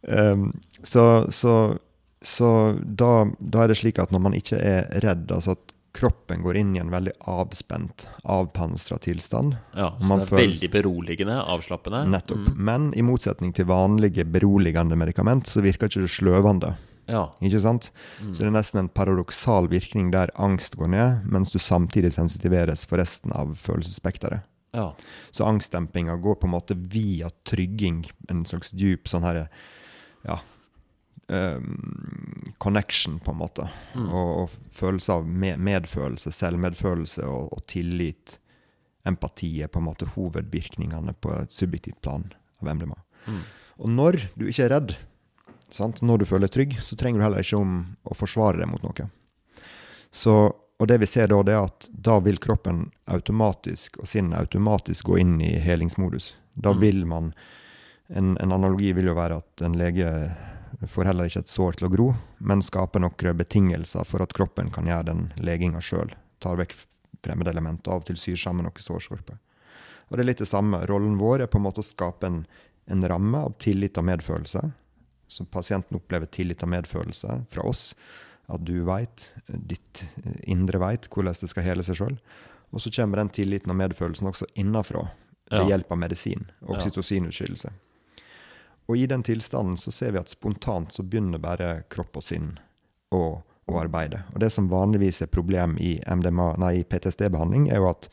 Um, 0.07 0.53
så 0.83 1.25
så, 1.33 1.79
så 2.21 2.51
da, 2.85 3.25
da 3.41 3.63
er 3.63 3.67
det 3.73 3.77
slik 3.79 3.97
at 3.97 4.11
når 4.11 4.21
man 4.21 4.33
ikke 4.37 4.59
er 4.61 4.85
redd, 5.01 5.31
altså 5.31 5.55
at 5.57 5.73
kroppen 5.95 6.41
går 6.43 6.57
inn 6.59 6.73
i 6.75 6.79
en 6.81 6.89
veldig 6.91 7.13
avspent, 7.31 8.07
avpanstra 8.29 8.97
tilstand 8.99 9.55
Ja, 9.75 9.93
så 9.99 10.03
Man 10.05 10.19
det 10.19 10.25
er 10.27 10.31
føler- 10.35 10.47
veldig 10.47 10.69
beroligende, 10.73 11.37
avslappende. 11.45 12.01
Nettopp. 12.11 12.47
Mm. 12.51 12.57
Men 12.57 12.89
i 12.93 13.01
motsetning 13.01 13.53
til 13.55 13.65
vanlige 13.65 14.25
beroligende 14.27 14.95
medikament, 14.99 15.47
så 15.47 15.61
virker 15.63 15.87
ikke 15.87 16.01
det 16.03 16.11
sløvende. 16.11 16.75
Ja. 17.07 17.27
Ikke 17.41 17.59
sant? 17.61 17.91
Mm. 18.21 18.33
Så 18.33 18.39
det 18.41 18.47
er 18.47 18.55
nesten 18.57 18.79
en 18.79 18.89
paradoksal 18.89 19.67
virkning 19.69 20.11
der 20.11 20.31
angst 20.41 20.75
går 20.75 20.87
ned, 20.89 21.25
mens 21.29 21.51
du 21.51 21.59
samtidig 21.59 22.11
sensitiveres 22.13 22.83
for 22.85 22.97
resten 22.97 23.31
av 23.31 23.53
følelsesspekteret. 23.55 24.41
ja. 24.73 24.91
Så 25.31 25.45
angstdempinga 25.45 26.17
går 26.21 26.35
på 26.41 26.45
en 26.47 26.51
måte 26.51 26.75
via 26.75 27.29
trygging, 27.45 28.05
en 28.29 28.43
slags 28.45 28.71
dyp 28.71 29.05
sånn 29.07 29.21
herre 29.23 29.47
ja, 30.25 30.39
ehm, 31.27 32.53
connection, 32.57 33.19
på 33.19 33.31
en 33.31 33.37
måte. 33.37 33.67
Mm. 33.95 34.09
Og, 34.09 34.31
og 34.43 34.49
følelse 34.75 35.13
av 35.19 35.27
med, 35.27 35.59
medfølelse, 35.59 36.31
selvmedfølelse 36.31 37.25
og, 37.27 37.53
og 37.53 37.65
tillit. 37.71 38.37
Empati 39.05 39.51
er 39.61 39.69
på 39.69 39.79
en 39.81 39.87
måte 39.89 40.07
hovedvirkningene 40.15 41.13
på 41.21 41.33
et 41.37 41.53
subjektivt 41.53 42.01
plan 42.01 42.25
av 42.61 42.71
MDMA. 42.75 42.97
Mm. 43.27 43.41
Og 43.85 43.91
når 43.91 44.19
du 44.35 44.47
ikke 44.47 44.65
er 44.65 44.73
redd, 44.73 44.95
sant? 45.69 46.01
når 46.01 46.23
du 46.23 46.29
føler 46.29 46.49
trygg, 46.51 46.77
så 46.81 46.97
trenger 46.97 47.19
du 47.21 47.25
heller 47.27 47.45
ikke 47.45 47.59
om 47.59 47.75
å 48.07 48.15
forsvare 48.17 48.61
deg 48.61 48.71
mot 48.71 48.85
noe. 48.85 49.09
Så, 50.15 50.33
og 50.55 50.87
det 50.87 50.97
vi 51.01 51.09
ser 51.09 51.27
da, 51.29 51.41
det 51.43 51.53
er 51.53 51.67
at 51.67 51.89
da 51.91 52.17
vil 52.23 52.39
kroppen 52.41 52.85
automatisk, 53.11 53.99
og 53.99 54.07
sinnet 54.09 54.39
automatisk 54.39 55.11
gå 55.11 55.19
inn 55.21 55.37
i 55.43 55.55
helingsmodus. 55.59 56.33
Da 56.55 56.71
Mm. 56.73 56.79
vil 56.81 57.05
man 57.05 57.33
en, 58.07 58.37
en 58.37 58.51
analogi 58.51 58.93
vil 58.93 59.09
jo 59.09 59.15
være 59.17 59.41
at 59.41 59.61
en 59.65 59.75
lege 59.77 60.07
får 60.91 61.05
heller 61.07 61.29
ikke 61.29 61.39
et 61.45 61.51
sår 61.51 61.77
til 61.79 61.87
å 61.87 61.91
gro, 61.93 62.07
men 62.39 62.61
skaper 62.65 62.99
noen 63.03 63.37
betingelser 63.39 64.05
for 64.07 64.21
at 64.25 64.33
kroppen 64.35 64.71
kan 64.75 64.85
gjøre 64.89 65.07
den 65.11 65.25
leginga 65.37 65.81
sjøl. 65.81 66.11
Tar 66.43 66.57
vekk 66.59 66.75
fremmede 67.25 67.49
elementer, 67.49 67.91
av 67.91 68.03
og 68.03 68.05
til 68.09 68.17
syr 68.21 68.37
sammen 68.37 68.67
noen 68.67 68.83
sårskorper. 68.83 69.37
Og 70.09 70.17
det 70.17 70.23
er 70.23 70.29
litt 70.29 70.43
det 70.43 70.49
samme. 70.49 70.83
Rollen 70.85 71.17
vår 71.17 71.41
er 71.45 71.47
på 71.49 71.57
en 71.57 71.65
måte 71.65 71.81
å 71.81 71.85
skape 71.87 72.27
en, 72.27 72.43
en 72.91 73.07
ramme 73.09 73.39
av 73.47 73.55
tillit 73.57 73.97
og 73.97 74.05
medfølelse. 74.05 74.61
Så 75.27 75.45
pasienten 75.49 75.97
opplever 75.97 76.29
tillit 76.29 76.61
og 76.61 76.69
medfølelse 76.69 77.39
fra 77.49 77.65
oss. 77.65 77.93
At 78.45 78.61
du 78.67 78.83
veit, 78.85 79.31
ditt 79.47 80.03
indre 80.45 80.77
veit, 80.83 81.07
hvordan 81.09 81.33
det 81.41 81.49
skal 81.49 81.65
hele 81.65 81.85
seg 81.87 81.97
sjøl. 81.97 82.19
Og 82.75 82.83
så 82.83 82.91
kommer 82.93 83.17
den 83.23 83.31
tilliten 83.33 83.73
og 83.73 83.79
medfølelsen 83.79 84.29
også 84.29 84.45
innafra 84.53 85.07
ved 85.49 85.61
Ja. 85.61 85.65
hjelp 85.71 85.91
av 85.91 85.97
medisin. 85.97 86.45
Oksytocinutskillelse. 86.67 87.71
Og 88.87 88.97
i 88.97 89.05
den 89.09 89.23
tilstanden 89.25 89.77
så 89.81 89.91
ser 89.91 90.11
vi 90.13 90.19
at 90.21 90.29
spontant 90.29 90.91
så 90.93 91.03
begynner 91.03 91.41
bare 91.41 91.83
kropp 91.89 92.17
og 92.17 92.23
sinn 92.23 92.51
å, 93.15 93.41
å 93.41 93.79
arbeide. 93.81 94.23
Og 94.33 94.39
det 94.43 94.51
som 94.53 94.67
vanligvis 94.69 95.23
er 95.25 95.31
problem 95.33 95.77
i, 95.81 95.95
i 95.97 96.83
PTSD-behandling, 96.85 97.69
er 97.71 97.81
jo 97.81 97.89
at 97.89 98.09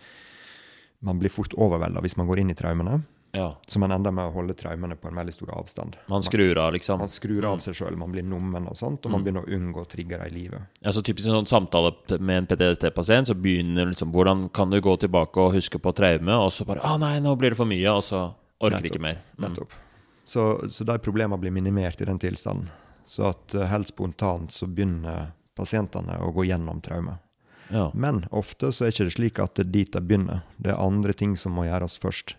man 1.05 1.19
blir 1.19 1.31
fort 1.35 1.53
overvelda 1.59 2.01
hvis 2.05 2.17
man 2.17 2.29
går 2.31 2.41
inn 2.41 2.51
i 2.55 2.57
traumene. 2.57 3.03
Ja. 3.33 3.55
Så 3.67 3.81
man 3.81 3.93
ender 3.95 4.13
med 4.13 4.29
å 4.29 4.33
holde 4.35 4.53
traumene 4.55 4.93
på 5.01 5.09
en 5.09 5.17
veldig 5.17 5.33
stor 5.33 5.51
avstand. 5.57 5.95
Man 6.13 6.23
skrur 6.25 6.59
av, 6.61 6.75
liksom. 6.77 6.99
Man 7.01 7.09
skrur 7.09 7.47
av 7.49 7.63
seg 7.65 7.75
sjøl, 7.79 7.97
man 7.97 8.13
blir 8.13 8.25
nummen 8.29 8.67
og 8.69 8.77
sånt, 8.77 9.07
og 9.07 9.13
man 9.15 9.23
Mm. 9.23 9.25
begynner 9.25 9.47
å 9.47 9.57
unngå 9.57 9.85
triggere 9.89 10.27
i 10.29 10.35
livet. 10.35 10.61
Ja, 10.85 10.93
så 10.93 11.01
typisk 11.03 11.29
en 11.29 11.39
sånn 11.41 11.49
samtale 11.49 11.95
med 12.21 12.37
en 12.43 12.47
PTSD-pasient, 12.47 13.27
så 13.29 13.35
begynner 13.35 13.89
liksom 13.89 14.13
Hvordan 14.13 14.51
kan 14.53 14.69
du 14.71 14.81
gå 14.81 14.97
tilbake 15.01 15.37
og 15.41 15.55
huske 15.55 15.81
på 15.81 15.95
traume, 15.97 16.29
og 16.45 16.53
så 16.53 16.67
bare 16.67 16.81
Å, 16.85 16.99
nei, 17.01 17.21
nå 17.21 17.35
blir 17.39 17.51
det 17.51 17.57
for 17.57 17.65
mye, 17.67 17.89
og 17.89 18.03
så 18.03 18.35
orker 18.61 18.77
Nettopp. 18.83 18.85
ikke 18.93 19.01
mer. 19.01 19.23
Mm. 19.39 19.49
Nettopp. 19.49 19.73
Så, 20.25 20.71
så 20.71 20.85
de 20.85 20.99
problemene 21.03 21.41
blir 21.43 21.51
minimert 21.55 22.01
i 22.01 22.07
den 22.09 22.19
tilstanden. 22.23 22.69
Så 23.07 23.27
at 23.33 23.55
eh, 23.55 23.67
helt 23.67 23.89
spontant 23.91 24.53
så 24.55 24.67
begynner 24.71 25.33
pasientene 25.59 26.21
å 26.23 26.31
gå 26.33 26.45
gjennom 26.49 26.81
traume. 26.81 27.19
Ja. 27.73 27.91
Men 27.95 28.25
ofte 28.31 28.71
så 28.73 28.85
er 28.87 28.93
ikke 28.93 29.09
det 29.09 29.17
slik 29.17 29.41
at 29.43 29.55
det 29.57 29.67
er 29.67 29.73
dit 29.73 29.93
de 29.93 30.01
begynner. 30.01 30.45
Det 30.57 30.71
er 30.73 30.81
andre 30.81 31.13
ting 31.17 31.35
som 31.37 31.53
må 31.57 31.65
gjøres 31.67 31.99
først. 32.01 32.37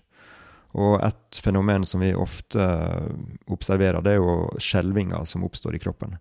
Og 0.73 0.95
et 1.05 1.37
fenomen 1.43 1.83
som 1.85 2.01
vi 2.01 2.13
ofte 2.17 2.63
observerer, 3.53 4.01
det 4.01 4.15
er 4.15 4.21
jo 4.23 4.47
skjelvinger 4.61 5.25
som 5.29 5.43
oppstår 5.45 5.75
i 5.77 5.81
kroppen. 5.83 6.17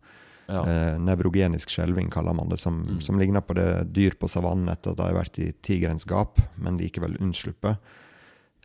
ja. 0.52 0.60
Eh, 0.68 0.98
nevrogenisk 1.00 1.70
skjelving 1.70 2.10
kaller 2.12 2.34
man 2.36 2.50
det, 2.50 2.58
som, 2.60 2.82
Mm. 2.84 3.00
som 3.00 3.18
ligner 3.18 3.40
på 3.40 3.54
det 3.54 3.92
dyr 3.94 4.10
på 4.20 4.28
savannen 4.28 4.68
etter 4.68 4.90
at 4.90 4.96
de 4.98 5.02
har 5.02 5.14
vært 5.14 5.38
i 5.38 5.52
tigerens 5.62 6.04
gap, 6.04 6.40
men 6.56 6.76
likevel 6.76 7.16
unnsluppet. 7.20 7.78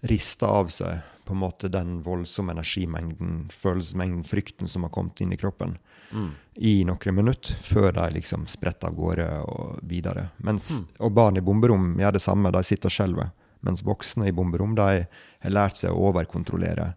Rister 0.03 0.47
av 0.47 0.67
seg 0.73 0.99
på 1.28 1.36
en 1.36 1.41
måte 1.43 1.69
den 1.71 1.97
voldsomme 2.05 2.53
energimengden, 2.55 3.49
følelsesmengden, 3.53 4.23
frykten 4.28 4.67
som 4.71 4.86
har 4.88 4.93
kommet 4.95 5.19
inn 5.21 5.34
i 5.36 5.39
kroppen 5.39 5.78
Mm. 6.11 6.30
i 6.55 6.86
noen 6.88 7.15
minutter, 7.15 7.53
før 7.67 7.91
de 7.91 8.05
liksom 8.15 8.45
spretter 8.47 8.88
av 8.88 8.95
gårde 8.95 9.25
og 9.43 9.80
videre. 9.84 10.30
Mens, 10.39 10.71
Mm. 10.71 10.86
Og 10.99 11.11
barn 11.13 11.38
i 11.38 11.41
bomberom 11.43 11.97
gjør 11.99 12.13
det 12.13 12.21
samme, 12.23 12.51
de 12.51 12.63
sitter 12.63 12.88
og 12.88 12.95
skjelver. 12.95 13.32
Mens 13.61 13.84
voksne 13.84 14.28
i 14.30 14.32
bomberom 14.32 14.75
de 14.75 15.05
har 15.41 15.51
lært 15.51 15.75
seg 15.75 15.91
å 15.91 16.11
overkontrollere 16.13 16.93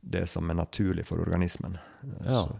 det 0.00 0.26
som 0.28 0.48
er 0.48 0.54
naturlig 0.54 1.04
for 1.04 1.20
organismen. 1.20 1.76
Ja. 2.24 2.44
Så, 2.46 2.58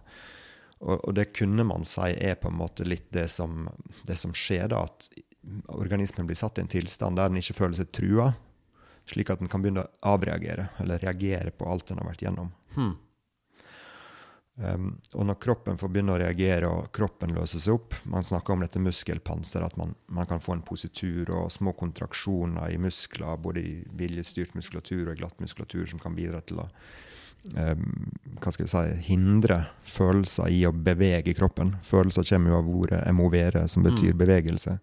og, 0.80 1.00
og 1.08 1.14
det 1.14 1.32
kunne 1.32 1.64
man 1.64 1.84
si 1.88 2.12
er 2.20 2.34
på 2.34 2.48
en 2.52 2.58
måte 2.58 2.84
litt 2.84 3.08
det 3.10 3.30
som, 3.30 3.68
det 4.04 4.18
som 4.18 4.34
skjer, 4.36 4.68
da. 4.68 4.84
At 4.84 5.08
organismen 5.72 6.26
blir 6.28 6.36
satt 6.36 6.58
i 6.58 6.60
en 6.66 6.68
tilstand 6.68 7.16
der 7.16 7.30
den 7.30 7.40
ikke 7.40 7.56
føler 7.62 7.76
seg 7.80 7.92
trua, 7.96 8.34
slik 9.08 9.30
at 9.32 9.42
den 9.42 9.50
kan 9.50 9.64
begynne 9.64 9.84
å 9.86 10.14
avreagere, 10.14 10.70
eller 10.82 11.02
reagere 11.02 11.52
på 11.54 11.68
alt 11.68 11.88
den 11.90 12.00
har 12.00 12.08
vært 12.10 12.24
gjennom. 12.26 12.50
Hmm. 12.76 12.96
Um, 14.58 14.86
og 15.14 15.26
når 15.28 15.36
kroppen 15.38 15.76
får 15.78 15.90
begynne 15.94 16.16
å 16.16 16.18
reagere, 16.18 16.66
og 16.66 16.88
kroppen 16.90 17.30
løser 17.30 17.62
seg 17.62 17.76
opp 17.76 17.92
Man 18.10 18.24
snakker 18.26 18.56
om 18.56 18.64
dette 18.64 18.80
muskelpanseret, 18.82 19.70
at 19.70 19.76
man, 19.78 19.92
man 20.10 20.26
kan 20.26 20.42
få 20.42 20.56
en 20.56 20.64
positur 20.66 21.30
og 21.30 21.52
små 21.54 21.76
kontraksjoner 21.78 22.72
i 22.74 22.80
muskler, 22.82 23.38
både 23.38 23.62
i 23.62 23.76
viljestyrt 24.00 24.56
muskulatur 24.58 25.04
og 25.04 25.12
i 25.12 25.20
glatt 25.20 25.38
muskulatur, 25.38 25.86
som 25.86 26.02
kan 26.02 26.18
bidra 26.18 26.42
til 26.42 26.64
å 26.64 26.66
um, 27.54 28.10
hva 28.42 28.50
skal 28.50 28.66
vi 28.66 28.72
si, 28.72 28.96
hindre 29.12 29.60
følelser 29.86 30.50
i 30.50 30.64
å 30.66 30.74
bevege 30.74 31.36
kroppen. 31.38 31.76
Følelser 31.86 32.26
kommer 32.26 32.50
jo 32.50 32.58
av 32.58 32.72
ordet 32.80 33.04
emovere, 33.06 33.68
som 33.70 33.86
betyr 33.86 34.10
Mm. 34.10 34.18
bevegelse. 34.24 34.78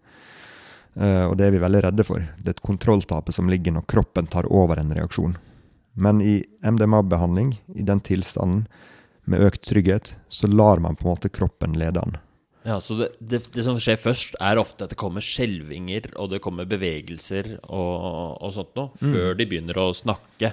Uh, 0.96 1.26
og 1.28 1.36
det 1.36 1.46
er 1.46 1.56
vi 1.56 1.60
veldig 1.60 1.82
redde 1.84 2.04
for. 2.08 2.22
Det 2.40 2.48
er 2.50 2.56
et 2.56 2.64
kontrolltapet 2.64 3.36
som 3.36 3.50
ligger 3.52 3.74
når 3.76 3.84
kroppen 3.90 4.28
tar 4.32 4.48
over 4.48 4.80
en 4.80 4.94
reaksjon. 4.96 5.36
Men 5.96 6.20
i 6.24 6.38
MDMA-behandling, 6.64 7.54
i 7.76 7.84
den 7.84 8.00
tilstanden, 8.04 8.66
med 9.26 9.42
økt 9.42 9.64
trygghet, 9.66 10.14
så 10.28 10.46
lar 10.46 10.78
man 10.78 10.96
på 10.96 11.06
en 11.08 11.14
måte 11.16 11.28
kroppen 11.32 11.74
lede 11.78 12.00
an. 12.00 12.16
Ja, 12.66 12.80
så 12.80 12.96
det, 12.98 13.08
det, 13.20 13.40
det 13.54 13.62
som 13.62 13.78
skjer 13.80 13.98
først, 14.00 14.36
er 14.42 14.58
ofte 14.58 14.86
at 14.86 14.92
det 14.92 14.98
kommer 14.98 15.22
skjelvinger, 15.22 16.08
og 16.18 16.32
det 16.32 16.40
kommer 16.42 16.66
bevegelser 16.66 17.56
og, 17.68 18.42
og 18.42 18.52
sånt 18.54 18.72
noe, 18.78 18.90
Mm. 19.00 19.12
før 19.12 19.36
de 19.38 19.46
begynner 19.46 19.78
å 19.78 19.92
snakke. 19.94 20.52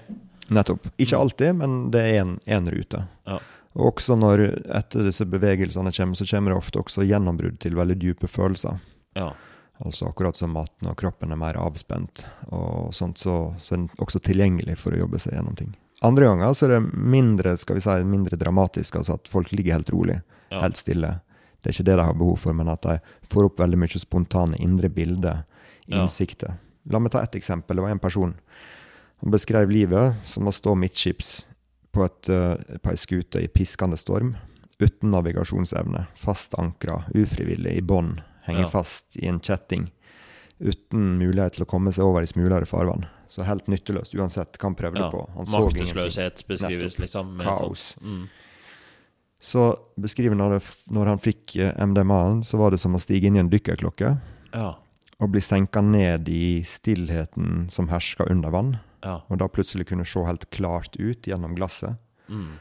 Nettopp. 0.53 0.89
Ikke 1.01 1.17
alltid, 1.17 1.55
men 1.57 1.89
det 1.93 2.03
er 2.03 2.19
en, 2.21 2.69
rute. 2.69 3.05
Ja. 3.29 3.39
Og 3.73 3.93
også 3.93 4.17
når 4.19 4.43
etter 4.75 5.07
disse 5.07 5.25
bevegelsene 5.25 5.93
kommer, 5.95 6.19
så 6.19 6.27
kommer 6.29 6.53
det 6.53 6.59
ofte 6.59 6.81
også 6.83 7.05
gjennombrudd 7.07 7.57
til 7.63 7.77
veldig 7.79 7.97
dype 8.01 8.29
følelser. 8.29 8.77
Ja. 9.17 9.31
Altså 9.85 10.07
akkurat 10.07 10.37
som 10.39 10.55
at 10.57 10.71
når 10.81 10.95
kroppen 10.95 11.31
er 11.31 11.39
mer 11.39 11.57
avspent, 11.59 12.23
og 12.55 12.93
sånt, 12.95 13.17
så, 13.19 13.53
så 13.59 13.73
er 13.75 13.81
den 13.81 13.89
også 13.99 14.21
tilgjengelig 14.23 14.77
for 14.79 14.95
å 14.95 15.01
jobbe 15.03 15.19
seg 15.19 15.35
gjennom 15.35 15.57
ting. 15.59 15.73
Andre 16.03 16.25
ganger 16.29 16.53
så 16.55 16.67
er 16.67 16.73
det 16.77 16.93
mindre 16.95 17.55
skal 17.59 17.77
vi 17.79 17.83
si, 17.83 17.97
mindre 18.07 18.39
dramatisk, 18.39 18.95
altså 18.99 19.17
at 19.19 19.27
folk 19.31 19.51
ligger 19.51 19.77
helt 19.79 19.91
rolig, 19.91 20.21
Ja. 20.51 20.61
helt 20.61 20.77
stille. 20.77 21.19
Det 21.63 21.69
er 21.71 21.73
ikke 21.77 21.85
det 21.87 21.95
de 21.97 22.03
har 22.05 22.13
behov 22.19 22.37
for, 22.39 22.53
men 22.53 22.67
at 22.69 22.81
de 22.83 22.97
får 23.27 23.47
opp 23.47 23.59
veldig 23.59 23.79
mye 23.79 23.99
spontane 23.99 24.59
indre 24.59 24.89
bilder, 24.89 25.43
Ja. 25.87 26.05
La 26.89 26.99
meg 26.99 27.11
ta 27.11 27.21
ett 27.21 27.35
eksempel. 27.35 27.75
Det 27.75 27.81
var 27.83 27.91
en 27.91 27.99
person. 27.99 28.33
Han 29.21 29.31
beskrev 29.31 29.69
livet 29.71 30.15
som 30.23 30.43
å 30.47 30.51
stå 30.51 30.75
midtskips 30.75 31.45
på, 31.93 32.05
et, 32.05 32.29
eh, 32.29 32.77
på 32.79 32.89
ei 32.91 32.95
skute 32.95 33.41
i 33.43 33.47
piskende 33.47 33.97
storm, 33.97 34.35
uten 34.79 35.11
navigasjonsevne, 35.11 36.07
fast 36.15 36.53
ankra, 36.59 37.05
ufrivillig, 37.15 37.77
i 37.77 37.81
bånn, 37.81 38.21
henger 38.47 38.65
Ja. 38.65 38.67
fast 38.71 39.17
i 39.17 39.27
en 39.27 39.39
kjetting, 39.39 39.89
uten 40.59 41.17
mulighet 41.19 41.53
til 41.57 41.65
å 41.65 41.69
komme 41.69 41.91
seg 41.93 42.05
over 42.05 42.21
i 42.23 42.29
smulere 42.29 42.65
farvann. 42.69 43.05
Så 43.27 43.43
helt 43.47 43.67
nytteløst 43.67 44.13
uansett 44.15 44.57
hva 44.59 44.69
han 44.69 44.75
prøvde 44.77 44.99
ja. 45.01 45.09
på. 45.09 45.23
Han 45.35 45.45
så. 45.49 45.59
Maktesløshet 45.65 46.43
beskrives, 46.47 46.93
Nettopp. 46.97 47.01
liksom. 47.01 47.37
Kaos. 47.43 47.85
Mm. 48.01 48.27
Så 49.43 49.63
beskriver 49.99 50.37
når, 50.39 50.61
når 50.93 51.09
han 51.11 51.19
fikk 51.19 51.55
eh, 51.59 51.73
MDMA-en, 51.85 52.43
så 52.47 52.57
var 52.61 52.71
det 52.71 52.79
som 52.79 52.95
å 52.95 53.01
stige 53.01 53.27
inn 53.27 53.35
i 53.35 53.41
en 53.43 53.49
dykkerklokke 53.51 54.13
Ja. 54.53 54.69
og 55.19 55.31
bli 55.33 55.41
senka 55.43 55.81
ned 55.83 56.29
i 56.31 56.61
stillheten 56.63 57.69
som 57.73 57.89
herska 57.91 58.29
under 58.31 58.53
vann. 58.53 58.77
Ja. 59.03 59.17
Og 59.27 59.39
da 59.41 59.49
plutselig 59.51 59.89
kunne 59.89 60.05
se 60.07 60.23
helt 60.23 60.47
klart 60.53 60.95
ut 60.95 61.27
gjennom 61.27 61.57
glasset. 61.57 61.97
Mm. 62.29 62.53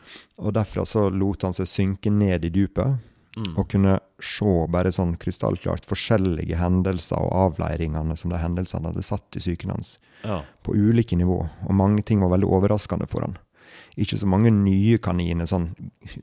Og 0.42 0.52
derfra 0.56 0.82
så 0.88 1.06
lot 1.14 1.42
han 1.46 1.54
seg 1.54 1.68
synke 1.70 2.10
ned 2.10 2.44
i 2.44 2.50
dypet, 2.50 2.98
Mm. 3.36 3.54
kunne 3.64 3.94
se 4.20 4.54
bare 4.68 4.92
sånn 4.92 5.14
krystallklart 5.20 5.86
forskjellige 5.88 6.58
hendelser 6.60 7.16
og 7.16 7.32
avleiringene 7.46 8.16
som 8.20 8.32
de 8.32 8.40
hendelsene 8.40 8.90
hadde 8.90 9.04
satt 9.06 9.38
i 9.38 9.40
psyken 9.40 9.72
hans, 9.72 9.94
ja. 10.20 10.42
på 10.62 10.74
ulike 10.76 11.16
nivå. 11.16 11.38
Og 11.64 11.78
mange 11.78 12.04
ting 12.04 12.20
var 12.20 12.34
veldig 12.34 12.50
overraskende 12.52 13.08
for 13.08 13.24
han. 13.24 13.38
Ikke 13.96 14.18
så 14.20 14.28
mange 14.28 14.52
nye 14.52 14.98
kaniner, 15.00 15.48
sånn 15.48 15.70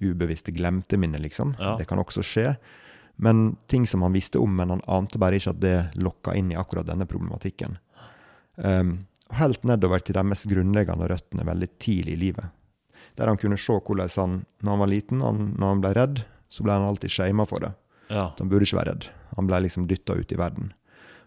ubevisste 0.01 0.53
glemte 0.53 0.97
minner, 1.01 1.21
liksom. 1.21 1.55
Ja. 1.59 1.75
Det 1.79 1.87
kan 1.89 2.01
også 2.01 2.25
skje. 2.25 2.53
Men 3.21 3.57
ting 3.67 3.85
som 3.89 4.05
han 4.05 4.15
visste 4.15 4.39
om, 4.39 4.53
men 4.55 4.71
han 4.73 4.85
ante 4.87 5.19
bare 5.21 5.37
ikke 5.37 5.53
at 5.53 5.61
det 5.61 5.75
lokka 5.99 6.37
inn 6.37 6.53
i 6.53 6.57
akkurat 6.57 6.87
denne 6.87 7.09
problematikken. 7.09 7.77
Um, 8.55 8.95
helt 9.37 9.65
nedover 9.67 10.01
til 10.03 10.17
de 10.17 10.23
mest 10.25 10.47
grunnleggende 10.49 11.09
røttene 11.09 11.45
veldig 11.47 11.69
tidlig 11.81 12.15
i 12.15 12.21
livet. 12.23 12.55
Der 13.19 13.27
han 13.27 13.37
kunne 13.37 13.59
se 13.59 13.75
hvordan 13.75 14.13
han, 14.15 14.35
når 14.63 14.71
han 14.71 14.83
var 14.83 14.91
liten, 14.93 15.21
han, 15.25 15.41
når 15.59 15.73
han 15.73 15.83
ble 15.83 15.93
redd, 15.97 16.21
så 16.49 16.63
ble 16.63 16.71
han 16.73 16.87
alltid 16.87 17.11
shama 17.11 17.45
for 17.45 17.59
det. 17.59 17.73
ja. 18.09 18.31
Han 18.39 18.49
burde 18.49 18.65
ikke 18.65 18.77
være 18.79 18.93
redd. 18.95 19.05
Han 19.37 19.47
ble 19.47 19.61
liksom 19.61 19.87
dytta 19.87 20.13
ut 20.17 20.31
i 20.31 20.35
verden. 20.35 20.73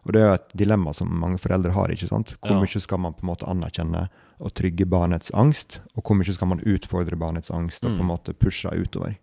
Og 0.05 0.13
det 0.13 0.21
er 0.23 0.27
jo 0.29 0.35
et 0.35 0.49
dilemma 0.59 0.93
som 0.93 1.09
mange 1.09 1.39
foreldre 1.39 1.71
har. 1.71 1.89
ikke 1.89 2.09
sant? 2.09 2.35
Hvor 2.43 2.51
Ja. 2.57 2.61
mye 2.61 2.81
skal 2.81 2.99
man 2.99 3.13
på 3.15 3.23
en 3.23 3.29
måte 3.31 3.47
anerkjenne 3.47 4.09
og 4.41 4.53
trygge 4.55 4.85
barnets 4.85 5.31
angst, 5.31 5.79
og 5.97 6.03
hvor 6.03 6.17
mye 6.17 6.33
skal 6.35 6.49
man 6.49 6.59
utfordre 6.67 7.17
barnets 7.17 7.51
angst 7.51 7.85
og 7.85 7.91
på 7.91 8.01
en 8.01 8.07
Mm. 8.07 8.11
måte 8.11 8.35
pushe 8.35 8.67
utover? 8.69 9.17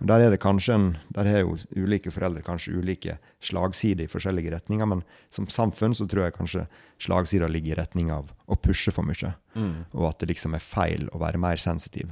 Og 0.00 0.06
Der 0.06 0.20
er 0.20 0.30
det 0.30 0.40
kanskje 0.40 0.74
en, 0.74 0.96
der 1.12 1.24
har 1.24 1.38
jo 1.40 1.56
ulike 1.76 2.10
foreldre 2.10 2.42
kanskje 2.42 2.74
ulike 2.78 3.18
slagsider 3.40 4.04
i 4.04 4.06
forskjellige 4.06 4.50
retninger, 4.52 4.86
men 4.88 5.02
som 5.30 5.46
samfunn 5.46 5.94
så 5.94 6.08
tror 6.08 6.24
jeg 6.24 6.34
kanskje 6.34 6.66
slagsida 7.00 7.48
ligger 7.48 7.72
i 7.76 7.80
retning 7.82 8.10
av 8.10 8.32
å 8.48 8.56
pushe 8.60 8.92
for 8.92 9.02
mye, 9.02 9.34
Mm. 9.56 9.84
og 9.94 10.08
at 10.08 10.18
det 10.20 10.28
liksom 10.28 10.54
er 10.54 10.58
feil 10.60 11.08
å 11.12 11.18
være 11.20 11.38
mer 11.38 11.56
sensitiv. 11.56 12.10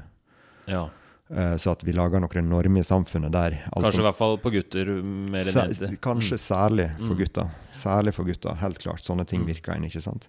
ja. 0.66 0.88
Eh, 1.30 1.56
Så 1.56 1.70
at 1.70 1.82
vi 1.86 1.92
lager 1.94 2.18
noen 2.20 2.48
normer 2.50 2.80
i 2.80 2.86
samfunnet 2.86 3.30
der 3.30 3.54
Kanskje 3.72 4.00
i 4.00 4.06
hvert 4.08 4.16
fall 4.18 4.36
på 4.42 4.50
gutter 4.50 4.88
mer 5.02 5.40
enn 5.44 5.70
jenter. 5.70 5.96
Kanskje 6.02 6.38
særlig 6.42 6.88
for 6.98 7.14
gutter. 7.14 7.44
gutta. 7.44 7.50
Særlig 7.72 8.14
for 8.14 8.24
gutta, 8.24 8.54
helt 8.58 8.78
klart. 8.82 9.00
Sånne 9.04 9.24
ting 9.26 9.40
Mm. 9.42 9.46
virker 9.54 9.76
inn, 9.76 9.84
ikke 9.84 10.02
sant. 10.02 10.28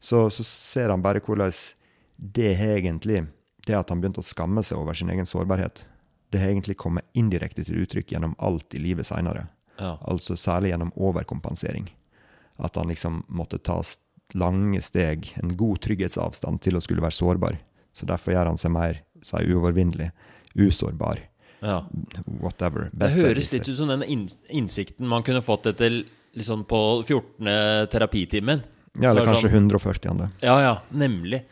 Så, 0.00 0.26
så 0.30 0.44
ser 0.44 0.90
han 0.90 1.02
bare 1.02 1.20
hvordan 1.20 1.52
det 2.18 2.54
har 2.56 2.76
egentlig 2.78 3.26
Det 3.66 3.74
at 3.76 3.88
han 3.90 4.00
begynte 4.00 4.20
å 4.20 4.24
skamme 4.24 4.62
seg 4.64 4.78
over 4.78 4.94
sin 4.94 5.10
egen 5.10 5.26
sårbarhet, 5.26 5.82
det 6.32 6.40
har 6.40 6.48
egentlig 6.48 6.76
kommet 6.78 7.04
indirekte 7.14 7.62
til 7.64 7.76
uttrykk 7.84 8.12
gjennom 8.14 8.34
alt 8.38 8.72
i 8.74 8.78
livet 8.78 9.04
seinere. 9.06 9.48
Ja. 9.78 9.98
Altså 10.08 10.32
særlig 10.34 10.70
gjennom 10.72 10.92
overkompensering. 10.96 11.88
At 12.58 12.76
han 12.76 12.88
liksom 12.88 13.24
måtte 13.28 13.58
ta 13.62 13.82
lange 14.34 14.80
steg, 14.80 15.32
en 15.42 15.54
god 15.56 15.80
trygghetsavstand 15.80 16.60
til 16.62 16.76
å 16.76 16.80
skulle 16.80 17.02
være 17.02 17.12
sårbar. 17.18 17.58
Så 17.92 18.06
derfor 18.06 18.34
gjør 18.34 18.52
han 18.52 18.60
seg 18.60 18.72
mer 18.74 19.02
si, 19.22 19.36
uovervinnelig, 19.50 20.10
usårbar, 20.54 21.20
ja. 21.60 21.82
whatever. 22.40 22.88
Det 22.92 23.12
høres 23.16 23.52
litt 23.52 23.68
ut 23.68 23.76
som 23.76 23.90
den 23.90 24.04
innsikten 24.04 25.08
man 25.08 25.24
kunne 25.26 25.42
fått 25.44 25.66
etter 25.72 26.02
liksom 26.38 26.64
på 26.70 27.02
14. 27.02 27.88
terapitimen. 27.90 28.62
Ja, 28.98 29.10
eller 29.10 29.22
er 29.22 29.32
kanskje 29.32 29.50
sånn- 29.50 29.70
140 29.70 30.10
andre. 30.10 30.30
Ja, 30.42 30.60
ja, 30.62 30.76
nemlig. 30.90 31.44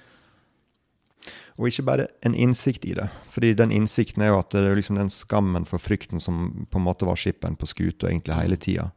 Og 1.58 1.66
ikke 1.68 1.82
bare 1.82 2.06
en 2.22 2.34
innsikt 2.34 2.84
i 2.86 2.94
det. 2.94 3.08
Fordi 3.30 3.52
den 3.54 3.72
innsikten 3.74 4.22
er 4.22 4.30
jo 4.30 4.38
at 4.38 4.50
det 4.50 4.62
er 4.62 4.76
liksom 4.78 4.96
den 4.96 5.10
skammen 5.10 5.66
for 5.66 5.82
frykten 5.82 6.22
som 6.22 6.66
på 6.70 6.78
en 6.78 6.86
måte 6.86 7.06
var 7.06 7.18
skipperen 7.18 7.56
på 7.58 7.66
skuta 7.66 8.06
egentlig 8.06 8.34
hele 8.38 8.56
tida. 8.56 8.90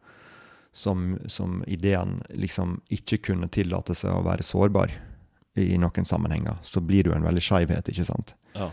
Som, 0.74 1.20
som 1.28 1.64
ideen 1.68 2.22
liksom 2.30 2.82
ikke 2.90 3.18
kunne 3.18 3.50
tillate 3.50 3.96
seg 3.98 4.14
å 4.14 4.24
være 4.24 4.46
sårbar 4.46 4.94
i 5.56 5.78
noen 5.78 6.06
sammenhenger. 6.08 6.58
Så 6.64 6.82
blir 6.82 7.04
det 7.04 7.12
jo 7.12 7.18
en 7.18 7.26
veldig 7.28 7.42
skeivhet, 7.44 7.90
ikke 7.92 8.06
sant. 8.08 8.34
Ja. 8.56 8.70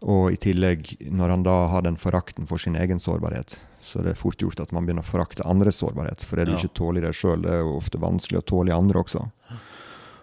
Og 0.00 0.30
i 0.32 0.36
tillegg, 0.40 0.94
når 1.12 1.28
han 1.34 1.42
da 1.44 1.56
har 1.68 1.82
den 1.84 1.96
forakten 2.00 2.46
for 2.48 2.58
sin 2.58 2.76
egen 2.76 2.98
sårbarhet, 3.02 3.58
så 3.84 4.00
er 4.00 4.10
det 4.10 4.16
fort 4.20 4.38
gjort 4.40 4.60
at 4.60 4.72
man 4.72 4.86
begynner 4.86 5.02
å 5.04 5.10
forakte 5.10 5.44
andres 5.44 5.80
sårbarhet. 5.82 6.22
For 6.24 6.38
er 6.40 6.46
du 6.46 6.52
Ja. 6.52 6.58
ikke 6.58 6.74
tåler 6.74 7.00
deg 7.02 7.12
sjøl, 7.12 7.42
det 7.42 7.50
er 7.50 7.60
jo 7.60 7.76
ofte 7.76 7.98
vanskelig 8.00 8.38
å 8.40 8.46
tåle 8.46 8.72
andre 8.72 9.00
også. 9.02 9.30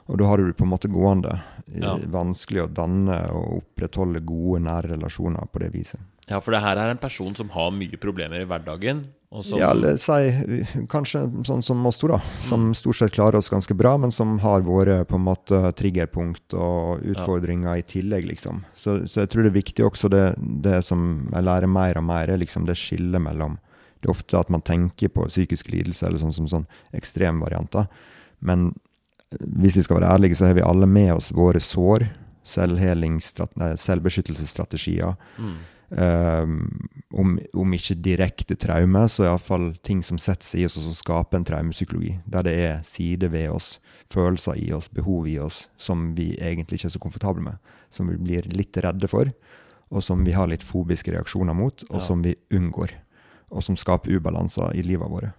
Og 0.10 0.18
da 0.18 0.26
har 0.26 0.38
du 0.38 0.48
det 0.48 0.58
på 0.58 0.64
en 0.64 0.72
måte 0.72 0.88
gående. 0.90 1.42
Ja. 1.76 1.98
Vanskelig 1.98 2.64
å 2.64 2.74
danne 2.74 3.30
og 3.36 3.62
opprettholde 3.62 4.22
gode, 4.26 4.62
nære 4.64 4.94
relasjoner 4.96 5.46
på 5.52 5.60
det 5.60 5.72
viset. 5.74 6.00
Ja, 6.28 6.42
for 6.44 6.52
det 6.52 6.60
her 6.60 6.76
er 6.80 6.90
en 6.92 6.98
person 7.00 7.36
som 7.36 7.50
har 7.54 7.72
mye 7.72 7.98
problemer 8.02 8.42
i 8.44 8.48
hverdagen. 8.48 9.06
Som, 9.44 9.60
Ja, 9.60 9.72
eller 9.74 9.98
si 10.00 10.32
kanskje 10.88 11.44
sånn 11.48 11.64
som 11.64 11.86
oss 11.88 11.98
to, 12.00 12.08
da. 12.12 12.20
Som 12.48 12.76
stort 12.76 12.96
sett 13.00 13.14
klarer 13.16 13.36
oss 13.40 13.50
ganske 13.52 13.74
bra, 13.76 13.98
men 14.00 14.12
som 14.12 14.40
har 14.40 14.62
våre 14.64 15.06
på 15.08 15.16
en 15.20 15.26
måte 15.26 15.72
triggerpunkt 15.80 16.54
og 16.56 17.00
utfordringer 17.04 17.76
i 17.80 17.84
tillegg, 17.84 18.26
liksom. 18.32 18.64
Så, 18.76 19.08
så 19.08 19.20
jeg 19.24 19.30
tror 19.32 19.44
det 19.44 19.50
er 19.52 19.60
viktig 19.60 19.86
også 19.88 20.08
det, 20.12 20.36
det 20.64 20.86
som 20.88 21.00
jeg 21.32 21.44
lærer 21.48 21.68
mer 21.72 21.98
og 22.00 22.06
mer, 22.08 22.30
er 22.32 22.38
liksom 22.40 22.66
det 22.68 22.78
skillet 22.80 23.22
mellom 23.24 23.58
Det 23.98 24.06
er 24.08 24.14
ofte 24.14 24.38
at 24.38 24.50
man 24.54 24.62
tenker 24.62 25.10
på 25.10 25.26
psykisk 25.28 25.72
lidelse 25.74 26.06
eller 26.06 26.20
sånn 26.22 26.34
som 26.36 26.48
sånn 26.48 26.68
ekstremvarianter, 26.94 27.86
men 28.40 28.74
hvis 29.32 29.76
vi 29.76 29.82
skal 29.84 29.96
være 30.00 30.12
ærlige, 30.14 30.36
så 30.40 30.46
har 30.48 30.54
vi 30.56 30.62
alle 30.64 30.88
med 30.88 31.14
oss 31.16 31.32
våre 31.36 31.60
sår, 31.60 32.06
selvbeskyttelsesstrategier. 32.48 35.16
mm, 35.36 35.58
Um, 35.90 36.90
om, 37.16 37.74
ikke 37.74 37.96
direkte 38.04 38.58
traume, 38.60 39.06
så 39.08 39.24
iallfall 39.24 39.70
ting 39.88 40.02
som 40.04 40.20
setter 40.20 40.44
seg 40.44 40.62
i 40.62 40.66
oss, 40.68 40.76
og 40.76 40.84
som 40.90 40.98
skaper 40.98 41.40
en 41.40 41.46
traumepsykologi. 41.48 42.18
Der 42.28 42.44
det 42.44 42.56
er 42.60 42.82
sider 42.84 43.32
ved 43.32 43.50
oss, 43.54 43.78
følelser 44.12 44.60
i 44.60 44.72
oss, 44.76 44.90
behov 44.92 45.30
i 45.32 45.38
oss, 45.40 45.68
som 45.80 46.12
vi 46.18 46.34
egentlig 46.36 46.82
ikke 46.82 46.90
er 46.92 46.96
så 46.98 47.04
komfortable 47.04 47.46
med. 47.46 47.74
Som 47.90 48.12
vi 48.12 48.20
blir 48.20 48.50
litt 48.52 48.76
redde 48.84 49.08
for, 49.08 49.32
og 49.88 50.04
som 50.04 50.26
vi 50.28 50.36
har 50.36 50.52
litt 50.52 50.66
fobiske 50.66 51.14
reaksjoner 51.16 51.56
mot, 51.56 51.84
og 51.90 52.02
Ja. 52.02 52.04
som 52.04 52.22
vi 52.22 52.36
unngår. 52.52 52.92
Og 53.50 53.64
som 53.64 53.78
skaper 53.78 54.12
ubalanser 54.12 54.76
i 54.76 54.82
livet 54.84 55.08
våre. 55.10 55.34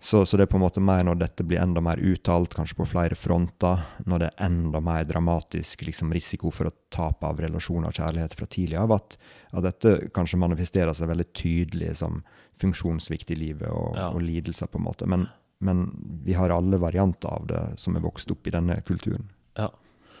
Så, 0.00 0.20
så 0.26 0.36
det 0.38 0.44
er 0.46 0.50
på 0.52 0.58
en 0.60 0.62
måte 0.62 0.80
mer 0.84 1.02
når 1.02 1.16
dette 1.18 1.42
blir 1.42 1.58
enda 1.58 1.80
mer 1.82 1.98
uttalt, 1.98 2.52
kanskje 2.54 2.76
på 2.78 2.86
flere 2.86 3.16
fronter, 3.18 3.80
når 4.06 4.18
det 4.22 4.28
er 4.28 4.44
enda 4.46 4.78
mer 4.84 5.02
dramatisk 5.08 5.82
liksom 5.88 6.12
risiko 6.14 6.52
for 6.54 6.70
å 6.70 6.74
tape 6.94 7.26
av 7.26 7.40
relasjoner 7.42 7.90
og 7.90 7.98
kjærlighet 7.98 8.36
fra 8.38 8.46
tidlig 8.46 8.78
av, 8.78 8.94
at, 8.94 9.16
at 9.50 9.66
dette 9.66 9.96
kanskje 10.14 10.38
manifesterer 10.38 10.94
seg 10.94 11.10
veldig 11.10 11.26
tydelig 11.34 11.96
som 11.98 12.20
funksjonssvikt 12.62 13.34
i 13.34 13.40
livet 13.42 13.68
og, 13.70 13.96
Ja. 13.98 14.08
og 14.14 14.22
lidelser, 14.22 14.70
på 14.70 14.78
en 14.78 14.86
måte. 14.86 15.06
Men, 15.10 15.26
men 15.60 15.84
vi 16.24 16.38
har 16.38 16.54
alle 16.54 16.78
varianter 16.78 17.28
av 17.34 17.46
det 17.50 17.64
som 17.82 17.96
er 17.98 18.06
vokst 18.06 18.30
opp 18.30 18.46
i 18.46 18.54
denne 18.54 18.80
kulturen. 18.86 19.28
ja. 19.58 19.70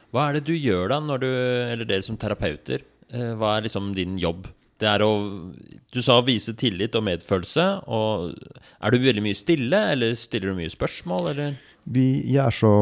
Hva 0.08 0.22
er 0.30 0.38
det 0.38 0.46
du 0.48 0.54
gjør 0.56 0.86
da, 0.88 0.96
når 1.04 1.18
du, 1.20 1.26
eller 1.28 1.84
dere 1.84 2.00
som 2.02 2.16
terapeuter, 2.16 2.80
eh, 3.12 3.34
hva 3.36 3.58
er 3.58 3.66
liksom 3.66 3.90
din 3.92 4.14
jobb? 4.16 4.46
Det 4.78 4.86
er 4.86 5.02
å 5.02 5.12
Du 5.92 6.02
sa 6.04 6.18
å 6.18 6.26
vise 6.26 6.54
tillit 6.58 6.94
og 6.98 7.06
medfølelse. 7.06 7.66
Og 7.86 8.34
er 8.78 8.94
du 8.94 8.98
veldig 9.02 9.24
mye 9.24 9.38
stille, 9.38 9.80
eller 9.94 10.14
stiller 10.18 10.52
du 10.52 10.60
mye 10.60 10.72
spørsmål, 10.72 11.32
eller? 11.32 11.56
Vi 11.88 12.20
gjør 12.28 12.52
så 12.52 12.72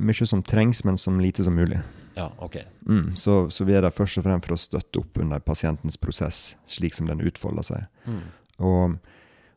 mye 0.00 0.26
som 0.26 0.42
trengs, 0.42 0.82
men 0.88 0.96
som 0.98 1.20
lite 1.20 1.44
som 1.44 1.54
mulig. 1.54 1.82
Ja, 2.16 2.30
ok. 2.40 2.56
Mm, 2.88 3.16
så, 3.20 3.50
så 3.50 3.66
vi 3.68 3.74
er 3.76 3.84
der 3.84 3.92
først 3.92 4.16
og 4.16 4.24
fremst 4.24 4.48
for 4.48 4.56
å 4.56 4.60
støtte 4.60 5.02
opp 5.02 5.18
under 5.20 5.42
pasientens 5.44 5.98
prosess, 6.00 6.54
slik 6.64 6.96
som 6.96 7.10
den 7.10 7.20
utfolder 7.20 7.66
seg. 7.66 7.90
Mm. 8.08 8.22
Og, 8.64 8.94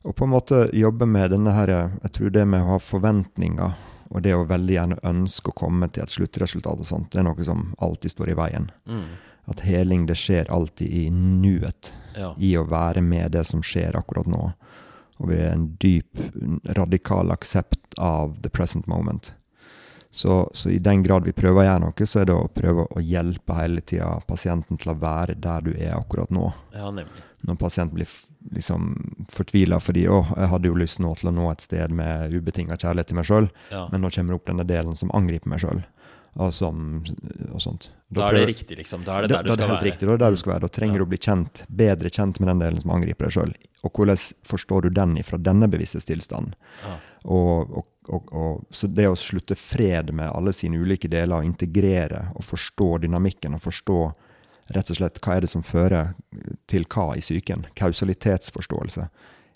og 0.04 0.16
på 0.20 0.28
en 0.28 0.34
måte 0.34 0.66
jobbe 0.76 1.08
med 1.08 1.32
denne 1.32 1.54
her, 1.56 1.72
jeg 2.04 2.12
tror 2.18 2.34
det 2.36 2.44
med 2.52 2.66
å 2.66 2.74
ha 2.74 2.82
forventninger, 2.84 3.78
og 4.10 4.22
det 4.26 4.34
å 4.36 4.46
veldig 4.50 4.74
gjerne 4.74 5.00
ønske 5.06 5.52
å 5.52 5.58
komme 5.58 5.88
til 5.94 6.04
et 6.04 6.14
sluttresultat 6.14 6.80
og 6.82 6.88
sånt, 6.90 7.12
det 7.14 7.20
er 7.22 7.28
noe 7.28 7.46
som 7.46 7.74
alltid 7.78 8.12
står 8.16 8.32
i 8.34 8.38
veien. 8.40 8.70
Mm. 8.90 9.04
At 9.50 9.64
heling, 9.66 10.06
det 10.10 10.18
skjer 10.18 10.50
alltid 10.54 10.90
i 10.90 11.10
nuet, 11.14 11.94
Ja. 12.16 12.34
i 12.38 12.56
å 12.58 12.64
være 12.68 13.02
med 13.02 13.32
det 13.32 13.46
som 13.48 13.62
skjer 13.62 13.96
akkurat 13.96 14.28
nå. 14.28 14.54
Og 15.20 15.28
ved 15.30 15.46
en 15.52 15.68
dyp, 15.80 16.20
radikal 16.78 17.32
aksept 17.32 17.98
av 17.98 18.42
the 18.42 18.50
present 18.50 18.88
moment. 18.88 19.34
Så, 20.12 20.50
så 20.54 20.70
i 20.74 20.80
den 20.80 21.04
grad 21.04 21.26
vi 21.26 21.32
prøver 21.38 21.62
å 21.62 21.66
gjøre 21.68 21.82
noe, 21.84 22.06
så 22.10 22.22
er 22.22 22.26
det 22.26 22.34
å 22.34 22.48
prøve 22.50 22.88
å 22.90 23.02
hjelpe 23.04 23.58
hele 23.60 23.82
tida 23.86 24.16
pasienten 24.28 24.78
til 24.82 24.94
å 24.96 24.98
være 24.98 25.36
der 25.38 25.62
du 25.68 25.74
er 25.76 25.94
akkurat 26.00 26.32
nå. 26.34 26.48
ja, 26.74 26.90
nemlig. 26.90 27.26
Når 27.48 27.56
pasienten 27.58 27.96
blir 27.96 28.08
liksom 28.54 29.26
fortvila 29.32 29.80
fordi 29.80 30.06
'Å, 30.08 30.36
jeg 30.38 30.50
hadde 30.50 30.68
jo 30.68 30.76
lyst 30.76 31.00
nå 31.00 31.14
til 31.18 31.30
å 31.30 31.34
nå 31.34 31.52
et 31.52 31.62
sted 31.62 31.92
med 31.92 32.34
ubetinga 32.34 32.76
kjærlighet 32.78 33.08
til 33.08 33.16
meg 33.16 33.26
sjøl', 33.26 33.50
Ja. 33.72 33.88
men 33.92 34.02
nå 34.02 34.10
kommer 34.12 34.34
det 34.34 34.36
opp 34.36 34.46
denne 34.46 34.68
delen 34.68 34.96
som 34.98 35.10
angriper 35.14 35.48
meg 35.48 35.60
sjøl, 35.60 35.84
og, 36.38 36.54
som- 36.54 37.04
og 37.54 37.62
sånt. 37.62 37.90
Da 38.12 38.28
er 38.30 38.34
det 38.34 38.40
prøver- 38.42 38.54
riktig, 38.54 38.78
liksom. 38.78 39.04
Da 39.06 39.18
er 39.18 39.22
det 39.22 39.30
da, 39.30 39.36
der 39.38 39.44
du 39.44 39.48
da 39.50 39.54
er 39.54 39.56
det 39.58 39.64
skal 39.66 39.76
helt 39.76 39.84
være. 39.84 39.92
riktig. 39.92 40.00
Da 40.08 40.14
er 40.14 40.18
det 40.18 40.26
der 40.26 40.32
du 40.32 40.38
skal 40.38 40.54
være. 40.54 40.62
Da 40.62 40.68
trenger 40.68 40.94
Ja. 40.94 40.98
du 40.98 41.06
å 41.06 41.10
bli 41.10 41.18
kjent, 41.18 41.66
bedre 41.74 42.10
kjent 42.10 42.40
med 42.40 42.48
den 42.50 42.60
delen 42.60 42.82
som 42.82 42.92
angriper 42.92 43.26
deg 43.26 43.32
sjøl. 43.32 43.54
Og 43.84 43.94
hvordan 43.94 44.34
forstår 44.44 44.82
du 44.82 44.90
den 44.90 45.16
ifra 45.18 45.38
denne 45.42 45.68
bevissthetstilstanden? 45.70 46.54
Ja. 46.86 46.96
Og, 47.26 47.72
og, 47.78 47.86
og, 48.10 48.34
og, 48.34 48.66
så 48.72 48.88
det 48.94 49.06
å 49.08 49.16
slutte 49.16 49.56
fred 49.56 50.12
med 50.14 50.30
alle 50.34 50.52
sine 50.52 50.76
ulike 50.78 51.08
deler, 51.10 51.38
og 51.38 51.46
integrere 51.46 52.32
og 52.36 52.44
forstå 52.44 53.00
dynamikken, 53.02 53.54
og 53.56 53.62
forstå 53.62 54.14
rett 54.76 54.90
og 54.92 54.98
slett 54.98 55.20
hva 55.22 55.36
er 55.38 55.42
det 55.42 55.50
som 55.50 55.64
fører 55.64 56.14
til 56.68 56.84
hva 56.86 57.16
i 57.18 57.22
psyken, 57.24 57.66
kausalitetsforståelse, 57.76 59.10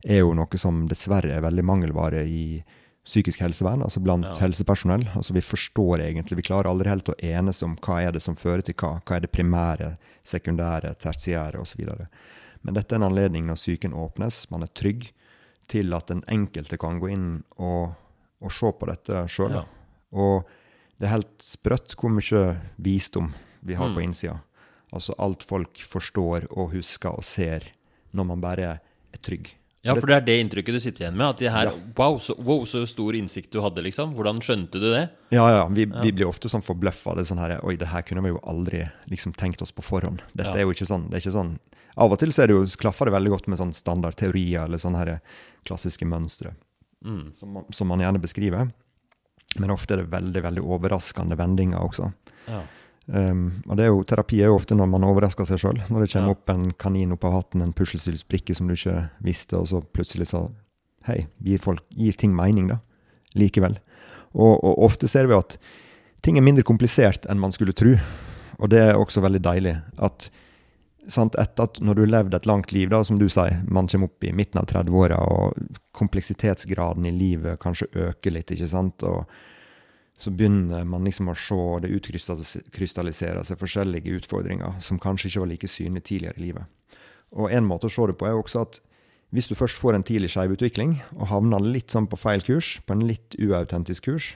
er 0.06 0.20
jo 0.20 0.34
noe 0.36 0.58
som 0.60 0.88
dessverre 0.92 1.32
er 1.32 1.42
veldig 1.46 1.64
mangelvare 1.64 2.24
i 2.28 2.64
psykisk 3.04 3.40
helsevern, 3.44 3.82
altså 3.84 4.00
blant 4.04 4.26
Ja. 4.26 4.34
helsepersonell. 4.48 5.04
Altså 5.16 5.34
Vi 5.34 5.42
forstår 5.42 6.00
egentlig, 6.00 6.38
vi 6.38 6.42
klarer 6.48 6.70
aldri 6.70 6.88
helt 6.90 7.10
å 7.10 7.16
enes 7.20 7.62
om 7.64 7.76
hva 7.76 8.02
er 8.08 8.12
det 8.14 8.22
som 8.22 8.36
fører 8.36 8.62
til 8.64 8.74
hva. 8.76 9.02
Hva 9.04 9.16
er 9.18 9.20
det 9.22 9.32
primære, 9.32 9.98
sekundære, 10.24 10.96
tertiære 10.98 11.60
osv. 11.60 12.08
Men 12.64 12.74
dette 12.74 12.94
er 12.94 12.96
en 13.04 13.12
anledning 13.12 13.46
når 13.48 13.56
psyken 13.60 13.92
åpnes, 13.94 14.50
man 14.52 14.64
er 14.64 14.68
trygg, 14.74 15.12
til 15.68 15.94
at 15.94 16.08
den 16.08 16.24
enkelte 16.28 16.78
kan 16.78 17.00
gå 17.00 17.10
inn 17.12 17.44
og, 17.58 17.94
og 18.42 18.52
se 18.52 18.72
på 18.72 18.88
dette 18.88 19.28
sjøl. 19.28 19.52
Ja. 19.52 19.64
Og 20.14 20.46
det 21.00 21.08
er 21.08 21.16
helt 21.18 21.38
sprøtt 21.40 21.96
hvor 21.98 22.10
mye 22.10 22.58
visdom 22.80 23.34
vi 23.64 23.74
har 23.76 23.90
Mm. 23.90 23.96
på 23.96 24.02
innsida. 24.04 24.40
Altså 24.94 25.16
alt 25.18 25.44
folk 25.44 25.82
forstår 25.90 26.46
og 26.52 26.72
husker 26.76 27.10
og 27.18 27.24
ser 27.26 27.64
når 28.14 28.26
man 28.30 28.42
bare 28.44 28.68
er 28.78 29.22
trygg. 29.26 29.50
Ja, 29.84 29.96
for 29.98 30.08
det 30.08 30.16
er 30.16 30.22
det 30.24 30.36
inntrykket 30.40 30.78
du 30.78 30.80
sitter 30.80 31.04
igjen 31.04 31.18
med. 31.18 31.28
At 31.34 31.40
de 31.42 31.50
her, 31.52 31.66
Ja. 31.66 31.72
wow, 31.98 32.16
så, 32.18 32.36
wow, 32.40 32.62
så 32.64 32.86
stor 32.88 33.12
innsikt 33.18 33.50
du 33.52 33.60
hadde, 33.60 33.82
liksom. 33.84 34.14
Hvordan 34.16 34.40
skjønte 34.40 34.80
du 34.80 34.86
det? 34.94 35.10
Ja, 35.36 35.50
ja, 35.52 35.68
vi, 35.68 35.84
vi 35.86 36.12
blir 36.14 36.30
ofte 36.30 36.48
sånn 36.48 36.64
forbløffa. 36.64 37.16
Det 37.18 37.26
er 37.26 37.36
sånn 37.36 37.42
her 37.42 37.58
Oi, 37.66 37.76
det 37.76 37.88
her 37.92 38.02
kunne 38.08 38.22
vi 38.24 38.30
jo 38.32 38.40
aldri 38.48 38.86
liksom 39.12 39.34
tenkt 39.36 39.62
oss 39.62 39.72
på 39.76 39.84
forhånd. 39.84 40.22
Dette 40.34 40.54
Ja. 40.54 40.62
er 40.62 40.62
jo 40.64 40.72
ikke 40.72 40.88
sånn. 40.88 41.10
Det 41.10 41.18
er 41.20 41.26
ikke 41.30 41.36
sånn 41.40 41.58
Av 41.98 42.12
og 42.12 42.18
til 42.18 42.30
så 42.32 42.42
er 42.44 42.48
det 42.48 42.54
jo, 42.56 42.64
klaffer 42.82 43.06
det 43.06 43.14
veldig 43.14 43.30
godt 43.30 43.48
med 43.48 43.60
sånn 43.60 43.74
standardteorier 43.74 44.64
eller 44.66 44.78
sånne 44.82 44.98
her 44.98 45.22
klassiske 45.66 46.06
mønstre 46.08 46.56
Mm. 47.06 47.34
som, 47.36 47.52
man- 47.54 47.66
som 47.72 47.88
man 47.88 48.00
gjerne 48.00 48.22
beskriver. 48.22 48.72
Men 49.60 49.70
ofte 49.70 49.92
er 49.92 49.98
det 49.98 50.10
veldig, 50.10 50.42
veldig 50.42 50.64
overraskende 50.64 51.36
vendinger 51.38 51.78
også. 51.84 52.12
Ja. 52.48 52.64
Um, 53.08 53.62
og 53.68 53.76
det 53.76 53.84
er 53.84 53.90
jo, 53.92 54.04
terapi 54.08 54.38
er 54.40 54.48
jo 54.48 54.56
ofte 54.56 54.76
når 54.80 54.88
man 54.88 55.04
overrasker 55.04 55.48
seg 55.50 55.60
sjøl. 55.60 55.82
Når 55.92 56.06
det 56.06 56.12
kommer 56.14 56.32
Ja. 56.32 56.36
opp 56.38 56.50
en 56.54 56.72
kanin 56.80 57.12
opp 57.12 57.26
av 57.28 57.34
hatten, 57.34 57.62
en 57.62 57.74
puslespillsbrikke 57.76 58.56
som 58.56 58.68
du 58.68 58.76
ikke 58.78 59.10
visste, 59.22 59.58
og 59.60 59.68
så 59.68 59.82
plutselig 59.84 60.28
så 60.32 60.50
Hei, 61.04 61.26
gir, 61.44 61.58
folk, 61.60 61.82
gir 61.92 62.14
ting 62.16 62.32
mening, 62.34 62.70
da? 62.70 62.78
Likevel. 63.36 63.74
Og, 64.34 64.64
og 64.64 64.78
ofte 64.86 65.10
ser 65.12 65.28
vi 65.28 65.36
at 65.36 65.58
ting 66.24 66.38
er 66.40 66.46
mindre 66.46 66.64
komplisert 66.64 67.26
enn 67.28 67.42
man 67.42 67.52
skulle 67.52 67.74
tro. 67.76 67.98
Og 68.64 68.70
det 68.72 68.80
er 68.80 68.96
også 68.96 69.20
veldig 69.20 69.42
deilig. 69.44 69.74
At 70.00 70.30
sant, 71.12 71.36
etter 71.36 71.68
at 71.68 71.82
når 71.84 71.96
du 71.98 72.02
har 72.06 72.12
levd 72.14 72.38
et 72.38 72.48
langt 72.48 72.72
liv, 72.72 72.88
da, 72.88 73.02
som 73.04 73.20
du 73.20 73.28
sier, 73.28 73.58
man 73.68 73.90
kommer 73.92 74.08
opp 74.08 74.24
i 74.24 74.32
midten 74.32 74.62
av 74.62 74.70
30-åra, 74.72 75.18
og 75.28 75.60
kompleksitetsgraden 75.92 77.06
i 77.10 77.12
livet 77.12 77.60
kanskje 77.60 77.90
øker 78.08 78.32
litt, 78.38 78.56
ikke 78.56 78.72
sant, 78.72 79.04
og 79.04 79.26
så 80.18 80.32
begynner 80.32 80.86
man 80.86 81.04
liksom 81.08 81.30
å 81.32 81.36
se 81.36 81.58
det 81.84 81.90
utkrystallisere 81.98 83.44
seg 83.44 83.60
forskjellige 83.60 84.14
utfordringer 84.20 84.80
som 84.84 85.00
kanskje 85.02 85.30
ikke 85.32 85.44
var 85.44 85.52
like 85.52 85.68
synlige 85.72 86.08
tidligere 86.12 86.38
i 86.40 86.46
livet. 86.48 86.66
Og 87.34 87.50
en 87.52 87.66
måte 87.66 87.90
å 87.90 87.94
se 87.94 88.06
det 88.12 88.18
på 88.20 88.28
er 88.30 88.38
også 88.38 88.62
at 88.62 88.80
hvis 89.34 89.48
du 89.50 89.56
først 89.58 89.80
får 89.82 89.96
en 89.98 90.06
tidlig 90.06 90.30
skjevutvikling 90.36 91.00
og 91.18 91.28
havner 91.32 91.64
litt 91.66 91.90
sånn 91.90 92.06
på 92.08 92.20
feil 92.22 92.44
kurs, 92.46 92.76
på 92.86 92.94
en 92.94 93.08
litt 93.10 93.34
uautentisk 93.42 94.06
kurs, 94.12 94.36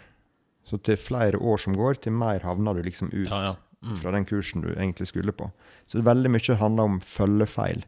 så 0.67 0.79
til 0.81 0.97
flere 0.99 1.37
år 1.37 1.61
som 1.61 1.77
går, 1.77 2.01
til 2.01 2.15
mer 2.17 2.41
havner 2.43 2.73
du 2.75 2.81
liksom 2.83 3.11
ut 3.13 3.29
Ja, 3.29 3.43
ja. 3.51 3.55
Mm. 3.85 3.95
fra 4.01 4.11
den 4.11 4.25
kursen 4.25 4.63
du 4.65 4.71
egentlig 4.73 5.07
skulle 5.11 5.31
på. 5.31 5.51
Så 5.87 6.01
veldig 6.01 6.31
mye 6.33 6.55
handler 6.57 6.83
om 6.89 6.99
følgefeil 6.99 7.83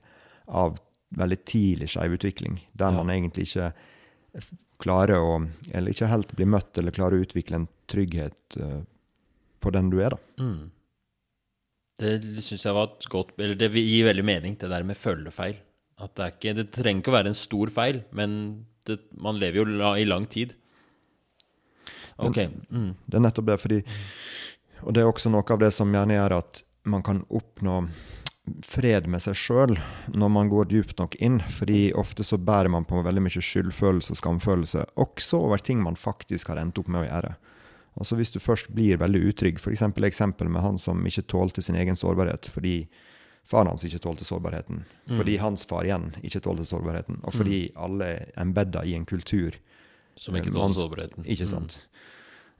av 0.47 0.77
veldig 1.17 1.39
tidlig 1.49 1.89
skjevutvikling, 1.89 2.59
der 2.77 2.91
Ja. 2.93 2.97
man 3.03 3.09
egentlig 3.09 3.47
ikke 3.49 3.73
klarer 4.79 5.19
å 5.19 5.37
Eller 5.73 5.93
ikke 5.93 6.09
helt 6.09 6.33
blir 6.37 6.49
møtt, 6.49 6.77
eller 6.77 6.95
klarer 6.95 7.17
å 7.17 7.25
utvikle 7.25 7.61
en 7.61 7.69
trygghet 7.89 8.59
uh, 8.61 8.81
på 9.59 9.73
den 9.75 9.89
du 9.91 9.99
er, 9.99 10.15
da. 10.15 10.43
Mm. 10.43 10.69
Det 11.99 12.43
syns 12.45 12.63
jeg 12.63 12.75
var 12.77 12.93
et 12.93 13.09
godt 13.11 13.33
Eller 13.41 13.57
det 13.59 13.73
gir 13.75 14.07
veldig 14.07 14.23
mening, 14.23 14.55
det 14.59 14.71
der 14.71 14.87
med 14.87 14.99
følgefeil. 14.99 15.57
At 15.99 16.15
det, 16.15 16.29
ikke, 16.37 16.55
det 16.55 16.69
trenger 16.71 17.03
ikke 17.03 17.11
å 17.11 17.17
være 17.17 17.31
en 17.33 17.37
stor 17.37 17.71
feil, 17.75 18.03
men 18.15 18.35
det, 18.87 19.01
man 19.19 19.35
lever 19.39 19.59
jo 19.59 19.65
la, 19.67 19.93
i 19.99 20.05
lang 20.07 20.29
tid. 20.31 20.53
Ok. 22.23 22.39
Mm. 22.71 22.93
Det 23.03 23.19
er 23.19 23.23
nettopp 23.23 23.49
det, 23.49 23.57
fordi 23.59 23.79
Og 24.85 24.95
det 24.95 25.03
er 25.03 25.09
også 25.09 25.31
noe 25.31 25.43
av 25.43 25.59
det 25.59 25.73
som 25.75 25.91
gjerne 25.91 26.15
gjør 26.15 26.37
at 26.37 26.61
man 26.87 27.03
kan 27.03 27.19
oppnå 27.27 27.81
fred 28.65 29.07
med 29.11 29.21
seg 29.23 29.37
sjøl 29.37 29.75
når 30.13 30.31
man 30.33 30.49
går 30.51 30.69
dypt 30.71 30.99
nok 31.01 31.15
inn. 31.23 31.39
fordi 31.49 31.91
ofte 31.93 32.23
så 32.23 32.37
bærer 32.37 32.69
man 32.69 32.85
på 32.85 33.01
veldig 33.05 33.23
mye 33.25 33.43
skyldfølelse 33.43 34.15
og 34.15 34.19
skamfølelse, 34.21 34.85
også 34.95 35.43
over 35.45 35.57
ting 35.57 35.83
man 35.83 35.95
faktisk 35.99 36.51
har 36.51 36.61
endt 36.61 36.79
opp 36.79 36.87
med 36.87 37.03
å 37.03 37.07
gjøre. 37.07 37.35
Altså 37.99 38.15
Hvis 38.15 38.31
du 38.31 38.39
først 38.39 38.69
blir 38.71 38.99
veldig 39.01 39.21
utrygg, 39.31 39.59
f.eks. 39.59 39.81
eksempel 39.81 40.49
med 40.49 40.61
han 40.61 40.77
som 40.77 41.01
ikke 41.05 41.27
tålte 41.27 41.61
sin 41.61 41.75
egen 41.75 41.97
sårbarhet 41.99 42.47
fordi 42.53 42.87
faren 43.49 43.71
hans 43.71 43.83
ikke 43.83 44.01
tålte 44.03 44.27
sårbarheten, 44.27 44.83
fordi 45.09 45.39
hans 45.41 45.65
far 45.65 45.87
igjen 45.87 46.11
ikke 46.21 46.43
tålte 46.45 46.67
sårbarheten, 46.69 47.21
og 47.23 47.33
fordi 47.33 47.71
alle 47.75 48.05
er 48.05 48.31
embedda 48.37 48.85
i 48.85 48.93
en 48.95 49.07
kultur 49.09 49.57
Som 50.19 50.35
ikke 50.35 50.51
eh, 50.51 50.53
tåler 50.53 50.75
sårbarheten. 50.77 51.25
Ikke 51.25 51.47
sant? 51.49 51.79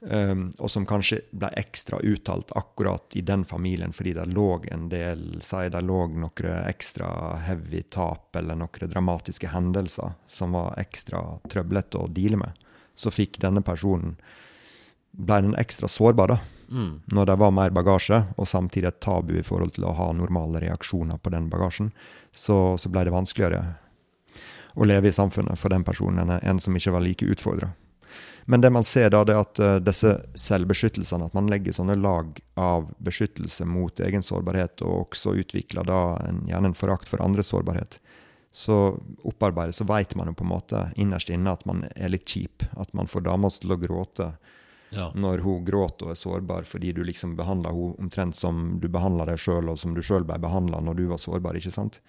Um, 0.00 0.46
og 0.58 0.70
som 0.72 0.86
kanskje 0.88 1.18
ble 1.36 1.50
ekstra 1.60 1.98
uttalt 2.00 2.54
akkurat 2.56 3.12
i 3.12 3.20
den 3.20 3.42
familien 3.44 3.92
fordi 3.92 4.14
det 4.16 4.30
lå 4.32 4.62
en 4.72 4.86
del 4.88 5.42
Si 5.44 5.66
det 5.68 5.82
lå 5.84 5.98
noen 6.14 6.54
ekstra 6.70 7.10
heavy 7.44 7.82
tap 7.82 8.36
eller 8.40 8.56
noen 8.56 8.88
dramatiske 8.88 9.50
hendelser 9.52 10.14
som 10.24 10.56
var 10.56 10.78
ekstra 10.80 11.20
trøblete 11.52 12.00
å 12.00 12.08
deale 12.08 12.40
med. 12.40 12.64
Så 12.96 13.12
fikk 13.12 13.42
denne 13.44 13.60
personen 13.60 14.16
ble 15.12 15.42
den 15.44 15.58
ekstra 15.60 15.88
sårbar 15.88 16.32
da, 16.32 16.40
Mm. 16.70 17.00
når 17.04 17.26
det 17.26 17.36
var 17.36 17.50
mer 17.50 17.70
bagasje, 17.74 18.20
og 18.38 18.46
samtidig 18.46 18.86
et 18.88 19.00
tabu 19.00 19.34
i 19.38 19.42
forhold 19.42 19.72
til 19.74 19.88
å 19.88 19.94
ha 19.98 20.12
normale 20.14 20.60
reaksjoner 20.62 21.18
på 21.18 21.32
den 21.34 21.48
bagasjen, 21.50 21.90
så, 22.32 22.78
så 22.78 22.88
ble 22.88 23.08
det 23.08 23.14
vanskeligere 23.14 23.74
å 24.78 24.86
leve 24.86 25.10
i 25.10 25.14
samfunnet 25.14 25.58
for 25.58 25.74
den 25.74 25.82
personen 25.84 26.22
enn 26.22 26.38
en 26.38 26.60
som 26.62 26.76
ikke 26.76 26.92
var 26.94 27.02
like 27.02 27.26
utfordra. 27.26 27.72
Men 28.50 28.60
det 28.64 28.70
man 28.74 28.84
ser 28.84 29.12
da, 29.14 29.20
det 29.22 29.34
er 29.36 29.44
at 29.44 29.58
eh, 29.62 29.76
disse 29.86 30.10
selvbeskyttelsene, 30.34 31.28
at 31.28 31.34
man 31.38 31.46
legger 31.52 31.74
sånne 31.76 31.94
lag 32.02 32.40
av 32.58 32.88
beskyttelse 32.98 33.62
mot 33.68 34.00
egen 34.02 34.24
sårbarhet, 34.26 34.82
og 34.82 35.04
også 35.04 35.36
utvikler 35.38 35.86
da 35.86 36.00
en, 36.26 36.40
gjerne 36.50 36.72
en 36.72 36.74
forakt 36.74 37.06
for 37.06 37.22
andres 37.22 37.52
sårbarhet, 37.54 38.00
så 38.50 38.80
opparbeidet 39.22 39.76
så 39.78 39.86
vet 39.86 40.16
man 40.18 40.32
jo 40.32 40.34
på 40.40 40.42
en 40.42 40.50
måte 40.50 40.80
innerst 40.98 41.30
inne 41.30 41.52
at 41.54 41.62
man 41.70 41.84
er 41.94 42.10
litt 42.10 42.26
kjip. 42.26 42.66
At 42.74 42.90
man 42.98 43.06
får 43.06 43.28
dama 43.28 43.52
til 43.54 43.70
å 43.70 43.78
gråte 43.78 44.32
Ja. 44.90 45.12
når 45.14 45.44
hun 45.46 45.62
gråter 45.64 46.08
og 46.08 46.10
er 46.10 46.18
sårbar 46.18 46.66
fordi 46.66 46.90
du 46.92 47.04
liksom 47.06 47.36
behandler 47.38 47.70
henne 47.70 47.94
omtrent 48.02 48.34
som 48.34 48.80
du 48.82 48.88
behandler 48.90 49.30
deg 49.30 49.38
sjøl, 49.38 49.70
og 49.70 49.78
som 49.78 49.94
du 49.94 50.02
sjøl 50.02 50.26
ble 50.26 50.40
behandla 50.42 50.82
når 50.82 50.98
du 50.98 51.06
var 51.06 51.22
sårbar. 51.22 51.54
ikke 51.54 51.70
sant? 51.70 52.00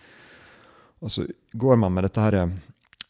Og 1.06 1.14
så 1.14 1.28
går 1.54 1.78
man 1.78 1.94
med 1.94 2.10
dette 2.10 2.26
her, 2.26 2.50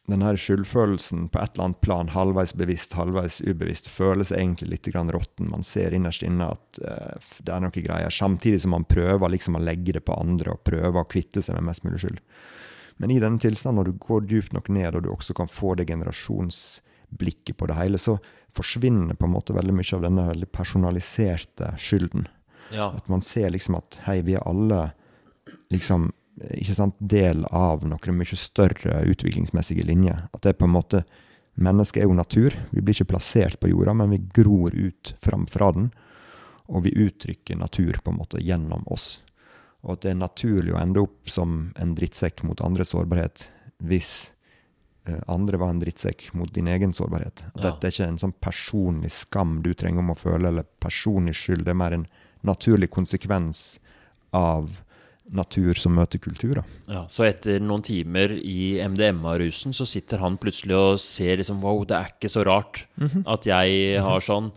den 0.10 0.24
her 0.26 0.38
skyldfølelsen 0.40 1.28
på 1.30 1.40
et 1.40 1.54
eller 1.54 1.68
annet 1.70 1.82
plan, 1.86 2.10
halvveis 2.12 2.56
bevisst, 2.58 2.96
halvveis 2.98 3.40
ubevisst, 3.46 3.90
føles 3.92 4.34
egentlig 4.34 4.72
litt 4.74 4.90
grann 4.92 5.12
råtten. 5.14 5.52
Man 5.52 5.64
ser 5.68 5.94
innerst 5.94 6.26
inne 6.26 6.50
at 6.56 6.82
uh, 6.82 7.36
det 7.40 7.54
er 7.54 7.62
noe 7.64 7.84
greier, 7.86 8.14
samtidig 8.14 8.64
som 8.64 8.74
man 8.76 8.88
prøver 8.90 9.32
liksom 9.36 9.60
å 9.60 9.64
legge 9.64 9.96
det 9.98 10.04
på 10.08 10.18
andre 10.18 10.56
og 10.56 10.64
prøver 10.68 11.04
å 11.04 11.08
kvitte 11.08 11.44
seg 11.46 11.60
med 11.60 11.70
mest 11.70 11.86
mulig 11.86 12.02
skyld. 12.04 12.22
Men 13.02 13.14
i 13.14 13.20
denne 13.22 13.42
tilstanden, 13.42 13.80
når 13.80 13.92
du 13.92 14.02
går 14.04 14.26
dypt 14.30 14.56
nok 14.58 14.70
ned, 14.74 14.98
og 14.98 15.06
du 15.06 15.12
også 15.14 15.36
kan 15.38 15.50
få 15.50 15.76
det 15.78 15.88
generasjonsblikket 15.90 17.58
på 17.58 17.70
det 17.70 17.78
hele, 17.78 18.02
så 18.02 18.18
forsvinner 18.58 19.16
på 19.18 19.30
en 19.30 19.36
måte 19.38 19.56
veldig 19.56 19.74
mye 19.78 19.98
av 19.98 20.06
denne 20.06 20.28
veldig 20.28 20.50
personaliserte 20.54 21.76
skylden. 21.80 22.28
ja. 22.74 22.92
At 22.92 23.08
man 23.12 23.24
ser 23.26 23.54
liksom 23.54 23.78
at 23.80 24.02
hei, 24.08 24.20
vi 24.28 24.36
er 24.36 24.48
alle 24.50 24.90
liksom 25.72 26.12
ikke 26.40 26.76
sant, 26.78 26.96
del 27.00 27.44
av 27.52 27.84
noen 27.88 28.18
mye 28.18 28.38
større 28.40 29.02
utviklingsmessige 29.12 29.86
linjer. 29.88 30.28
At 30.32 30.44
det 30.44 30.54
er 30.54 30.62
på 30.62 30.70
en 30.70 30.78
måte 30.78 31.06
Mennesket 31.62 32.00
er 32.00 32.08
jo 32.08 32.14
natur. 32.16 32.54
Vi 32.72 32.80
blir 32.80 32.96
ikke 32.96 33.10
plassert 33.12 33.58
på 33.60 33.68
jorda, 33.68 33.92
men 33.94 34.14
vi 34.14 34.22
gror 34.34 34.72
ut 34.72 35.10
framfra 35.20 35.68
den. 35.76 35.90
Og 36.72 36.86
vi 36.86 36.94
uttrykker 36.96 37.60
natur 37.60 38.00
på 38.00 38.14
en 38.14 38.18
måte 38.22 38.40
gjennom 38.40 38.86
oss. 38.88 39.20
Og 39.84 39.98
at 39.98 40.06
det 40.06 40.14
er 40.14 40.22
naturlig 40.22 40.72
å 40.72 40.80
ende 40.80 41.04
opp 41.04 41.30
som 41.30 41.74
en 41.76 41.92
drittsekk 41.98 42.46
mot 42.48 42.64
andres 42.64 42.94
sårbarhet 42.94 43.50
hvis 43.84 44.32
eh, 45.10 45.20
andre 45.28 45.60
var 45.60 45.74
en 45.74 45.82
drittsekk 45.84 46.30
mot 46.40 46.52
din 46.56 46.70
egen 46.72 46.96
sårbarhet. 46.96 47.44
At 47.52 47.60
Ja. 47.60 47.64
Dette 47.68 47.90
er 47.90 47.96
ikke 47.98 48.10
en 48.14 48.22
sånn 48.24 48.38
personlig 48.40 49.12
skam 49.12 49.60
du 49.66 49.74
trenger 49.74 50.06
om 50.06 50.14
å 50.16 50.18
føle, 50.18 50.48
eller 50.48 50.70
personlig 50.80 51.36
skyld. 51.36 51.66
Det 51.66 51.76
er 51.76 51.82
mer 51.84 51.98
en 51.98 52.08
naturlig 52.48 52.90
konsekvens 52.96 53.80
av 54.32 54.80
natur 55.30 55.78
som 55.80 55.94
møter 55.96 56.20
kultur. 56.20 56.62
Ja, 56.90 57.06
så 57.12 57.28
etter 57.28 57.62
noen 57.64 57.84
timer 57.86 58.34
i 58.36 58.80
MDMA-rusen, 58.84 59.74
så 59.74 59.86
sitter 59.88 60.20
han 60.24 60.38
plutselig 60.42 60.76
og 60.76 61.00
ser 61.00 61.38
liksom 61.40 61.62
Wow, 61.64 61.84
det 61.88 61.96
er 61.98 62.10
ikke 62.16 62.32
så 62.32 62.44
rart 62.48 62.86
at 63.26 63.46
jeg 63.48 64.02
har 64.02 64.26
sånn. 64.26 64.52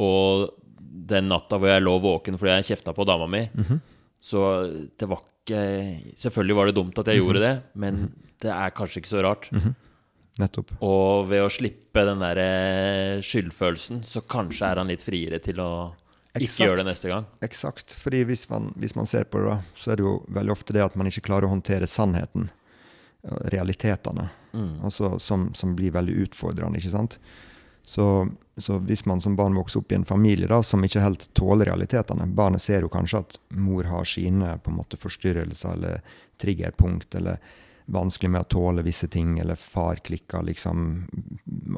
Og 0.00 0.50
den 0.80 1.28
natta 1.30 1.56
hvor 1.60 1.70
jeg 1.70 1.82
lå 1.84 1.94
våken 2.02 2.36
fordi 2.40 2.58
jeg 2.58 2.72
kjefta 2.72 2.92
på 2.96 3.06
dama 3.08 3.26
mi, 3.30 3.44
så 4.20 4.66
det 4.98 5.08
var 5.08 5.22
ikke 5.24 5.36
Selvfølgelig 6.20 6.54
var 6.54 6.68
det 6.68 6.74
dumt 6.76 6.98
at 7.00 7.08
jeg 7.08 7.22
gjorde 7.22 7.40
det, 7.42 7.54
men 7.74 8.12
det 8.42 8.50
er 8.52 8.74
kanskje 8.76 9.00
ikke 9.00 9.10
så 9.10 9.22
rart. 9.24 9.48
Nettopp. 10.38 10.70
Og 10.86 11.26
ved 11.30 11.42
å 11.42 11.48
slippe 11.50 12.04
den 12.06 12.20
der 12.22 12.38
eh, 12.38 13.22
skyldfølelsen, 13.24 14.02
så 14.06 14.22
kanskje 14.30 14.68
er 14.68 14.78
han 14.78 14.92
litt 14.92 15.02
friere 15.02 15.40
til 15.42 15.58
å 15.64 15.70
ikke 16.38 16.66
gjør 16.66 16.78
det 16.78 16.86
neste 16.86 17.10
gang. 17.10 17.26
Eksakt. 17.42 17.90
Fordi 17.96 18.22
hvis 18.28 18.46
man, 18.50 18.70
hvis 18.78 18.94
man 18.94 19.08
ser 19.10 19.26
på 19.26 19.42
det, 19.42 19.56
så 19.74 19.92
er 19.92 19.98
det 19.98 20.06
jo 20.06 20.20
veldig 20.30 20.54
ofte 20.54 20.76
det 20.76 20.84
at 20.84 20.98
man 20.98 21.10
ikke 21.10 21.24
klarer 21.26 21.48
å 21.48 21.54
håndtere 21.56 21.90
sannheten. 21.90 22.50
Realitetene. 23.20 23.50
Realitetene. 23.50 24.28
Altså, 24.84 25.18
som, 25.18 25.54
som 25.54 25.76
blir 25.76 25.92
veldig 25.94 26.14
utfordrende, 26.24 26.78
ikke 26.78 26.94
sant. 26.94 27.18
Så, 27.84 28.28
så 28.56 28.78
hvis 28.86 29.04
man 29.06 29.20
som 29.20 29.36
barn 29.36 29.56
vokser 29.56 29.80
opp 29.80 29.92
i 29.92 29.98
en 29.98 30.06
familie 30.06 30.48
da, 30.50 30.60
som 30.62 30.84
ikke 30.84 31.02
helt 31.02 31.24
tåler 31.34 31.66
realitetene 31.70 32.26
Barnet 32.36 32.62
ser 32.62 32.84
jo 32.84 32.90
kanskje 32.92 33.22
at 33.24 33.38
mor 33.56 33.88
har 33.88 34.04
sine 34.06 34.52
på 34.62 34.70
en 34.70 34.76
måte 34.76 35.00
forstyrrelser 35.00 35.72
eller 35.74 36.04
triggerpunkt, 36.40 37.14
eller 37.18 37.40
vanskelig 37.90 38.30
med 38.30 38.46
å 38.46 38.50
tåle 38.52 38.84
visse 38.86 39.08
ting, 39.10 39.38
eller 39.42 39.58
far 39.58 39.98
klikker, 40.06 40.44
liksom. 40.46 40.84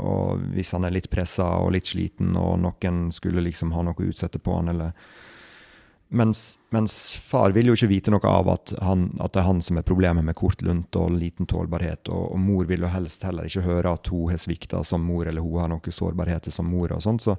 Og 0.03 0.43
hvis 0.57 0.73
han 0.75 0.87
er 0.87 0.95
litt 0.95 1.11
pressa 1.13 1.47
og 1.63 1.73
litt 1.77 1.91
sliten, 1.93 2.35
og 2.39 2.57
noen 2.63 3.05
skulle 3.15 3.45
liksom 3.45 3.75
ha 3.77 3.85
noe 3.87 3.99
å 3.99 4.09
utsette 4.09 4.41
på 4.43 4.57
han, 4.57 4.73
eller 4.73 4.93
mens, 6.13 6.59
mens 6.75 6.97
far 7.25 7.55
vil 7.57 7.71
jo 7.71 7.77
ikke 7.77 7.91
vite 7.93 8.13
noe 8.13 8.29
av 8.29 8.51
at, 8.53 8.75
han, 8.85 9.07
at 9.23 9.33
det 9.33 9.41
er 9.41 9.49
han 9.49 9.63
som 9.65 9.79
er 9.81 9.87
problemet 9.87 10.27
med 10.27 10.37
kort 10.37 10.61
lunt 10.67 10.99
og 10.99 11.15
liten 11.17 11.49
tålbarhet, 11.49 12.11
og, 12.13 12.33
og 12.35 12.43
mor 12.43 12.69
vil 12.69 12.85
jo 12.85 12.93
helst 12.93 13.25
heller 13.25 13.49
ikke 13.49 13.65
høre 13.65 13.95
at 13.97 14.11
hun 14.13 14.33
har 14.35 14.43
svikta 14.43 14.83
som 14.85 15.07
mor, 15.07 15.25
eller 15.29 15.45
hun 15.45 15.63
har 15.63 15.73
noen 15.73 15.99
sårbarheter 15.99 16.53
som 16.53 16.69
mor, 16.69 16.93
og 16.93 17.05
sånt. 17.05 17.25
Så, 17.25 17.39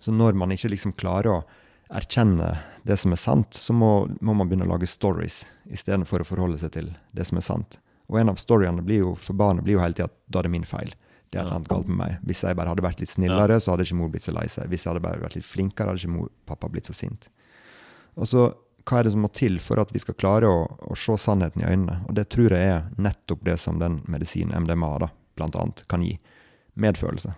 så 0.00 0.14
når 0.14 0.38
man 0.38 0.54
ikke 0.54 0.72
liksom 0.72 0.96
klarer 0.98 1.32
å 1.36 1.42
erkjenne 1.88 2.50
det 2.84 2.96
som 3.00 3.14
er 3.14 3.20
sant, 3.20 3.54
så 3.54 3.76
må, 3.76 4.08
må 4.20 4.34
man 4.34 4.48
begynne 4.48 4.66
å 4.66 4.72
lage 4.74 4.88
stories 4.90 5.44
istedenfor 5.70 6.24
å 6.24 6.28
forholde 6.28 6.60
seg 6.60 6.74
til 6.74 6.90
det 7.16 7.28
som 7.28 7.40
er 7.40 7.46
sant. 7.46 7.78
Og 8.08 8.18
en 8.20 8.32
av 8.32 8.40
storyene 8.40 8.84
blir 8.84 9.04
jo, 9.04 9.14
for 9.20 9.36
barnet 9.36 9.64
blir 9.64 9.76
jo 9.76 9.84
hele 9.84 9.96
tida 9.96 10.08
at 10.08 10.16
da 10.26 10.40
er 10.40 10.48
det 10.48 10.54
min 10.56 10.68
feil. 10.68 10.94
Det 11.28 11.42
annet 11.42 11.68
galt 11.68 11.88
med 11.90 11.98
meg. 12.00 12.14
Hvis 12.24 12.40
jeg 12.46 12.56
bare 12.56 12.72
hadde 12.72 12.84
vært 12.84 13.02
litt 13.02 13.12
snillere, 13.12 13.58
så 13.60 13.74
hadde 13.74 13.84
ikke 13.84 13.98
mor 13.98 14.12
blitt 14.12 14.24
så 14.24 14.32
lei 14.32 14.46
seg. 14.48 14.70
Hvis 14.70 14.86
jeg 14.86 14.92
hadde 14.92 15.04
bare 15.04 15.20
vært 15.20 15.36
litt 15.36 15.48
flinkere, 15.48 15.92
hadde 15.92 16.00
ikke 16.00 16.14
mor, 16.14 16.30
pappa 16.48 16.70
blitt 16.72 16.88
så 16.88 16.96
sint. 16.96 17.28
Og 18.16 18.30
så, 18.30 18.46
hva 18.88 19.00
er 19.00 19.06
det 19.06 19.12
som 19.12 19.26
må 19.26 19.30
til 19.36 19.58
for 19.60 19.82
at 19.82 19.92
vi 19.92 20.00
skal 20.00 20.16
klare 20.16 20.48
å, 20.48 20.62
å 20.64 20.96
se 20.96 21.18
sannheten 21.20 21.64
i 21.64 21.68
øynene? 21.68 21.98
Og 22.08 22.16
det 22.16 22.30
tror 22.32 22.56
jeg 22.56 22.72
er 22.72 22.88
nettopp 22.96 23.44
det 23.44 23.58
som 23.60 23.80
den 23.82 24.00
medisinen 24.08 24.56
MDMA 24.64 24.94
da, 25.04 25.12
blant 25.36 25.58
annet 25.60 25.84
kan 25.92 26.06
gi. 26.06 26.16
Medfølelse. 26.78 27.34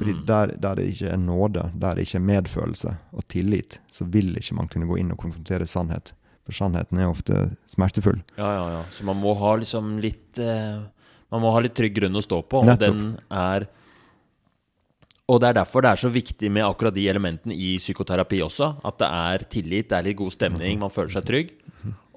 Fordi 0.00 0.14
der, 0.26 0.54
der 0.56 0.78
det 0.78 0.86
ikke 0.94 1.10
er 1.12 1.18
nåde, 1.20 1.66
der 1.76 1.98
det 1.98 2.06
ikke 2.06 2.18
er 2.18 2.24
medfølelse 2.24 2.94
og 3.12 3.26
tillit, 3.28 3.80
så 3.92 4.06
vil 4.08 4.32
ikke 4.38 4.56
man 4.56 4.70
kunne 4.72 4.88
gå 4.88 4.96
inn 4.96 5.12
og 5.12 5.20
konfrontere 5.20 5.66
sannhet. 5.68 6.14
For 6.46 6.56
sannheten 6.56 6.98
er 6.98 7.10
ofte 7.10 7.50
smertefull. 7.68 8.22
Ja, 8.38 8.48
ja, 8.48 8.62
ja. 8.78 8.80
Så 8.94 9.04
man 9.04 9.20
må 9.20 9.34
ha 9.38 9.52
liksom 9.60 9.98
litt 10.00 10.40
eh, 10.40 10.80
Man 11.30 11.44
må 11.44 11.52
ha 11.54 11.60
litt 11.62 11.76
trygg 11.78 11.94
grunn 11.94 12.18
å 12.18 12.24
stå 12.24 12.40
på, 12.42 12.62
og 12.62 12.72
Nettopp. 12.72 12.96
den 12.96 13.12
er 13.30 13.68
Og 15.30 15.38
det 15.40 15.48
er 15.48 15.58
derfor 15.60 15.84
det 15.84 15.92
er 15.92 16.00
så 16.02 16.10
viktig 16.10 16.48
med 16.50 16.66
akkurat 16.66 16.94
de 16.94 17.04
elementene 17.06 17.54
i 17.54 17.76
psykoterapi 17.78 18.40
også. 18.42 18.72
At 18.82 18.98
det 18.98 19.10
er 19.14 19.44
tillit, 19.52 19.88
det 19.88 19.98
er 19.98 20.08
litt 20.08 20.18
god 20.18 20.34
stemning, 20.34 20.80
man 20.80 20.90
føler 20.90 21.14
seg 21.14 21.28
trygg. 21.28 21.52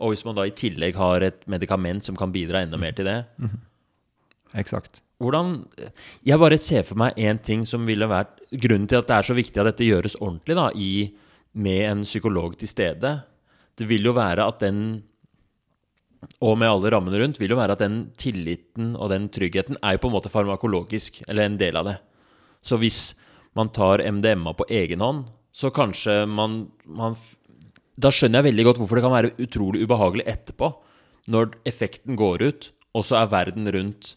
Og 0.01 0.09
hvis 0.13 0.25
man 0.25 0.35
da 0.35 0.47
i 0.49 0.55
tillegg 0.57 0.97
har 0.97 1.21
et 1.21 1.45
medikament 1.45 2.03
som 2.03 2.17
kan 2.17 2.33
bidra 2.33 2.63
enda 2.65 2.79
mer 2.81 2.95
til 2.97 3.05
det 3.05 3.19
Eksakt. 4.57 5.01
Hvordan 5.21 5.65
Jeg 6.25 6.39
bare 6.41 6.57
ser 6.57 6.83
for 6.83 6.99
meg 6.99 7.15
én 7.15 7.39
ting 7.41 7.63
som 7.69 7.85
ville 7.85 8.09
vært 8.09 8.41
Grunnen 8.51 8.89
til 8.89 8.99
at 8.99 9.07
det 9.07 9.15
er 9.15 9.29
så 9.29 9.37
viktig 9.37 9.61
at 9.61 9.69
dette 9.71 9.85
gjøres 9.87 10.17
ordentlig, 10.19 10.57
da, 10.57 10.67
i, 10.75 11.13
med 11.53 11.81
en 11.87 12.03
psykolog 12.03 12.57
til 12.57 12.69
stede, 12.69 13.23
det 13.77 13.87
vil 13.89 14.05
jo 14.05 14.13
være 14.13 14.45
at 14.45 14.59
den 14.61 15.03
og 16.43 16.57
med 16.59 16.69
alle 16.69 16.91
rammene 16.93 17.19
rundt, 17.21 17.39
vil 17.41 17.53
jo 17.53 17.59
være 17.59 17.75
at 17.77 17.83
den 17.83 17.99
tilliten 18.19 18.93
og 18.95 19.11
den 19.13 19.29
tryggheten 19.33 19.79
er 19.81 19.95
jo 19.95 20.03
på 20.03 20.11
en 20.11 20.15
måte 20.15 20.31
farmakologisk, 20.31 21.21
eller 21.27 21.47
en 21.47 21.59
del 21.59 21.79
av 21.79 21.89
det. 21.89 21.97
Så 22.63 22.79
hvis 22.81 23.13
man 23.57 23.71
tar 23.73 24.03
MDMA 24.03 24.55
på 24.57 24.67
egen 24.71 25.03
hånd, 25.03 25.27
så 25.53 25.69
kanskje 25.73 26.23
man, 26.29 26.65
man 26.85 27.17
da 27.99 28.09
skjønner 28.09 28.41
jeg 28.41 28.49
veldig 28.49 28.65
godt 28.69 28.81
hvorfor 28.81 28.97
det 28.97 29.05
kan 29.05 29.13
være 29.13 29.33
utrolig 29.45 29.83
ubehagelig 29.85 30.25
etterpå, 30.31 30.71
når 31.33 31.53
effekten 31.69 32.17
går 32.19 32.43
ut, 32.43 32.69
og 32.93 33.05
så 33.07 33.21
er 33.21 33.31
verden 33.31 33.69
rundt 33.73 34.15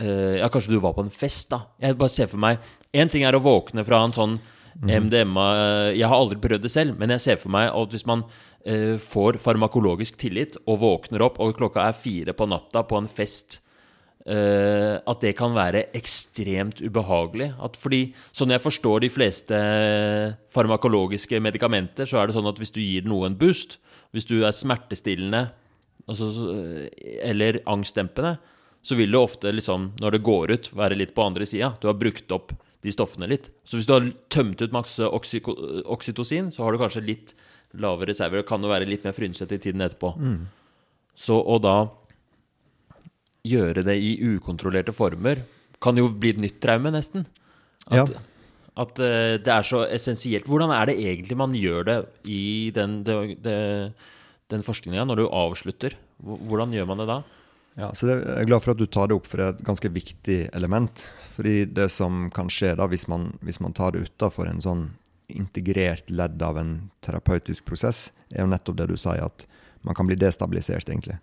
eh, 0.00 0.38
Ja, 0.38 0.48
kanskje 0.52 0.76
du 0.76 0.80
var 0.82 0.94
på 0.96 1.04
en 1.04 1.12
fest, 1.12 1.50
da. 1.50 1.64
Jeg 1.82 1.98
bare 2.00 2.12
ser 2.12 2.30
for 2.30 2.40
meg 2.40 2.60
Én 2.94 3.10
ting 3.10 3.26
er 3.26 3.36
å 3.36 3.42
våkne 3.42 3.84
fra 3.86 4.00
en 4.04 4.14
sånn 4.14 4.38
MDMA 4.80 5.46
Jeg 5.96 6.06
har 6.06 6.16
aldri 6.16 6.38
prøvd 6.40 6.64
det 6.64 6.72
selv, 6.72 6.94
men 7.00 7.12
jeg 7.16 7.24
ser 7.24 7.40
for 7.42 7.52
meg 7.52 7.68
at 7.68 7.96
hvis 7.96 8.06
man 8.08 8.22
eh, 8.24 8.49
får 9.00 9.38
farmakologisk 9.40 10.18
tillit 10.20 10.58
og 10.66 10.82
våkner 10.82 11.22
opp, 11.24 11.38
og 11.40 11.56
klokka 11.56 11.86
er 11.88 11.96
fire 11.96 12.34
på 12.36 12.48
natta 12.50 12.82
på 12.84 12.98
en 13.00 13.08
fest 13.08 13.60
eh, 14.26 15.00
At 15.00 15.22
det 15.24 15.32
kan 15.38 15.54
være 15.56 15.86
ekstremt 15.96 16.82
ubehagelig. 16.84 17.54
At 17.56 17.78
fordi, 17.80 18.12
sånn 18.36 18.52
jeg 18.52 18.64
forstår 18.64 19.00
de 19.00 19.12
fleste 19.12 19.60
farmakologiske 20.52 21.40
medikamenter, 21.40 22.04
så 22.04 22.20
er 22.20 22.28
det 22.28 22.36
sånn 22.36 22.50
at 22.50 22.60
hvis 22.60 22.74
du 22.74 22.82
gir 22.82 23.08
noe 23.08 23.30
en 23.30 23.38
boost, 23.40 23.78
hvis 24.12 24.28
du 24.28 24.42
er 24.44 24.52
smertestillende 24.56 25.46
altså, 26.10 26.30
eller 27.22 27.62
angstdempende, 27.70 28.36
så 28.82 28.96
vil 28.96 29.12
det 29.12 29.20
ofte, 29.20 29.52
liksom, 29.52 29.92
når 30.00 30.16
det 30.16 30.26
går 30.26 30.52
ut, 30.56 30.70
være 30.76 30.98
litt 30.98 31.14
på 31.16 31.24
andre 31.24 31.46
sida. 31.48 31.74
Du 31.80 31.88
har 31.90 31.98
brukt 32.00 32.32
opp 32.32 32.54
de 32.80 32.92
stoffene 32.94 33.28
litt. 33.28 33.50
Så 33.64 33.76
hvis 33.76 33.88
du 33.88 33.92
har 33.92 34.06
tømt 34.32 34.62
ut 34.62 34.72
masse 34.72 35.04
oksytocin, 35.04 36.48
så 36.52 36.64
har 36.64 36.72
du 36.72 36.80
kanskje 36.80 37.04
litt 37.04 37.34
lavere 37.78 38.08
reserver. 38.10 38.42
Det 38.42 38.48
kan 38.48 38.62
jo 38.64 38.68
være 38.72 38.88
litt 38.88 39.04
mer 39.06 39.12
frynsete 39.16 39.54
i 39.54 39.62
tiden 39.62 39.80
etterpå. 39.84 40.14
Så 41.14 41.36
å 41.38 41.58
da 41.62 41.76
gjøre 43.46 43.84
det 43.86 43.96
i 44.00 44.16
ukontrollerte 44.34 44.92
former 44.96 45.44
kan 45.80 45.96
jo 45.96 46.10
bli 46.12 46.34
et 46.34 46.40
nytt 46.42 46.58
traume, 46.60 46.90
nesten. 46.92 47.24
At, 47.88 48.10
Ja. 48.10 48.20
at 48.84 48.98
eh, 49.00 49.38
det 49.40 49.48
er 49.48 49.62
så 49.64 49.84
essensielt. 49.88 50.44
Hvordan 50.44 50.70
er 50.76 50.86
det 50.90 50.98
egentlig 51.00 51.36
man 51.36 51.54
gjør 51.56 51.84
det 51.88 51.98
i 52.28 52.70
den, 52.76 53.02
det, 53.04 53.16
det, 53.42 53.92
den 54.52 54.62
forskninga, 54.66 55.06
når 55.08 55.16
du 55.22 55.28
avslutter? 55.28 55.96
Hvordan 56.22 56.72
gjør 56.76 56.86
man 56.90 56.98
det 57.00 57.06
da? 57.08 57.22
Ja, 57.78 57.92
så 57.96 58.06
det, 58.10 58.18
Jeg 58.26 58.42
er 58.42 58.48
glad 58.50 58.60
for 58.62 58.72
at 58.74 58.78
du 58.82 58.86
tar 58.86 59.08
det 59.08 59.16
opp, 59.16 59.26
for 59.30 59.38
det 59.40 59.46
er 59.46 59.54
et 59.56 59.64
ganske 59.64 59.88
viktig 59.88 60.38
element. 60.52 61.06
Fordi 61.32 61.64
det 61.64 61.88
som 61.90 62.28
kan 62.34 62.50
skje 62.52 62.74
da, 62.76 62.86
hvis 62.90 63.06
man, 63.08 63.30
hvis 63.40 63.60
man 63.64 63.72
tar 63.72 63.92
det 63.96 64.04
utafor 64.10 64.50
en 64.50 64.60
sånn 64.60 64.90
integrert 65.36 66.10
ledd 66.10 66.42
av 66.42 66.58
en 66.58 66.74
terapeutisk 67.04 67.66
prosess, 67.68 68.10
er 68.30 68.44
jo 68.44 68.50
nettopp 68.50 68.78
det 68.78 68.90
du 68.90 68.96
sier, 69.00 69.24
at 69.24 69.46
man 69.86 69.96
kan 69.96 70.08
bli 70.08 70.18
destabilisert, 70.18 70.88
egentlig. 70.88 71.18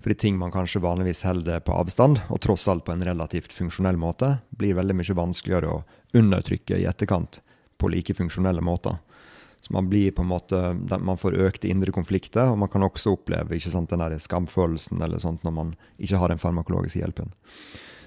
Fordi 0.00 0.14
ting 0.14 0.38
man 0.38 0.54
kanskje 0.54 0.82
vanligvis 0.82 1.24
holder 1.26 1.60
på 1.66 1.74
avstand, 1.74 2.20
og 2.30 2.40
tross 2.44 2.68
alt 2.70 2.84
på 2.86 2.94
en 2.94 3.04
relativt 3.04 3.52
funksjonell 3.52 3.98
måte, 3.98 4.36
blir 4.50 4.78
veldig 4.78 4.96
mye 5.00 5.18
vanskeligere 5.18 5.72
å 5.74 5.82
undertrykke 6.18 6.78
i 6.78 6.86
etterkant 6.86 7.40
på 7.78 7.90
like 7.90 8.14
funksjonelle 8.14 8.62
måter. 8.64 9.00
Så 9.60 9.72
man 9.74 9.88
blir 9.90 10.14
på 10.14 10.22
en 10.22 10.30
måte, 10.30 10.58
man 11.02 11.18
får 11.18 11.34
økte 11.48 11.68
indre 11.68 11.92
konflikter, 11.92 12.52
og 12.52 12.60
man 12.62 12.70
kan 12.70 12.86
også 12.86 13.16
oppleve 13.16 13.58
ikke 13.58 13.72
sant, 13.74 13.90
den 13.90 14.02
der 14.04 14.14
skamfølelsen 14.22 15.02
eller 15.02 15.18
sånt 15.22 15.42
når 15.42 15.54
man 15.56 15.72
ikke 15.98 16.20
har 16.22 16.30
den 16.30 16.38
farmakologiske 16.38 17.02
hjelpen. 17.02 17.34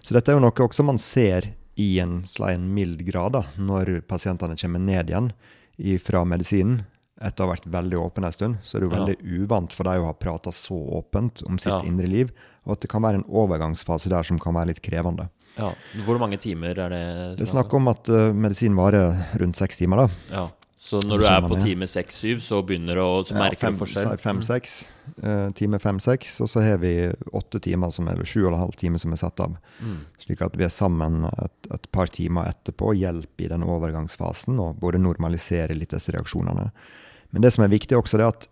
Så 0.01 0.15
dette 0.15 0.31
er 0.31 0.39
jo 0.39 0.45
noe 0.45 0.65
også 0.65 0.85
man 0.87 0.99
ser 1.01 1.51
i 1.75 1.99
en, 1.99 2.23
slags 2.27 2.59
mild 2.59 3.01
grad 3.07 3.33
da, 3.33 3.43
når 3.57 4.01
pasientene 4.07 4.57
kommer 4.59 4.79
ned 4.79 5.09
igjen 5.09 5.31
fra 6.03 6.23
medisinen. 6.25 6.83
Etter 7.21 7.43
å 7.43 7.47
ha 7.47 7.53
vært 7.53 7.67
veldig 7.69 7.99
åpen 8.01 8.25
en 8.25 8.33
stund, 8.33 8.57
så 8.65 8.75
er 8.77 8.79
det 8.81 8.87
jo 8.89 8.95
Ja. 8.95 9.05
veldig 9.05 9.43
uvant 9.43 9.73
for 9.73 9.83
deg 9.83 10.01
å 10.01 10.05
ha 10.05 10.13
prata 10.13 10.49
så 10.51 10.73
åpent 10.73 11.43
om 11.47 11.57
sitt 11.59 11.71
Ja. 11.71 11.81
indre 11.85 12.07
liv, 12.07 12.31
og 12.65 12.73
at 12.73 12.79
det 12.81 12.89
kan 12.89 13.01
være 13.01 13.15
en 13.21 13.23
overgangsfase 13.29 14.09
der 14.09 14.23
som 14.23 14.39
kan 14.39 14.53
være 14.55 14.67
litt 14.73 14.81
krevende. 14.81 15.29
Ja. 15.57 15.73
Hvor 16.05 16.17
mange 16.17 16.39
timer 16.39 16.69
er 16.79 16.89
det? 16.89 17.37
Det 17.37 17.41
er 17.47 17.51
snakk 17.53 17.73
om 17.73 17.87
at 17.89 18.07
uh, 18.09 18.31
medisin 18.33 18.73
varer 18.75 19.37
rundt 19.37 19.55
seks 19.55 19.77
timer. 19.77 19.97
da. 19.97 20.09
Ja. 20.31 20.49
Så 20.81 20.97
når 21.05 21.21
du 21.21 21.25
er 21.29 21.43
på 21.45 21.57
time 21.61 21.85
seks-syv, 21.85 22.39
så 22.41 22.63
begynner 22.65 22.97
du 22.97 23.03
å 23.03 23.21
så 23.21 23.35
Ja, 23.35 23.43
merker 23.43 23.67
fem, 23.67 23.75
du 23.77 23.83
forskjell? 23.83 24.07
Mm. 24.09 24.21
Fem-seks. 24.23 24.71
Uh, 25.21 25.51
time 25.53 25.77
fem-seks. 25.79 26.39
Og 26.41 26.49
så 26.49 26.63
har 26.65 26.79
vi 26.81 26.93
åtte 27.37 27.61
timer, 27.61 27.93
som 27.93 28.09
er, 28.09 28.17
eller 28.17 28.25
sju 28.25 28.39
og 28.47 28.55
en 28.55 28.63
halv 28.63 28.73
time 28.81 28.97
som 29.01 29.13
er 29.13 29.21
satt 29.21 29.43
av. 29.45 29.59
Mm. 29.77 29.99
Slik 30.23 30.41
at 30.41 30.57
vi 30.57 30.65
er 30.65 30.73
sammen 30.73 31.27
et, 31.29 31.69
et 31.69 31.85
par 31.93 32.09
timer 32.09 32.49
etterpå, 32.49 32.95
hjelper 32.97 33.45
i 33.45 33.51
den 33.53 33.67
overgangsfasen, 33.67 34.57
og 34.63 34.81
både 34.81 35.03
normaliserer 35.05 35.77
litt 35.77 35.93
disse 35.93 36.17
reaksjonene. 36.17 36.71
Men 37.29 37.45
det 37.45 37.53
som 37.53 37.63
er 37.67 37.73
viktig 37.77 38.01
også, 38.01 38.17
det 38.17 38.25
er 38.25 38.33
at 38.33 38.49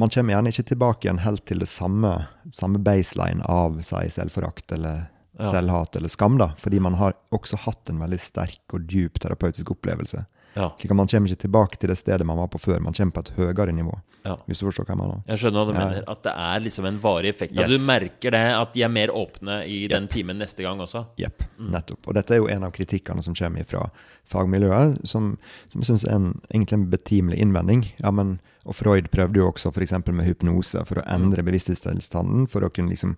man 0.00 0.08
kommer 0.08 0.32
gjerne 0.32 0.56
ikke 0.56 0.68
tilbake 0.72 1.04
igjen 1.06 1.20
helt 1.26 1.44
til 1.46 1.60
det 1.60 1.68
samme, 1.68 2.14
samme 2.56 2.80
baseline 2.80 3.44
av 3.44 3.76
si, 3.84 4.06
selvforakt 4.16 4.72
eller 4.72 5.10
Ja. 5.38 5.48
selvhat 5.48 5.96
eller 5.96 6.10
skam, 6.12 6.34
da, 6.36 6.50
fordi 6.60 6.80
man 6.80 6.94
har 7.00 7.14
også 7.32 7.56
hatt 7.64 7.88
en 7.88 8.00
veldig 8.02 8.18
sterk 8.20 8.74
og 8.76 8.84
djup 8.88 9.16
terapeutisk 9.20 9.70
opplevelse. 9.72 10.26
Ja. 10.54 10.70
Slik 10.78 10.90
at 10.92 10.96
Man 10.96 11.08
kommer 11.08 11.28
ikke 11.32 11.42
tilbake 11.46 11.78
til 11.80 11.88
det 11.88 11.96
stedet 11.98 12.26
man 12.28 12.36
var 12.36 12.48
på 12.52 12.58
før, 12.60 12.80
man 12.84 12.92
kommer 12.92 13.12
på 13.16 13.20
et 13.26 13.30
høyere 13.38 13.72
nivå. 13.72 13.94
ja. 14.24 14.36
Hvis 14.46 14.60
du 14.60 14.66
forstår 14.68 14.84
hva 14.86 14.92
jeg 14.94 15.00
mener? 15.00 15.22
Jeg 15.26 15.38
skjønner 15.40 15.58
hva 15.58 15.66
du 15.66 15.72
Ja. 15.78 15.84
mener. 15.88 16.04
At 16.12 16.22
det 16.22 16.32
er 16.36 16.60
liksom 16.60 16.84
en 16.86 16.98
varig 17.00 17.28
effekt. 17.32 17.56
Yes. 17.56 17.70
du 17.70 17.78
merker 17.86 18.30
det, 18.30 18.42
at 18.54 18.72
de 18.74 18.82
er 18.82 18.88
mer 18.88 19.08
åpne 19.08 19.66
i 19.66 19.88
den 19.88 20.06
timen 20.08 20.38
neste 20.38 20.62
gang 20.62 20.78
også. 20.78 21.06
Jepp, 21.18 21.42
nettopp. 21.58 22.06
Og 22.06 22.14
dette 22.14 22.30
er 22.34 22.38
jo 22.38 22.46
en 22.48 22.62
av 22.64 22.70
kritikkene 22.72 23.22
som 23.22 23.34
kommer 23.34 23.64
fra 23.64 23.90
fagmiljøet, 24.30 25.00
som, 25.08 25.36
som 25.72 25.80
jeg 25.80 25.86
syns 25.90 26.04
er 26.04 26.14
en, 26.14 26.40
egentlig 26.52 26.78
en 26.78 26.90
betimelig 26.90 27.38
innvending. 27.42 27.86
Ja, 27.98 28.10
men, 28.10 28.38
og 28.64 28.74
Freud 28.78 29.08
prøvde 29.10 29.40
jo 29.42 29.50
også 29.50 29.72
f.eks. 29.74 29.92
med 30.06 30.26
hypnose 30.28 30.84
for 30.86 31.00
å 31.02 31.06
endre 31.10 31.42
bevissthetstilstanden, 31.42 32.46
for 32.48 32.62
å 32.62 32.70
kunne 32.72 32.90
liksom 32.94 33.16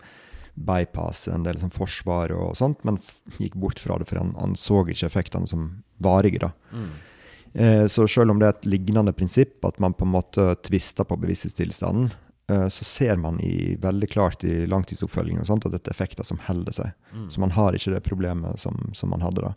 bypasse 0.55 1.33
en 1.35 1.43
del 1.43 1.59
forsvar 1.75 2.31
og 2.33 2.55
sånt, 2.57 2.85
men 2.87 2.99
gikk 3.41 3.57
bort 3.59 3.81
fra 3.83 3.99
det, 3.99 4.07
for 4.09 4.21
han, 4.23 4.35
han 4.39 4.55
så 4.59 4.85
ikke 4.87 5.09
effektene 5.09 5.49
som 5.51 5.83
varige. 5.99 6.39
da. 6.47 6.53
Mm. 6.73 6.93
Eh, 7.55 7.87
så 7.87 8.09
selv 8.09 8.31
om 8.31 8.39
det 8.39 8.47
er 8.49 8.57
et 8.57 8.67
lignende 8.67 9.13
prinsipp, 9.15 9.65
at 9.65 9.79
man 9.79 9.95
på 9.95 10.05
en 10.07 10.15
måte 10.17 10.47
tvister 10.67 11.07
på 11.07 11.17
bevissthetstilstanden, 11.23 12.11
eh, 12.51 12.67
så 12.69 12.85
ser 12.85 13.17
man 13.17 13.39
i, 13.41 13.77
veldig 13.81 14.09
klart 14.11 14.45
i 14.45 14.67
langtidsoppfølgingen 14.67 15.47
sånt, 15.47 15.67
at 15.67 15.73
dette 15.77 15.93
er 15.93 15.95
effekter 15.95 16.27
som 16.27 16.43
holder 16.49 16.75
seg. 16.75 16.93
Mm. 17.13 17.29
Så 17.31 17.41
man 17.41 17.55
har 17.55 17.79
ikke 17.79 17.95
det 17.95 18.03
problemet 18.09 18.59
som, 18.61 18.91
som 18.93 19.15
man 19.15 19.23
hadde 19.23 19.47
da. 19.47 19.55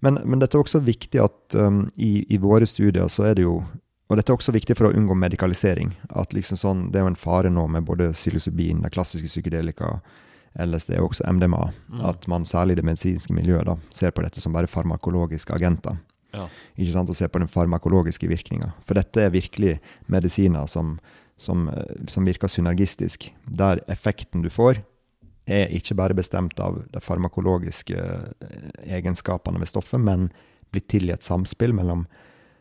Men, 0.00 0.20
men 0.24 0.40
dette 0.40 0.56
er 0.56 0.62
også 0.62 0.80
viktig 0.80 1.20
at 1.20 1.58
um, 1.58 1.82
i, 2.00 2.22
i 2.32 2.38
våre 2.40 2.64
studier 2.64 3.10
så 3.12 3.26
er 3.28 3.34
det 3.36 3.42
jo 3.44 3.60
Og 4.10 4.16
dette 4.16 4.32
er 4.32 4.38
også 4.38 4.50
viktig 4.50 4.74
for 4.74 4.88
å 4.88 4.94
unngå 4.96 5.14
medikalisering. 5.14 5.92
At 6.18 6.32
liksom 6.34 6.58
sånn, 6.58 6.80
Det 6.90 6.98
er 6.98 7.04
jo 7.04 7.10
en 7.12 7.20
fare 7.20 7.50
nå 7.50 7.68
med 7.70 7.84
både 7.86 8.08
psilocybin, 8.10 8.80
det 8.82 8.90
klassiske 8.90 9.28
psykedelika, 9.28 10.00
LSD 10.58 10.96
og 10.98 11.12
også 11.12 11.28
MDMA, 11.30 11.68
Mm. 11.90 12.00
at 12.08 12.26
man 12.26 12.42
særlig 12.44 12.72
i 12.72 12.80
det 12.80 12.84
medisinske 12.88 13.32
miljøet 13.32 13.66
da, 13.66 13.76
ser 13.94 14.10
på 14.10 14.22
dette 14.22 14.40
som 14.40 14.52
bare 14.52 14.66
farmakologiske 14.66 15.54
agenter 15.54 16.00
Ja. 16.34 16.46
ikke 16.76 16.94
sant, 16.94 17.10
og 17.10 17.16
se 17.18 17.28
på 17.28 17.40
den 17.42 17.50
farmakologiske 17.50 18.28
virkninga. 18.30 18.72
For 18.86 18.98
dette 18.98 19.24
er 19.24 19.34
virkelig 19.34 19.78
medisiner 20.06 20.68
som, 20.70 20.98
som, 21.40 21.68
eh, 21.68 21.96
som 22.08 22.26
virker 22.28 22.48
synergistisk, 22.48 23.30
der 23.46 23.82
effekten 23.90 24.44
du 24.44 24.50
får, 24.52 24.82
er 25.50 25.72
ikke 25.74 25.96
bare 25.98 26.14
bestemt 26.14 26.60
av 26.62 26.82
de 26.92 27.02
farmakologiske 27.02 27.98
eh, 27.98 28.66
egenskapene 28.98 29.60
ved 29.60 29.70
stoffet, 29.72 30.00
men 30.00 30.28
blir 30.70 30.84
til 30.86 31.08
i 31.08 31.14
et 31.14 31.26
samspill 31.26 31.74
mellom 31.74 32.06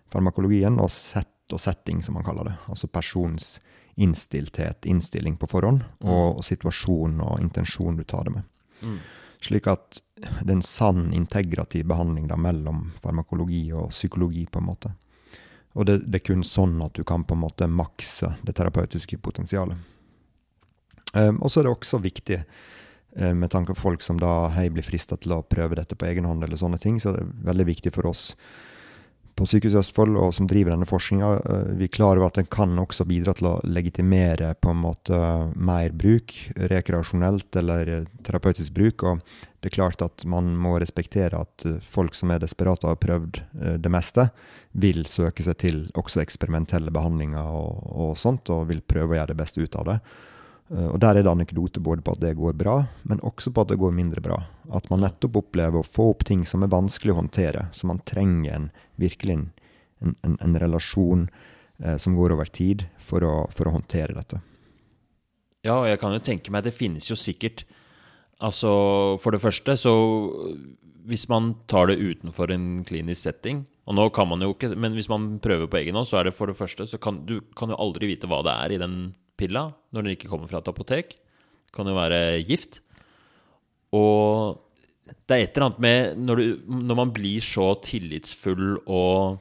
farmakologien 0.09 0.79
og 0.81 0.89
sett 0.93 1.53
og 1.53 1.61
setting, 1.61 2.01
som 2.05 2.17
man 2.17 2.25
kaller 2.25 2.49
det. 2.49 2.55
Altså 2.69 2.89
persons 2.89 3.57
innstilthet, 3.99 4.85
innstilling 4.87 5.35
på 5.37 5.49
forhånd, 5.49 5.83
og, 6.05 6.39
og 6.39 6.43
situasjon 6.45 7.19
og 7.25 7.39
intensjon 7.43 7.97
du 7.99 8.05
tar 8.07 8.29
det 8.29 8.37
med. 8.37 8.45
Mm. 8.81 8.99
Slik 9.43 9.69
at 9.71 10.01
det 10.19 10.49
er 10.49 10.57
en 10.57 10.65
sann 10.65 11.13
integrativ 11.15 11.85
behandling 11.87 12.27
da, 12.27 12.35
mellom 12.39 12.89
farmakologi 12.99 13.69
og 13.71 13.93
psykologi, 13.93 14.45
på 14.51 14.59
en 14.59 14.67
måte. 14.67 14.91
Og 15.77 15.85
det, 15.87 15.99
det 16.09 16.19
er 16.19 16.25
kun 16.31 16.43
sånn 16.43 16.79
at 16.83 16.97
du 16.97 17.05
kan 17.07 17.23
på 17.23 17.37
en 17.37 17.43
måte 17.45 17.69
makse 17.71 18.33
det 18.43 18.57
terapeutiske 18.57 19.19
potensialet. 19.23 19.77
Um, 21.13 21.39
og 21.39 21.49
så 21.49 21.61
er 21.61 21.69
det 21.69 21.73
også 21.73 22.01
viktig, 22.03 22.41
um, 23.15 23.37
med 23.39 23.51
tanke 23.53 23.73
på 23.73 23.85
folk 23.85 24.03
som 24.05 24.19
da 24.19 24.49
hei, 24.57 24.67
blir 24.73 24.85
frista 24.85 25.17
til 25.17 25.37
å 25.37 25.43
prøve 25.45 25.79
dette 25.79 25.95
på 25.95 26.09
egen 26.09 26.27
hånd, 26.27 26.43
eller 26.43 26.59
sånne 26.59 26.81
ting, 26.81 26.99
så 26.99 27.15
det 27.15 27.23
er 27.23 27.31
veldig 27.53 27.67
viktig 27.71 27.93
for 27.95 28.11
oss 28.11 28.33
på 29.39 29.47
Sykehuset 29.47 29.79
Østfold, 29.79 30.17
og 30.19 30.33
som 30.35 30.47
driver 30.49 30.73
denne 30.73 30.87
forskninga, 30.87 31.29
vi 31.79 31.87
er 31.87 31.93
klar 31.93 32.19
over 32.19 32.27
at 32.27 32.39
den 32.41 32.49
kan 32.51 32.75
også 32.81 33.05
bidra 33.07 33.33
til 33.37 33.47
å 33.49 33.57
legitimere 33.63 34.51
på 34.59 34.73
en 34.73 34.81
måte 34.81 35.19
mer 35.55 35.95
bruk, 35.95 36.35
rekreasjonelt 36.69 37.59
eller 37.61 37.93
eh, 37.93 38.09
terapeutisk 38.27 38.75
bruk. 38.75 39.05
Og 39.07 39.21
det 39.59 39.71
er 39.71 39.75
klart 39.77 40.03
at 40.03 40.25
man 40.29 40.51
må 40.59 40.75
respektere 40.81 41.39
at 41.39 41.65
eh, 41.67 41.79
folk 41.79 42.17
som 42.19 42.33
er 42.33 42.43
desperate 42.43 42.85
og 42.85 42.93
har 42.93 43.01
prøvd 43.05 43.39
eh, 43.39 43.77
det 43.79 43.93
meste, 43.93 44.27
vil 44.71 45.05
søke 45.09 45.45
seg 45.45 45.59
til 45.63 45.79
også 45.99 46.21
eksperimentelle 46.23 46.91
behandlinger 46.93 47.47
og, 47.47 47.85
og 47.89 48.17
sånt, 48.19 48.51
og 48.53 48.67
vil 48.73 48.83
prøve 48.83 49.15
å 49.15 49.21
gjøre 49.21 49.33
det 49.33 49.39
beste 49.39 49.63
ut 49.63 49.79
av 49.79 49.87
det. 49.93 49.99
Eh, 50.71 50.87
Og 50.89 50.99
Der 50.99 51.17
er 51.17 51.23
det 51.23 51.31
anekdote 51.31 51.79
både 51.81 52.01
på 52.01 52.13
at 52.13 52.21
det 52.21 52.35
går 52.37 52.53
bra, 52.57 52.87
men 53.03 53.19
også 53.19 53.51
på 53.53 53.61
at 53.61 53.69
det 53.69 53.79
går 53.79 53.91
mindre 53.95 54.21
bra. 54.21 54.43
At 54.71 54.89
man 54.89 55.01
nettopp 55.01 55.35
opplever 55.41 55.79
å 55.81 55.85
få 55.87 56.11
opp 56.13 56.25
ting 56.25 56.45
som 56.45 56.63
er 56.63 56.73
vanskelig 56.73 57.13
å 57.13 57.21
håndtere. 57.21 57.67
Så 57.73 57.87
man 57.87 58.01
trenger 58.05 58.53
en, 58.55 58.69
virkelig 58.97 59.33
en, 59.39 59.49
en, 60.23 60.37
en 60.39 60.59
relasjon 60.59 61.27
eh, 61.83 61.97
som 61.97 62.15
går 62.15 62.33
over 62.37 62.45
tid, 62.45 62.85
for 62.99 63.25
å, 63.25 63.47
for 63.51 63.67
å 63.67 63.73
håndtere 63.79 64.13
dette. 64.13 64.41
Ja, 65.65 65.81
og 65.81 65.89
jeg 65.89 65.99
kan 65.99 66.13
jo 66.15 66.21
tenke 66.23 66.51
meg 66.55 66.63
Det 66.63 66.71
finnes 66.71 67.09
jo 67.09 67.17
sikkert 67.19 67.65
Altså, 68.39 68.69
for 69.19 69.35
det 69.35 69.41
første, 69.43 69.73
så 69.75 69.91
hvis 71.03 71.25
man 71.27 71.49
tar 71.67 71.89
det 71.89 71.97
utenfor 71.99 72.53
en 72.55 72.85
klinisk 72.87 73.25
setting 73.25 73.65
Og 73.83 73.97
nå 73.97 74.05
kan 74.15 74.29
man 74.29 74.39
jo 74.39 74.53
ikke, 74.53 74.69
men 74.79 74.95
hvis 74.95 75.09
man 75.11 75.33
prøver 75.43 75.67
på 75.67 75.81
egen 75.81 75.99
hånd, 75.99 76.07
så 76.07 76.21
er 76.21 76.29
det 76.29 76.35
for 76.37 76.47
det 76.47 76.55
første 76.55 76.87
Så 76.87 76.95
kan 77.03 77.25
du 77.27 77.41
kan 77.59 77.73
jo 77.73 77.75
aldri 77.75 78.07
vite 78.13 78.29
hva 78.31 78.39
det 78.47 78.53
er 78.55 78.75
i 78.77 78.79
den 78.79 78.95
pilla 79.39 79.69
når 79.93 80.05
den 80.05 80.15
ikke 80.15 80.29
kommer 80.31 80.49
fra 80.51 80.61
et 80.61 80.71
apotek. 80.71 81.15
Det 81.15 81.75
kan 81.75 81.89
jo 81.89 81.97
være 81.97 82.39
gift. 82.47 82.81
Og 83.95 84.59
det 85.25 85.35
er 85.35 85.43
et 85.43 85.55
eller 85.57 85.65
annet 85.71 85.79
med 85.81 86.19
Når, 86.21 86.35
du, 86.37 86.73
når 86.85 86.97
man 86.99 87.13
blir 87.13 87.41
så 87.41 87.71
tillitsfull 87.81 88.81
og 88.85 89.39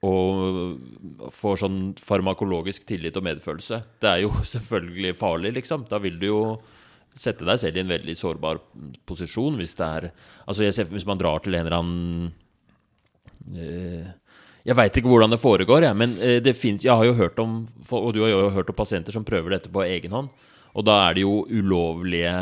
og 0.00 1.30
får 1.36 1.58
sånn 1.60 1.80
farmakologisk 2.00 2.86
tillit 2.88 3.18
og 3.20 3.26
medfølelse. 3.26 3.82
Det 4.00 4.08
er 4.08 4.22
jo 4.24 4.30
selvfølgelig 4.54 5.16
farlig, 5.18 5.54
liksom. 5.58 5.84
Da 5.90 6.00
vil 6.00 6.16
du 6.20 6.28
jo 6.30 6.42
sette 7.20 7.44
deg 7.44 7.58
selv 7.60 7.76
i 7.76 7.82
en 7.82 7.90
veldig 7.90 8.14
sårbar 8.16 8.62
posisjon 9.08 9.56
hvis 9.58 9.74
det 9.76 9.86
er 9.86 10.04
Altså, 10.46 10.68
ser 10.70 10.88
hvis 10.92 11.08
man 11.08 11.18
drar 11.20 11.42
til 11.42 11.56
en 11.58 11.66
eller 11.66 11.76
annen 11.76 12.30
eh, 13.58 14.06
Jeg 14.66 14.76
veit 14.76 14.96
ikke 14.96 15.08
hvordan 15.08 15.32
det 15.32 15.40
foregår, 15.40 15.86
jeg, 15.88 15.96
men 15.96 16.16
eh, 16.20 16.38
det 16.44 16.56
finnes 16.58 16.84
Jeg 16.84 16.96
har 16.96 17.06
jo 17.08 17.16
hørt 17.16 17.38
om 17.40 17.62
Og 17.96 18.10
du 18.14 18.22
har 18.24 18.32
jo 18.32 18.50
hørt 18.52 18.68
om 18.68 18.76
pasienter 18.76 19.14
som 19.14 19.24
prøver 19.24 19.56
dette 19.56 19.72
på 19.72 19.84
egen 19.86 20.12
hånd. 20.12 20.28
Og 20.76 20.86
da 20.86 20.98
er 21.06 21.16
det 21.16 21.24
jo 21.24 21.44
ulovlige 21.48 22.34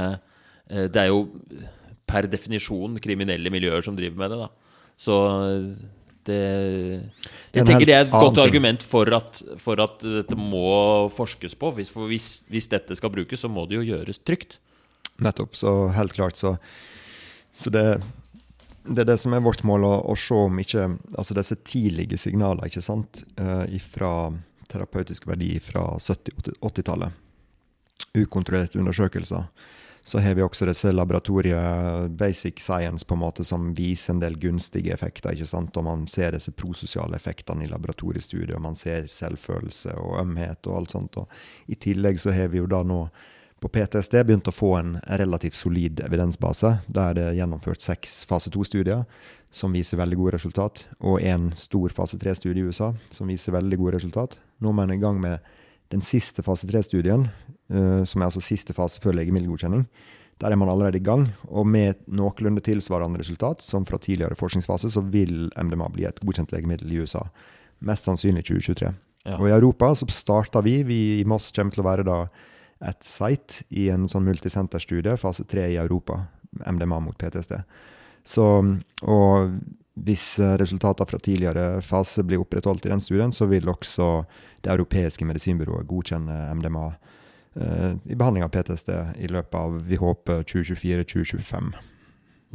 eh, 0.69 0.89
Det 0.90 1.05
er 1.05 1.12
jo 1.12 1.28
per 2.09 2.27
definisjon 2.31 2.97
kriminelle 3.05 3.53
miljøer 3.53 3.85
som 3.85 3.97
driver 3.97 4.16
med 4.16 4.32
det, 4.32 4.39
da. 4.40 4.49
Så 4.99 5.15
det 6.28 6.39
Jeg 7.55 7.66
tenker 7.66 7.86
det 7.89 7.97
er 7.97 8.07
et 8.07 8.15
godt 8.15 8.40
argument 8.43 8.85
for 8.85 9.09
at, 9.16 9.43
for 9.61 9.81
at, 9.85 10.01
dette 10.03 10.39
må 10.39 11.09
forskes 11.15 11.57
på. 11.59 11.73
Hvis, 11.77 11.93
for 11.93 12.09
hvis, 12.11 12.28
hvis, 12.49 12.69
dette 12.73 12.97
skal 12.99 13.12
brukes, 13.12 13.45
så 13.45 13.51
må 13.53 13.66
det 13.69 13.78
jo 13.81 13.86
gjøres 13.90 14.20
trygt. 14.24 14.59
Nettopp. 15.24 15.57
Så 15.59 15.74
helt 15.97 16.15
klart, 16.16 16.40
så, 16.40 16.57
så 17.57 17.73
det, 17.74 17.85
det 18.89 19.05
er 19.05 19.10
det 19.12 19.19
som 19.20 19.35
er 19.36 19.44
vårt 19.44 19.65
mål, 19.69 19.86
å, 19.86 19.94
å 20.12 20.15
se 20.19 20.36
om 20.36 20.60
ikke 20.60 20.85
Altså 21.19 21.36
disse 21.36 21.59
tidlige 21.66 22.19
signalene, 22.20 22.69
ikke 22.69 22.85
sant, 22.85 23.23
uh, 23.40 23.65
fra 23.93 24.12
terapeutisk 24.69 25.27
verdi 25.28 25.55
fra 25.65 25.94
70-80-tallet. 25.97 27.24
Ukontrollerte 28.19 28.78
undersøkelser 28.81 29.47
så 30.09 30.19
har 30.19 30.35
vi 30.35 30.43
også 30.43 30.65
disse 30.65 30.89
laboratoriet 30.93 32.10
basic 32.16 32.60
science 32.60 33.05
på 33.05 33.16
en 33.16 33.20
måte 33.20 33.44
som 33.44 33.74
viser 33.77 34.15
en 34.15 34.23
del 34.23 34.39
gunstige 34.40 34.94
effekter. 34.94 35.35
ikke 35.35 35.48
sant? 35.51 35.77
Og 35.77 35.85
man 35.85 36.06
ser 36.09 36.32
disse 36.32 36.55
prososiale 36.56 37.19
effektene 37.19 37.66
i 37.66 37.69
laboratoriestudiet, 37.69 38.55
og 38.56 38.65
man 38.65 38.78
ser 38.78 39.05
selvfølelse 39.12 39.98
og 40.01 40.20
ømhet 40.23 40.70
og 40.70 40.78
alt 40.78 40.94
sånt. 40.97 41.19
Og 41.20 41.28
I 41.69 41.77
tillegg 41.77 42.20
så 42.23 42.32
har 42.32 42.48
vi 42.48 42.62
jo 42.62 42.70
da 42.70 42.81
nå 42.89 43.02
på 43.61 43.69
PTSD 43.75 44.21
begynte 44.23 44.53
å 44.53 44.55
få 44.55 44.73
en 44.79 44.97
relativt 45.19 45.57
solid 45.59 46.01
evidensbase. 46.05 46.77
Der 46.87 47.17
det 47.19 47.25
er 47.27 47.39
gjennomført 47.41 47.83
seks 47.83 48.21
fase 48.29 48.53
2-studier 48.55 49.05
som 49.51 49.73
viser 49.73 49.99
veldig 49.99 50.19
gode 50.21 50.35
resultat, 50.37 50.85
og 51.01 51.23
en 51.25 51.51
stor 51.57 51.95
fase 51.97 52.19
3-studie 52.21 52.61
i 52.61 52.69
USA 52.69 52.93
som 53.15 53.31
viser 53.31 53.57
veldig 53.57 53.79
gode 53.81 53.97
resultat. 53.97 54.37
Nå 54.61 54.71
er 54.71 54.77
man 54.77 54.93
i 54.93 55.01
gang 55.01 55.19
med 55.23 55.41
den 55.93 56.05
siste 56.05 56.45
fase 56.45 56.69
3-studien, 56.69 57.27
uh, 57.73 58.05
som 58.05 58.21
er 58.21 58.29
altså 58.29 58.45
siste 58.45 58.77
fase 58.77 59.01
før 59.01 59.17
legemiddelgodkjenning, 59.17 59.87
der 60.39 60.53
er 60.55 60.61
man 60.61 60.71
allerede 60.71 61.01
i 61.01 61.03
gang. 61.05 61.27
Og 61.49 61.67
med 61.67 61.99
noenlunde 62.07 62.63
tilsvarende 62.63 63.19
resultat 63.19 63.65
som 63.65 63.87
fra 63.89 63.99
tidligere 63.99 64.39
forskningsfase, 64.39 64.91
så 64.93 65.03
vil 65.03 65.49
MDMA 65.57 65.89
bli 65.95 66.07
et 66.07 66.21
godkjent 66.23 66.53
legemiddel 66.55 66.93
i 66.93 67.01
USA. 67.03 67.25
Mest 67.83 68.07
sannsynlig 68.07 68.45
2023. 68.47 68.93
Ja. 69.27 69.39
Og 69.41 69.49
i 69.49 69.57
Europa 69.57 69.91
så 69.99 70.07
starta 70.15 70.63
vi. 70.63 70.83
Vi 70.87 71.01
i 71.19 71.27
Moss 71.27 71.51
kommer 71.57 71.75
til 71.75 71.83
å 71.83 71.89
være 71.89 72.07
da 72.07 72.21
et 72.85 73.03
site 73.05 73.65
i 73.71 73.89
en 73.91 74.07
sånn 74.11 74.27
multisenterstudie, 74.29 75.17
fase 75.19 75.47
3 75.49 75.67
i 75.73 75.81
Europa, 75.81 76.23
MDMA 76.65 77.01
mot 77.03 77.19
PTSD. 77.19 77.57
Så, 78.29 78.45
og 79.03 79.53
hvis 79.99 80.27
resultater 80.61 81.09
fra 81.09 81.19
tidligere 81.19 81.81
fase 81.83 82.23
blir 82.27 82.43
opprettholdt 82.43 82.87
i 82.87 82.93
den 82.93 83.03
studien, 83.03 83.33
så 83.35 83.49
vil 83.51 83.69
også 83.71 84.09
det 84.63 84.73
europeiske 84.75 85.27
medisinbyrået 85.27 85.89
godkjenne 85.91 86.39
MDMA 86.61 86.91
Eh, 87.61 87.93
i 88.05 88.15
behandling 88.15 88.45
av 88.45 88.49
PTSD 88.49 88.91
i 89.19 89.29
løpet 89.29 89.55
av 89.55 89.81
vi 89.87 89.97
håper 89.97 90.43
2024-2025. 90.43 91.73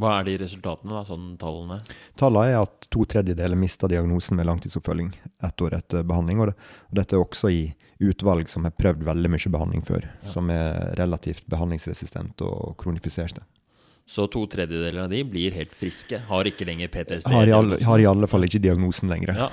Hva 0.00 0.16
er 0.18 0.26
de 0.26 0.34
resultatene, 0.42 0.90
da, 0.90 1.04
sånn 1.06 1.34
tallene? 1.38 1.78
Tallene 2.18 2.50
er 2.50 2.64
at 2.64 2.88
to 2.90 3.04
tredjedeler 3.06 3.58
mister 3.58 3.90
diagnosen 3.90 4.38
med 4.38 4.48
langtidsoppfølging 4.48 5.12
ett 5.46 5.62
år 5.62 5.76
etter 5.78 6.06
behandling. 6.06 6.40
Og, 6.42 6.50
det, 6.50 6.70
og, 6.88 6.96
dette 6.98 7.14
er 7.14 7.22
også 7.22 7.52
i 7.54 7.60
utvalg 8.02 8.50
som 8.50 8.66
har 8.66 8.74
prøvd 8.74 9.04
veldig 9.06 9.30
mye 9.30 9.52
behandling 9.54 9.84
før. 9.86 10.08
Ja. 10.10 10.32
Som 10.32 10.50
er 10.50 10.96
relativt 10.98 11.46
behandlingsresistent 11.52 12.42
og 12.42 12.74
kronifiserte. 12.82 13.46
Så 14.06 14.26
to 14.28 14.42
tredjedeler 14.50 15.06
av 15.06 15.14
de 15.14 15.22
blir 15.24 15.54
helt 15.56 15.72
friske? 15.72 16.18
Har 16.28 16.50
ikke 16.50 16.66
lenger 16.68 16.90
PTSD? 16.92 17.30
Har 17.32 17.48
i 17.48 17.54
alle, 17.56 17.78
har 17.86 18.02
i 18.02 18.08
alle 18.10 18.28
fall 18.28 18.44
ikke 18.44 18.60
diagnosen 18.66 19.08
lenger. 19.12 19.32
Ja. 19.38 19.48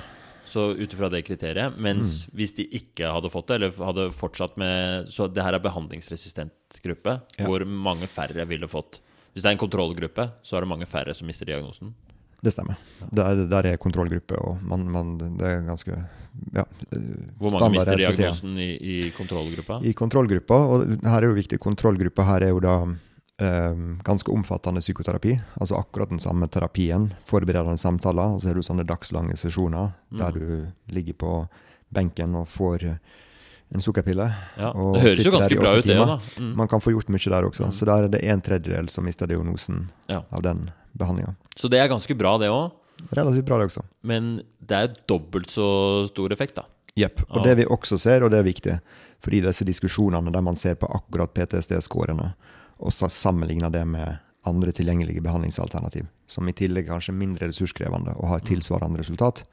Så 0.52 0.66
ut 0.74 0.92
ifra 0.92 1.08
det 1.08 1.22
kriteriet. 1.24 1.78
Mens 1.80 2.26
mm. 2.26 2.34
hvis 2.36 2.52
de 2.58 2.66
ikke 2.82 3.14
hadde 3.14 3.30
fått 3.32 3.48
det, 3.48 3.60
eller 3.60 3.78
hadde 3.86 4.10
fortsatt 4.12 4.58
med 4.60 5.08
Så 5.14 5.30
det 5.32 5.46
her 5.46 5.56
er 5.56 5.64
behandlingsresistent 5.64 6.82
gruppe, 6.84 7.20
ja. 7.38 7.46
hvor 7.46 7.64
mange 7.64 8.10
færre 8.10 8.44
ville 8.50 8.68
fått 8.68 9.00
Hvis 9.32 9.44
det 9.44 9.50
er 9.50 9.56
en 9.56 9.62
kontrollgruppe, 9.62 10.28
så 10.44 10.56
er 10.56 10.64
det 10.64 10.70
mange 10.72 10.88
færre 10.88 11.14
som 11.16 11.28
mister 11.28 11.48
diagnosen. 11.48 11.94
Det 12.42 12.50
stemmer. 12.52 12.78
Der, 13.14 13.44
der 13.46 13.70
er 13.70 13.78
kontrollgruppe, 13.80 14.36
og 14.42 14.58
man, 14.66 14.84
man, 14.90 15.14
det 15.38 15.46
er 15.46 15.62
ganske 15.62 15.94
ja, 16.56 16.64
Hvor 17.38 17.54
mange 17.54 17.76
mister 17.76 18.00
diagnosen 18.00 18.58
i, 18.58 18.72
i 18.74 18.96
kontrollgruppa? 19.14 19.78
I 19.86 19.92
kontrollgruppa, 19.94 20.58
og 20.74 20.84
her 21.06 21.20
er 21.20 21.30
jo 21.30 21.38
viktig, 21.38 21.60
kontrollgruppa 21.62 22.26
her 22.26 22.48
er 22.48 22.50
jo 22.50 22.62
da 22.64 22.74
eh, 23.42 23.84
ganske 24.04 24.32
omfattende 24.34 24.82
psykoterapi. 24.82 25.36
Altså 25.60 25.78
akkurat 25.78 26.10
den 26.10 26.20
samme 26.20 26.48
terapien. 26.48 27.12
Forberedende 27.30 27.78
samtaler. 27.78 28.34
Og 28.34 28.42
så 28.42 28.50
har 28.50 28.58
du 28.58 28.66
sånne 28.66 28.86
dagslange 28.88 29.38
sesjoner 29.38 29.92
mm. 30.10 30.18
der 30.18 30.38
du 30.38 30.94
ligger 30.96 31.18
på 31.22 31.34
benken 31.92 32.34
og 32.40 32.48
får 32.48 32.88
en 33.72 33.84
sukkerpille. 33.84 34.26
Ja, 34.58 34.70
det 34.72 35.02
høres 35.04 35.24
jo 35.24 35.32
ganske 35.32 35.58
bra 35.58 35.72
ut, 35.78 35.86
det. 35.88 35.96
da. 35.96 36.18
Mm. 36.38 36.52
Man 36.60 36.68
kan 36.68 36.82
få 36.84 36.92
gjort 36.94 37.10
mye 37.12 37.32
der 37.32 37.48
også. 37.48 37.70
Mm. 37.70 37.74
Så 37.78 37.88
der 37.88 38.06
er 38.06 38.12
det 38.12 38.22
en 38.28 38.44
tredjedel 38.44 38.90
som 38.92 39.06
mister 39.08 39.30
diagnosen 39.30 39.86
ja. 40.12 40.22
av 40.28 40.44
den 40.44 40.66
behandlinga. 40.98 41.34
Så 41.56 41.70
det 41.72 41.80
er 41.80 41.90
ganske 41.92 42.16
bra, 42.18 42.36
det 42.42 42.52
òg? 42.52 42.72
Relativt 43.10 43.48
bra, 43.48 43.58
det 43.58 43.70
også. 43.70 43.84
Men 44.06 44.34
det 44.60 44.78
er 44.78 44.96
dobbelt 45.10 45.50
så 45.50 45.68
stor 46.10 46.34
effekt, 46.34 46.60
da. 46.60 46.66
Jepp. 46.98 47.24
Og 47.30 47.46
det 47.46 47.56
vi 47.62 47.64
også 47.64 47.96
ser, 48.00 48.24
og 48.24 48.32
det 48.34 48.42
er 48.42 48.46
viktig, 48.46 48.74
fordi 49.24 49.40
disse 49.46 49.64
diskusjonene 49.64 50.32
der 50.34 50.44
man 50.44 50.58
ser 50.60 50.76
på 50.76 50.90
akkurat 50.92 51.32
PTSD-skårene, 51.32 52.34
og 52.82 52.92
sammenligner 52.92 53.72
det 53.72 53.86
med 53.88 54.18
andre 54.48 54.72
tilgjengelige 54.74 55.22
behandlingsalternativ, 55.24 56.08
som 56.26 56.48
i 56.48 56.54
tillegg 56.56 56.88
kanskje 56.90 57.12
er 57.14 57.20
mindre 57.20 57.48
ressurskrevende 57.48 58.16
og 58.18 58.28
har 58.28 58.42
mm. 58.42 58.48
tilsvarende 58.50 59.00
resultat, 59.00 59.44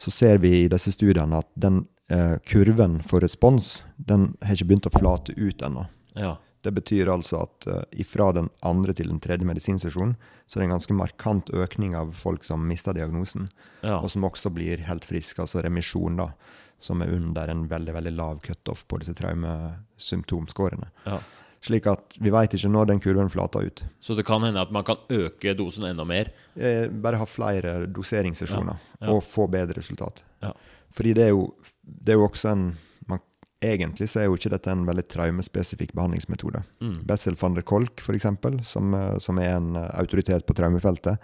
så 0.00 0.10
ser 0.10 0.40
vi 0.42 0.64
i 0.64 0.70
disse 0.72 0.90
studiene 0.94 1.42
at 1.44 1.50
den 1.54 1.84
eh, 2.10 2.36
kurven 2.46 3.00
for 3.02 3.24
respons 3.24 3.82
den 3.96 4.32
har 4.42 4.56
ikke 4.56 4.70
begynt 4.72 4.90
å 4.90 4.94
flate 4.94 5.36
ut 5.36 5.62
ennå. 5.62 5.86
Ja. 6.18 6.36
Det 6.64 6.72
betyr 6.72 7.10
altså 7.12 7.42
at 7.44 7.66
uh, 7.68 7.82
ifra 7.92 8.30
den 8.32 8.46
andre 8.64 8.94
til 8.96 9.10
den 9.10 9.18
tredje 9.20 9.44
medisinsesjonen 9.44 10.14
så 10.46 10.56
er 10.56 10.62
det 10.62 10.68
en 10.70 10.72
ganske 10.72 10.96
markant 10.96 11.50
økning 11.52 11.92
av 11.98 12.14
folk 12.16 12.46
som 12.48 12.64
mister 12.64 12.96
diagnosen, 12.96 13.50
ja. 13.82 13.98
og 13.98 14.08
som 14.12 14.24
også 14.24 14.48
blir 14.54 14.80
helt 14.88 15.04
friske, 15.04 15.42
altså 15.44 15.60
remisjon, 15.64 16.16
da, 16.22 16.30
som 16.80 17.04
er 17.04 17.12
under 17.12 17.52
en 17.52 17.66
veldig 17.68 17.94
veldig 17.98 18.14
lav 18.16 18.40
cutoff 18.44 18.86
på 18.88 19.02
disse 19.02 19.12
traumesymptomskårene. 19.18 20.88
Ja. 21.04 21.20
Slik 21.64 21.86
at 21.88 22.16
vi 22.20 22.32
veit 22.32 22.52
ikke 22.56 22.68
når 22.72 22.90
den 22.90 23.00
kurven 23.00 23.30
flater 23.32 23.64
ut. 23.64 23.84
Så 24.04 24.16
det 24.16 24.26
kan 24.28 24.44
hende 24.44 24.60
at 24.60 24.72
man 24.72 24.84
kan 24.84 25.00
øke 25.12 25.54
dosen 25.56 25.86
enda 25.88 26.04
mer? 26.04 26.28
Eh, 26.56 26.88
bare 26.88 27.20
ha 27.20 27.28
flere 27.28 27.78
doseringssesjoner 27.88 28.76
ja, 28.76 28.98
ja. 29.00 29.12
og 29.14 29.22
få 29.24 29.46
bedre 29.52 29.78
resultat. 29.78 30.20
Ja. 30.44 30.52
Fordi 30.94 31.14
det 31.16 31.24
er, 31.24 31.32
jo, 31.32 31.46
det 31.84 32.14
er 32.14 32.20
jo 32.20 32.28
også 32.28 32.52
en 32.52 32.66
man, 33.10 33.22
Egentlig 33.64 34.10
så 34.12 34.20
er 34.20 34.28
jo 34.28 34.36
ikke 34.36 34.52
dette 34.52 34.72
en 34.72 34.84
veldig 34.84 35.06
traumespesifikk 35.08 35.94
behandlingsmetode. 35.96 36.60
Mm. 36.84 36.98
Bessel 37.08 37.36
van 37.40 37.56
der 37.56 37.64
Kolk, 37.64 38.02
f.eks., 38.02 38.26
som, 38.68 38.94
eh, 38.94 39.18
som 39.24 39.40
er 39.40 39.54
en 39.54 39.76
eh, 39.80 39.90
autoritet 40.00 40.44
på 40.44 40.56
traumefeltet, 40.58 41.22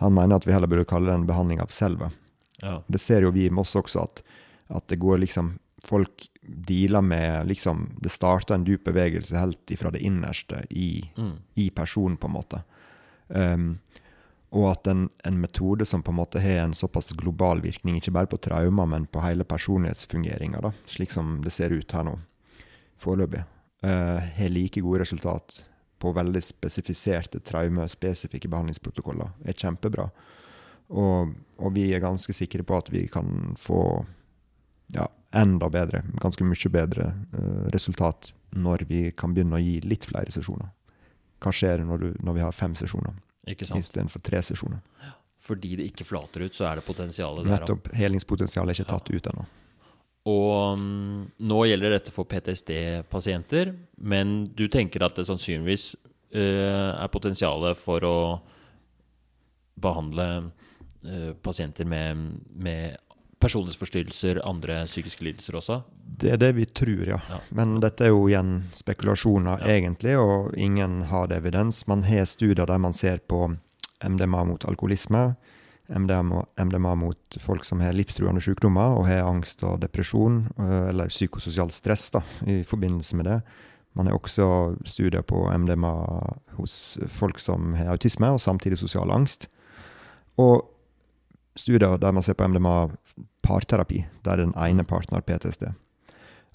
han 0.00 0.16
mener 0.16 0.40
at 0.40 0.48
vi 0.48 0.54
heller 0.54 0.70
burde 0.70 0.88
kalle 0.88 1.12
det 1.12 1.18
en 1.18 1.28
behandling 1.28 1.60
av 1.62 1.70
selve. 1.74 2.08
Det 2.60 3.00
ser 3.00 3.24
jo 3.24 3.32
vi 3.32 3.46
i 3.46 3.52
Moss 3.52 3.74
også, 3.76 4.02
at, 4.02 4.22
at 4.68 4.86
det 4.92 4.98
går 5.00 5.20
liksom 5.22 5.54
folk 5.84 6.26
dealer 6.42 7.00
med 7.00 7.46
liksom, 7.48 7.90
Det 8.00 8.08
starter 8.12 8.54
en 8.54 8.64
dyp 8.64 8.84
bevegelse 8.84 9.36
helt 9.36 9.70
ifra 9.70 9.90
det 9.90 10.02
innerste 10.04 10.64
i, 10.70 11.10
mm. 11.16 11.36
i 11.54 11.70
personen, 11.70 12.16
på 12.16 12.28
en 12.28 12.34
måte. 12.34 12.62
Um, 13.28 13.78
og 14.50 14.66
at 14.72 14.88
en, 14.90 15.04
en, 15.24 15.38
metode 15.40 15.86
som 15.86 16.02
på 16.02 16.10
en 16.10 16.18
måte 16.18 16.40
har 16.42 16.64
en 16.64 16.74
såpass 16.74 17.12
global 17.18 17.62
virkning, 17.62 18.00
ikke 18.00 18.14
bare 18.14 18.30
på 18.30 18.40
traumer, 18.42 18.88
men 18.90 19.06
på 19.06 19.22
hele 19.22 19.46
personlighetsfungeringa, 19.46 20.72
slik 20.90 21.14
som 21.14 21.38
det 21.44 21.54
ser 21.54 21.70
ut 21.70 21.94
her 21.94 22.06
nå, 22.08 22.16
foreløpig, 22.98 23.44
uh, 23.86 24.18
har 24.18 24.50
like 24.50 24.82
gode 24.82 25.04
resultat 25.04 25.62
på 26.00 26.14
veldig 26.16 26.42
spesifiserte 26.42 27.42
traumespesifikke 27.46 28.50
behandlingsprotokoller, 28.50 29.30
er 29.46 29.54
kjempebra. 29.54 30.08
Og, 30.90 31.36
og, 31.60 31.70
vi 31.76 31.92
er 31.94 32.02
ganske 32.02 32.34
sikre 32.34 32.66
på 32.66 32.80
at 32.80 32.90
vi 32.90 33.04
kan 33.12 33.54
få 33.60 33.80
ja, 34.96 35.06
enda 35.30 35.70
bedre, 35.70 36.02
ganske 36.18 36.42
mye 36.42 36.74
bedre 36.74 37.12
uh, 37.36 37.70
resultat 37.70 38.34
når 38.50 38.88
vi 38.90 39.02
kan 39.14 39.30
begynne 39.36 39.60
å 39.60 39.62
gi 39.62 39.78
litt 39.86 40.10
flere 40.10 40.34
sesjoner. 40.34 40.74
hva 41.40 41.52
skjer 41.54 41.86
når, 41.86 41.98
du, 42.02 42.16
når 42.26 42.34
vi 42.34 42.48
har 42.48 42.56
fem 42.56 42.74
sesjoner? 42.74 43.14
Istedenfor 43.48 44.22
tre 44.24 44.42
sesjoner. 44.42 44.82
Fordi 45.40 45.72
det 45.78 45.88
ikke 45.90 46.04
flater 46.04 46.44
ut, 46.44 46.54
så 46.54 46.68
er 46.68 46.78
det 46.78 46.86
potensialet 46.86 47.46
der. 47.46 47.62
Nettopp. 47.62 47.88
Helingspotensialet 47.96 48.74
er 48.74 48.82
ikke 48.82 48.92
tatt 48.92 49.10
ut 49.10 49.30
ennå. 49.32 49.46
Og 50.28 50.76
um, 50.76 51.22
nå 51.40 51.58
gjelder 51.64 51.94
dette 51.96 52.12
for 52.12 52.28
PTSD-pasienter, 52.28 53.72
men 54.04 54.42
du 54.44 54.66
tenker 54.68 55.06
at 55.06 55.16
det 55.16 55.24
sannsynligvis 55.30 55.94
uh, 56.36 56.92
er 56.92 57.12
potensialet 57.12 57.80
for 57.80 58.04
å 58.04 58.18
behandle 59.80 60.26
uh, 60.44 61.32
pasienter 61.40 61.88
med, 61.88 62.36
med 62.52 63.00
personlighetsforstyrrelser, 63.40 64.40
andre 64.48 64.82
psykiske 64.86 65.24
lidelser 65.24 65.56
også? 65.60 65.80
Det 66.20 66.32
er 66.34 66.40
det 66.40 66.52
vi 66.58 66.64
tror, 66.66 67.06
ja. 67.08 67.20
Ja. 67.30 67.38
Men 67.56 67.78
dette 67.80 68.04
er 68.04 68.12
jo 68.12 68.26
igjen 68.28 68.64
spekulasjoner, 68.76 69.60
Ja. 69.64 69.76
egentlig, 69.78 70.18
og 70.18 70.54
ingen 70.56 71.02
har 71.10 71.26
det 71.28 71.36
evidens. 71.40 71.86
Man 71.88 72.02
har 72.04 72.24
studier 72.24 72.66
der 72.66 72.78
man 72.78 72.92
ser 72.92 73.18
på 73.18 73.56
MDMA 74.04 74.44
mot 74.44 74.64
alkoholisme, 74.64 75.36
MDMA, 75.90 76.44
MDMA 76.56 76.94
mot 76.94 77.36
folk 77.40 77.64
som 77.64 77.80
har 77.80 77.92
livstruende 77.92 78.40
sykdommer 78.40 78.96
og 78.98 79.06
har 79.08 79.24
angst 79.26 79.64
og 79.66 79.80
depresjon, 79.82 80.44
øh, 80.58 80.88
eller 80.88 81.08
psykososialt 81.08 81.72
stress 81.74 82.10
da, 82.10 82.20
i 82.46 82.62
forbindelse 82.62 83.16
med 83.16 83.24
det. 83.24 83.42
Man 83.94 84.06
har 84.06 84.14
også 84.14 84.76
studier 84.86 85.22
på 85.22 85.50
MDMA 85.58 85.90
hos 86.56 86.98
folk 87.08 87.38
som 87.42 87.74
har 87.74 87.90
autisme 87.90 88.28
og 88.30 88.40
samtidig 88.40 88.78
sosial 88.78 89.10
angst. 89.10 89.48
Og 90.38 90.62
studier 91.60 91.98
der 92.00 92.16
man 92.16 92.24
ser 92.26 92.38
på 92.38 92.48
MDMA 92.48 92.90
parterapi, 93.46 94.04
der 94.26 94.42
den 94.42 94.54
ene 94.58 94.84
parten 94.84 95.16
har 95.16 95.24
PTSD. 95.26 95.68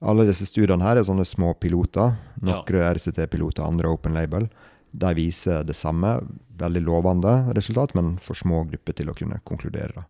Alle 0.06 0.26
disse 0.28 0.48
studiene 0.50 0.84
her 0.84 1.00
er 1.00 1.08
sånne 1.08 1.26
små 1.26 1.54
piloter. 1.58 2.18
Noen 2.44 2.82
RCT-piloter, 2.98 3.64
andre 3.64 3.94
open 3.94 4.18
label. 4.18 4.50
De 4.96 5.12
viser 5.16 5.64
det 5.68 5.76
samme, 5.76 6.18
veldig 6.60 6.84
lovende 6.84 7.38
resultat, 7.56 7.96
men 7.96 8.18
for 8.24 8.38
små 8.38 8.64
grupper 8.70 8.96
til 9.00 9.10
å 9.12 9.16
kunne 9.18 9.40
konkludere. 9.48 9.96
da. 9.96 10.06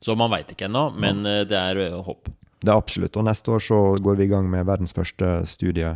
Så 0.00 0.16
man 0.16 0.32
veit 0.32 0.48
ikke 0.52 0.68
ennå, 0.70 0.86
men 0.96 1.24
ja. 1.28 1.44
det 1.44 1.58
er 1.58 1.82
eh, 1.84 1.98
håp. 2.06 2.30
Det 2.60 2.72
er 2.72 2.76
absolutt. 2.76 3.16
Og 3.20 3.26
neste 3.28 3.52
år 3.52 3.64
så 3.64 3.80
går 4.00 4.16
vi 4.16 4.26
i 4.26 4.32
gang 4.32 4.48
med 4.52 4.68
verdens 4.68 4.94
første 4.96 5.42
studie 5.48 5.92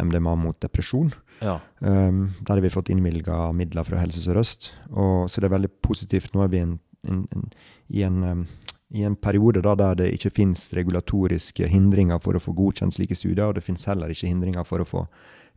MDMA 0.00 0.34
mot 0.40 0.56
depresjon. 0.60 1.12
Ja. 1.42 1.58
Um, 1.80 2.30
der 2.40 2.54
har 2.54 2.62
vi 2.64 2.72
fått 2.72 2.88
innvilga 2.92 3.50
midler 3.56 3.84
fra 3.84 4.00
Helse 4.00 4.22
Sør-Øst. 4.24 4.70
Så 4.92 5.40
det 5.40 5.48
er 5.48 5.56
veldig 5.56 5.72
positivt. 5.84 6.32
Nå 6.32 6.44
er 6.44 6.52
vi 6.52 6.62
en, 6.64 6.78
en, 7.08 7.26
en, 7.34 7.46
i, 7.88 8.02
en, 8.06 8.46
i 8.94 9.04
en 9.04 9.16
periode 9.16 9.62
da, 9.64 9.74
der 9.78 10.00
det 10.02 10.10
ikke 10.16 10.34
finnes 10.38 10.68
regulatoriske 10.76 11.68
hindringer 11.68 12.20
for 12.22 12.36
å 12.36 12.42
få 12.42 12.54
godkjent 12.56 12.96
slike 12.96 13.16
studier, 13.18 13.48
og 13.48 13.56
det 13.58 13.66
finnes 13.66 13.86
heller 13.88 14.12
ikke 14.12 14.30
hindringer 14.30 14.66
for 14.68 14.82
å 14.82 14.88
få 14.88 15.06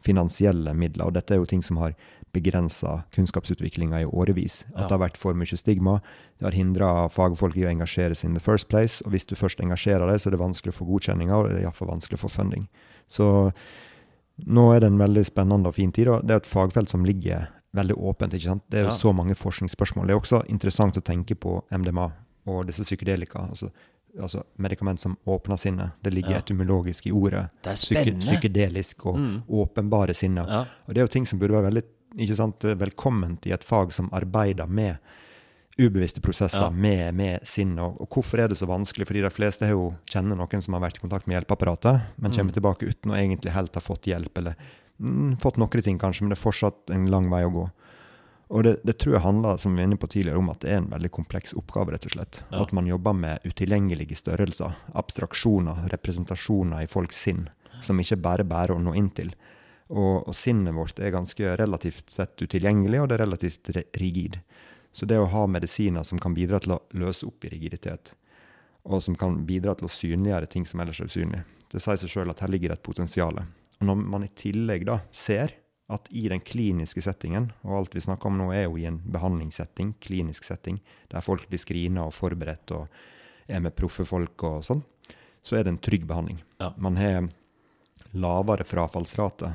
finansielle 0.05 0.73
midler. 0.77 1.07
Og 1.07 1.15
dette 1.15 1.33
er 1.33 1.41
jo 1.41 1.49
ting 1.49 1.63
som 1.65 1.79
har 1.81 1.95
begrensa 2.35 3.05
kunnskapsutviklinga 3.15 4.01
i 4.03 4.05
årevis. 4.05 4.63
At 4.75 4.89
det 4.89 4.97
har 4.97 5.03
vært 5.05 5.19
for 5.19 5.37
mye 5.37 5.57
stigma. 5.57 5.99
Det 6.37 6.49
har 6.49 6.57
hindra 6.57 6.89
fagfolk 7.09 7.55
i 7.57 7.65
å 7.65 7.71
engasjere 7.71 8.17
seg 8.17 8.29
in 8.29 8.37
the 8.37 8.43
first 8.43 8.69
place. 8.69 8.99
Og 9.05 9.15
hvis 9.15 9.27
du 9.29 9.37
først 9.39 9.63
engasjerer 9.63 10.05
deg, 10.09 10.19
så 10.19 10.29
er 10.29 10.35
det 10.35 10.43
vanskelig 10.43 10.75
å 10.75 10.79
få 10.81 10.89
godkjenninger, 10.89 11.35
og 11.35 11.49
det 11.49 11.61
er 11.61 11.67
iallfall 11.67 11.93
vanskelig 11.93 12.19
å 12.19 12.25
få 12.25 12.33
funding. 12.35 12.67
Så 13.07 13.27
nå 14.51 14.65
er 14.73 14.83
det 14.83 14.91
en 14.91 14.99
veldig 14.99 15.23
spennende 15.27 15.71
og 15.71 15.77
fin 15.79 15.93
tid. 15.95 16.11
og 16.11 16.27
Det 16.27 16.35
er 16.35 16.43
et 16.43 16.51
fagfelt 16.51 16.91
som 16.91 17.07
ligger 17.07 17.47
veldig 17.75 17.95
åpent. 17.97 18.33
ikke 18.33 18.43
sant? 18.49 18.63
Det 18.69 18.79
er 18.79 18.83
jo 18.85 18.89
Ja. 18.89 18.97
så 18.97 19.13
mange 19.13 19.35
forskningsspørsmål. 19.35 20.07
Det 20.07 20.13
er 20.15 20.19
også 20.21 20.45
interessant 20.49 20.95
å 20.97 21.01
tenke 21.03 21.35
på 21.35 21.61
MDMA 21.71 22.11
og 22.47 22.65
disse 22.67 22.81
psykedelika. 22.83 23.49
altså 23.49 23.69
altså 24.17 24.43
medikament 24.57 24.97
som 24.97 25.17
åpner 25.27 25.57
sinnet. 25.59 25.91
Det 26.01 26.13
ligger 26.13 26.31
Ja. 26.31 26.39
etymologisk 26.39 27.05
i 27.07 27.11
ordet. 27.11 27.49
Det 27.61 27.71
er 27.71 27.75
spennende. 27.75 28.21
psykedelisk 28.21 29.05
og 29.05 29.15
Mm. 29.17 29.43
åpenbare 29.49 30.15
sinnet. 30.15 30.47
Ja. 30.47 30.61
Og 30.87 30.93
det 30.93 30.97
er 30.97 31.01
jo 31.03 31.07
ting 31.07 31.25
som 31.25 31.37
burde 31.37 31.51
være 31.51 31.69
veldig 31.73 32.35
sant, 32.35 32.59
velkomment 32.61 33.45
i 33.45 33.51
et 33.51 33.61
fag 33.63 33.91
som 33.91 34.09
arbeider 34.13 34.67
med 34.69 34.97
ubevisste 35.77 36.21
prosesser, 36.21 36.61
Ja. 36.61 36.69
med, 36.69 37.13
med 37.13 37.39
sinn. 37.45 37.77
Og, 37.77 37.99
og 37.99 38.09
hvorfor 38.09 38.39
er 38.39 38.47
det 38.47 38.57
så 38.57 38.65
vanskelig? 38.65 39.05
Fordi 39.05 39.21
de 39.21 39.29
fleste 39.29 39.65
har 39.65 39.71
jo 39.75 39.93
kjenner 40.09 40.37
noen 40.37 40.61
som 40.63 40.73
har 40.73 40.81
vært 40.89 40.95
i 40.95 41.07
kontakt 41.07 41.27
med 41.27 41.35
hjelpeapparatet, 41.43 42.01
men 42.17 42.31
kommer 42.31 42.51
Mm. 42.53 42.61
tilbake 42.61 42.87
uten 42.87 43.11
å 43.11 43.17
egentlig 43.17 43.51
helt 43.51 43.73
ha 43.73 43.81
fått 43.81 44.03
hjelp, 44.07 44.37
eller 44.37 44.55
mm, 44.99 45.37
fått 45.43 45.57
noen 45.61 45.83
ting 45.83 45.99
kanskje, 46.01 46.25
men 46.25 46.33
det 46.33 46.39
er 46.39 46.45
fortsatt 46.45 46.93
en 46.93 47.09
lang 47.11 47.29
vei 47.33 47.43
å 47.47 47.53
gå. 47.53 47.65
Og 48.53 48.63
det, 48.63 48.75
det 48.85 48.97
tror 49.01 49.15
jeg 49.15 49.25
handler 49.25 49.57
som 49.57 49.73
vi 49.73 49.81
var 49.81 49.89
inne 49.89 49.97
på 49.97 50.09
tidligere, 50.11 50.37
om 50.37 50.51
at 50.53 50.61
det 50.61 50.69
er 50.71 50.83
en 50.83 50.91
veldig 50.91 51.09
kompleks 51.11 51.55
oppgave. 51.57 51.95
rett 51.95 52.05
og 52.05 52.13
slett. 52.13 52.41
Ja. 52.51 52.61
At 52.61 52.73
man 52.77 52.87
jobber 52.87 53.15
med 53.17 53.45
utilgjengelige 53.47 54.17
størrelser, 54.19 54.77
abstraksjoner, 54.93 55.87
representasjoner 55.93 56.85
i 56.85 56.89
folks 56.91 57.23
sinn, 57.25 57.47
som 57.81 57.99
ikke 57.99 58.21
bare 58.21 58.45
bærer 58.45 58.75
å 58.75 58.81
nå 58.81 58.93
inn 58.95 59.09
til. 59.09 59.33
Og, 59.89 60.27
og 60.27 60.35
sinnet 60.37 60.73
vårt 60.77 60.99
er 60.99 61.13
ganske 61.13 61.57
relativt 61.57 62.13
sett 62.13 62.41
utilgjengelig, 62.41 63.01
og 63.01 63.09
det 63.09 63.17
er 63.17 63.25
relativt 63.25 63.73
rigid. 63.97 64.39
Så 64.95 65.09
det 65.09 65.17
å 65.19 65.27
ha 65.29 65.43
medisiner 65.49 66.05
som 66.07 66.21
kan 66.21 66.37
bidra 66.37 66.61
til 66.61 66.77
å 66.77 66.81
løse 66.95 67.25
opp 67.27 67.45
i 67.45 67.51
rigiditet, 67.51 68.13
og 68.85 69.01
som 69.03 69.17
kan 69.17 69.41
bidra 69.45 69.73
til 69.75 69.89
å 69.89 69.91
synliggjøre 69.91 70.49
ting 70.49 70.65
som 70.69 70.81
ellers 70.81 71.01
er 71.01 71.09
usynlige, 71.09 71.43
det 71.73 71.81
sier 71.83 71.97
seg 71.99 72.13
sjøl 72.13 72.31
at 72.31 72.39
her 72.45 72.51
ligger 72.53 72.71
det 72.71 72.77
et 72.77 72.85
potensial. 72.85 73.41
Når 73.85 74.01
man 74.01 74.25
i 74.25 74.33
tillegg 74.35 74.85
da 74.87 74.99
ser 75.15 75.53
at 75.91 76.07
i 76.09 76.25
den 76.31 76.41
kliniske 76.41 77.03
settingen, 77.05 77.51
og 77.61 77.77
alt 77.79 77.95
vi 77.95 78.01
snakker 78.01 78.31
om 78.31 78.39
nå 78.39 78.49
er 78.55 78.65
jo 78.65 78.79
i 78.81 78.87
en 78.89 78.97
behandlingssetting, 79.13 79.93
klinisk 80.01 80.47
setting, 80.47 80.79
der 81.11 81.21
folk 81.21 81.45
blir 81.49 81.61
screena 81.61 82.07
og 82.07 82.15
forberedt 82.17 82.73
og 82.73 82.87
er 83.45 83.61
med 83.61 83.75
proffe 83.77 84.05
folk 84.09 84.47
og 84.47 84.63
sånn, 84.65 84.81
så 85.45 85.59
er 85.59 85.65
det 85.65 85.75
en 85.75 85.83
trygg 85.85 86.07
behandling. 86.09 86.41
Ja. 86.57 86.71
Man 86.81 86.97
har 86.97 87.27
lavere 88.17 88.65
frafallsrate 88.65 89.51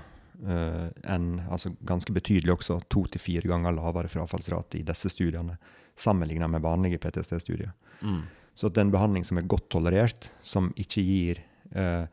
uh, 0.47 0.87
enn, 1.11 1.33
altså 1.51 1.73
ganske 1.87 2.15
betydelig 2.15 2.55
også, 2.55 2.79
to 2.93 3.05
til 3.11 3.23
fire 3.23 3.51
ganger 3.51 3.75
lavere 3.75 4.11
frafallsrate 4.13 4.79
i 4.79 4.87
disse 4.87 5.11
studiene, 5.11 5.59
sammenlignet 5.99 6.53
med 6.53 6.63
vanlige 6.63 7.01
PTSD-studier. 7.03 7.75
Mm. 8.07 8.23
Så 8.55 8.69
at 8.69 8.77
det 8.77 8.85
er 8.85 8.89
en 8.89 8.95
behandling 8.95 9.27
som 9.27 9.41
er 9.41 9.51
godt 9.51 9.67
tolerert, 9.73 10.31
som 10.47 10.71
ikke 10.79 11.03
gir 11.03 11.43
eh, 11.75 12.07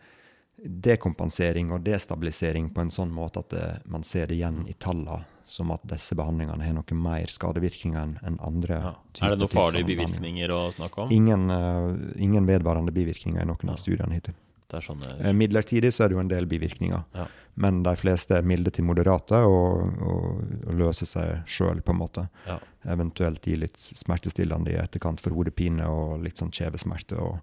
dekompensering 0.63 1.71
og 1.71 1.83
destabilisering 1.85 2.69
på 2.73 2.81
en 2.81 2.91
sånn 2.93 3.11
måte 3.13 3.43
at 3.43 3.49
det, 3.53 3.65
man 3.85 4.03
ser 4.07 4.27
det 4.27 4.39
igjen 4.39 4.63
i 4.67 4.73
tallene, 4.73 5.25
som 5.47 5.69
at 5.71 5.83
disse 5.87 6.15
behandlingene 6.17 6.65
har 6.65 6.73
noe 6.75 6.97
mer 6.97 7.29
skadevirkninger 7.31 8.17
enn 8.27 8.39
andre. 8.43 8.81
Ja. 8.83 8.95
Er 9.21 9.35
det 9.35 9.39
noen 9.45 9.53
farlige 9.53 9.87
bivirkninger 9.93 10.51
å 10.51 10.73
snakke 10.75 11.05
om? 11.05 11.13
Ingen, 11.15 11.47
uh, 11.53 11.93
ingen 12.19 12.49
vedvarende 12.49 12.91
bivirkninger 12.91 13.41
i 13.41 13.47
noen 13.47 13.69
Ja. 13.69 13.77
av 13.77 13.77
studiene 13.79 14.17
hittil. 14.17 14.35
Sånne 14.67 15.13
Eh, 15.23 15.31
midlertidig 15.31 15.93
så 15.93 16.03
er 16.03 16.09
det 16.09 16.15
jo 16.15 16.19
en 16.19 16.27
del 16.27 16.45
bivirkninger, 16.45 17.03
Ja. 17.15 17.27
men 17.55 17.83
de 17.83 17.95
fleste 17.95 18.35
er 18.35 18.41
milde 18.41 18.69
til 18.69 18.83
moderate 18.83 19.37
og, 19.47 20.01
og, 20.03 20.43
og 20.67 20.73
løser 20.75 21.05
seg 21.07 21.45
sjøl, 21.47 21.79
på 21.81 21.91
en 21.93 21.99
måte. 22.01 22.29
Ja. 22.45 22.59
Eventuelt 22.85 23.41
gi 23.41 23.55
litt 23.55 23.77
smertestillende 23.79 24.73
i 24.73 24.75
etterkant 24.75 25.21
for 25.21 25.29
hodepine 25.31 25.87
og 25.87 26.21
litt 26.21 26.35
sånn 26.35 26.51
kjevesmerte 26.51 27.15
og, 27.15 27.39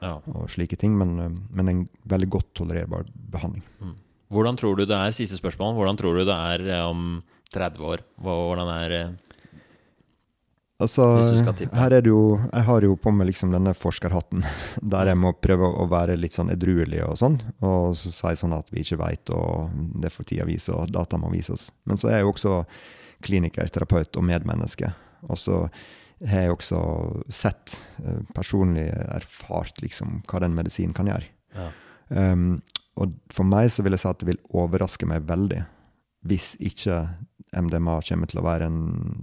ja. 0.00 0.16
og 0.32 0.48
slike 0.52 0.78
ting, 0.80 0.96
men, 0.98 1.14
eh, 1.22 1.38
men 1.56 1.72
en 1.72 1.84
veldig 2.08 2.28
godt 2.36 2.50
tolererbar 2.58 3.06
behandling. 3.32 3.64
Hvordan 4.32 4.58
tror 4.58 4.74
du 4.76 4.86
det 4.88 4.96
er, 4.96 5.14
siste 5.14 5.38
spørsmål, 5.38 5.76
hvordan 5.78 5.98
tror 6.00 6.18
du 6.18 6.24
det 6.26 6.34
er 6.34 6.66
eh, 6.66 6.82
om 6.86 7.22
30 7.54 7.86
år? 7.92 8.04
Hvordan 8.22 8.74
er 8.74 8.98
eh, 9.00 9.14
Altså, 10.76 11.06
her 11.72 11.94
er 11.96 12.02
det 12.04 12.10
jo 12.10 12.36
Jeg 12.36 12.64
har 12.66 12.84
jo 12.84 12.98
på 13.00 13.08
meg 13.08 13.30
liksom 13.30 13.48
denne 13.54 13.72
forskerhatten, 13.72 14.44
der 14.92 15.08
jeg 15.08 15.16
må 15.16 15.32
prøve 15.32 15.70
å 15.72 15.86
være 15.88 16.18
litt 16.20 16.36
sånn 16.36 16.52
edruelig 16.52 17.00
og 17.06 17.16
sånn, 17.16 17.38
og 17.64 17.96
så 17.96 18.12
si 18.12 18.34
sånn 18.42 18.52
at 18.52 18.68
vi 18.68 18.84
ikke 18.84 19.00
veit, 19.00 19.32
og 19.32 19.72
det 20.02 20.12
får 20.12 20.28
tida 20.28 20.44
vise, 20.44 20.74
og 20.76 20.92
data 20.92 21.16
må 21.16 21.32
vise 21.32 21.54
oss. 21.56 21.70
Men 21.88 21.96
så 21.96 22.10
er 22.10 22.18
jeg 22.18 22.26
jo 22.26 22.34
også 22.34 22.58
kliniker, 23.24 23.72
terapeut 23.72 24.20
og 24.20 24.26
medmenneske. 24.28 24.92
Og 25.30 25.40
så 25.40 25.62
har 26.24 26.46
jeg 26.46 26.54
også 26.54 26.80
sett, 27.32 27.76
eh, 28.04 28.22
personlig 28.34 28.86
erfart, 28.92 29.82
liksom, 29.82 30.22
hva 30.28 30.40
den 30.40 30.56
medisinen 30.56 30.94
kan 30.96 31.10
gjøre. 31.12 31.28
ja. 31.56 31.72
Um, 32.06 32.62
og 32.96 33.12
for 33.34 33.44
meg 33.44 33.66
så 33.74 33.82
vil 33.82 33.96
jeg 33.96 34.00
si 34.00 34.08
at 34.08 34.20
det 34.22 34.28
vil 34.28 34.44
overraske 34.56 35.08
meg 35.10 35.26
veldig 35.28 35.64
hvis 36.26 36.54
ikke 36.62 37.00
MDMA 37.56 38.00
kommer 38.08 38.30
til 38.30 38.40
å 38.40 38.46
være 38.46 38.68
en 38.68 38.80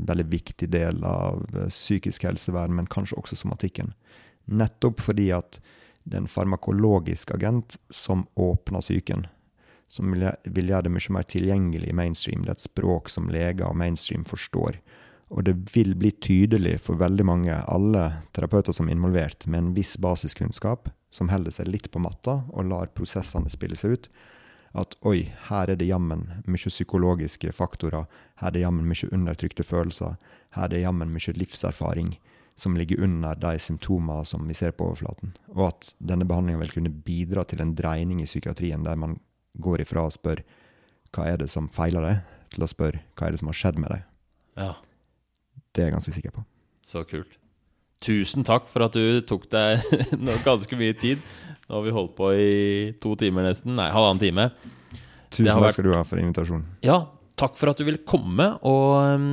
veldig 0.07 0.26
viktig 0.32 0.70
del 0.72 1.03
av 1.06 1.44
eh, 1.52 1.70
psykisk 1.72 2.24
helsevern, 2.28 2.76
men 2.78 2.90
kanskje 2.90 3.18
også 3.20 3.38
somatikken. 3.41 3.91
Nettopp 4.45 5.03
fordi 5.03 5.30
at 5.36 5.60
det 6.03 6.18
er 6.18 6.24
en 6.24 6.32
farmakologisk 6.32 7.34
agent 7.36 7.78
som 7.94 8.26
åpner 8.40 8.84
psyken. 8.84 9.28
Som 9.91 10.15
vil, 10.15 10.26
vil 10.56 10.72
gjøre 10.72 10.88
det 10.88 10.94
mye 10.95 11.15
mer 11.18 11.28
tilgjengelig 11.30 11.91
i 11.91 11.98
mainstream. 11.98 12.44
Det 12.44 12.53
er 12.53 12.57
et 12.57 12.65
språk 12.65 13.11
som 13.14 13.30
leger 13.32 13.68
og 13.68 13.78
mainstream 13.80 14.26
forstår. 14.28 14.80
Og 15.34 15.47
det 15.47 15.55
vil 15.73 15.95
bli 15.97 16.11
tydelig 16.22 16.76
for 16.85 16.99
veldig 17.01 17.26
mange, 17.26 17.55
alle 17.55 18.03
terapeuter 18.38 18.76
som 18.76 18.89
er 18.89 18.97
involvert, 18.97 19.47
med 19.49 19.60
en 19.60 19.72
viss 19.73 19.95
basiskunnskap, 19.97 20.91
som 21.14 21.31
holder 21.34 21.53
seg 21.53 21.72
litt 21.73 21.89
på 21.93 22.01
matta 22.01 22.43
og 22.53 22.69
lar 22.69 22.91
prosessene 22.93 23.49
spille 23.49 23.77
seg 23.77 23.97
ut, 23.97 24.07
at 24.77 24.95
oi, 25.05 25.27
her 25.49 25.69
er 25.69 25.77
det 25.77 25.89
jammen 25.89 26.26
mye 26.49 26.69
psykologiske 26.69 27.51
faktorer, 27.53 28.05
her 28.41 28.49
er 28.49 28.55
det 28.55 28.64
jammen 28.64 28.88
mye 28.89 29.10
undertrykte 29.14 29.65
følelser, 29.65 30.15
her 30.57 30.69
er 30.69 30.73
det 30.73 30.85
jammen 30.85 31.14
mye 31.14 31.35
livserfaring 31.38 32.15
som 32.57 32.77
ligger 32.77 33.01
under 33.01 33.38
de 33.38 33.57
symptomer 33.61 34.26
som 34.30 34.45
vi 34.49 34.53
ser 34.57 34.73
på 34.77 34.91
overflaten. 34.91 35.34
Og 35.53 35.68
at 35.72 35.93
denne 35.97 36.26
behandlinga 36.30 36.61
vil 36.61 36.73
kunne 36.76 36.93
bidra 37.05 37.45
til 37.49 37.61
en 37.61 37.73
dreining 37.77 38.22
i 38.22 38.30
psykiatrien, 38.30 38.85
der 38.85 38.97
man 38.97 39.18
går 39.61 39.85
ifra 39.85 40.05
og 40.10 40.14
spør 40.14 40.41
hva 41.14 41.30
er 41.30 41.41
det 41.41 41.49
som 41.53 41.69
feiler 41.73 42.05
deg, 42.05 42.23
til 42.53 42.65
å 42.65 42.69
spørre 42.69 43.01
hva 43.18 43.27
er 43.27 43.34
det 43.34 43.41
som 43.41 43.49
har 43.49 43.57
skjedd 43.57 43.81
med 43.81 43.93
deg. 43.93 44.10
Ja, 44.61 44.73
Det 45.74 45.82
er 45.84 45.90
jeg 45.90 45.95
ganske 45.98 46.14
sikker 46.14 46.36
på. 46.36 46.44
så 46.86 47.04
kult. 47.10 47.40
Tusen 48.04 48.44
takk 48.44 48.66
for 48.68 48.84
at 48.84 48.94
du 48.98 49.22
tok 49.24 49.45
deg 49.50 49.80
ganske 50.48 50.76
mye 50.78 50.94
tid. 51.00 51.22
Nå 51.70 51.78
har 51.80 51.84
vi 51.86 51.94
holdt 51.95 52.16
på 52.18 52.32
i 52.36 52.91
to 53.02 53.14
timer 53.16 53.45
nesten. 53.48 53.76
Nei, 53.80 53.88
halvannen 53.95 54.20
time. 54.20 54.50
Tusen 55.32 55.48
har 55.48 55.56
takk 55.56 55.64
vært- 55.70 55.78
skal 55.78 55.88
du 55.88 55.94
ha 55.95 56.04
for 56.04 56.20
invitasjonen. 56.20 56.66
Ja, 56.84 56.98
takk 57.40 57.56
for 57.58 57.72
at 57.72 57.80
du 57.80 57.86
ville 57.88 58.04
komme, 58.06 58.50
og 58.68 59.16
um, 59.16 59.30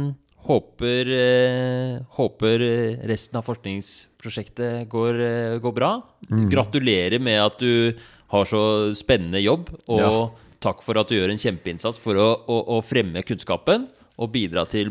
håper, 0.47 1.11
eh, 1.13 1.99
håper 2.17 2.63
eh, 2.65 3.03
resten 3.11 3.37
av 3.41 3.45
forskningsprosjektet 3.51 4.87
går, 4.89 5.19
eh, 5.27 5.59
går 5.61 5.75
bra. 5.77 5.91
Mm. 6.31 6.47
Gratulerer 6.55 7.21
med 7.21 7.41
at 7.43 7.59
du 7.61 7.93
har 8.31 8.47
så 8.49 8.63
spennende 8.97 9.43
jobb, 9.43 9.69
og 9.91 9.99
Ja. 10.01 10.31
takk 10.63 10.83
for 10.87 10.97
at 11.03 11.09
du 11.11 11.17
gjør 11.19 11.35
en 11.35 11.43
kjempeinnsats 11.43 11.99
for 11.99 12.15
å, 12.15 12.31
å, 12.47 12.61
å 12.79 12.81
fremme 12.87 13.21
kunnskapen 13.27 13.89
og 14.21 14.31
bidra 14.33 14.63
til 14.71 14.91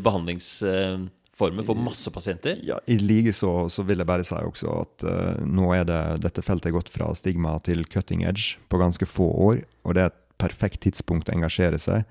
behandlingsformer 1.40 1.66
for 1.66 1.76
masse 1.76 2.12
pasienter. 2.12 2.60
Ja, 2.64 2.80
I 2.86 2.98
like 3.00 3.34
så, 3.34 3.70
så 3.70 3.84
vil 3.84 4.00
jeg 4.00 4.08
bare 4.08 4.24
si 4.24 4.36
også 4.36 4.74
at 4.84 5.06
uh, 5.06 5.46
nå 5.46 5.74
er 5.74 5.86
det, 5.86 6.22
dette 6.24 6.42
feltet 6.42 6.74
gått 6.74 6.90
fra 6.90 7.14
stigma 7.16 7.60
til 7.64 7.86
cutting 7.88 8.24
edge 8.24 8.58
på 8.70 8.78
ganske 8.78 9.06
få 9.06 9.30
år, 9.50 9.64
og 9.84 9.96
det 9.96 10.04
er 10.04 10.12
et 10.12 10.26
perfekt 10.40 10.82
tidspunkt 10.84 11.30
å 11.30 11.36
engasjere 11.36 11.80
seg. 11.80 12.06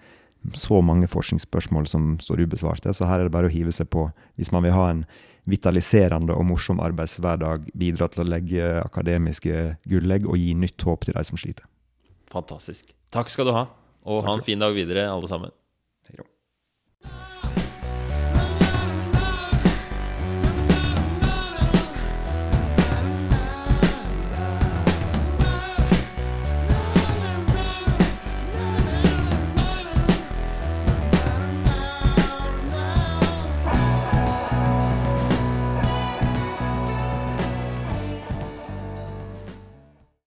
Så 0.55 0.81
mange 0.81 1.09
forskningsspørsmål 1.11 1.89
som 1.89 2.19
står 2.23 2.45
ubesvarte, 2.47 2.93
så 2.95 3.09
her 3.09 3.21
er 3.21 3.29
det 3.29 3.35
bare 3.35 3.49
å 3.49 3.53
hive 3.53 3.73
seg 3.73 3.91
på 3.91 4.09
hvis 4.39 4.53
man 4.55 4.65
vil 4.65 4.77
ha 4.77 4.91
en 4.93 5.07
vitaliserende 5.49 6.35
og 6.37 6.45
morsom 6.45 6.81
arbeidshverdag, 6.85 7.71
bidra 7.73 8.09
til 8.13 8.23
å 8.23 8.29
legge 8.29 8.69
akademiske 8.83 9.79
gullegg 9.89 10.29
og 10.29 10.37
gi 10.37 10.53
nytt 10.55 10.85
håp 10.85 11.09
til 11.09 11.17
de 11.17 11.25
som 11.25 11.41
sliter. 11.41 11.65
Fantastisk. 12.29 12.93
Takk 13.09 13.33
skal 13.33 13.49
du 13.49 13.55
ha, 13.57 13.65
og 14.05 14.21
ha 14.27 14.37
en 14.37 14.45
fin 14.45 14.61
dag 14.61 14.77
videre, 14.77 15.09
alle 15.09 15.31
sammen. 15.31 15.57